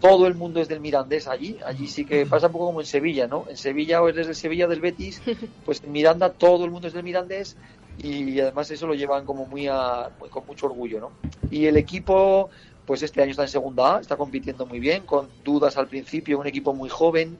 todo 0.00 0.26
el 0.26 0.34
mundo 0.34 0.60
es 0.60 0.68
del 0.68 0.80
Mirandés 0.80 1.28
allí, 1.28 1.58
allí 1.64 1.86
sí 1.86 2.04
que 2.04 2.24
pasa 2.24 2.46
un 2.46 2.52
poco 2.52 2.66
como 2.66 2.80
en 2.80 2.86
Sevilla, 2.86 3.26
¿no? 3.26 3.46
En 3.48 3.56
Sevilla 3.56 4.00
o 4.00 4.08
eres 4.08 4.26
del 4.26 4.36
Sevilla 4.36 4.66
del 4.66 4.80
Betis, 4.80 5.20
pues 5.64 5.82
en 5.82 5.92
Miranda 5.92 6.30
todo 6.30 6.64
el 6.64 6.70
mundo 6.70 6.88
es 6.88 6.94
del 6.94 7.02
Mirandés 7.02 7.56
y 7.98 8.40
además 8.40 8.70
eso 8.70 8.86
lo 8.86 8.94
llevan 8.94 9.26
como 9.26 9.46
muy, 9.46 9.66
a, 9.66 10.10
muy 10.18 10.28
con 10.30 10.46
mucho 10.46 10.66
orgullo, 10.66 11.00
¿no? 11.00 11.10
Y 11.50 11.66
el 11.66 11.76
equipo, 11.76 12.48
pues 12.86 13.02
este 13.02 13.22
año 13.22 13.32
está 13.32 13.42
en 13.42 13.48
segunda 13.48 13.96
A, 13.96 14.00
está 14.00 14.16
compitiendo 14.16 14.66
muy 14.66 14.80
bien, 14.80 15.04
con 15.04 15.28
dudas 15.44 15.76
al 15.76 15.88
principio, 15.88 16.38
un 16.38 16.46
equipo 16.46 16.72
muy 16.72 16.88
joven, 16.88 17.36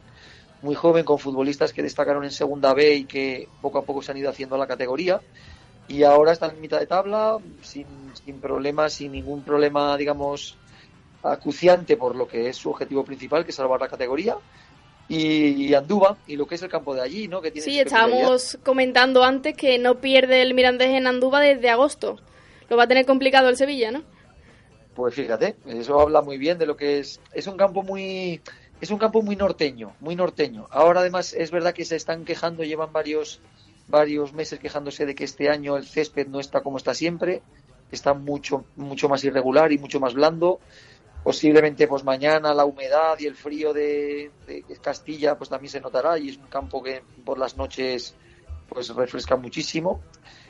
muy 0.63 0.75
joven 0.75 1.05
con 1.05 1.19
futbolistas 1.19 1.73
que 1.73 1.83
destacaron 1.83 2.25
en 2.25 2.31
segunda 2.31 2.75
B 2.75 2.95
y 2.95 3.05
que 3.05 3.49
poco 3.61 3.79
a 3.79 3.83
poco 3.83 4.03
se 4.03 4.13
han 4.13 4.19
ido 4.19 4.31
haciendo 4.31 4.57
a 4.57 4.59
la 4.59 4.67
categoría 4.67 5.21
y 5.91 6.05
ahora 6.05 6.33
están 6.33 6.53
en 6.53 6.61
mitad 6.61 6.79
de 6.79 6.87
tabla 6.87 7.39
sin, 7.63 7.87
sin 8.25 8.41
problemas, 8.41 8.93
sin 8.93 9.11
ningún 9.11 9.43
problema, 9.43 9.97
digamos, 9.97 10.57
acuciante 11.23 11.97
por 11.97 12.15
lo 12.15 12.29
que 12.29 12.49
es 12.49 12.57
su 12.57 12.71
objetivo 12.71 13.05
principal, 13.05 13.45
que 13.45 13.51
es 13.51 13.57
salvar 13.57 13.81
la 13.81 13.89
categoría. 13.89 14.37
Y, 15.09 15.67
y 15.67 15.75
Andúba, 15.75 16.17
y 16.29 16.37
lo 16.37 16.47
que 16.47 16.55
es 16.55 16.63
el 16.63 16.69
campo 16.69 16.95
de 16.95 17.01
allí, 17.01 17.27
¿no? 17.27 17.43
Que 17.43 17.51
tiene 17.51 17.65
Sí, 17.65 17.81
estábamos 17.81 18.57
comentando 18.63 19.25
antes 19.25 19.57
que 19.57 19.79
no 19.79 20.01
pierde 20.01 20.43
el 20.43 20.55
Mirandés 20.55 20.91
en 20.91 21.09
Andúba 21.09 21.41
desde 21.41 21.69
agosto. 21.69 22.21
Lo 22.69 22.77
va 22.77 22.85
a 22.85 22.89
tener 22.89 23.05
complicado 23.05 23.49
el 23.49 23.57
Sevilla, 23.57 23.91
¿no? 23.91 24.05
Pues 24.95 25.15
fíjate, 25.15 25.57
eso 25.67 25.99
habla 26.01 26.23
muy 26.23 26.39
bien 26.39 26.59
de 26.59 26.67
lo 26.67 26.77
que 26.77 27.01
es. 27.01 27.21
Es 27.33 27.49
un 27.49 27.57
campo 27.57 27.83
muy. 27.83 28.41
Es 28.81 28.91
un 28.91 28.99
campo 28.99 29.21
muy 29.21 29.37
norteño, 29.37 29.95
muy 30.01 30.17
norteño. 30.17 30.67
Ahora 30.71 31.01
además 31.01 31.35
es 31.35 31.51
verdad 31.51 31.75
que 31.75 31.85
se 31.85 31.97
están 31.97 32.25
quejando, 32.25 32.65
llevan 32.65 32.93
varios, 32.93 33.41
varios 33.89 34.33
meses 34.33 34.59
quejándose 34.59 35.05
de 35.05 35.15
que 35.15 35.25
este 35.25 35.51
año 35.51 35.77
el 35.77 35.87
césped 35.87 36.29
no 36.29 36.41
está 36.41 36.63
como 36.63 36.79
está 36.79 36.95
siempre, 36.95 37.43
está 37.93 38.15
mucho, 38.15 38.65
mucho 38.77 39.09
más 39.09 39.23
irregular 39.25 39.71
y 39.73 39.79
mucho 39.79 40.01
más 40.01 40.15
blando. 40.15 40.61
Posiblemente 41.23 41.87
pues 41.87 42.05
mañana 42.05 42.55
la 42.55 42.65
humedad 42.65 43.19
y 43.19 43.27
el 43.27 43.37
frío 43.37 43.75
de, 43.75 44.31
Castilla 44.81 45.37
pues 45.37 45.51
también 45.51 45.71
se 45.71 45.81
notará 45.83 46.19
y 46.19 46.31
es 46.31 46.39
un 46.39 46.47
campo 46.47 46.83
que 46.83 47.03
por 47.23 47.39
las 47.39 47.59
noches 47.59 48.15
pues 48.67 48.89
refresca 48.95 49.37
muchísimo. 49.37 50.01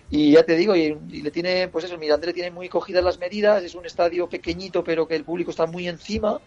Y 0.09 0.33
ya 0.33 0.45
te 0.45 0.55
digo, 0.55 0.77
y, 0.77 0.95
le 0.95 1.31
tiene, 1.33 1.69
pues 1.69 1.85
eso, 1.85 1.99
Mirandés 1.99 2.29
le 2.29 2.35
tiene 2.35 2.51
muy 2.53 2.69
cogidas 2.69 3.03
las 3.03 3.19
medidas, 3.19 3.63
es 3.63 3.75
un 3.75 3.87
estadio 3.87 4.29
pequeñito 4.29 4.85
pero 4.85 5.09
que 5.09 5.17
el 5.17 5.25
público 5.25 5.51
está 5.51 5.67
muy 5.67 5.89
encima 5.89 6.41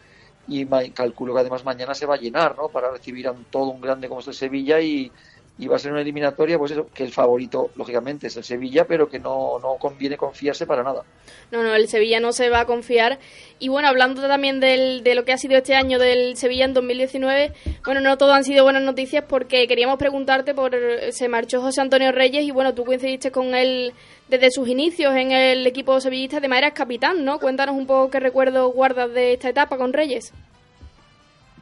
y 0.45 0.65
calculo 0.93 1.33
que 1.33 1.39
además 1.41 1.63
mañana 1.65 1.93
se 1.95 2.05
va 2.05 2.15
a 2.15 2.17
llenar, 2.17 2.55
¿no? 2.57 2.71
Para 2.71 2.91
recibir 2.91 3.27
a 3.27 3.31
un- 3.31 3.45
todo 3.45 3.69
un 3.71 3.81
grande 3.81 4.07
como 4.09 4.21
es 4.21 4.27
el 4.27 4.33
Sevilla 4.33 4.81
y, 4.81 5.13
y 5.59 5.67
va 5.67 5.75
a 5.75 5.79
ser 5.79 5.91
una 5.91 6.01
eliminatoria, 6.01 6.57
pues 6.57 6.71
eso, 6.71 6.87
que 6.91 7.03
el 7.03 7.11
favorito, 7.11 7.69
lógicamente, 7.75 8.27
es 8.27 8.37
el 8.37 8.43
Sevilla, 8.43 8.85
pero 8.85 9.07
que 9.07 9.19
no, 9.19 9.59
no 9.59 9.75
conviene 9.79 10.17
confiarse 10.17 10.65
para 10.65 10.81
nada. 10.81 11.03
No, 11.51 11.61
no, 11.61 11.75
el 11.75 11.87
Sevilla 11.87 12.19
no 12.19 12.33
se 12.33 12.49
va 12.49 12.61
a 12.61 12.65
confiar. 12.65 13.19
Y 13.59 13.69
bueno, 13.69 13.87
hablando 13.87 14.27
también 14.27 14.59
del, 14.59 15.03
de 15.03 15.13
lo 15.13 15.25
que 15.25 15.33
ha 15.33 15.37
sido 15.37 15.55
este 15.55 15.75
año 15.75 15.99
del 15.99 16.35
Sevilla 16.37 16.65
en 16.65 16.73
2019, 16.73 17.53
bueno, 17.85 18.01
no 18.01 18.17
todo 18.17 18.33
han 18.33 18.43
sido 18.43 18.63
buenas 18.63 18.81
noticias 18.81 19.25
porque 19.27 19.67
queríamos 19.67 19.97
preguntarte 19.99 20.55
por... 20.55 20.75
Se 21.11 21.29
marchó 21.29 21.61
José 21.61 21.81
Antonio 21.81 22.11
Reyes 22.11 22.43
y 22.43 22.51
bueno, 22.51 22.73
tú 22.73 22.83
coincidiste 22.83 23.31
con 23.31 23.53
él 23.53 23.93
desde 24.29 24.49
sus 24.49 24.67
inicios 24.67 25.13
en 25.15 25.31
el 25.31 25.67
equipo 25.67 25.99
sevillista, 26.01 26.39
de 26.39 26.47
manera 26.47 26.71
capitán, 26.71 27.23
¿no? 27.23 27.39
Cuéntanos 27.39 27.75
un 27.75 27.85
poco 27.85 28.09
qué 28.09 28.19
recuerdos 28.19 28.73
guardas 28.73 29.13
de 29.13 29.33
esta 29.33 29.49
etapa 29.49 29.77
con 29.77 29.93
Reyes. 29.93 30.33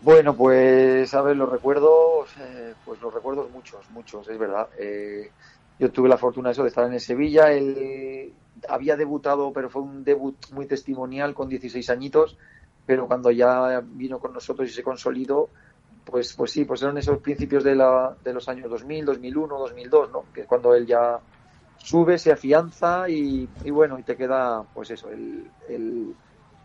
Bueno, 0.03 0.35
pues 0.35 1.13
a 1.13 1.21
ver, 1.21 1.37
los 1.37 1.47
recuerdos, 1.49 2.35
eh, 2.37 2.75
pues 2.83 2.99
los 3.01 3.13
recuerdos 3.13 3.51
muchos, 3.51 3.89
muchos, 3.91 4.27
es 4.29 4.37
verdad. 4.37 4.67
Eh, 4.79 5.35
yo 5.77 5.91
tuve 5.91 6.09
la 6.09 6.17
fortuna 6.17 6.49
eso 6.51 6.63
de 6.63 6.69
estar 6.69 6.91
en 6.91 6.99
Sevilla, 6.99 7.51
él 7.53 8.35
había 8.67 8.95
debutado, 8.97 9.53
pero 9.53 9.69
fue 9.69 9.83
un 9.83 10.03
debut 10.03 10.37
muy 10.51 10.65
testimonial 10.67 11.33
con 11.35 11.49
16 11.49 11.89
añitos, 11.91 12.37
pero 12.83 13.05
cuando 13.07 13.29
ya 13.31 13.81
vino 13.85 14.19
con 14.19 14.33
nosotros 14.33 14.67
y 14.69 14.73
se 14.73 14.81
consolidó, 14.83 15.51
pues, 16.03 16.33
pues 16.35 16.51
sí, 16.51 16.65
pues 16.65 16.81
eran 16.81 16.97
esos 16.97 17.19
principios 17.19 17.63
de, 17.63 17.75
la, 17.75 18.17
de 18.23 18.33
los 18.33 18.49
años 18.49 18.69
2000, 18.71 19.05
2001, 19.05 19.59
2002, 19.59 20.09
¿no? 20.11 20.29
Que 20.33 20.41
es 20.41 20.47
cuando 20.47 20.73
él 20.73 20.87
ya 20.87 21.21
sube, 21.75 22.17
se 22.17 22.31
afianza 22.31 23.07
y, 23.09 23.51
bueno, 23.71 23.99
y 23.99 24.03
te 24.03 24.17
queda, 24.17 24.63
pues 24.73 24.89
eso, 24.91 25.09
el- 25.11 25.53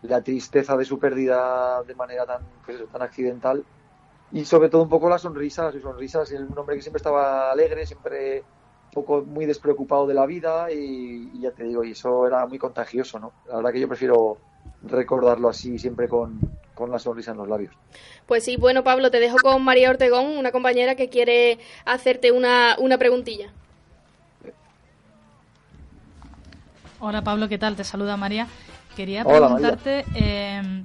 la 0.03 0.21
tristeza 0.21 0.77
de 0.77 0.85
su 0.85 0.99
pérdida 0.99 1.81
de 1.83 1.95
manera 1.95 2.25
tan, 2.25 2.41
pues 2.65 2.77
eso, 2.77 2.85
tan 2.87 3.01
accidental 3.01 3.63
y 4.31 4.45
sobre 4.45 4.69
todo 4.69 4.83
un 4.83 4.89
poco 4.89 5.09
la 5.09 5.17
sonrisa, 5.17 5.71
su 5.71 5.79
sonrisa, 5.79 6.23
es 6.23 6.31
un 6.31 6.57
hombre 6.57 6.75
que 6.75 6.81
siempre 6.81 6.97
estaba 6.97 7.51
alegre, 7.51 7.85
siempre 7.85 8.43
un 8.85 8.91
poco 8.91 9.21
muy 9.21 9.45
despreocupado 9.45 10.05
de 10.05 10.13
la 10.13 10.25
vida 10.25 10.71
y, 10.71 11.31
y 11.33 11.41
ya 11.41 11.51
te 11.51 11.63
digo, 11.63 11.83
y 11.83 11.91
eso 11.91 12.27
era 12.27 12.45
muy 12.45 12.57
contagioso, 12.57 13.19
¿no? 13.19 13.31
La 13.47 13.57
verdad 13.57 13.71
que 13.71 13.79
yo 13.79 13.87
prefiero 13.87 14.37
recordarlo 14.83 15.49
así, 15.49 15.79
siempre 15.79 16.07
con, 16.07 16.39
con 16.75 16.91
la 16.91 16.99
sonrisa 16.99 17.31
en 17.31 17.37
los 17.37 17.47
labios. 17.47 17.73
Pues 18.25 18.43
sí, 18.43 18.57
bueno, 18.57 18.83
Pablo, 18.83 19.09
te 19.11 19.19
dejo 19.19 19.37
con 19.41 19.63
María 19.63 19.89
Ortegón, 19.89 20.37
una 20.37 20.51
compañera 20.51 20.95
que 20.95 21.09
quiere 21.09 21.59
hacerte 21.85 22.31
una, 22.31 22.75
una 22.79 22.97
preguntilla. 22.97 23.51
Hola 26.99 27.23
Pablo, 27.23 27.47
¿qué 27.47 27.57
tal? 27.57 27.75
Te 27.75 27.83
saluda 27.83 28.17
María. 28.17 28.47
Quería 28.97 29.21
Hola, 29.23 29.45
preguntarte, 29.47 30.05
eh, 30.15 30.83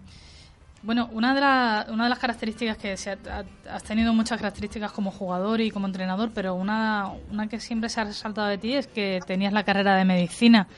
bueno, 0.83 1.09
una 1.13 1.35
de, 1.35 1.41
la- 1.41 1.87
una 1.91 2.05
de 2.05 2.11
las 2.11 2.19
características 2.19 2.77
que 2.77 2.97
se 2.97 3.11
ha- 3.13 3.19
ha- 3.31 3.75
has 3.77 3.83
tenido 3.85 4.13
muchas 4.13 4.39
características 4.39 4.93
como 4.93 5.11
jugador 5.11 5.61
y 5.63 5.71
como 5.71 5.87
entrenador, 5.87 6.31
pero 6.35 6.55
una, 6.55 7.11
una 7.31 7.49
que 7.49 7.59
siempre 7.59 7.89
se 7.89 8.01
ha 8.01 8.05
resaltado 8.05 8.49
de 8.49 8.59
ti 8.59 8.75
es 8.75 8.87
que 8.87 9.21
tenías 9.27 9.53
la 9.55 9.65
carrera 9.65 9.97
de 9.97 10.05
medicina. 10.05 10.69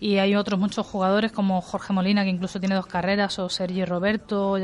Y 0.00 0.16
hay 0.18 0.34
otros 0.34 0.58
muchos 0.58 0.86
jugadores 0.86 1.30
como 1.30 1.60
Jorge 1.60 1.92
Molina 1.92 2.24
que 2.24 2.30
incluso 2.30 2.58
tiene 2.58 2.74
dos 2.74 2.86
carreras 2.86 3.38
o 3.38 3.48
Sergi 3.48 3.84
Roberto 3.84 4.56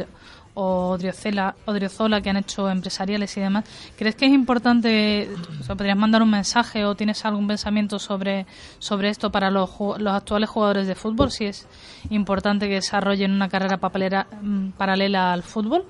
o 0.59 0.97
que 0.99 2.31
han 2.31 2.37
hecho 2.39 2.71
empresariales 2.71 3.37
y 3.37 3.41
demás. 3.41 3.65
¿Crees 3.97 4.15
que 4.17 4.25
es 4.25 4.33
importante, 4.33 5.29
o 5.61 5.63
sea, 5.63 5.75
podrías 5.75 5.99
mandar 5.99 6.23
un 6.23 6.31
mensaje 6.31 6.87
o 6.87 6.95
tienes 6.95 7.25
algún 7.27 7.47
pensamiento 7.47 7.99
sobre, 7.99 8.47
sobre 8.79 9.11
esto 9.11 9.31
para 9.31 9.51
los, 9.51 9.71
los 9.99 10.15
actuales 10.15 10.49
jugadores 10.49 10.87
de 10.87 10.95
fútbol? 10.95 11.31
Si 11.31 11.45
es 11.45 11.67
importante 12.09 12.69
que 12.69 12.77
desarrollen 12.77 13.33
una 13.33 13.51
carrera 13.51 13.77
mm, 14.41 14.71
paralela 14.71 15.35
al 15.35 15.43
fútbol. 15.43 15.85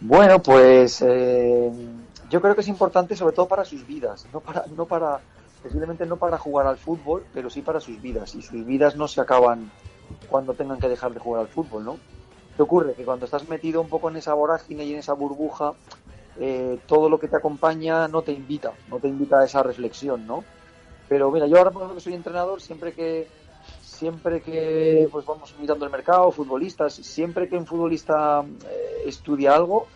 Bueno, 0.00 0.40
pues 0.42 1.00
eh, 1.06 1.70
yo 2.30 2.40
creo 2.40 2.56
que 2.56 2.62
es 2.62 2.68
importante 2.68 3.14
sobre 3.14 3.34
todo 3.34 3.46
para 3.46 3.64
sus 3.64 3.86
vidas, 3.86 4.26
no 4.32 4.40
para, 4.40 4.64
no 4.76 4.86
para, 4.86 5.20
posiblemente 5.62 6.04
no 6.04 6.16
para 6.16 6.36
jugar 6.36 6.66
al 6.66 6.78
fútbol, 6.78 7.24
pero 7.32 7.48
sí 7.48 7.62
para 7.62 7.78
sus 7.78 8.02
vidas. 8.02 8.34
Y 8.34 8.42
sus 8.42 8.66
vidas 8.66 8.96
no 8.96 9.06
se 9.06 9.20
acaban 9.20 9.70
cuando 10.28 10.54
tengan 10.54 10.80
que 10.80 10.88
dejar 10.88 11.12
de 11.14 11.20
jugar 11.20 11.42
al 11.42 11.48
fútbol, 11.48 11.84
¿no? 11.84 11.96
¿Qué 12.60 12.64
ocurre? 12.64 12.92
Que 12.92 13.06
cuando 13.06 13.24
estás 13.24 13.48
metido 13.48 13.80
un 13.80 13.88
poco 13.88 14.10
en 14.10 14.16
esa 14.16 14.34
vorágine 14.34 14.84
y 14.84 14.92
en 14.92 14.98
esa 14.98 15.14
burbuja, 15.14 15.72
eh, 16.38 16.78
todo 16.86 17.08
lo 17.08 17.18
que 17.18 17.26
te 17.26 17.36
acompaña 17.36 18.06
no 18.06 18.20
te 18.20 18.32
invita, 18.32 18.72
no 18.88 18.98
te 18.98 19.08
invita 19.08 19.40
a 19.40 19.46
esa 19.46 19.62
reflexión, 19.62 20.26
¿no? 20.26 20.44
Pero 21.08 21.30
mira, 21.30 21.46
yo 21.46 21.56
ahora 21.56 21.70
por 21.70 21.94
que 21.94 22.00
soy 22.00 22.12
entrenador, 22.12 22.60
siempre 22.60 22.92
que 22.92 23.26
siempre 23.80 24.42
que 24.42 25.08
pues 25.10 25.24
vamos 25.24 25.54
mirando 25.58 25.86
el 25.86 25.90
mercado, 25.90 26.30
futbolistas, 26.30 26.92
siempre 26.92 27.48
que 27.48 27.56
un 27.56 27.66
futbolista 27.66 28.44
eh, 28.68 29.04
estudia 29.06 29.54
algo, 29.54 29.86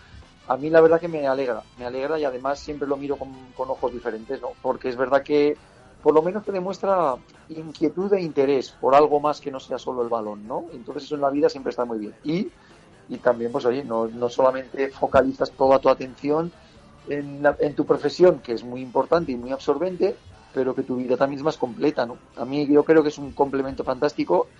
a 0.49 0.57
mí 0.57 0.71
la 0.71 0.81
verdad 0.81 0.99
que 0.99 1.09
me 1.09 1.27
alegra, 1.27 1.63
me 1.79 1.85
alegra 1.85 2.19
y 2.19 2.25
además 2.25 2.61
siempre 2.61 2.89
lo 2.89 2.97
miro 2.97 3.19
con, 3.19 3.29
con 3.55 3.69
ojos 3.69 3.93
diferentes, 3.93 4.41
¿no? 4.41 4.53
Porque 4.63 4.89
es 4.89 4.97
verdad 4.97 5.23
que 5.23 5.59
por 6.05 6.15
lo 6.15 6.23
menos 6.23 6.45
te 6.45 6.53
demuestra 6.53 7.17
inquietud 7.49 8.13
e 8.15 8.23
interés 8.31 8.67
por 8.83 8.93
algo 8.95 9.21
más 9.27 9.41
que 9.43 9.51
no 9.55 9.61
sea 9.61 9.79
solo 9.79 10.03
el 10.03 10.11
balón, 10.11 10.47
¿no? 10.47 10.59
Entonces 10.73 11.05
eso 11.05 11.17
en 11.17 11.23
la 11.23 11.31
vida 11.31 11.49
siempre 11.51 11.71
está 11.71 11.85
muy 11.87 11.99
bien. 11.99 12.17
Y, 12.23 12.53
y 13.09 13.19
también, 13.21 13.53
pues 13.53 13.65
oye, 13.67 13.85
no, 13.85 14.09
no 14.09 14.29
solamente 14.29 14.91
focalizas 14.91 15.55
toda 15.57 15.81
tu 15.81 15.89
atención 15.89 16.55
en, 17.05 17.43
la- 17.43 17.57
en 17.61 17.75
tu 17.75 17.87
profesión, 17.87 18.41
que 18.43 18.53
es 18.53 18.65
muy 18.65 18.81
importante 18.83 19.33
y 19.33 19.37
muy 19.37 19.53
absorbente, 19.53 20.21
pero 20.53 20.75
que 20.75 20.85
tu 20.85 20.97
vida 20.97 21.17
también 21.17 21.39
es 21.41 21.45
más 21.45 21.59
completa, 21.59 22.07
¿no? 22.07 22.23
A 22.37 22.45
mí 22.47 22.67
yo 22.73 22.85
creo 22.85 23.03
que 23.03 23.09
es 23.11 23.19
un 23.19 23.33
complemento 23.35 23.85
fantástico 23.85 24.51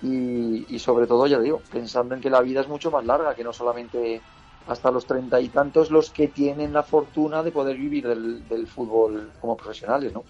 y, 0.00 0.74
y 0.74 0.78
sobre 0.80 1.06
todo, 1.06 1.26
ya 1.26 1.40
digo, 1.40 1.64
pensando 1.70 2.14
en 2.14 2.20
que 2.20 2.30
la 2.30 2.42
vida 2.42 2.60
es 2.60 2.68
mucho 2.68 2.90
más 2.90 3.04
larga, 3.04 3.34
que 3.34 3.44
no 3.44 3.52
solamente 3.52 4.26
hasta 4.66 4.90
los 4.92 5.06
treinta 5.06 5.40
y 5.40 5.50
tantos 5.50 5.90
los 5.90 6.10
que 6.12 6.28
tienen 6.28 6.72
la 6.72 6.82
fortuna 6.84 7.42
de 7.42 7.52
poder 7.52 7.76
vivir 7.76 8.06
del, 8.08 8.46
del 8.48 8.66
fútbol 8.68 9.34
como 9.38 9.56
profesionales, 9.56 10.12
¿no? 10.14 10.26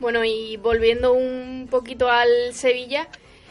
Bueno, 0.00 0.24
y 0.24 0.56
volviendo 0.56 1.12
un 1.12 1.68
poquito 1.70 2.08
al 2.08 2.54
Sevilla, 2.54 3.06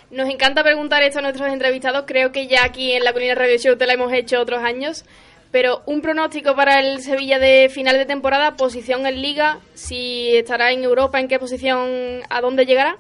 nos 0.10 0.28
encanta 0.28 0.64
preguntar 0.64 1.04
esto 1.04 1.20
a 1.20 1.22
nuestros 1.22 1.48
entrevistados. 1.54 2.06
Creo 2.08 2.32
que 2.32 2.48
ya 2.48 2.66
aquí 2.66 2.94
en 2.94 3.04
la 3.04 3.14
Colina 3.14 3.36
Radio 3.36 3.58
Show 3.58 3.78
te 3.78 3.86
la 3.86 3.94
hemos 3.94 4.12
hecho 4.12 4.42
otros 4.42 4.64
años. 4.64 5.06
Pero 5.52 5.82
un 5.86 6.02
pronóstico 6.02 6.56
para 6.56 6.80
el 6.80 7.02
Sevilla 7.02 7.40
de 7.40 7.70
final 7.70 7.98
de 7.98 8.06
temporada, 8.06 8.56
posición 8.56 9.06
en 9.08 9.22
Liga, 9.22 9.60
si 9.74 10.36
estará 10.36 10.72
en 10.72 10.84
Europa, 10.84 11.20
en 11.20 11.28
qué 11.28 11.40
posición, 11.40 12.22
a 12.30 12.42
dónde 12.42 12.66
llegará. 12.66 12.98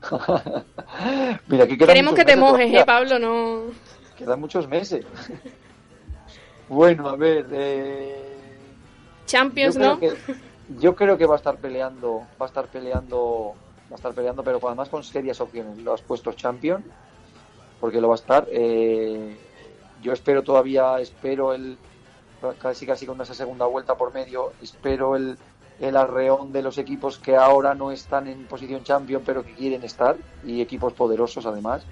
Mira, 1.48 1.66
Queremos 1.66 2.14
que 2.14 2.24
te 2.24 2.36
mojes, 2.36 2.72
eh, 2.72 2.84
Pablo, 2.86 3.18
no. 3.18 3.62
Quedan 4.16 4.40
muchos 4.40 4.68
meses. 4.68 5.04
bueno, 6.68 7.08
a 7.08 7.16
ver, 7.16 7.46
eh, 7.52 8.16
Champions, 9.26 9.76
¿no? 9.76 9.98
que 9.98 10.12
yo 10.78 10.94
creo 10.94 11.18
que 11.18 11.26
va 11.26 11.34
a 11.34 11.38
estar 11.38 11.56
peleando, 11.56 12.26
va 12.40 12.46
a 12.46 12.48
estar 12.48 12.66
peleando, 12.68 13.54
va 13.90 13.92
a 13.92 13.96
estar 13.96 14.12
peleando, 14.12 14.42
pero 14.44 14.60
además 14.66 14.88
con 14.88 15.02
serias 15.02 15.40
opciones. 15.40 15.78
Lo 15.78 15.94
has 15.94 16.02
puesto 16.02 16.32
champion, 16.32 16.84
porque 17.80 18.00
lo 18.00 18.08
va 18.08 18.14
a 18.14 18.16
estar. 18.16 18.46
Eh, 18.50 19.36
yo 20.02 20.12
espero 20.12 20.42
todavía, 20.42 20.98
espero 21.00 21.52
el 21.52 21.76
casi 22.58 22.86
casi 22.86 23.04
con 23.04 23.20
esa 23.20 23.34
segunda 23.34 23.66
vuelta 23.66 23.96
por 23.96 24.14
medio, 24.14 24.52
espero 24.62 25.14
el 25.14 25.36
el 25.80 25.96
arreón 25.96 26.52
de 26.52 26.62
los 26.62 26.78
equipos 26.78 27.18
que 27.18 27.36
ahora 27.36 27.74
no 27.74 27.90
están 27.90 28.28
en 28.28 28.46
posición 28.46 28.84
champion, 28.84 29.22
pero 29.24 29.42
que 29.42 29.54
quieren 29.54 29.82
estar 29.82 30.16
y 30.44 30.60
equipos 30.60 30.92
poderosos 30.92 31.46
además. 31.46 31.82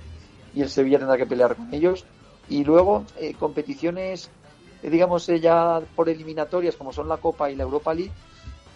Y 0.55 0.61
el 0.61 0.69
Sevilla 0.69 0.99
tendrá 0.99 1.17
que 1.17 1.27
pelear 1.27 1.57
con 1.57 1.73
ellos. 1.73 2.05
Y 2.51 2.65
luego 2.65 3.05
eh, 3.19 3.35
competiciones, 3.39 4.31
eh, 4.83 4.91
digamos 4.91 5.29
eh, 5.31 5.41
ya 5.41 5.81
por 5.97 6.09
eliminatorias 6.09 6.77
como 6.77 6.93
son 6.93 7.09
la 7.09 7.17
Copa 7.17 7.51
y 7.51 7.57
la 7.57 7.63
Europa 7.63 7.95
League, 7.95 8.13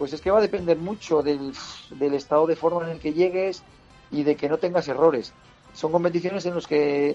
pues 0.02 0.14
es 0.14 0.20
que 0.20 0.32
va 0.32 0.38
a 0.38 0.42
depender 0.42 0.78
mucho 0.78 1.22
del, 1.22 1.52
del 1.90 2.14
estado 2.14 2.48
de 2.48 2.56
forma 2.56 2.82
en 2.82 2.88
el 2.88 2.98
que 2.98 3.12
llegues 3.12 3.62
y 4.10 4.24
de 4.24 4.34
que 4.34 4.48
no 4.48 4.58
tengas 4.58 4.88
errores. 4.88 5.32
Son 5.74 5.92
competiciones 5.92 6.44
en 6.44 6.54
los 6.54 6.66
que 6.66 7.14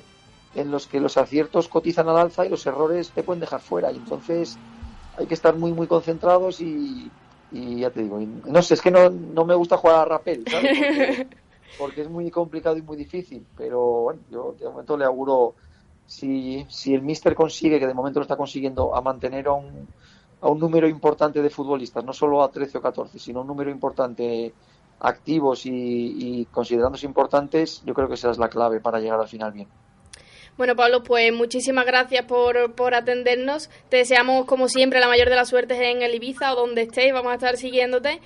en 0.56 0.72
los 0.72 0.88
que 0.88 1.02
los 1.02 1.18
aciertos 1.18 1.68
cotizan 1.68 2.08
al 2.08 2.18
alza 2.18 2.46
y 2.46 2.50
los 2.50 2.66
errores 2.66 3.12
te 3.12 3.24
pueden 3.24 3.42
dejar 3.42 3.60
fuera. 3.60 3.92
Y 3.92 3.98
entonces 3.98 4.58
hay 5.18 5.26
que 5.26 5.34
estar 5.34 5.54
muy 5.58 5.74
muy 5.74 5.88
concentrados 5.88 6.62
y, 6.62 7.12
y 7.52 7.82
ya 7.82 7.90
te 7.90 8.04
digo, 8.04 8.22
y 8.22 8.26
no 8.26 8.62
sé, 8.62 8.76
es 8.76 8.82
que 8.82 8.90
no, 8.90 9.10
no 9.10 9.44
me 9.44 9.56
gusta 9.56 9.76
jugar 9.76 9.98
a 9.98 10.06
rapel, 10.06 10.46
¿sabes? 10.50 10.78
Porque, 10.78 11.28
porque 11.78 12.02
es 12.04 12.10
muy 12.10 12.32
complicado 12.32 12.78
y 12.78 12.84
muy 12.84 12.96
difícil, 12.96 13.46
pero 13.58 13.82
bueno, 14.04 14.22
yo 14.32 14.56
de 14.58 14.70
momento 14.70 14.96
le 14.96 15.04
auguro 15.04 15.56
si, 16.06 16.66
si 16.70 16.94
el 16.94 17.02
Mister 17.02 17.36
consigue, 17.36 17.82
que 17.82 17.88
de 17.88 17.94
momento 17.94 18.22
lo 18.22 18.24
está 18.24 18.38
consiguiendo, 18.38 18.96
a 18.96 19.02
mantener 19.02 19.48
a 19.48 19.52
un, 19.52 19.90
a 20.42 20.50
un 20.50 20.60
número 20.60 20.88
importante 20.88 21.42
de 21.42 21.50
futbolistas, 21.50 22.04
no 22.04 22.14
solo 22.14 22.44
a 22.44 22.52
13 22.52 22.78
o 22.78 22.82
14, 22.82 23.20
sino 23.20 23.42
un 23.42 23.48
número 23.48 23.72
importante 23.72 24.54
activos 25.00 25.62
y, 25.66 26.48
considerándose 26.52 27.06
importantes, 27.06 27.84
yo 27.86 27.94
creo 27.94 28.08
que 28.08 28.16
esa 28.16 28.32
es 28.32 28.38
la 28.38 28.50
clave 28.50 28.80
para 28.80 29.00
llegar 29.00 29.20
al 29.20 29.28
final 29.28 29.52
bien. 29.52 29.68
Bueno, 30.58 30.76
Pablo, 30.76 31.04
pues 31.04 31.32
muchísimas 31.32 31.86
gracias 31.86 32.26
por, 32.26 32.74
por 32.74 32.96
atendernos. 32.96 33.70
Te 33.90 33.98
deseamos, 33.98 34.46
como 34.46 34.68
siempre, 34.68 35.00
la 35.00 35.08
mayor 35.08 35.30
de 35.30 35.36
las 35.36 35.50
suertes 35.50 35.80
en 35.80 36.02
el 36.02 36.16
Ibiza 36.16 36.52
o 36.54 36.56
donde 36.56 36.84
estés. 36.84 37.14
Vamos 37.14 37.32
a 37.32 37.36
estar 37.36 37.58
siguiéndote. 37.58 38.20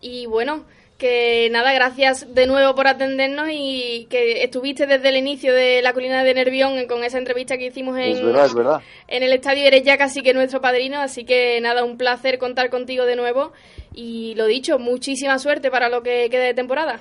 Y 0.00 0.26
bueno, 0.26 0.64
que 0.96 1.48
nada, 1.50 1.72
gracias 1.72 2.34
de 2.34 2.46
nuevo 2.46 2.74
por 2.74 2.86
atendernos 2.86 3.48
y 3.50 4.06
que 4.10 4.42
estuviste 4.42 4.86
desde 4.86 5.08
el 5.10 5.16
inicio 5.16 5.54
de 5.54 5.82
la 5.82 5.92
colina 5.92 6.24
de 6.24 6.34
Nervión 6.34 6.86
con 6.86 7.04
esa 7.04 7.18
entrevista 7.18 7.58
que 7.58 7.66
hicimos 7.66 7.96
en, 7.96 8.16
Es 8.16 8.22
verdad, 8.22 8.46
es 8.46 8.54
verdad. 8.54 8.80
en 9.08 9.22
el 9.22 9.32
estadio. 9.32 9.64
Eres 9.64 9.82
ya 9.84 9.98
casi 9.98 10.22
que 10.22 10.32
nuestro 10.34 10.60
padrino, 10.60 11.00
así 11.00 11.24
que 11.24 11.60
nada, 11.60 11.84
un 11.84 11.98
placer 11.98 12.38
contar 12.38 12.70
contigo 12.70 13.04
de 13.04 13.16
nuevo. 13.16 13.52
Y 13.94 14.34
lo 14.36 14.46
dicho, 14.46 14.78
muchísima 14.78 15.38
suerte 15.38 15.70
para 15.70 15.88
lo 15.88 16.02
que 16.02 16.28
quede 16.30 16.46
de 16.46 16.54
temporada. 16.54 17.00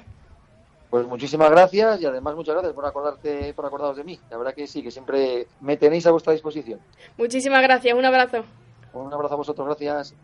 Pues 0.90 1.06
muchísimas 1.08 1.50
gracias 1.52 2.00
y 2.02 2.06
además 2.06 2.36
muchas 2.36 2.56
gracias 2.56 2.74
por 2.74 2.86
acordarte, 2.86 3.54
por 3.54 3.66
acordaros 3.66 3.98
de 3.98 4.04
mí. 4.04 4.20
La 4.30 4.38
verdad 4.38 4.54
que 4.54 4.68
sí, 4.68 4.82
que 4.82 4.92
siempre 4.92 5.48
me 5.60 5.76
tenéis 5.78 6.06
a 6.08 6.12
vuestra 6.12 6.32
disposición. 6.34 6.80
Muchísimas 7.18 7.62
gracias, 7.62 7.94
un 7.98 8.06
abrazo. 8.06 8.46
Un 8.94 9.14
abrazo 9.14 9.34
a 9.34 9.38
vosotros, 9.38 9.66
gracias. 9.68 10.16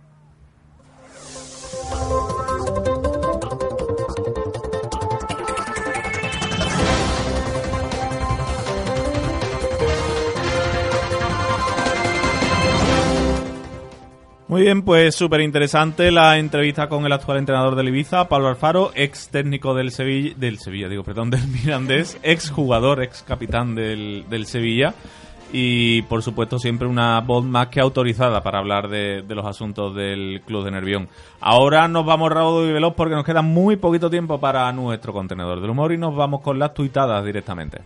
Muy 14.51 14.63
bien, 14.63 14.81
pues 14.81 15.15
súper 15.15 15.39
interesante 15.39 16.11
la 16.11 16.37
entrevista 16.37 16.89
con 16.89 17.05
el 17.05 17.13
actual 17.13 17.37
entrenador 17.37 17.73
del 17.75 17.87
Ibiza, 17.87 18.27
Pablo 18.27 18.49
Alfaro, 18.49 18.91
ex 18.95 19.29
técnico 19.29 19.73
del 19.73 19.91
Sevilla, 19.91 20.33
del 20.35 20.59
Sevilla, 20.59 20.89
digo, 20.89 21.05
perdón, 21.05 21.29
del 21.29 21.47
Mirandés, 21.47 22.19
ex 22.21 22.49
jugador, 22.49 23.01
ex 23.01 23.23
capitán 23.23 23.75
del, 23.75 24.25
del 24.29 24.45
Sevilla 24.45 24.93
y 25.53 26.01
por 26.01 26.21
supuesto 26.21 26.59
siempre 26.59 26.85
una 26.85 27.21
voz 27.21 27.45
más 27.45 27.67
que 27.67 27.79
autorizada 27.79 28.43
para 28.43 28.59
hablar 28.59 28.89
de, 28.89 29.23
los 29.29 29.45
asuntos 29.45 29.95
del 29.95 30.41
Club 30.45 30.65
de 30.65 30.71
Nervión. 30.71 31.07
Ahora 31.39 31.87
nos 31.87 32.05
vamos 32.05 32.29
rápido 32.29 32.67
y 32.67 32.73
veloz 32.73 32.93
porque 32.93 33.15
nos 33.15 33.23
queda 33.23 33.41
muy 33.41 33.77
poquito 33.77 34.09
tiempo 34.09 34.37
para 34.37 34.69
nuestro 34.73 35.13
contenedor 35.13 35.61
del 35.61 35.69
humor 35.69 35.93
y 35.93 35.97
nos 35.97 36.13
vamos 36.13 36.41
con 36.41 36.59
las 36.59 36.73
tuitadas 36.73 37.23
directamente. 37.23 37.79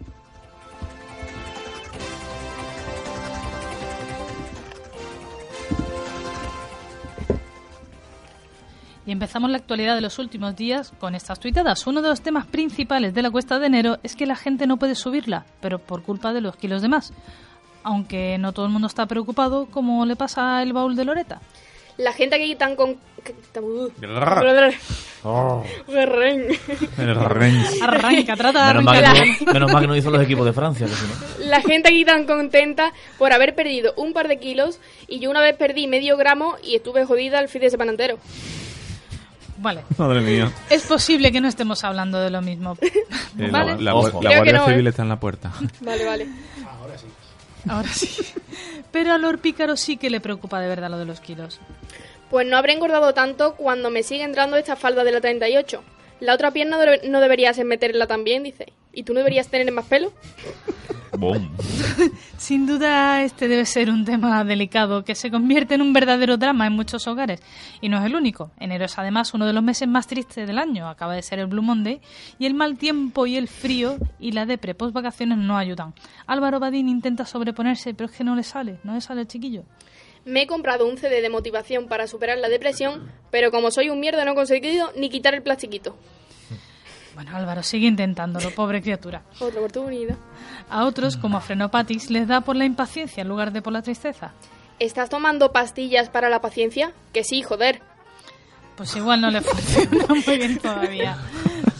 Y 9.05 9.11
empezamos 9.11 9.51
la 9.51 9.57
actualidad 9.57 9.93
de 9.95 10.01
los 10.01 10.17
últimos 10.17 10.55
días 10.55 10.91
con 10.99 11.13
estas 11.13 11.39
tuitadas. 11.39 11.85
Uno 11.85 12.01
de 12.01 12.09
los 12.09 12.21
temas 12.21 12.47
principales 12.47 13.13
de 13.13 13.21
la 13.21 13.29
cuesta 13.29 13.59
de 13.59 13.67
enero 13.67 13.99
es 14.01 14.15
que 14.15 14.25
la 14.25 14.35
gente 14.35 14.65
no 14.65 14.77
puede 14.77 14.95
subirla, 14.95 15.45
pero 15.61 15.77
por 15.77 16.01
culpa 16.01 16.33
de 16.33 16.41
los 16.41 16.55
kilos 16.55 16.81
de 16.81 16.87
más. 16.87 17.13
Aunque 17.83 18.37
no 18.39 18.51
todo 18.51 18.65
el 18.65 18.71
mundo 18.71 18.87
está 18.87 19.05
preocupado, 19.05 19.67
como 19.67 20.05
le 20.07 20.15
pasa 20.15 20.57
al 20.57 20.73
baúl 20.73 20.95
de 20.95 21.05
Loreta. 21.05 21.39
La 21.97 22.11
gente 22.13 22.35
aquí 22.35 22.55
tan 22.55 22.75
con... 22.75 22.89
uh. 22.89 23.91
Oh. 25.23 25.63
Berren. 25.87 26.47
Arranca, 27.81 28.35
trata 28.35 28.67
de 28.67 28.73
Menos 28.73 28.83
mal, 28.83 29.03
que 29.03 29.45
no, 29.45 29.53
menos 29.53 29.71
mal 29.71 29.81
que 29.81 29.87
no 29.87 29.95
hizo 29.95 30.11
los 30.11 30.21
equipos 30.21 30.45
de 30.45 30.53
Francia, 30.53 30.87
que 30.87 30.93
si 30.93 31.05
no. 31.05 31.45
La 31.45 31.61
gente 31.61 31.89
aquí 31.89 32.03
tan 32.03 32.25
contenta 32.25 32.91
por 33.17 33.33
haber 33.33 33.55
perdido 33.55 33.93
un 33.97 34.13
par 34.13 34.27
de 34.27 34.39
kilos 34.39 34.79
y 35.07 35.19
yo 35.19 35.29
una 35.29 35.41
vez 35.41 35.55
perdí 35.55 35.87
medio 35.87 36.17
gramo 36.17 36.57
y 36.63 36.75
estuve 36.75 37.05
jodida 37.05 37.39
el 37.39 37.49
fin 37.49 37.61
de 37.61 37.69
semana 37.69 37.91
entero. 37.91 38.17
Vale. 39.57 39.83
Madre 39.97 40.21
mía. 40.21 40.51
Es 40.69 40.83
posible 40.85 41.31
que 41.31 41.39
no 41.41 41.47
estemos 41.47 41.83
hablando 41.83 42.19
de 42.19 42.29
lo 42.29 42.41
mismo. 42.41 42.77
Eh, 43.37 43.49
Vale. 43.51 43.75
La, 43.75 43.81
la- 43.81 43.95
Ojo. 43.95 44.21
la 44.23 44.29
Creo 44.29 44.31
que 44.31 44.35
Guardia 44.51 44.53
no, 44.53 44.63
¿eh? 44.63 44.71
Civil 44.71 44.87
está 44.87 45.01
en 45.01 45.09
la 45.09 45.19
puerta. 45.19 45.51
Vale, 45.81 46.05
vale. 46.05 46.27
Ahora 47.67 47.87
sí. 47.89 48.09
Pero 48.91 49.11
a 49.11 49.17
Lord 49.17 49.39
Pícaro 49.39 49.75
sí 49.75 49.97
que 49.97 50.09
le 50.09 50.21
preocupa 50.21 50.59
de 50.61 50.69
verdad 50.69 50.89
lo 50.89 50.97
de 50.97 51.03
los 51.05 51.19
kilos. 51.19 51.59
Pues 52.29 52.47
no 52.47 52.55
habré 52.57 52.73
engordado 52.73 53.13
tanto 53.13 53.55
cuando 53.55 53.89
me 53.89 54.03
sigue 54.03 54.23
entrando 54.23 54.55
esta 54.55 54.75
falda 54.77 55.03
de 55.03 55.11
la 55.11 55.19
38. 55.19 55.83
La 56.21 56.33
otra 56.33 56.51
pierna 56.51 56.77
no 57.09 57.19
deberías 57.19 57.57
meterla 57.65 58.07
también, 58.07 58.43
dice. 58.43 58.67
¿Y 58.95 59.03
tú 59.03 59.13
no 59.13 59.19
deberías 59.19 59.49
tener 59.49 59.71
más 59.71 59.85
pelo? 59.85 60.11
Boom. 61.17 61.49
Sin 62.37 62.65
duda 62.65 63.23
este 63.23 63.47
debe 63.47 63.65
ser 63.65 63.89
un 63.89 64.05
tema 64.05 64.43
delicado 64.43 65.03
que 65.03 65.15
se 65.15 65.31
convierte 65.31 65.75
en 65.75 65.81
un 65.81 65.93
verdadero 65.93 66.37
drama 66.37 66.67
en 66.67 66.73
muchos 66.73 67.07
hogares. 67.07 67.41
Y 67.81 67.89
no 67.89 67.97
es 67.97 68.05
el 68.05 68.15
único. 68.15 68.51
Enero 68.59 68.85
es 68.85 68.97
además 68.97 69.33
uno 69.33 69.45
de 69.45 69.53
los 69.53 69.63
meses 69.63 69.87
más 69.87 70.07
tristes 70.07 70.47
del 70.47 70.57
año. 70.57 70.87
Acaba 70.89 71.15
de 71.15 71.21
ser 71.21 71.39
el 71.39 71.47
Blue 71.47 71.61
Monday 71.61 72.01
y 72.39 72.45
el 72.45 72.53
mal 72.53 72.77
tiempo 72.77 73.27
y 73.27 73.37
el 73.37 73.47
frío 73.47 73.97
y 74.19 74.31
la 74.31 74.45
depre 74.45 74.75
post 74.75 74.93
vacaciones 74.93 75.37
no 75.37 75.57
ayudan. 75.57 75.93
Álvaro 76.25 76.59
Badín 76.59 76.89
intenta 76.89 77.25
sobreponerse 77.25 77.93
pero 77.93 78.09
es 78.09 78.15
que 78.15 78.23
no 78.23 78.35
le 78.35 78.43
sale, 78.43 78.79
no 78.83 78.93
le 78.93 79.01
sale 79.01 79.21
el 79.21 79.27
chiquillo. 79.27 79.63
Me 80.25 80.43
he 80.43 80.47
comprado 80.47 80.87
un 80.87 80.97
CD 80.97 81.21
de 81.21 81.29
motivación 81.29 81.87
para 81.87 82.07
superar 82.07 82.39
la 82.39 82.49
depresión, 82.49 83.11
pero 83.29 83.51
como 83.51 83.69
soy 83.69 83.89
un 83.89 83.99
mierda 83.99 84.25
no 84.25 84.31
he 84.31 84.35
conseguido 84.35 84.91
ni 84.97 85.09
quitar 85.09 85.35
el 85.35 85.43
plastiquito. 85.43 85.95
Bueno, 87.15 87.35
Álvaro 87.35 87.63
sigue 87.63 87.87
intentándolo, 87.87 88.51
pobre 88.51 88.81
criatura. 88.81 89.23
Otra 89.39 89.59
oportunidad. 89.59 90.17
A 90.69 90.85
otros, 90.85 91.15
como 91.17 91.37
a 91.37 91.41
Frenopatix, 91.41 92.09
les 92.09 92.27
da 92.27 92.41
por 92.41 92.55
la 92.55 92.65
impaciencia 92.65 93.21
en 93.21 93.27
lugar 93.29 93.51
de 93.51 93.61
por 93.61 93.71
la 93.73 93.81
tristeza. 93.81 94.31
¿Estás 94.79 95.09
tomando 95.09 95.51
pastillas 95.51 96.09
para 96.09 96.29
la 96.29 96.41
paciencia? 96.41 96.91
Que 97.13 97.23
sí, 97.23 97.41
joder. 97.41 97.81
Pues 98.75 98.95
igual 98.95 99.21
no 99.21 99.31
le 99.31 99.41
funciona 99.41 100.05
muy 100.07 100.21
bien 100.37 100.57
todavía. 100.59 101.17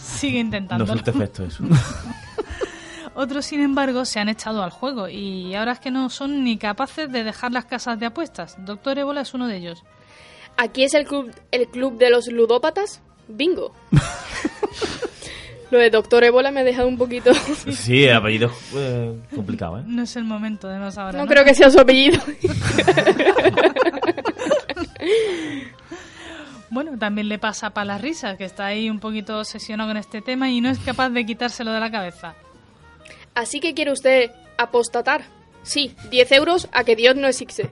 Sigue 0.02 0.38
No 0.38 0.46
intentándolo. 0.46 0.94
efecto 0.94 1.44
eso. 1.44 1.64
Otros, 3.14 3.44
sin 3.46 3.60
embargo, 3.60 4.04
se 4.04 4.20
han 4.20 4.28
echado 4.28 4.62
al 4.62 4.70
juego 4.70 5.08
y 5.08 5.54
ahora 5.54 5.72
es 5.72 5.80
que 5.80 5.90
no 5.90 6.08
son 6.10 6.44
ni 6.44 6.58
capaces 6.58 7.10
de 7.10 7.24
dejar 7.24 7.50
las 7.52 7.64
casas 7.64 7.98
de 7.98 8.06
apuestas. 8.06 8.56
Doctor 8.64 8.98
Ébola 8.98 9.22
es 9.22 9.34
uno 9.34 9.46
de 9.46 9.56
ellos. 9.56 9.82
¿Aquí 10.58 10.84
es 10.84 10.94
el 10.94 11.06
club, 11.06 11.34
el 11.50 11.66
club 11.68 11.98
de 11.98 12.10
los 12.10 12.28
ludópatas? 12.28 13.00
Bingo. 13.28 13.72
Lo 15.70 15.78
de 15.78 15.90
Doctor 15.90 16.22
Ébola 16.24 16.50
me 16.50 16.60
ha 16.60 16.64
dejado 16.64 16.88
un 16.88 16.96
poquito... 16.96 17.32
Sí, 17.72 18.04
el 18.04 18.16
apellido 18.16 18.48
es 18.48 18.74
eh, 18.74 19.14
complicado, 19.34 19.78
¿eh? 19.78 19.82
No 19.86 20.02
es 20.02 20.14
el 20.16 20.24
momento 20.24 20.68
de 20.68 20.78
más 20.78 20.96
ahora. 20.96 21.18
No 21.18 21.26
creo 21.26 21.44
que 21.44 21.54
sea 21.54 21.70
su 21.70 21.80
apellido. 21.80 22.20
Bueno, 26.68 26.98
también 26.98 27.28
le 27.28 27.38
pasa 27.38 27.70
para 27.70 27.86
la 27.86 27.96
risa, 27.96 28.36
que 28.36 28.44
está 28.44 28.66
ahí 28.66 28.90
un 28.90 28.98
poquito 28.98 29.38
obsesionado 29.38 29.88
con 29.88 29.96
este 29.96 30.20
tema 30.20 30.50
y 30.50 30.60
no 30.60 30.68
es 30.68 30.78
capaz 30.80 31.08
de 31.08 31.24
quitárselo 31.24 31.72
de 31.72 31.80
la 31.80 31.90
cabeza. 31.90 32.34
Así 33.34 33.60
que 33.60 33.72
quiere 33.72 33.92
usted 33.92 34.30
apostatar. 34.58 35.24
Sí, 35.62 35.94
10 36.10 36.32
euros 36.32 36.68
a 36.72 36.84
que 36.84 36.94
Dios 36.94 37.16
no 37.16 37.28
existe. 37.28 37.70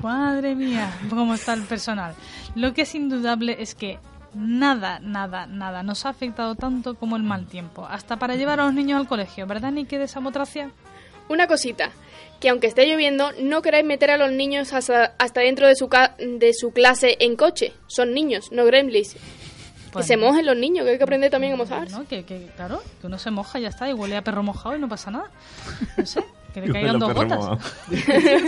Madre 0.00 0.54
mía, 0.54 0.96
cómo 1.10 1.34
está 1.34 1.54
el 1.54 1.62
personal. 1.62 2.14
Lo 2.54 2.72
que 2.72 2.82
es 2.82 2.94
indudable 2.94 3.56
es 3.58 3.74
que 3.74 3.98
nada, 4.34 4.98
nada, 5.00 5.46
nada 5.46 5.82
nos 5.82 6.04
ha 6.06 6.10
afectado 6.10 6.54
tanto 6.54 6.94
como 6.94 7.16
el 7.16 7.22
mal 7.22 7.46
tiempo. 7.46 7.86
Hasta 7.88 8.16
para 8.18 8.36
llevar 8.36 8.60
a 8.60 8.64
los 8.64 8.74
niños 8.74 9.00
al 9.00 9.06
colegio, 9.08 9.46
¿verdad, 9.46 9.72
Niki 9.72 9.96
de 9.96 10.08
Samotracia? 10.08 10.70
Una 11.28 11.46
cosita, 11.46 11.90
que 12.40 12.50
aunque 12.50 12.66
esté 12.66 12.86
lloviendo, 12.86 13.30
no 13.40 13.62
queráis 13.62 13.84
meter 13.86 14.10
a 14.10 14.18
los 14.18 14.30
niños 14.32 14.72
hasta, 14.74 15.14
hasta 15.18 15.40
dentro 15.40 15.66
de 15.66 15.74
su, 15.74 15.88
ca- 15.88 16.14
de 16.18 16.52
su 16.52 16.70
clase 16.72 17.16
en 17.20 17.34
coche. 17.36 17.72
Son 17.86 18.12
niños, 18.12 18.52
no 18.52 18.64
gremlins. 18.66 19.16
Pues 19.90 20.06
que 20.06 20.14
se 20.14 20.16
mojen 20.18 20.44
los 20.44 20.56
niños, 20.56 20.84
que 20.84 20.90
hay 20.92 20.98
que 20.98 21.04
aprender 21.04 21.30
también 21.30 21.52
a 21.52 21.56
mojarse. 21.56 21.94
¿no? 21.96 22.04
Que, 22.06 22.24
que, 22.24 22.50
claro, 22.56 22.82
que 23.00 23.06
uno 23.06 23.16
se 23.16 23.30
moja 23.30 23.58
y 23.58 23.62
ya 23.62 23.68
está, 23.68 23.88
y 23.88 23.92
huele 23.92 24.16
a 24.16 24.22
perro 24.22 24.42
mojado 24.42 24.76
y 24.76 24.80
no 24.80 24.88
pasa 24.88 25.10
nada. 25.12 25.30
No 25.96 26.04
sé, 26.04 26.22
que 26.52 26.60
le 26.60 26.72
caigan 26.72 26.98
dos 26.98 27.14
gotas. 27.14 27.58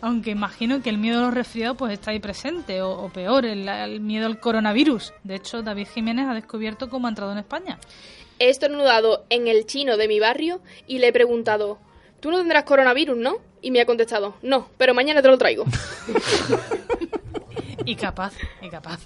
Aunque 0.00 0.30
imagino 0.30 0.82
que 0.82 0.90
el 0.90 0.98
miedo 0.98 1.18
a 1.18 1.22
los 1.22 1.34
resfriados 1.34 1.76
pues 1.76 1.92
está 1.92 2.10
ahí 2.10 2.18
presente, 2.20 2.82
o, 2.82 2.90
o 2.90 3.08
peor, 3.08 3.44
el, 3.44 3.68
el 3.68 4.00
miedo 4.00 4.26
al 4.26 4.40
coronavirus. 4.40 5.12
De 5.24 5.36
hecho, 5.36 5.62
David 5.62 5.88
Jiménez 5.92 6.26
ha 6.28 6.34
descubierto 6.34 6.88
cómo 6.88 7.06
ha 7.06 7.10
entrado 7.10 7.32
en 7.32 7.38
España. 7.38 7.78
He 8.38 8.50
estornudado 8.50 9.24
en 9.30 9.48
el 9.48 9.66
chino 9.66 9.96
de 9.96 10.08
mi 10.08 10.20
barrio 10.20 10.60
y 10.86 10.98
le 10.98 11.08
he 11.08 11.12
preguntado, 11.12 11.78
tú 12.20 12.30
no 12.30 12.38
tendrás 12.38 12.64
coronavirus, 12.64 13.16
¿no? 13.16 13.36
Y 13.62 13.70
me 13.70 13.80
ha 13.80 13.86
contestado, 13.86 14.34
no, 14.42 14.68
pero 14.76 14.94
mañana 14.94 15.22
te 15.22 15.28
lo 15.28 15.38
traigo. 15.38 15.64
Y 17.86 17.94
capaz, 17.94 18.34
y 18.60 18.68
capaz. 18.68 18.98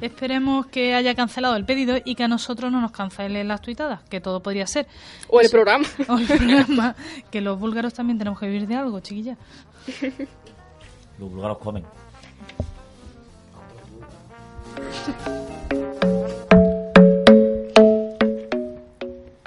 Esperemos 0.00 0.66
que 0.66 0.94
haya 0.94 1.16
cancelado 1.16 1.56
el 1.56 1.64
pedido 1.64 1.98
y 2.04 2.14
que 2.14 2.22
a 2.22 2.28
nosotros 2.28 2.70
no 2.70 2.80
nos 2.80 2.92
cancelen 2.92 3.48
las 3.48 3.60
tuitadas, 3.60 4.02
que 4.08 4.20
todo 4.20 4.40
podría 4.40 4.68
ser. 4.68 4.86
O 5.28 5.40
el 5.40 5.50
programa. 5.50 5.84
O 6.08 6.16
el 6.16 6.26
programa. 6.26 6.94
Que 7.32 7.40
los 7.40 7.58
búlgaros 7.58 7.92
también 7.92 8.18
tenemos 8.18 8.38
que 8.38 8.46
vivir 8.46 8.68
de 8.68 8.76
algo, 8.76 9.00
chiquilla. 9.00 9.36
Los 11.18 11.30
búlgaros 11.30 11.58
comen. 11.58 11.84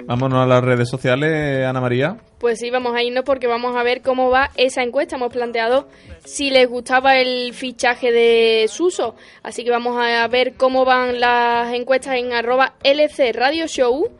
Vámonos 0.06 0.44
a 0.44 0.46
las 0.46 0.62
redes 0.62 0.88
sociales, 0.88 1.66
Ana 1.66 1.80
María. 1.80 2.16
Pues 2.38 2.58
sí, 2.58 2.70
vamos 2.70 2.94
a 2.94 3.02
irnos 3.02 3.24
porque 3.24 3.46
vamos 3.46 3.74
a 3.74 3.82
ver 3.82 4.02
cómo 4.02 4.30
va 4.30 4.50
esa 4.54 4.82
encuesta. 4.82 5.16
Hemos 5.16 5.32
planteado 5.32 5.88
si 6.24 6.50
les 6.50 6.68
gustaba 6.68 7.16
el 7.16 7.54
fichaje 7.54 8.12
de 8.12 8.66
Suso. 8.68 9.16
Así 9.42 9.64
que 9.64 9.70
vamos 9.70 9.96
a 9.98 10.28
ver 10.28 10.54
cómo 10.54 10.84
van 10.84 11.20
las 11.20 11.72
encuestas 11.72 12.16
en 12.16 12.32
arroba 12.32 12.74
LC 12.84 13.32
Radio 13.32 13.66
Show. 13.66 14.10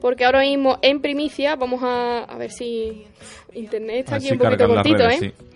Porque 0.00 0.24
ahora 0.24 0.40
mismo 0.40 0.78
en 0.82 1.00
primicia 1.00 1.56
vamos 1.56 1.82
a, 1.82 2.24
a 2.24 2.36
ver 2.36 2.50
si... 2.50 3.06
Internet 3.52 4.00
está 4.00 4.16
aquí 4.16 4.26
Así 4.26 4.32
un 4.34 4.38
poquito 4.40 4.66
cortito, 4.66 4.98
redes, 4.98 5.22
¿eh? 5.22 5.34
sí. 5.38 5.46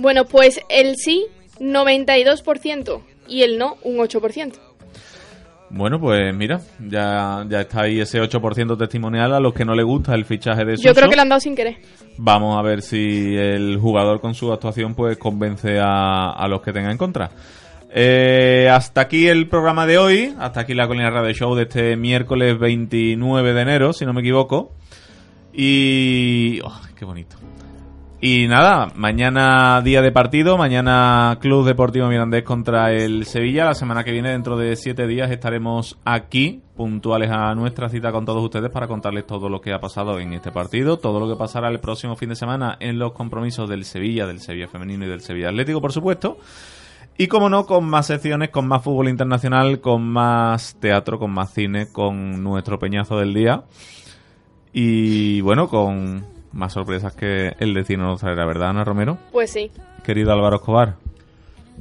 Bueno, 0.00 0.24
pues 0.24 0.60
el 0.68 0.96
sí, 0.96 1.26
92%. 1.60 3.02
Y 3.28 3.42
el 3.42 3.58
no, 3.58 3.76
un 3.82 3.98
8%. 3.98 4.54
Bueno, 5.72 6.00
pues 6.00 6.34
mira, 6.34 6.60
ya, 6.80 7.44
ya 7.48 7.60
está 7.60 7.82
ahí 7.82 8.00
ese 8.00 8.20
8% 8.20 8.76
testimonial 8.76 9.32
a 9.34 9.38
los 9.38 9.54
que 9.54 9.64
no 9.64 9.74
le 9.74 9.84
gusta 9.84 10.14
el 10.14 10.24
fichaje 10.24 10.64
de 10.64 10.76
Suso. 10.76 10.88
Yo 10.88 10.94
creo 10.94 11.08
que 11.08 11.14
lo 11.14 11.22
han 11.22 11.28
dado 11.28 11.40
sin 11.40 11.54
querer. 11.54 11.76
Vamos 12.16 12.58
a 12.58 12.62
ver 12.62 12.82
si 12.82 13.36
el 13.36 13.78
jugador 13.78 14.20
con 14.20 14.34
su 14.34 14.52
actuación 14.52 14.96
pues 14.96 15.16
convence 15.16 15.78
a, 15.78 16.30
a 16.30 16.48
los 16.48 16.60
que 16.60 16.72
tenga 16.72 16.90
en 16.90 16.98
contra. 16.98 17.30
Eh, 17.92 18.68
hasta 18.72 19.02
aquí 19.02 19.28
el 19.28 19.48
programa 19.48 19.86
de 19.86 19.98
hoy, 19.98 20.34
hasta 20.38 20.60
aquí 20.60 20.74
la 20.74 20.88
Colina 20.88 21.10
Radio 21.10 21.32
Show 21.32 21.54
de 21.54 21.64
este 21.64 21.96
miércoles 21.96 22.58
29 22.58 23.52
de 23.52 23.60
enero, 23.60 23.92
si 23.92 24.04
no 24.04 24.12
me 24.12 24.22
equivoco. 24.22 24.72
Y... 25.52 26.60
oh, 26.64 26.80
qué 26.96 27.04
bonito. 27.04 27.36
Y 28.22 28.48
nada, 28.48 28.88
mañana 28.96 29.80
día 29.80 30.02
de 30.02 30.12
partido, 30.12 30.58
mañana 30.58 31.38
Club 31.40 31.64
Deportivo 31.64 32.06
Mirandés 32.06 32.42
contra 32.42 32.92
el 32.92 33.24
Sevilla. 33.24 33.64
La 33.64 33.72
semana 33.72 34.04
que 34.04 34.12
viene, 34.12 34.32
dentro 34.32 34.58
de 34.58 34.76
siete 34.76 35.06
días, 35.06 35.30
estaremos 35.30 35.98
aquí, 36.04 36.60
puntuales 36.76 37.30
a 37.30 37.54
nuestra 37.54 37.88
cita 37.88 38.12
con 38.12 38.26
todos 38.26 38.44
ustedes 38.44 38.68
para 38.68 38.86
contarles 38.88 39.26
todo 39.26 39.48
lo 39.48 39.62
que 39.62 39.72
ha 39.72 39.80
pasado 39.80 40.20
en 40.20 40.34
este 40.34 40.52
partido, 40.52 40.98
todo 40.98 41.18
lo 41.18 41.32
que 41.32 41.38
pasará 41.38 41.70
el 41.70 41.80
próximo 41.80 42.14
fin 42.14 42.28
de 42.28 42.36
semana 42.36 42.76
en 42.78 42.98
los 42.98 43.12
compromisos 43.12 43.70
del 43.70 43.86
Sevilla, 43.86 44.26
del 44.26 44.40
Sevilla 44.40 44.68
Femenino 44.68 45.06
y 45.06 45.08
del 45.08 45.22
Sevilla 45.22 45.48
Atlético, 45.48 45.80
por 45.80 45.92
supuesto. 45.92 46.36
Y 47.16 47.26
como 47.26 47.48
no, 47.48 47.64
con 47.64 47.86
más 47.86 48.08
secciones, 48.08 48.50
con 48.50 48.68
más 48.68 48.84
fútbol 48.84 49.08
internacional, 49.08 49.80
con 49.80 50.02
más 50.02 50.76
teatro, 50.78 51.18
con 51.18 51.30
más 51.30 51.54
cine, 51.54 51.90
con 51.90 52.42
nuestro 52.42 52.78
peñazo 52.78 53.16
del 53.16 53.32
día. 53.32 53.64
Y 54.74 55.40
bueno, 55.40 55.68
con 55.68 56.39
más 56.52 56.72
sorpresas 56.72 57.14
que 57.14 57.54
el 57.58 57.74
destino 57.74 58.04
nos 58.04 58.20
traerá, 58.20 58.44
¿verdad, 58.46 58.70
Ana 58.70 58.84
Romero? 58.84 59.18
Pues 59.32 59.50
sí. 59.52 59.70
Querido 60.04 60.32
Álvaro 60.32 60.56
Escobar. 60.56 60.94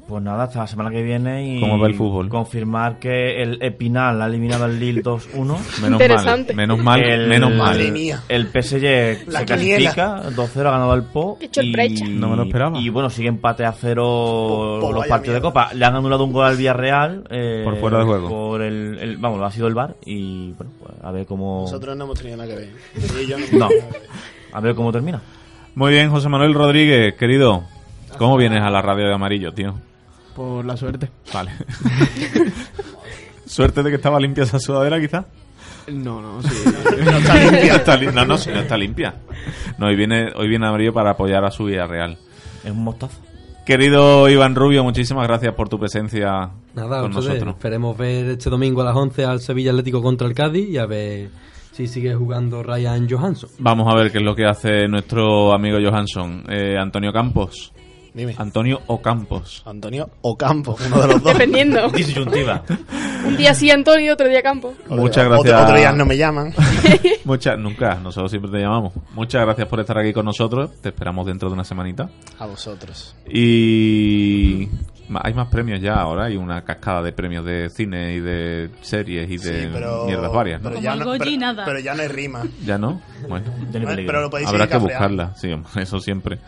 Pues 0.08 0.24
nada, 0.24 0.46
hasta 0.46 0.60
la 0.62 0.66
semana 0.68 0.90
que 0.90 1.04
viene 1.04 1.58
y 1.58 1.60
¿Cómo 1.60 1.78
va 1.78 1.86
el 1.86 1.94
fútbol? 1.94 2.30
confirmar 2.30 2.98
que 2.98 3.44
el 3.44 3.62
Epinal 3.62 4.20
ha 4.24 4.26
eliminado 4.26 4.66
al 4.66 4.80
Lille 4.80 5.04
2-1. 5.04 5.58
Menos 5.84 6.00
mal, 6.26 6.48
menos 6.56 6.80
mal, 6.80 7.28
menos 7.28 7.50
mal. 7.52 7.58
Madre 7.58 7.92
mía. 7.92 8.24
El 8.28 8.48
PSG 8.48 9.28
La 9.28 9.42
se 9.42 9.46
quiniela. 9.46 9.94
clasifica, 9.94 10.32
2-0 10.36 10.60
ha 10.68 10.72
ganado 10.72 10.92
al 10.94 11.04
Po. 11.04 11.38
Qué 11.40 11.48
sorpresa. 11.52 12.06
Y, 12.06 12.10
No 12.10 12.28
me 12.30 12.38
lo 12.38 12.44
esperaba. 12.44 12.80
Y 12.80 12.90
bueno, 12.90 13.12
sigue 13.12 13.28
empate 13.28 13.66
a 13.66 13.72
cero 13.72 14.02
Po- 14.04 14.80
po, 14.82 14.92
los 14.94 15.02
vaya 15.02 15.10
partidos 15.10 15.36
de 15.36 15.42
Copa. 15.42 15.74
Le 15.76 15.86
han 15.86 15.96
anulado 15.96 16.24
un 16.24 16.34
gol 16.34 16.46
al 16.48 16.58
Villarreal. 16.58 17.26
eh, 17.30 17.62
Por 17.64 17.78
fuera 17.78 18.00
de 18.00 18.06
juego. 18.06 18.30
Por 18.30 18.62
el, 18.64 18.98
el- 19.00 19.18
vamos, 19.18 19.40
ha 19.44 19.52
sido 19.52 19.68
el 19.68 19.76
VAR 19.76 19.96
y 20.06 20.54
bueno, 20.54 20.72
pues 20.80 20.94
a 21.04 21.12
ver 21.12 21.28
cómo... 21.28 21.62
Nosotros 21.66 21.96
no 21.96 22.06
hemos 22.06 22.18
tenido 22.20 22.38
nada 22.38 22.50
que 22.50 22.56
ver. 22.56 22.70
Y 23.22 23.28
yo 23.28 23.38
no. 23.38 23.46
No, 23.60 23.70
a 24.52 24.60
ver 24.60 24.76
cómo 24.76 24.92
termina. 24.92 25.22
Muy 25.76 25.92
bien, 25.92 26.10
José 26.10 26.30
Manuel 26.30 26.54
Rodríguez, 26.54 27.16
querido. 27.16 27.64
¿Cómo 28.18 28.38
vienes 28.38 28.62
a 28.62 28.70
la 28.70 28.82
radio 28.82 29.08
de 29.08 29.14
amarillo, 29.14 29.54
tío? 29.54 29.76
Por 30.36 30.66
la 30.66 30.76
suerte. 30.78 31.10
Vale. 31.34 31.52
Suerte 33.46 33.82
de 33.84 33.90
que 33.90 33.96
estaba 33.96 34.20
limpia 34.20 34.44
esa 34.44 34.60
sudadera, 34.60 35.00
quizá. 35.00 35.26
No, 35.92 36.22
no, 36.22 36.42
sí. 36.44 36.50
no 37.04 37.18
está 37.18 37.36
limpia. 37.36 37.76
Está 37.76 37.98
li- 37.98 38.08
no, 38.08 38.26
no, 38.26 38.38
sí, 38.38 38.50
no 38.54 38.60
está 38.60 38.78
limpia. 38.78 39.16
No, 39.78 39.88
hoy 39.88 39.96
viene, 39.96 40.30
hoy 40.36 40.48
viene 40.48 40.68
amarillo 40.68 40.94
para 40.94 41.12
apoyar 41.12 41.44
a 41.46 41.52
su 41.52 41.66
Villarreal. 41.66 42.18
Es 42.64 42.72
un 42.72 42.84
mostazo. 42.84 43.18
Querido 43.66 44.28
Iván 44.30 44.56
Rubio, 44.56 44.84
muchísimas 44.84 45.28
gracias 45.28 45.54
por 45.54 45.70
tu 45.70 45.80
presencia 45.80 46.50
Nada, 46.74 47.02
con 47.02 47.12
ustedes, 47.12 47.28
nosotros. 47.36 47.56
esperemos 47.56 47.98
ver 47.98 48.26
este 48.32 48.50
domingo 48.50 48.82
a 48.82 48.86
las 48.86 48.96
11 48.96 49.26
al 49.26 49.42
Sevilla 49.42 49.70
Atlético 49.72 50.02
contra 50.02 50.28
el 50.28 50.34
Cádiz 50.34 50.68
y 50.70 50.78
a 50.78 50.88
ver 50.88 51.30
si 51.88 51.88
sigue 51.88 52.14
jugando 52.14 52.62
Ryan 52.62 53.08
Johansson. 53.10 53.50
Vamos 53.60 53.88
a 53.90 53.96
ver 53.96 54.12
qué 54.12 54.18
es 54.18 54.24
lo 54.24 54.36
que 54.36 54.46
hace 54.46 54.88
nuestro 54.90 55.54
amigo 55.54 55.78
Johansson. 55.82 56.44
Eh, 56.50 56.76
Antonio 56.78 57.14
Campos. 57.14 57.72
Dime. 58.14 58.34
Antonio 58.38 58.82
Ocampos. 58.88 59.64
Antonio 59.66 60.10
Ocampo, 60.22 60.76
uno 60.88 61.02
de 61.02 61.08
los 61.08 61.24
dos. 61.24 61.32
Dependiendo. 61.34 61.88
Disyuntiva. 61.90 62.64
Un 63.26 63.38
día 63.38 63.54
sí 63.54 63.70
Antonio, 63.72 64.14
otro 64.14 64.28
día 64.28 64.42
Campo. 64.42 64.74
Muchas 64.90 65.26
Otro- 65.28 65.30
gracias. 65.44 65.62
otro 65.64 65.78
día 65.78 65.92
no 65.94 66.06
me 66.06 66.18
llaman. 66.18 66.54
Muchas, 67.24 67.58
nunca, 67.58 67.96
nosotros 67.96 68.30
siempre 68.32 68.52
te 68.52 68.58
llamamos. 68.60 68.94
Muchas 69.14 69.46
gracias 69.46 69.68
por 69.70 69.80
estar 69.80 69.98
aquí 70.00 70.12
con 70.12 70.26
nosotros. 70.26 70.72
Te 70.82 70.90
esperamos 70.90 71.26
dentro 71.28 71.48
de 71.50 71.54
una 71.54 71.64
semanita. 71.64 72.10
A 72.40 72.46
vosotros. 72.46 73.16
Y 73.32 74.68
hay 75.22 75.34
más 75.34 75.48
premios 75.48 75.82
ya 75.82 75.96
ahora. 75.96 76.26
Hay 76.26 76.38
una 76.38 76.64
cascada 76.64 77.02
de 77.02 77.12
premios 77.12 77.44
de 77.46 77.70
cine 77.70 78.14
y 78.16 78.20
de 78.20 78.70
series 78.82 79.30
y 79.30 79.38
de 79.38 79.62
Sí, 79.64 79.70
pero- 79.72 80.06
mierdas 80.06 80.32
varias. 80.32 80.62
¿no? 80.62 80.70
pero 80.70 80.82
ya 80.82 80.96
no- 80.96 81.06
Goyi, 81.06 81.20
pero- 81.20 81.38
nada. 81.40 81.66
Pero 81.66 81.80
ya 81.80 81.94
no 81.96 82.02
hay 82.02 82.08
rima. 82.08 82.44
¿Ya 82.66 82.78
no? 82.78 83.02
Bueno, 83.28 83.52
Pero 83.72 84.22
lo 84.22 84.30
podéis 84.30 84.50
habrá 84.50 84.68
que 84.68 84.78
buscarla. 84.78 85.36
Sí, 85.36 85.50
eso 85.76 86.00
siempre. 86.00 86.40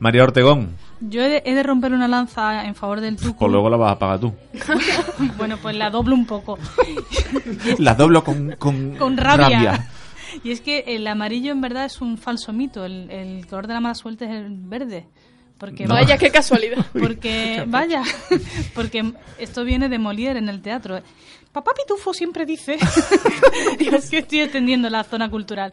María 0.00 0.22
Ortegón, 0.22 0.76
Yo 1.00 1.22
he 1.22 1.28
de, 1.28 1.42
he 1.44 1.54
de 1.56 1.62
romper 1.64 1.92
una 1.92 2.06
lanza 2.06 2.64
en 2.66 2.76
favor 2.76 3.00
del 3.00 3.16
Tucu. 3.16 3.36
pues 3.36 3.50
luego 3.50 3.68
la 3.68 3.76
vas 3.76 3.92
a 3.92 3.98
pagar 3.98 4.20
tú. 4.20 4.32
bueno, 5.36 5.56
pues 5.60 5.74
la 5.76 5.90
doblo 5.90 6.14
un 6.14 6.24
poco. 6.24 6.56
La 7.78 7.94
doblo 7.94 8.22
con, 8.22 8.52
con, 8.58 8.94
Con 8.96 9.16
rabia. 9.16 9.88
Y 10.44 10.52
es 10.52 10.60
que 10.60 10.84
el 10.86 11.06
amarillo 11.06 11.50
en 11.52 11.60
verdad 11.60 11.84
es 11.86 12.00
un 12.00 12.16
falso 12.18 12.52
mito. 12.52 12.84
El, 12.84 13.10
el 13.10 13.46
color 13.46 13.66
de 13.66 13.74
la 13.74 13.80
mala 13.80 13.94
suerte 13.94 14.26
es 14.26 14.30
el 14.30 14.48
verde. 14.50 15.06
Porque 15.58 15.86
No. 15.86 15.94
Vaya, 15.94 16.16
qué 16.16 16.30
casualidad. 16.30 16.86
Porque, 16.92 17.64
vaya, 17.66 18.02
porque 18.74 19.12
esto 19.38 19.64
viene 19.64 19.88
de 19.88 19.98
Molière 19.98 20.38
en 20.38 20.48
el 20.48 20.62
teatro. 20.62 21.00
Papá 21.52 21.72
Pitufo 21.74 22.14
siempre 22.14 22.46
dice. 22.46 22.76
Dios, 23.78 24.08
que 24.10 24.18
estoy 24.18 24.40
extendiendo 24.40 24.88
la 24.88 25.02
zona 25.02 25.28
cultural. 25.28 25.72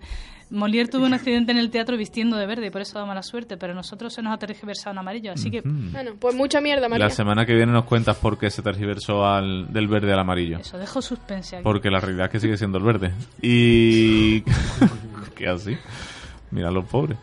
Molière 0.50 0.88
tuvo 0.88 1.06
un 1.06 1.14
accidente 1.14 1.52
en 1.52 1.58
el 1.58 1.72
teatro 1.72 1.98
vistiendo 1.98 2.38
de 2.38 2.46
verde 2.46 2.68
y 2.68 2.70
por 2.70 2.82
eso 2.82 2.98
da 3.00 3.06
mala 3.06 3.24
suerte, 3.24 3.58
pero 3.58 3.74
a 3.74 3.76
nosotros 3.76 4.14
se 4.14 4.22
nos 4.22 4.32
ha 4.34 4.38
tergiversado 4.38 4.92
en 4.92 5.00
amarillo, 5.00 5.32
así 5.32 5.50
que. 5.50 5.62
Bueno, 5.64 6.12
pues 6.20 6.36
mucha 6.36 6.62
mierda, 6.62 6.88
María. 6.88 7.06
La 7.06 7.12
semana 7.12 7.46
que 7.46 7.54
viene 7.54 7.72
nos 7.72 7.86
cuentas 7.86 8.18
por 8.18 8.38
qué 8.38 8.50
se 8.52 8.62
tergiversó 8.62 9.26
al, 9.26 9.72
del 9.74 9.88
verde 9.88 10.14
al 10.14 10.20
amarillo. 10.20 10.60
eso 10.60 10.78
dejo 10.78 11.02
suspense 11.02 11.58
aquí. 11.58 11.64
Porque 11.64 11.90
la 11.90 12.00
realidad 12.00 12.28
es 12.28 12.32
que 12.32 12.40
sigue 12.40 12.58
siendo 12.58 12.78
el 12.78 12.84
verde. 12.84 13.12
Y... 13.42 14.42
¿Qué 15.36 15.48
así? 15.48 15.78
Mira 16.52 16.72
los 16.72 16.86
pobres. 16.86 17.18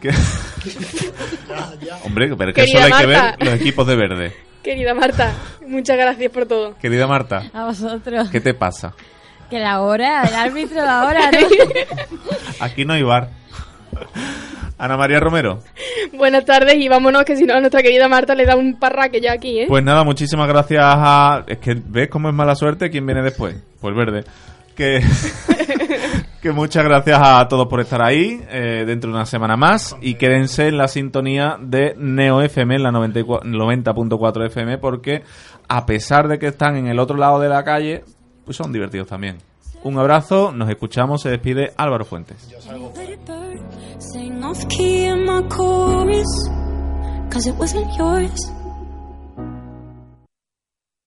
¿Qué? 0.00 0.10
Hombre, 2.04 2.34
pero 2.36 2.50
es 2.50 2.54
que 2.56 2.64
Querida 2.64 2.82
solo 2.82 2.94
hay 2.94 3.00
que 3.00 3.06
ver 3.06 3.34
los 3.40 3.54
equipos 3.60 3.86
de 3.86 3.96
verde. 3.96 4.32
Querida 4.62 4.94
Marta, 4.94 5.32
muchas 5.66 5.96
gracias 5.96 6.30
por 6.32 6.46
todo. 6.46 6.76
Querida 6.78 7.06
Marta, 7.06 7.44
A 7.52 7.66
vosotros. 7.66 8.28
¿qué 8.30 8.40
te 8.40 8.54
pasa? 8.54 8.94
Que 9.48 9.58
la 9.58 9.80
hora, 9.80 10.24
el 10.24 10.34
árbitro 10.34 10.80
de 10.80 10.86
la 10.86 11.06
hora, 11.06 11.30
¿no? 11.30 11.38
Aquí 12.60 12.84
no 12.84 12.92
hay 12.92 13.02
bar. 13.02 13.30
Ana 14.76 14.96
María 14.96 15.18
Romero. 15.20 15.60
Buenas 16.12 16.44
tardes 16.44 16.76
y 16.76 16.88
vámonos 16.88 17.24
que 17.24 17.36
si 17.36 17.44
no 17.44 17.54
a 17.54 17.60
nuestra 17.60 17.82
querida 17.82 18.08
Marta 18.08 18.34
le 18.34 18.44
da 18.44 18.56
un 18.56 18.78
parraque 18.78 19.20
ya 19.20 19.32
aquí, 19.32 19.60
¿eh? 19.60 19.64
Pues 19.66 19.82
nada, 19.82 20.04
muchísimas 20.04 20.46
gracias 20.46 20.82
a... 20.84 21.44
Es 21.48 21.58
que 21.58 21.74
ves 21.74 22.08
cómo 22.08 22.28
es 22.28 22.34
mala 22.34 22.54
suerte 22.54 22.90
quién 22.90 23.04
viene 23.04 23.22
después. 23.22 23.56
Pues 23.80 23.96
verde. 23.96 24.24
Que, 24.78 25.02
que 26.40 26.52
muchas 26.52 26.84
gracias 26.84 27.18
a 27.20 27.48
todos 27.48 27.66
por 27.66 27.80
estar 27.80 28.00
ahí 28.00 28.40
eh, 28.48 28.84
dentro 28.86 29.10
de 29.10 29.16
una 29.16 29.26
semana 29.26 29.56
más 29.56 29.96
y 30.00 30.14
quédense 30.14 30.68
en 30.68 30.76
la 30.76 30.86
sintonía 30.86 31.56
de 31.60 31.96
Neo 31.98 32.40
FM, 32.40 32.76
en 32.76 32.84
la 32.84 32.92
94 32.92 33.50
90.4 33.50 34.46
FM, 34.46 34.78
porque 34.78 35.24
a 35.66 35.84
pesar 35.84 36.28
de 36.28 36.38
que 36.38 36.46
están 36.46 36.76
en 36.76 36.86
el 36.86 37.00
otro 37.00 37.16
lado 37.16 37.40
de 37.40 37.48
la 37.48 37.64
calle, 37.64 38.04
pues 38.44 38.56
son 38.56 38.72
divertidos 38.72 39.08
también. 39.08 39.38
Un 39.82 39.98
abrazo, 39.98 40.52
nos 40.52 40.70
escuchamos, 40.70 41.22
se 41.22 41.30
despide 41.30 41.72
Álvaro 41.76 42.04
Fuentes. 42.04 42.48